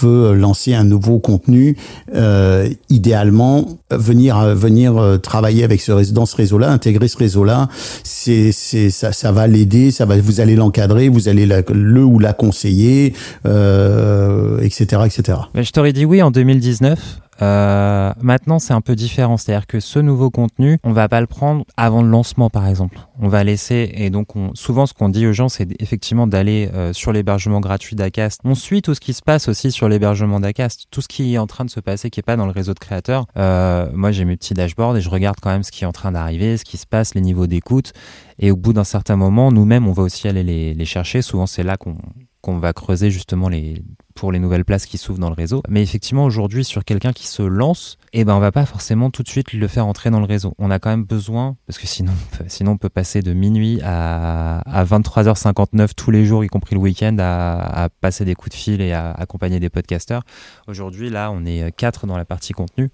veut 0.00 0.34
lancer 0.34 0.72
un 0.74 0.84
nouveau 0.84 1.18
contenu, 1.18 1.76
euh, 2.14 2.68
idéalement 2.90 3.66
venir 3.90 4.38
euh, 4.38 4.54
venir 4.54 4.96
euh, 4.96 5.18
travailler 5.18 5.64
avec 5.64 5.80
ce 5.80 6.12
dans 6.12 6.26
ce 6.26 6.36
réseau-là, 6.36 6.70
intégrer 6.70 7.08
ce 7.08 7.18
réseau-là, 7.18 7.68
c'est 8.04 8.52
c'est 8.52 8.90
ça 8.90 9.12
ça 9.12 9.32
va 9.32 9.48
l'aider, 9.48 9.90
ça 9.90 10.04
va 10.04 10.16
vous 10.20 10.40
allez 10.40 10.54
l'encadrer, 10.54 11.08
vous 11.08 11.28
allez 11.28 11.46
le 11.46 12.04
ou 12.04 12.20
la 12.20 12.32
conseiller, 12.34 13.14
etc 13.44 15.02
etc. 15.06 15.38
Mais 15.54 15.64
je 15.64 15.72
t'aurais 15.72 15.92
dit 15.92 16.04
oui 16.04 16.22
en 16.22 16.30
2019. 16.30 17.18
Euh, 17.42 18.12
maintenant, 18.20 18.58
c'est 18.58 18.72
un 18.72 18.80
peu 18.80 18.94
différent. 18.94 19.36
C'est-à-dire 19.36 19.66
que 19.66 19.80
ce 19.80 19.98
nouveau 19.98 20.30
contenu, 20.30 20.78
on 20.84 20.92
va 20.92 21.08
pas 21.08 21.20
le 21.20 21.26
prendre 21.26 21.64
avant 21.76 22.02
le 22.02 22.08
lancement, 22.08 22.50
par 22.50 22.68
exemple. 22.68 22.98
On 23.20 23.28
va 23.28 23.42
laisser, 23.44 23.90
et 23.94 24.10
donc 24.10 24.36
on, 24.36 24.54
souvent 24.54 24.86
ce 24.86 24.94
qu'on 24.94 25.08
dit 25.08 25.26
aux 25.26 25.32
gens, 25.32 25.48
c'est 25.48 25.68
effectivement 25.80 26.26
d'aller 26.26 26.70
euh, 26.72 26.92
sur 26.92 27.12
l'hébergement 27.12 27.60
gratuit 27.60 27.96
d'Acast. 27.96 28.40
On 28.44 28.54
suit 28.54 28.82
tout 28.82 28.94
ce 28.94 29.00
qui 29.00 29.12
se 29.12 29.22
passe 29.22 29.48
aussi 29.48 29.72
sur 29.72 29.88
l'hébergement 29.88 30.40
d'Acast. 30.40 30.86
Tout 30.90 31.00
ce 31.00 31.08
qui 31.08 31.34
est 31.34 31.38
en 31.38 31.46
train 31.46 31.64
de 31.64 31.70
se 31.70 31.80
passer, 31.80 32.10
qui 32.10 32.20
est 32.20 32.24
pas 32.24 32.36
dans 32.36 32.46
le 32.46 32.52
réseau 32.52 32.74
de 32.74 32.78
créateurs. 32.78 33.26
Euh, 33.36 33.88
moi, 33.92 34.12
j'ai 34.12 34.24
mes 34.24 34.36
petits 34.36 34.54
dashboards 34.54 34.96
et 34.96 35.00
je 35.00 35.10
regarde 35.10 35.36
quand 35.40 35.50
même 35.50 35.64
ce 35.64 35.72
qui 35.72 35.84
est 35.84 35.86
en 35.86 35.92
train 35.92 36.12
d'arriver, 36.12 36.56
ce 36.56 36.64
qui 36.64 36.76
se 36.76 36.86
passe, 36.86 37.14
les 37.14 37.20
niveaux 37.20 37.46
d'écoute. 37.46 37.92
Et 38.38 38.50
au 38.50 38.56
bout 38.56 38.72
d'un 38.72 38.84
certain 38.84 39.16
moment, 39.16 39.50
nous-mêmes, 39.50 39.86
on 39.88 39.92
va 39.92 40.02
aussi 40.02 40.28
aller 40.28 40.42
les, 40.42 40.84
chercher. 40.84 41.22
Souvent, 41.22 41.46
c'est 41.46 41.62
là 41.62 41.76
qu'on 41.76 42.58
va 42.58 42.72
creuser 42.72 43.10
justement 43.10 43.48
les 43.48 43.82
pour 44.22 44.30
les 44.30 44.38
nouvelles 44.38 44.64
places 44.64 44.86
qui 44.86 44.98
s'ouvrent 44.98 45.18
dans 45.18 45.30
le 45.30 45.34
réseau. 45.34 45.64
Mais 45.68 45.82
effectivement, 45.82 46.24
aujourd'hui, 46.24 46.62
sur 46.62 46.84
quelqu'un 46.84 47.12
qui 47.12 47.26
se 47.26 47.42
lance, 47.42 47.98
eh 48.12 48.24
ben, 48.24 48.36
on 48.36 48.38
va 48.38 48.52
pas 48.52 48.64
forcément 48.66 49.10
tout 49.10 49.24
de 49.24 49.28
suite 49.28 49.52
le 49.52 49.66
faire 49.66 49.84
entrer 49.84 50.10
dans 50.10 50.20
le 50.20 50.26
réseau. 50.26 50.54
On 50.60 50.70
a 50.70 50.78
quand 50.78 50.90
même 50.90 51.02
besoin, 51.02 51.56
parce 51.66 51.76
que 51.76 51.88
sinon, 51.88 52.12
sinon 52.46 52.70
on 52.70 52.76
peut 52.76 52.88
passer 52.88 53.20
de 53.20 53.32
minuit 53.32 53.80
à, 53.82 54.60
à 54.60 54.84
23h59 54.84 55.94
tous 55.96 56.12
les 56.12 56.24
jours, 56.24 56.44
y 56.44 56.46
compris 56.46 56.76
le 56.76 56.80
week-end, 56.80 57.16
à, 57.18 57.88
passer 58.00 58.24
des 58.24 58.36
coups 58.36 58.50
de 58.50 58.62
fil 58.62 58.80
et 58.80 58.92
à 58.92 59.10
accompagner 59.10 59.58
des 59.58 59.70
podcasteurs. 59.70 60.22
Aujourd'hui, 60.68 61.10
là, 61.10 61.32
on 61.32 61.44
est 61.44 61.72
quatre 61.72 62.06
dans 62.06 62.16
la 62.16 62.24
partie 62.24 62.52
contenu. 62.52 62.90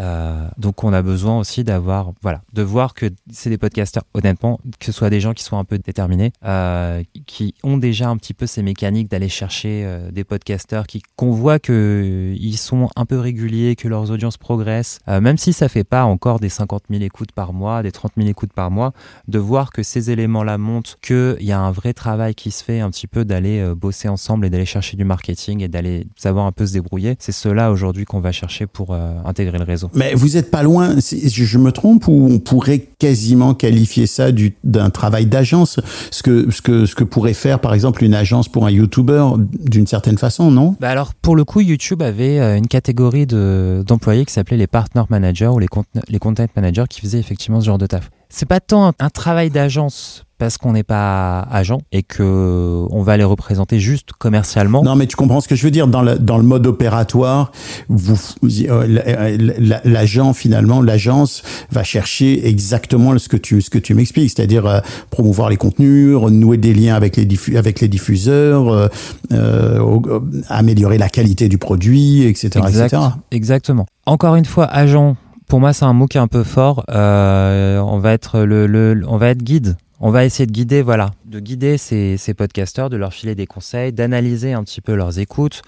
Euh, 0.00 0.48
donc 0.58 0.84
on 0.84 0.92
a 0.92 1.02
besoin 1.02 1.38
aussi 1.38 1.64
d'avoir, 1.64 2.12
voilà, 2.22 2.42
de 2.52 2.62
voir 2.62 2.94
que 2.94 3.06
c'est 3.32 3.50
des 3.50 3.58
podcasteurs, 3.58 4.04
honnêtement, 4.14 4.60
que 4.78 4.86
ce 4.86 4.92
soit 4.92 5.10
des 5.10 5.20
gens 5.20 5.34
qui 5.34 5.42
sont 5.42 5.58
un 5.58 5.64
peu 5.64 5.78
déterminés, 5.78 6.32
euh, 6.44 7.02
qui 7.26 7.54
ont 7.64 7.78
déjà 7.78 8.08
un 8.08 8.16
petit 8.16 8.34
peu 8.34 8.46
ces 8.46 8.62
mécaniques 8.62 9.10
d'aller 9.10 9.28
chercher 9.28 9.82
euh, 9.84 10.10
des 10.10 10.24
podcasteurs, 10.24 10.57
qui 10.86 11.02
qu'on 11.16 11.30
voit 11.30 11.58
que 11.58 11.72
euh, 11.72 12.36
ils 12.38 12.56
sont 12.56 12.88
un 12.96 13.04
peu 13.04 13.18
réguliers, 13.18 13.76
que 13.76 13.88
leurs 13.88 14.10
audiences 14.10 14.36
progressent, 14.36 14.98
euh, 15.08 15.20
même 15.20 15.38
si 15.38 15.52
ça 15.52 15.68
fait 15.68 15.84
pas 15.84 16.04
encore 16.04 16.40
des 16.40 16.48
50 16.48 16.82
000 16.90 17.02
écoutes 17.02 17.32
par 17.32 17.52
mois, 17.52 17.82
des 17.82 17.92
30 17.92 18.12
000 18.16 18.28
écoutes 18.28 18.52
par 18.52 18.70
mois, 18.70 18.92
de 19.28 19.38
voir 19.38 19.72
que 19.72 19.82
ces 19.82 20.10
éléments-là 20.10 20.58
montrent 20.58 20.98
qu'il 21.00 21.36
y 21.40 21.52
a 21.52 21.60
un 21.60 21.70
vrai 21.70 21.92
travail 21.92 22.34
qui 22.34 22.50
se 22.50 22.62
fait 22.64 22.80
un 22.80 22.90
petit 22.90 23.06
peu 23.06 23.24
d'aller 23.24 23.60
euh, 23.60 23.74
bosser 23.74 24.08
ensemble 24.08 24.46
et 24.46 24.50
d'aller 24.50 24.66
chercher 24.66 24.96
du 24.96 25.04
marketing 25.04 25.62
et 25.62 25.68
d'aller 25.68 26.06
savoir 26.16 26.46
un 26.46 26.52
peu 26.52 26.66
se 26.66 26.72
débrouiller. 26.72 27.16
C'est 27.18 27.32
cela 27.32 27.70
aujourd'hui 27.70 28.04
qu'on 28.04 28.20
va 28.20 28.32
chercher 28.32 28.66
pour 28.66 28.94
intégrer 29.24 29.58
le 29.58 29.64
réseau. 29.64 29.90
Mais 29.94 30.14
vous 30.14 30.36
êtes 30.36 30.50
pas 30.50 30.62
loin, 30.62 31.00
c'est- 31.00 31.28
je 31.28 31.58
me 31.58 31.72
trompe 31.72 32.08
ou 32.08 32.28
on 32.30 32.38
pourrait 32.38 32.78
quasiment 32.98 33.54
qualifier 33.54 34.06
ça 34.06 34.32
du- 34.32 34.54
d'un 34.64 34.90
travail 34.90 35.26
d'agence, 35.26 35.80
ce 36.10 36.22
que, 36.22 36.50
ce, 36.50 36.62
que, 36.62 36.86
ce 36.86 36.94
que 36.94 37.04
pourrait 37.04 37.34
faire 37.34 37.60
par 37.60 37.74
exemple 37.74 38.04
une 38.04 38.14
agence 38.14 38.48
pour 38.48 38.66
un 38.66 38.70
YouTuber 38.70 39.24
d'une 39.38 39.86
certaine 39.86 40.18
façon, 40.18 40.37
non? 40.44 40.76
Bah 40.80 40.90
alors 40.90 41.14
pour 41.14 41.36
le 41.36 41.44
coup, 41.44 41.60
YouTube 41.60 42.02
avait 42.02 42.38
euh, 42.38 42.56
une 42.56 42.68
catégorie 42.68 43.26
de 43.26 43.82
d'employés 43.86 44.24
qui 44.24 44.32
s'appelait 44.32 44.56
les 44.56 44.66
partner 44.66 45.02
managers 45.10 45.48
ou 45.48 45.58
les 45.58 45.68
les 46.08 46.18
content 46.18 46.46
managers 46.56 46.84
qui 46.88 47.00
faisaient 47.00 47.18
effectivement 47.18 47.60
ce 47.60 47.66
genre 47.66 47.78
de 47.78 47.86
taf. 47.86 48.10
C'est 48.28 48.46
pas 48.46 48.60
tant 48.60 48.92
un 48.98 49.10
travail 49.10 49.50
d'agence 49.50 50.24
parce 50.38 50.56
qu'on 50.56 50.72
n'est 50.72 50.84
pas 50.84 51.40
agent 51.50 51.80
et 51.92 52.02
que 52.02 52.86
on 52.90 53.02
va 53.02 53.16
les 53.16 53.24
représenter 53.24 53.80
juste 53.80 54.12
commercialement. 54.12 54.82
Non, 54.82 54.96
mais 54.96 55.06
tu 55.06 55.16
comprends 55.16 55.40
ce 55.40 55.48
que 55.48 55.56
je 55.56 55.64
veux 55.64 55.70
dire 55.70 55.88
dans 55.88 56.02
le 56.02 56.18
dans 56.18 56.38
le 56.38 56.44
mode 56.44 56.66
opératoire, 56.66 57.52
vous 57.88 58.16
euh, 58.44 59.78
l'agent 59.84 60.32
finalement, 60.32 60.80
l'agence 60.80 61.42
va 61.70 61.82
chercher 61.82 62.48
exactement 62.48 63.16
ce 63.18 63.28
que 63.28 63.36
tu 63.36 63.60
ce 63.60 63.70
que 63.70 63.78
tu 63.78 63.94
m'expliques, 63.94 64.30
c'est-à-dire 64.30 64.66
euh, 64.66 64.80
promouvoir 65.10 65.50
les 65.50 65.56
contenus, 65.56 66.14
renouer 66.16 66.56
des 66.56 66.74
liens 66.74 66.94
avec 66.94 67.16
les 67.16 67.24
diffu 67.24 67.56
avec 67.56 67.80
les 67.80 67.88
diffuseurs, 67.88 68.68
euh, 68.68 68.88
euh, 69.32 70.20
améliorer 70.48 70.98
la 70.98 71.08
qualité 71.08 71.48
du 71.48 71.58
produit, 71.58 72.22
etc., 72.22 72.64
Exact, 72.66 72.92
etc. 72.92 73.02
Exactement. 73.30 73.86
Encore 74.06 74.36
une 74.36 74.44
fois, 74.44 74.66
agent. 74.66 75.16
Pour 75.48 75.60
moi, 75.60 75.72
c'est 75.72 75.86
un 75.86 75.94
mot 75.94 76.06
qui 76.06 76.18
est 76.18 76.20
un 76.20 76.28
peu 76.28 76.44
fort. 76.44 76.84
Euh, 76.90 77.78
on 77.78 77.98
va 77.98 78.12
être 78.12 78.40
le, 78.40 78.66
le, 78.66 79.02
on 79.08 79.16
va 79.16 79.28
être 79.28 79.42
guide. 79.42 79.76
On 80.00 80.10
va 80.10 80.24
essayer 80.24 80.46
de 80.46 80.52
guider, 80.52 80.80
voilà, 80.80 81.10
de 81.24 81.40
guider 81.40 81.76
ces, 81.76 82.16
ces 82.18 82.32
podcasteurs, 82.32 82.88
de 82.88 82.96
leur 82.96 83.12
filer 83.12 83.34
des 83.34 83.46
conseils, 83.46 83.92
d'analyser 83.92 84.52
un 84.52 84.62
petit 84.62 84.80
peu 84.80 84.94
leurs 84.94 85.18
écoutes, 85.18 85.62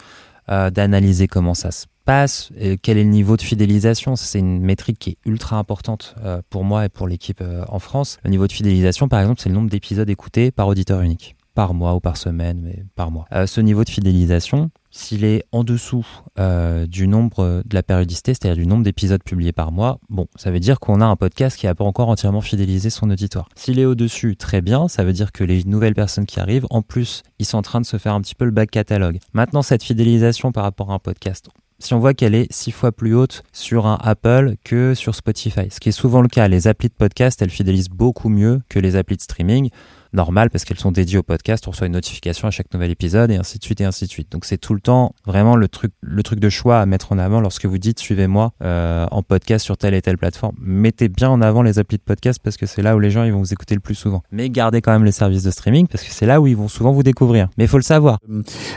euh, 0.48 0.70
d'analyser 0.70 1.26
comment 1.26 1.54
ça 1.54 1.72
se 1.72 1.86
passe, 2.04 2.52
quel 2.80 2.96
est 2.96 3.02
le 3.02 3.10
niveau 3.10 3.36
de 3.36 3.42
fidélisation. 3.42 4.14
C'est 4.14 4.38
une 4.38 4.60
métrique 4.60 5.00
qui 5.00 5.10
est 5.10 5.16
ultra 5.24 5.56
importante 5.56 6.14
euh, 6.24 6.42
pour 6.48 6.62
moi 6.62 6.84
et 6.84 6.88
pour 6.88 7.08
l'équipe 7.08 7.40
euh, 7.40 7.64
en 7.68 7.80
France. 7.80 8.18
Le 8.22 8.30
niveau 8.30 8.46
de 8.46 8.52
fidélisation, 8.52 9.08
par 9.08 9.20
exemple, 9.20 9.40
c'est 9.40 9.48
le 9.48 9.54
nombre 9.56 9.68
d'épisodes 9.68 10.08
écoutés 10.08 10.52
par 10.52 10.68
auditeur 10.68 11.00
unique 11.00 11.34
par 11.60 11.74
mois 11.74 11.94
ou 11.94 12.00
par 12.00 12.16
semaine, 12.16 12.62
mais 12.64 12.84
par 12.96 13.10
mois. 13.10 13.26
Euh, 13.32 13.46
ce 13.46 13.60
niveau 13.60 13.84
de 13.84 13.90
fidélisation, 13.90 14.70
s'il 14.90 15.24
est 15.24 15.44
en 15.52 15.62
dessous 15.62 16.06
euh, 16.38 16.86
du 16.86 17.06
nombre 17.06 17.62
de 17.66 17.74
la 17.74 17.82
périodicité, 17.82 18.32
c'est-à-dire 18.32 18.56
du 18.56 18.66
nombre 18.66 18.82
d'épisodes 18.82 19.22
publiés 19.22 19.52
par 19.52 19.70
mois, 19.70 19.98
bon, 20.08 20.26
ça 20.36 20.50
veut 20.50 20.58
dire 20.58 20.80
qu'on 20.80 21.02
a 21.02 21.04
un 21.04 21.16
podcast 21.16 21.58
qui 21.58 21.66
n'a 21.66 21.74
pas 21.74 21.84
encore 21.84 22.08
entièrement 22.08 22.40
fidélisé 22.40 22.88
son 22.88 23.10
auditoire. 23.10 23.46
S'il 23.56 23.78
est 23.78 23.84
au-dessus, 23.84 24.36
très 24.36 24.62
bien, 24.62 24.88
ça 24.88 25.04
veut 25.04 25.12
dire 25.12 25.32
que 25.32 25.44
les 25.44 25.64
nouvelles 25.64 25.94
personnes 25.94 26.24
qui 26.24 26.40
arrivent, 26.40 26.66
en 26.70 26.80
plus, 26.80 27.24
ils 27.38 27.44
sont 27.44 27.58
en 27.58 27.62
train 27.62 27.82
de 27.82 27.86
se 27.86 27.98
faire 27.98 28.14
un 28.14 28.22
petit 28.22 28.34
peu 28.34 28.46
le 28.46 28.52
back 28.52 28.70
catalogue. 28.70 29.18
Maintenant, 29.34 29.60
cette 29.60 29.82
fidélisation 29.82 30.52
par 30.52 30.64
rapport 30.64 30.90
à 30.90 30.94
un 30.94 30.98
podcast, 30.98 31.50
si 31.78 31.92
on 31.92 31.98
voit 31.98 32.14
qu'elle 32.14 32.34
est 32.34 32.50
six 32.50 32.72
fois 32.72 32.90
plus 32.90 33.14
haute 33.14 33.42
sur 33.52 33.86
un 33.86 33.98
Apple 34.00 34.54
que 34.64 34.94
sur 34.94 35.14
Spotify, 35.14 35.68
ce 35.70 35.78
qui 35.78 35.90
est 35.90 35.92
souvent 35.92 36.22
le 36.22 36.28
cas, 36.28 36.48
les 36.48 36.68
applis 36.68 36.88
de 36.88 36.94
podcast, 36.94 37.42
elles 37.42 37.50
fidélisent 37.50 37.90
beaucoup 37.90 38.30
mieux 38.30 38.62
que 38.70 38.78
les 38.78 38.96
applis 38.96 39.16
de 39.16 39.22
streaming 39.22 39.68
normal 40.12 40.50
parce 40.50 40.64
qu'elles 40.64 40.78
sont 40.78 40.92
dédiées 40.92 41.18
au 41.18 41.22
podcast, 41.22 41.66
on 41.68 41.70
reçoit 41.70 41.86
une 41.86 41.92
notification 41.92 42.48
à 42.48 42.50
chaque 42.50 42.72
nouvel 42.72 42.90
épisode 42.90 43.30
et 43.30 43.36
ainsi 43.36 43.58
de 43.58 43.64
suite 43.64 43.80
et 43.80 43.84
ainsi 43.84 44.06
de 44.06 44.10
suite. 44.10 44.30
Donc 44.32 44.44
c'est 44.44 44.58
tout 44.58 44.74
le 44.74 44.80
temps 44.80 45.14
vraiment 45.26 45.56
le 45.56 45.68
truc, 45.68 45.92
le 46.00 46.22
truc 46.22 46.40
de 46.40 46.48
choix 46.48 46.80
à 46.80 46.86
mettre 46.86 47.12
en 47.12 47.18
avant 47.18 47.40
lorsque 47.40 47.66
vous 47.66 47.78
dites 47.78 47.98
suivez-moi 47.98 48.52
euh, 48.62 49.06
en 49.10 49.22
podcast 49.22 49.64
sur 49.64 49.76
telle 49.76 49.94
et 49.94 50.02
telle 50.02 50.18
plateforme. 50.18 50.56
Mettez 50.60 51.08
bien 51.08 51.30
en 51.30 51.40
avant 51.40 51.62
les 51.62 51.78
applis 51.78 51.98
de 51.98 52.02
podcast 52.02 52.40
parce 52.42 52.56
que 52.56 52.66
c'est 52.66 52.82
là 52.82 52.96
où 52.96 52.98
les 52.98 53.10
gens 53.10 53.24
ils 53.24 53.32
vont 53.32 53.40
vous 53.40 53.52
écouter 53.52 53.74
le 53.74 53.80
plus 53.80 53.94
souvent. 53.94 54.22
Mais 54.32 54.50
gardez 54.50 54.80
quand 54.80 54.92
même 54.92 55.04
les 55.04 55.12
services 55.12 55.42
de 55.42 55.50
streaming 55.50 55.86
parce 55.86 56.04
que 56.04 56.12
c'est 56.12 56.26
là 56.26 56.40
où 56.40 56.46
ils 56.46 56.56
vont 56.56 56.68
souvent 56.68 56.92
vous 56.92 57.02
découvrir. 57.02 57.48
Mais 57.58 57.64
il 57.64 57.68
faut 57.68 57.78
le 57.78 57.82
savoir. 57.82 58.18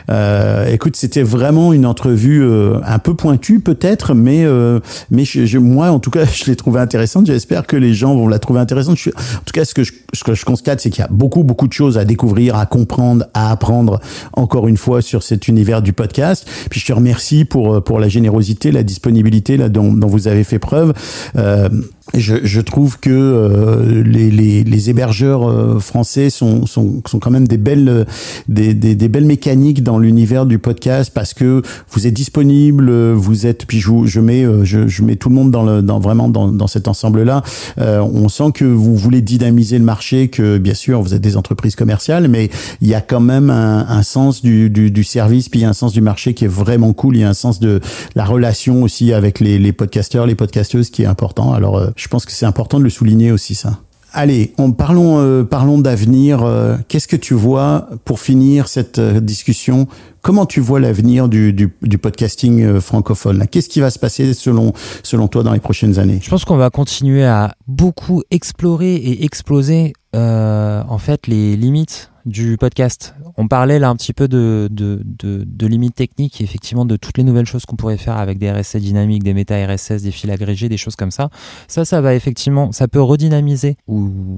Euh, 0.10 0.68
écoute, 0.68 0.96
c'était 0.96 1.24
vraiment 1.24 1.74
une 1.74 1.86
entrevue 1.86 2.44
euh, 2.44 2.80
un 2.86 3.00
peu 3.00 3.16
pointue 3.16 3.60
peut-être, 3.60 4.14
mais 4.14 4.44
euh, 4.44 4.80
mais 5.10 5.26
je, 5.26 5.58
moi 5.58 5.90
en 5.90 6.00
tout 6.00 6.12
cas 6.12 6.26
je 6.34 6.46
l'ai 6.46 6.56
trouvée 6.56 6.80
intéressante. 6.80 7.26
J'espère 7.26 7.68
que 7.68 7.76
les 7.76 7.94
gens 7.94 8.16
vont 8.16 8.28
la 8.28 8.40
trouver 8.40 8.60
intéressante. 8.60 8.98
En 9.16 9.44
tout 9.46 9.54
cas, 9.54 9.66
ce 9.66 9.74
que 9.74 9.84
je, 9.84 9.94
ce 10.14 10.24
que 10.24 10.34
je 10.34 10.46
constate, 10.46 10.80
c'est 10.80 10.90
qu'il 10.90 11.02
y 11.02 11.06
a 11.06 11.10
beaucoup 11.43 11.67
de 11.67 11.74
choses 11.74 11.97
à 11.97 12.05
découvrir, 12.05 12.55
à 12.55 12.65
comprendre, 12.65 13.26
à 13.34 13.51
apprendre. 13.51 13.99
Encore 14.34 14.67
une 14.67 14.78
fois 14.78 15.01
sur 15.01 15.24
cet 15.24 15.47
univers 15.47 15.82
du 15.82 15.93
podcast. 15.93 16.47
Puis 16.69 16.80
je 16.80 16.86
te 16.86 16.93
remercie 16.93 17.45
pour 17.45 17.76
euh, 17.76 17.82
pour 17.82 17.99
la 17.99 18.07
générosité, 18.07 18.71
la 18.71 18.84
disponibilité 18.84 19.57
là 19.57 19.69
dont, 19.69 19.93
dont 19.93 20.07
vous 20.07 20.28
avez 20.28 20.43
fait 20.43 20.59
preuve. 20.59 20.93
Euh, 21.36 21.69
je, 22.14 22.36
je 22.43 22.60
trouve 22.62 22.99
que 22.99 23.10
euh, 23.10 24.04
les, 24.04 24.30
les, 24.30 24.64
les 24.64 24.89
hébergeurs 24.89 25.49
euh, 25.49 25.80
français 25.80 26.30
sont, 26.30 26.66
sont, 26.66 27.01
sont 27.08 27.20
quand 27.20 27.32
même 27.32 27.47
des 27.47 27.58
belles, 27.58 28.06
des, 28.49 28.74
des, 28.74 28.93
des 28.93 29.08
belles 29.08 29.26
mécaniques 29.26 29.84
dans 29.84 29.97
l'univers 29.97 30.45
du 30.45 30.60
podcast 30.60 31.12
parce 31.14 31.34
que 31.34 31.62
vous 31.89 32.06
êtes 32.06 32.14
disponible, 32.14 33.14
vous 33.14 33.45
êtes, 33.45 33.66
puis 33.66 33.80
je, 33.80 33.89
je 34.06 34.20
mets, 34.20 34.43
euh, 34.43 34.66
je, 34.66 34.88
je 34.88 35.01
mets 35.01 35.16
tout 35.16 35.30
le 35.30 35.36
monde 35.36 35.51
dans 35.51 35.64
le, 35.64 35.82
dans 35.82 35.99
vraiment 35.99 36.28
dans, 36.28 36.49
dans 36.49 36.68
cet 36.68 36.89
ensemble-là. 36.89 37.41
Euh, 37.80 38.01
on 38.01 38.28
sent 38.28 38.51
que 38.54 38.66
vous 38.66 38.97
voulez 38.97 39.22
dynamiser 39.22 39.80
le 39.80 39.86
marché, 39.86 40.28
que 40.28 40.58
bien 40.58 40.74
sûr 40.74 41.01
vous 41.01 41.14
êtes 41.14 41.22
des 41.22 41.38
entreprises 41.38 41.76
commerciales, 41.76 42.28
mais 42.28 42.49
il 42.82 42.89
y 42.89 42.95
a 42.95 43.01
quand 43.01 43.22
même 43.22 43.49
un, 43.49 43.88
un 43.88 44.04
sens 44.04 44.41
du, 44.41 44.70
du, 44.70 44.91
du 44.91 45.06
service, 45.06 45.47
puis 45.47 45.62
il 45.62 45.64
y 45.64 45.66
a 45.66 45.70
un 45.70 45.74
sens 45.74 45.93
du 45.93 46.01
marché 46.01 46.34
qui 46.34 46.43
est 46.43 46.54
vraiment 46.54 46.91
cool. 46.91 47.16
Il 47.16 47.22
y 47.22 47.24
a 47.24 47.30
un 47.30 47.34
sens 47.34 47.62
de 47.62 47.80
la 48.16 48.26
relation 48.26 48.84
aussi 48.84 49.14
avec 49.14 49.39
les, 49.39 49.58
les 49.58 49.72
podcasteurs, 49.72 50.28
les 50.28 50.36
podcasteuses 50.36 50.89
qui 50.89 51.04
est 51.04 51.08
important. 51.08 51.54
Alors, 51.54 51.78
euh, 51.78 51.89
je 51.96 52.08
pense 52.08 52.26
que 52.26 52.32
c'est 52.32 52.46
important 52.46 52.80
de 52.80 52.84
le 52.84 52.89
souligner 52.89 53.32
aussi 53.32 53.56
ça. 53.56 53.80
Allez, 54.16 54.54
on 54.60 54.72
parlons 54.74 55.18
euh, 55.18 55.44
parlons 55.44 55.80
d'avenir. 55.80 56.44
Euh, 56.44 56.78
Qu'est-ce 56.88 57.08
que 57.08 57.16
tu 57.16 57.34
vois 57.34 57.89
pour 58.06 58.20
finir 58.20 58.68
cette 58.68 59.00
euh, 59.00 59.20
discussion? 59.20 59.88
Comment 60.22 60.46
tu 60.46 60.60
vois 60.60 60.80
l'avenir 60.80 61.28
du, 61.28 61.52
du, 61.52 61.76
du 61.82 61.98
podcasting 61.98 62.62
euh, 62.62 62.80
francophone 62.80 63.48
Qu'est-ce 63.50 63.70
qui 63.70 63.80
va 63.80 63.89
se 63.89 63.98
passer 63.98 64.36
selon 64.36 64.72
selon 65.02 65.28
toi 65.28 65.41
dans 65.41 65.52
les 65.52 65.60
prochaines 65.60 65.98
années? 65.98 66.20
Je 66.22 66.30
pense 66.30 66.46
qu'on 66.46 66.58
va 66.58 66.70
continuer 66.70 67.26
à 67.26 67.56
beaucoup 67.68 68.22
explorer 68.30 68.94
et 68.94 69.26
exploser 69.26 69.94
euh, 70.16 70.84
en 70.88 71.00
fait 71.00 71.26
les 71.26 71.56
limites 71.56 72.12
du 72.26 72.57
podcast. 72.57 73.15
On 73.38 73.47
parlait 73.47 73.80
là 73.80 73.89
un 73.89 73.95
petit 73.95 74.13
peu 74.13 74.28
de, 74.28 74.67
de, 74.71 75.01
de, 75.03 75.67
limites 75.67 75.95
techniques 75.95 76.41
et 76.41 76.43
effectivement 76.43 76.86
de 76.86 76.95
toutes 76.95 77.17
les 77.17 77.24
nouvelles 77.24 77.45
choses 77.45 77.65
qu'on 77.65 77.76
pourrait 77.76 77.97
faire 77.97 78.17
avec 78.17 78.38
des 78.38 78.51
RSS 78.51 78.78
dynamiques, 78.78 79.24
des 79.24 79.34
méta 79.34 79.55
RSS, 79.65 80.03
des 80.03 80.11
fils 80.11 80.30
agrégés, 80.30 80.69
des 80.69 80.78
choses 80.78 80.95
comme 80.95 81.11
ça. 81.11 81.30
Ça, 81.67 81.86
ça 81.86 82.01
va 82.01 82.15
effectivement, 82.15 82.71
ça 82.71 82.88
peut 82.88 83.01
redynamiser 83.01 83.78
ou, 83.88 84.38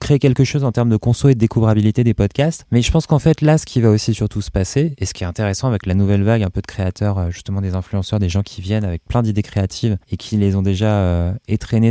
créer 0.00 0.18
quelque 0.18 0.44
chose 0.44 0.64
en 0.64 0.72
termes 0.72 0.90
de 0.90 0.96
conso 0.96 1.28
et 1.28 1.34
de 1.34 1.40
découvrabilité 1.40 2.04
des 2.04 2.14
podcasts. 2.14 2.66
Mais 2.70 2.82
je 2.82 2.90
pense 2.90 3.06
qu'en 3.06 3.18
fait 3.18 3.40
là, 3.40 3.58
ce 3.58 3.66
qui 3.66 3.80
va 3.80 3.90
aussi 3.90 4.14
surtout 4.14 4.42
se 4.42 4.50
passer 4.50 4.94
et 4.98 5.06
ce 5.06 5.14
qui 5.14 5.24
est 5.24 5.26
intéressant 5.26 5.68
avec 5.68 5.86
la 5.86 5.94
nouvelle 5.94 6.22
vague 6.22 6.42
un 6.42 6.50
peu 6.50 6.60
de 6.60 6.66
créateurs, 6.66 7.18
euh, 7.18 7.30
justement 7.30 7.60
des 7.60 7.74
influenceurs, 7.74 8.18
des 8.18 8.28
gens 8.28 8.42
qui 8.42 8.60
viennent 8.60 8.84
avec 8.84 9.04
plein 9.04 9.22
d'idées 9.22 9.42
créatives 9.42 9.96
et 10.10 10.16
qui 10.16 10.36
les 10.36 10.56
ont 10.56 10.62
déjà 10.62 10.98
euh, 10.98 11.32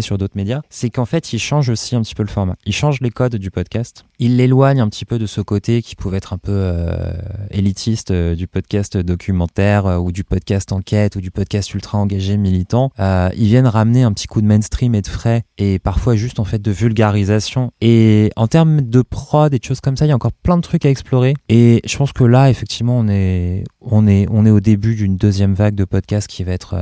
sur 0.02 0.18
d'autres 0.18 0.36
médias, 0.36 0.62
c'est 0.70 0.90
qu'en 0.90 1.06
fait 1.06 1.34
ils 1.34 1.40
changent 1.40 1.70
aussi 1.70 1.96
un 1.96 2.02
petit 2.02 2.16
peu 2.16 2.24
le 2.24 2.30
format. 2.30 2.56
Ils 2.66 2.74
changent 2.74 3.02
les 3.02 3.12
codes 3.12 3.36
du 3.36 3.52
podcast. 3.52 4.06
Ils 4.20 4.38
l'éloignent 4.38 4.82
un 4.82 4.90
petit 4.90 5.06
peu 5.06 5.18
de 5.20 5.26
ce 5.26 5.42
côté 5.42 5.82
qui 5.82 5.96
pouvait 5.96 6.18
être 6.18 6.34
un 6.34 6.38
peu 6.38 6.52
euh, 6.52 7.14
élitiste 7.52 8.12
euh, 8.12 8.36
du 8.36 8.48
podcast 8.48 8.98
documentaire 8.98 9.86
euh, 9.86 9.98
ou 9.98 10.12
du 10.12 10.24
podcast 10.24 10.72
enquête 10.72 11.16
ou 11.16 11.22
du 11.22 11.32
podcast 11.32 11.74
ultra 11.74 11.98
engagé 11.98 12.38
militant. 12.38 12.92
Euh, 13.00 13.30
ils 13.36 13.48
viennent 13.48 13.68
ramener 13.68 14.04
un 14.04 14.14
petit 14.14 14.28
coup 14.28 14.42
de 14.42 14.46
mainstream 14.46 14.96
et 14.96 15.02
de 15.02 15.08
frais 15.08 15.44
et 15.58 15.80
parfois 15.80 16.16
juste 16.16 16.40
en 16.40 16.46
fait 16.46 16.62
de 16.62 16.72
vulgarisation. 16.72 17.72
Et 17.82 18.32
en 18.36 18.48
termes 18.48 18.82
de 18.82 19.02
prod 19.02 19.54
et 19.54 19.60
de 19.60 19.64
choses 19.64 19.82
comme 19.82 19.98
ça, 19.98 20.06
il 20.06 20.10
y 20.10 20.12
a 20.12 20.16
encore 20.16 20.34
plein 20.34 20.58
de 20.58 20.62
trucs 20.62 20.86
à 20.86 20.90
explorer. 20.90 21.34
Et 21.50 21.82
je 21.86 21.98
pense 21.98 22.14
que 22.14 22.24
là, 22.24 22.50
effectivement, 22.50 22.98
on 22.98 23.08
est, 23.08 23.64
on 23.82 24.08
est, 24.08 24.28
on 24.30 24.46
est 24.46 24.52
au 24.52 24.60
début 24.60 24.96
d'une 24.96 25.18
deuxième 25.18 25.54
vague 25.54 25.76
de 25.76 25.86
podcasts 25.86 26.28
qui 26.28 26.44
va 26.44 26.52
être, 26.54 26.76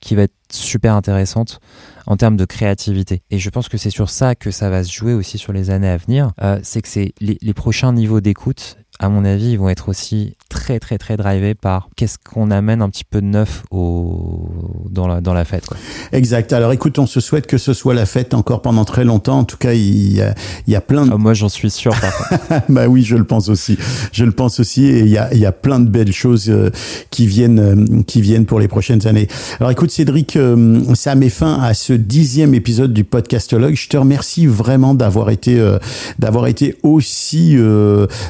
qui 0.00 0.14
va 0.14 0.22
être 0.22 0.34
super 0.50 0.94
intéressante 0.94 1.60
en 2.06 2.16
termes 2.16 2.36
de 2.36 2.44
créativité. 2.44 3.22
Et 3.30 3.38
je 3.38 3.50
pense 3.50 3.68
que 3.68 3.76
c'est 3.76 3.90
sur 3.90 4.10
ça 4.10 4.34
que 4.34 4.50
ça 4.50 4.70
va 4.70 4.84
se 4.84 4.92
jouer 4.92 5.14
aussi 5.14 5.38
sur 5.38 5.52
les 5.52 5.70
années 5.70 5.88
à 5.88 5.96
venir. 5.96 6.32
Euh, 6.42 6.58
c'est 6.62 6.82
que 6.82 6.88
c'est 6.88 7.12
les, 7.20 7.38
les 7.40 7.54
prochains 7.54 7.92
niveaux 7.92 8.20
d'écoute, 8.20 8.76
à 9.00 9.08
mon 9.08 9.24
avis, 9.24 9.52
ils 9.52 9.58
vont 9.58 9.68
être 9.68 9.88
aussi 9.88 10.36
très 10.48 10.78
très 10.78 10.98
très 10.98 11.16
drivés 11.16 11.54
par 11.54 11.88
qu'est-ce 11.96 12.16
qu'on 12.16 12.52
amène 12.52 12.80
un 12.80 12.88
petit 12.88 13.02
peu 13.04 13.20
de 13.20 13.26
neuf 13.26 13.64
au, 13.72 14.48
dans, 14.88 15.08
la, 15.08 15.20
dans 15.20 15.34
la 15.34 15.44
fête. 15.44 15.66
Quoi. 15.66 15.76
Exact. 16.12 16.52
Alors 16.52 16.70
écoute, 16.70 16.98
on 17.00 17.06
se 17.06 17.18
souhaite 17.18 17.48
que 17.48 17.58
ce 17.58 17.72
soit 17.72 17.94
la 17.94 18.06
fête 18.06 18.34
encore 18.34 18.62
pendant 18.62 18.84
très 18.84 19.04
longtemps. 19.04 19.40
En 19.40 19.44
tout 19.44 19.56
cas, 19.56 19.72
il 19.72 20.14
y 20.14 20.22
a, 20.22 20.34
il 20.68 20.72
y 20.72 20.76
a 20.76 20.80
plein 20.80 21.06
de 21.06 21.12
Ah, 21.12 21.18
moi, 21.18 21.34
j'en 21.34 21.48
suis 21.48 21.70
sûr. 21.70 21.92
Bah 22.68 22.86
oui, 22.86 23.02
je 23.02 23.16
le 23.16 23.24
pense 23.24 23.48
aussi. 23.48 23.76
Je 24.12 24.24
le 24.24 24.30
pense 24.30 24.60
aussi, 24.60 24.86
et 24.86 25.00
il 25.00 25.08
y 25.08 25.18
a, 25.18 25.32
il 25.34 25.40
y 25.40 25.46
a 25.46 25.52
plein 25.52 25.80
de 25.80 25.88
belles 25.88 26.12
choses 26.12 26.48
euh, 26.48 26.70
qui 27.10 27.26
viennent, 27.26 27.58
euh, 27.58 28.02
qui 28.06 28.20
viennent 28.20 28.46
pour 28.46 28.60
les 28.60 28.68
prochaines 28.68 29.06
années. 29.06 29.28
Alors, 29.58 29.70
écoute, 29.70 29.90
Cédric, 29.90 30.36
euh, 30.36 30.80
ça 30.94 31.14
met 31.14 31.30
fin 31.30 31.60
à 31.60 31.74
ce 31.74 31.92
dixième 31.92 32.54
épisode 32.54 32.92
du 32.92 33.02
podcastologue. 33.04 33.74
Je 33.74 33.88
te 33.88 33.96
remercie 33.96 34.46
vraiment 34.46 34.94
d'avoir 34.94 35.30
été, 35.30 35.60
d'avoir 36.18 36.46
été 36.46 36.76
aussi 36.82 37.56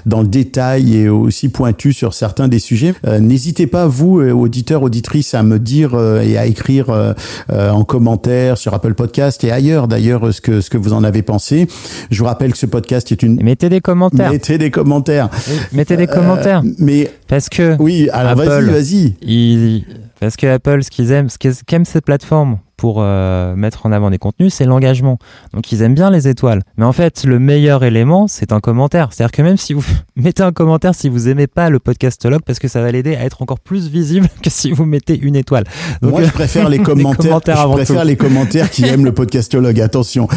dans 0.06 0.22
le 0.22 0.28
détail 0.28 0.53
et 0.56 1.08
aussi 1.08 1.48
pointu 1.48 1.92
sur 1.92 2.14
certains 2.14 2.48
des 2.48 2.58
sujets. 2.58 2.94
Euh, 3.06 3.18
N'hésitez 3.18 3.66
pas, 3.66 3.86
vous, 3.86 4.20
euh, 4.20 4.30
auditeurs, 4.32 4.82
auditrices, 4.82 5.34
à 5.34 5.42
me 5.42 5.58
dire 5.58 5.94
euh, 5.94 6.20
et 6.22 6.36
à 6.38 6.46
écrire 6.46 6.90
euh, 6.90 7.12
en 7.50 7.84
commentaire 7.84 8.56
sur 8.58 8.72
Apple 8.74 8.94
Podcast 8.94 9.42
et 9.44 9.50
ailleurs, 9.50 9.88
d'ailleurs, 9.88 10.32
ce 10.32 10.40
que 10.40 10.60
ce 10.60 10.70
que 10.70 10.78
vous 10.78 10.92
en 10.92 11.02
avez 11.04 11.22
pensé. 11.22 11.66
Je 12.10 12.18
vous 12.18 12.26
rappelle 12.26 12.52
que 12.52 12.58
ce 12.58 12.66
podcast 12.66 13.10
est 13.12 13.22
une 13.22 13.40
Et 13.40 13.42
mettez 13.44 13.68
des 13.68 13.80
commentaires. 13.80 14.30
Mettez 14.30 14.58
des 14.58 14.70
commentaires. 14.70 15.28
Oui, 15.48 15.54
Mettez 15.72 15.96
des 15.96 16.06
commentaires. 16.06 16.62
Mais 16.78 17.10
Parce 17.28 17.48
que 17.48 17.76
oui, 17.78 18.08
alors 18.12 18.36
vas-y, 18.36 18.64
vas-y. 18.70 19.14
Ils- 19.22 19.84
Parce 20.20 20.36
que 20.36 20.46
Apple, 20.46 20.82
ce 20.82 20.90
qu'ils 20.90 21.10
aiment, 21.12 21.28
ce 21.28 21.38
qu'aiment 21.38 21.84
cette 21.84 22.04
plateforme 22.04 22.58
pour 22.76 22.96
euh, 22.98 23.54
mettre 23.54 23.86
en 23.86 23.92
avant 23.92 24.10
des 24.10 24.18
contenus, 24.18 24.52
c'est 24.52 24.64
l'engagement. 24.64 25.18
Donc 25.52 25.70
ils 25.70 25.82
aiment 25.82 25.94
bien 25.94 26.10
les 26.10 26.28
étoiles. 26.28 26.62
Mais 26.76 26.84
en 26.84 26.92
fait, 26.92 27.24
le 27.24 27.38
meilleur 27.38 27.84
élément, 27.84 28.26
c'est 28.26 28.52
un 28.52 28.60
commentaire. 28.60 29.10
C'est-à-dire 29.12 29.32
que 29.32 29.42
même 29.42 29.56
si 29.56 29.72
vous 29.74 29.84
mettez 30.16 30.42
un 30.42 30.52
commentaire 30.52 30.94
si 30.94 31.08
vous 31.08 31.28
aimez 31.28 31.46
pas 31.46 31.70
le 31.70 31.78
podcastologue, 31.78 32.42
parce 32.44 32.58
que 32.58 32.68
ça 32.68 32.80
va 32.82 32.90
l'aider 32.90 33.14
à 33.14 33.24
être 33.24 33.42
encore 33.42 33.60
plus 33.60 33.88
visible 33.88 34.28
que 34.42 34.50
si 34.50 34.70
vous 34.72 34.84
mettez 34.84 35.18
une 35.18 35.36
étoile. 35.36 35.64
Donc, 36.02 36.10
Moi, 36.12 36.24
je 36.24 36.30
préfère 36.30 36.68
les 36.68 36.78
commentaires. 36.80 37.40
je 37.46 37.72
préfère 37.72 38.04
les 38.04 38.16
commentaires 38.16 38.70
qui 38.70 38.84
aiment 38.84 39.04
le 39.04 39.12
podcastologue. 39.12 39.80
Attention. 39.80 40.28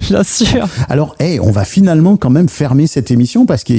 Bien 0.00 0.24
sûr. 0.24 0.66
Alors, 0.88 1.14
hey, 1.20 1.38
on 1.40 1.50
va 1.50 1.64
finalement 1.64 2.16
quand 2.16 2.30
même 2.30 2.48
fermer 2.48 2.86
cette 2.86 3.10
émission 3.10 3.46
parce 3.46 3.64
que 3.64 3.72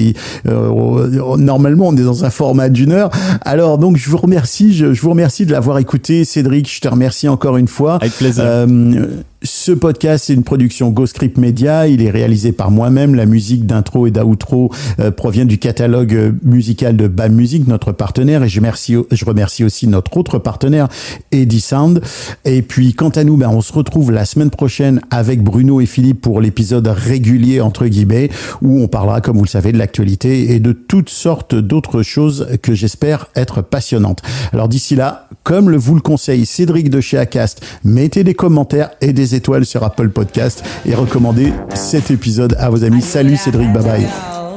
euh, 0.48 1.38
normalement 1.38 1.88
on 1.88 1.98
est 1.98 2.04
dans 2.04 2.26
un 2.26 2.30
format 2.30 2.70
d'une 2.70 2.92
heure. 2.92 3.10
Alors 3.42 3.78
donc 3.78 3.98
je 3.98 4.10
vous 4.10 4.18
remercie, 4.18 4.74
je, 4.74 4.94
je 4.94 5.02
vous 5.02 5.10
remercie 5.10 5.45
de 5.46 5.52
l'avoir 5.52 5.80
écouté, 5.80 6.26
Cédric. 6.26 6.72
Je 6.72 6.82
te 6.82 6.88
remercie 6.88 7.28
encore 7.28 7.58
une 7.58 7.68
fois. 7.68 7.96
Avec 7.96 8.14
plaisir. 8.14 8.44
Euh, 8.46 9.08
ce 9.46 9.72
podcast, 9.72 10.26
c'est 10.28 10.34
une 10.34 10.44
production 10.44 10.90
GoScript 10.90 11.38
Media. 11.38 11.88
Il 11.88 12.02
est 12.02 12.10
réalisé 12.10 12.52
par 12.52 12.72
moi-même. 12.72 13.16
La 13.16 13.26
musique 13.26 13.66
d'intro 13.66 14.08
et 14.08 14.12
d'outro 14.12 14.72
euh, 15.00 15.12
provient 15.12 15.46
du 15.46 15.58
catalogue 15.58 16.14
euh, 16.14 16.32
musical 16.44 16.98
de 16.98 17.08
BAM 17.08 17.34
Music, 17.34 17.68
notre 17.68 17.92
partenaire. 17.92 18.44
Et 18.44 18.50
je, 18.50 18.60
remercie, 18.60 18.96
je 19.12 19.26
remercie 19.26 19.64
aussi 19.64 19.88
notre 19.88 20.18
autre 20.18 20.40
partenaire, 20.40 20.88
Eddie 21.32 21.62
Sound. 21.62 22.02
Et 22.44 22.62
puis, 22.62 22.94
quant 22.94 23.10
à 23.10 23.24
nous, 23.24 23.38
ben, 23.38 23.50
on 23.50 23.62
se 23.62 23.72
retrouve 23.72 24.12
la 24.12 24.26
semaine 24.26 24.50
prochaine 24.50 25.02
avec 25.12 25.44
Bruno 25.44 25.80
et 25.80 25.86
Philippe 25.86 26.22
pour 26.22 26.42
l'épisode 26.42 26.88
régulier, 26.88 27.62
entre 27.62 27.86
guillemets, 27.86 28.30
où 28.62 28.82
on 28.82 28.88
parlera, 28.88 29.22
comme 29.22 29.38
vous 29.38 29.44
le 29.44 29.50
savez, 29.50 29.72
de 29.72 29.78
l'actualité 29.78 30.54
et 30.54 30.60
de 30.60 30.72
toutes 30.72 31.10
sortes 31.10 31.56
d'autres 31.56 32.02
choses 32.02 32.48
que 32.62 32.74
j'espère 32.74 33.28
être 33.36 33.62
passionnantes. 33.62 34.22
Alors 34.54 34.68
d'ici 34.68 34.96
là, 34.96 35.30
comme 35.44 35.70
le 35.70 35.78
vous 35.78 35.96
le 35.96 36.02
conseille 36.02 36.46
Cédric 36.46 36.90
de 36.90 37.02
chez 37.02 37.18
Acast, 37.18 37.64
mettez 37.84 38.24
des 38.24 38.34
commentaires 38.34 38.90
et 39.02 39.14
des 39.14 39.35
étoiles 39.36 39.66
sur 39.66 39.84
Apple 39.84 40.10
Podcast 40.10 40.64
et 40.86 40.96
recommandez 40.96 41.54
cet 41.74 42.12
épisode 42.12 42.56
à 42.60 42.70
vos 42.70 42.84
amis. 42.84 43.02
Salut 43.02 43.38
Cédric, 43.38 43.72
bye 43.74 43.84
bye. 43.84 44.08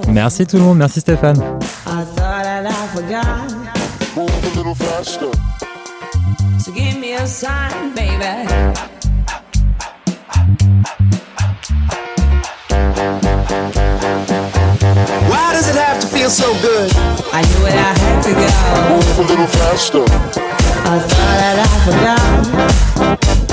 Merci 0.08 0.46
tout 0.46 0.56
le 0.56 0.62
monde, 0.62 0.78
merci 0.78 1.00
Stéphane. 1.00 1.38
Why 15.28 15.52
does 15.52 15.68
it 15.68 15.76
have 15.76 16.00
to 16.00 16.06
feel 16.06 16.30
so 16.30 16.52
good? 16.60 16.90
I 17.32 17.42
knew 17.42 17.66
it, 17.66 17.74
I 17.74 17.94
had 17.98 18.22
to 18.24 18.32
go. 18.32 18.48
Move 18.94 19.18
a 19.18 19.22
little 19.22 19.46
faster. 19.46 20.04
I 20.04 20.98
thought 20.98 21.36
that 21.38 21.56
I 21.58 23.26
forgot. 23.36 23.47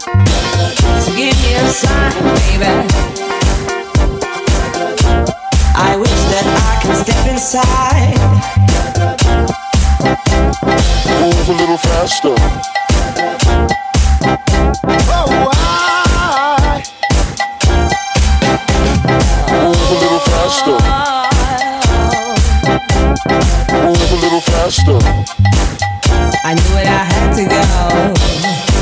So 0.00 1.14
give 1.14 1.36
me 1.42 1.54
a 1.54 1.68
sign, 1.68 2.12
baby. 2.34 2.66
I 5.76 5.96
wish 5.96 6.10
that 6.32 6.46
I 6.46 6.82
could 6.82 6.96
step 6.96 7.26
inside. 7.30 8.18
Move 11.20 11.48
a 11.48 11.52
little 11.52 11.78
faster. 11.78 12.34
Oh, 15.06 15.28
why? 15.46 16.82
Move 19.52 19.90
a 19.90 19.96
little 20.02 20.22
faster. 20.30 20.78
Move 23.72 24.10
a 24.10 24.16
little 24.24 24.40
faster. 24.40 24.98
I 26.44 26.54
knew 26.54 26.78
it, 26.78 26.86
I 26.86 27.04
had 27.04 27.34
to 27.36 27.44
go. 27.48 28.73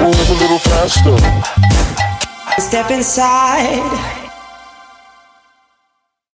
Move 0.00 0.30
a 0.30 0.34
little 0.34 0.58
faster. 0.58 1.16
Step 2.58 2.90
inside. 2.90 4.29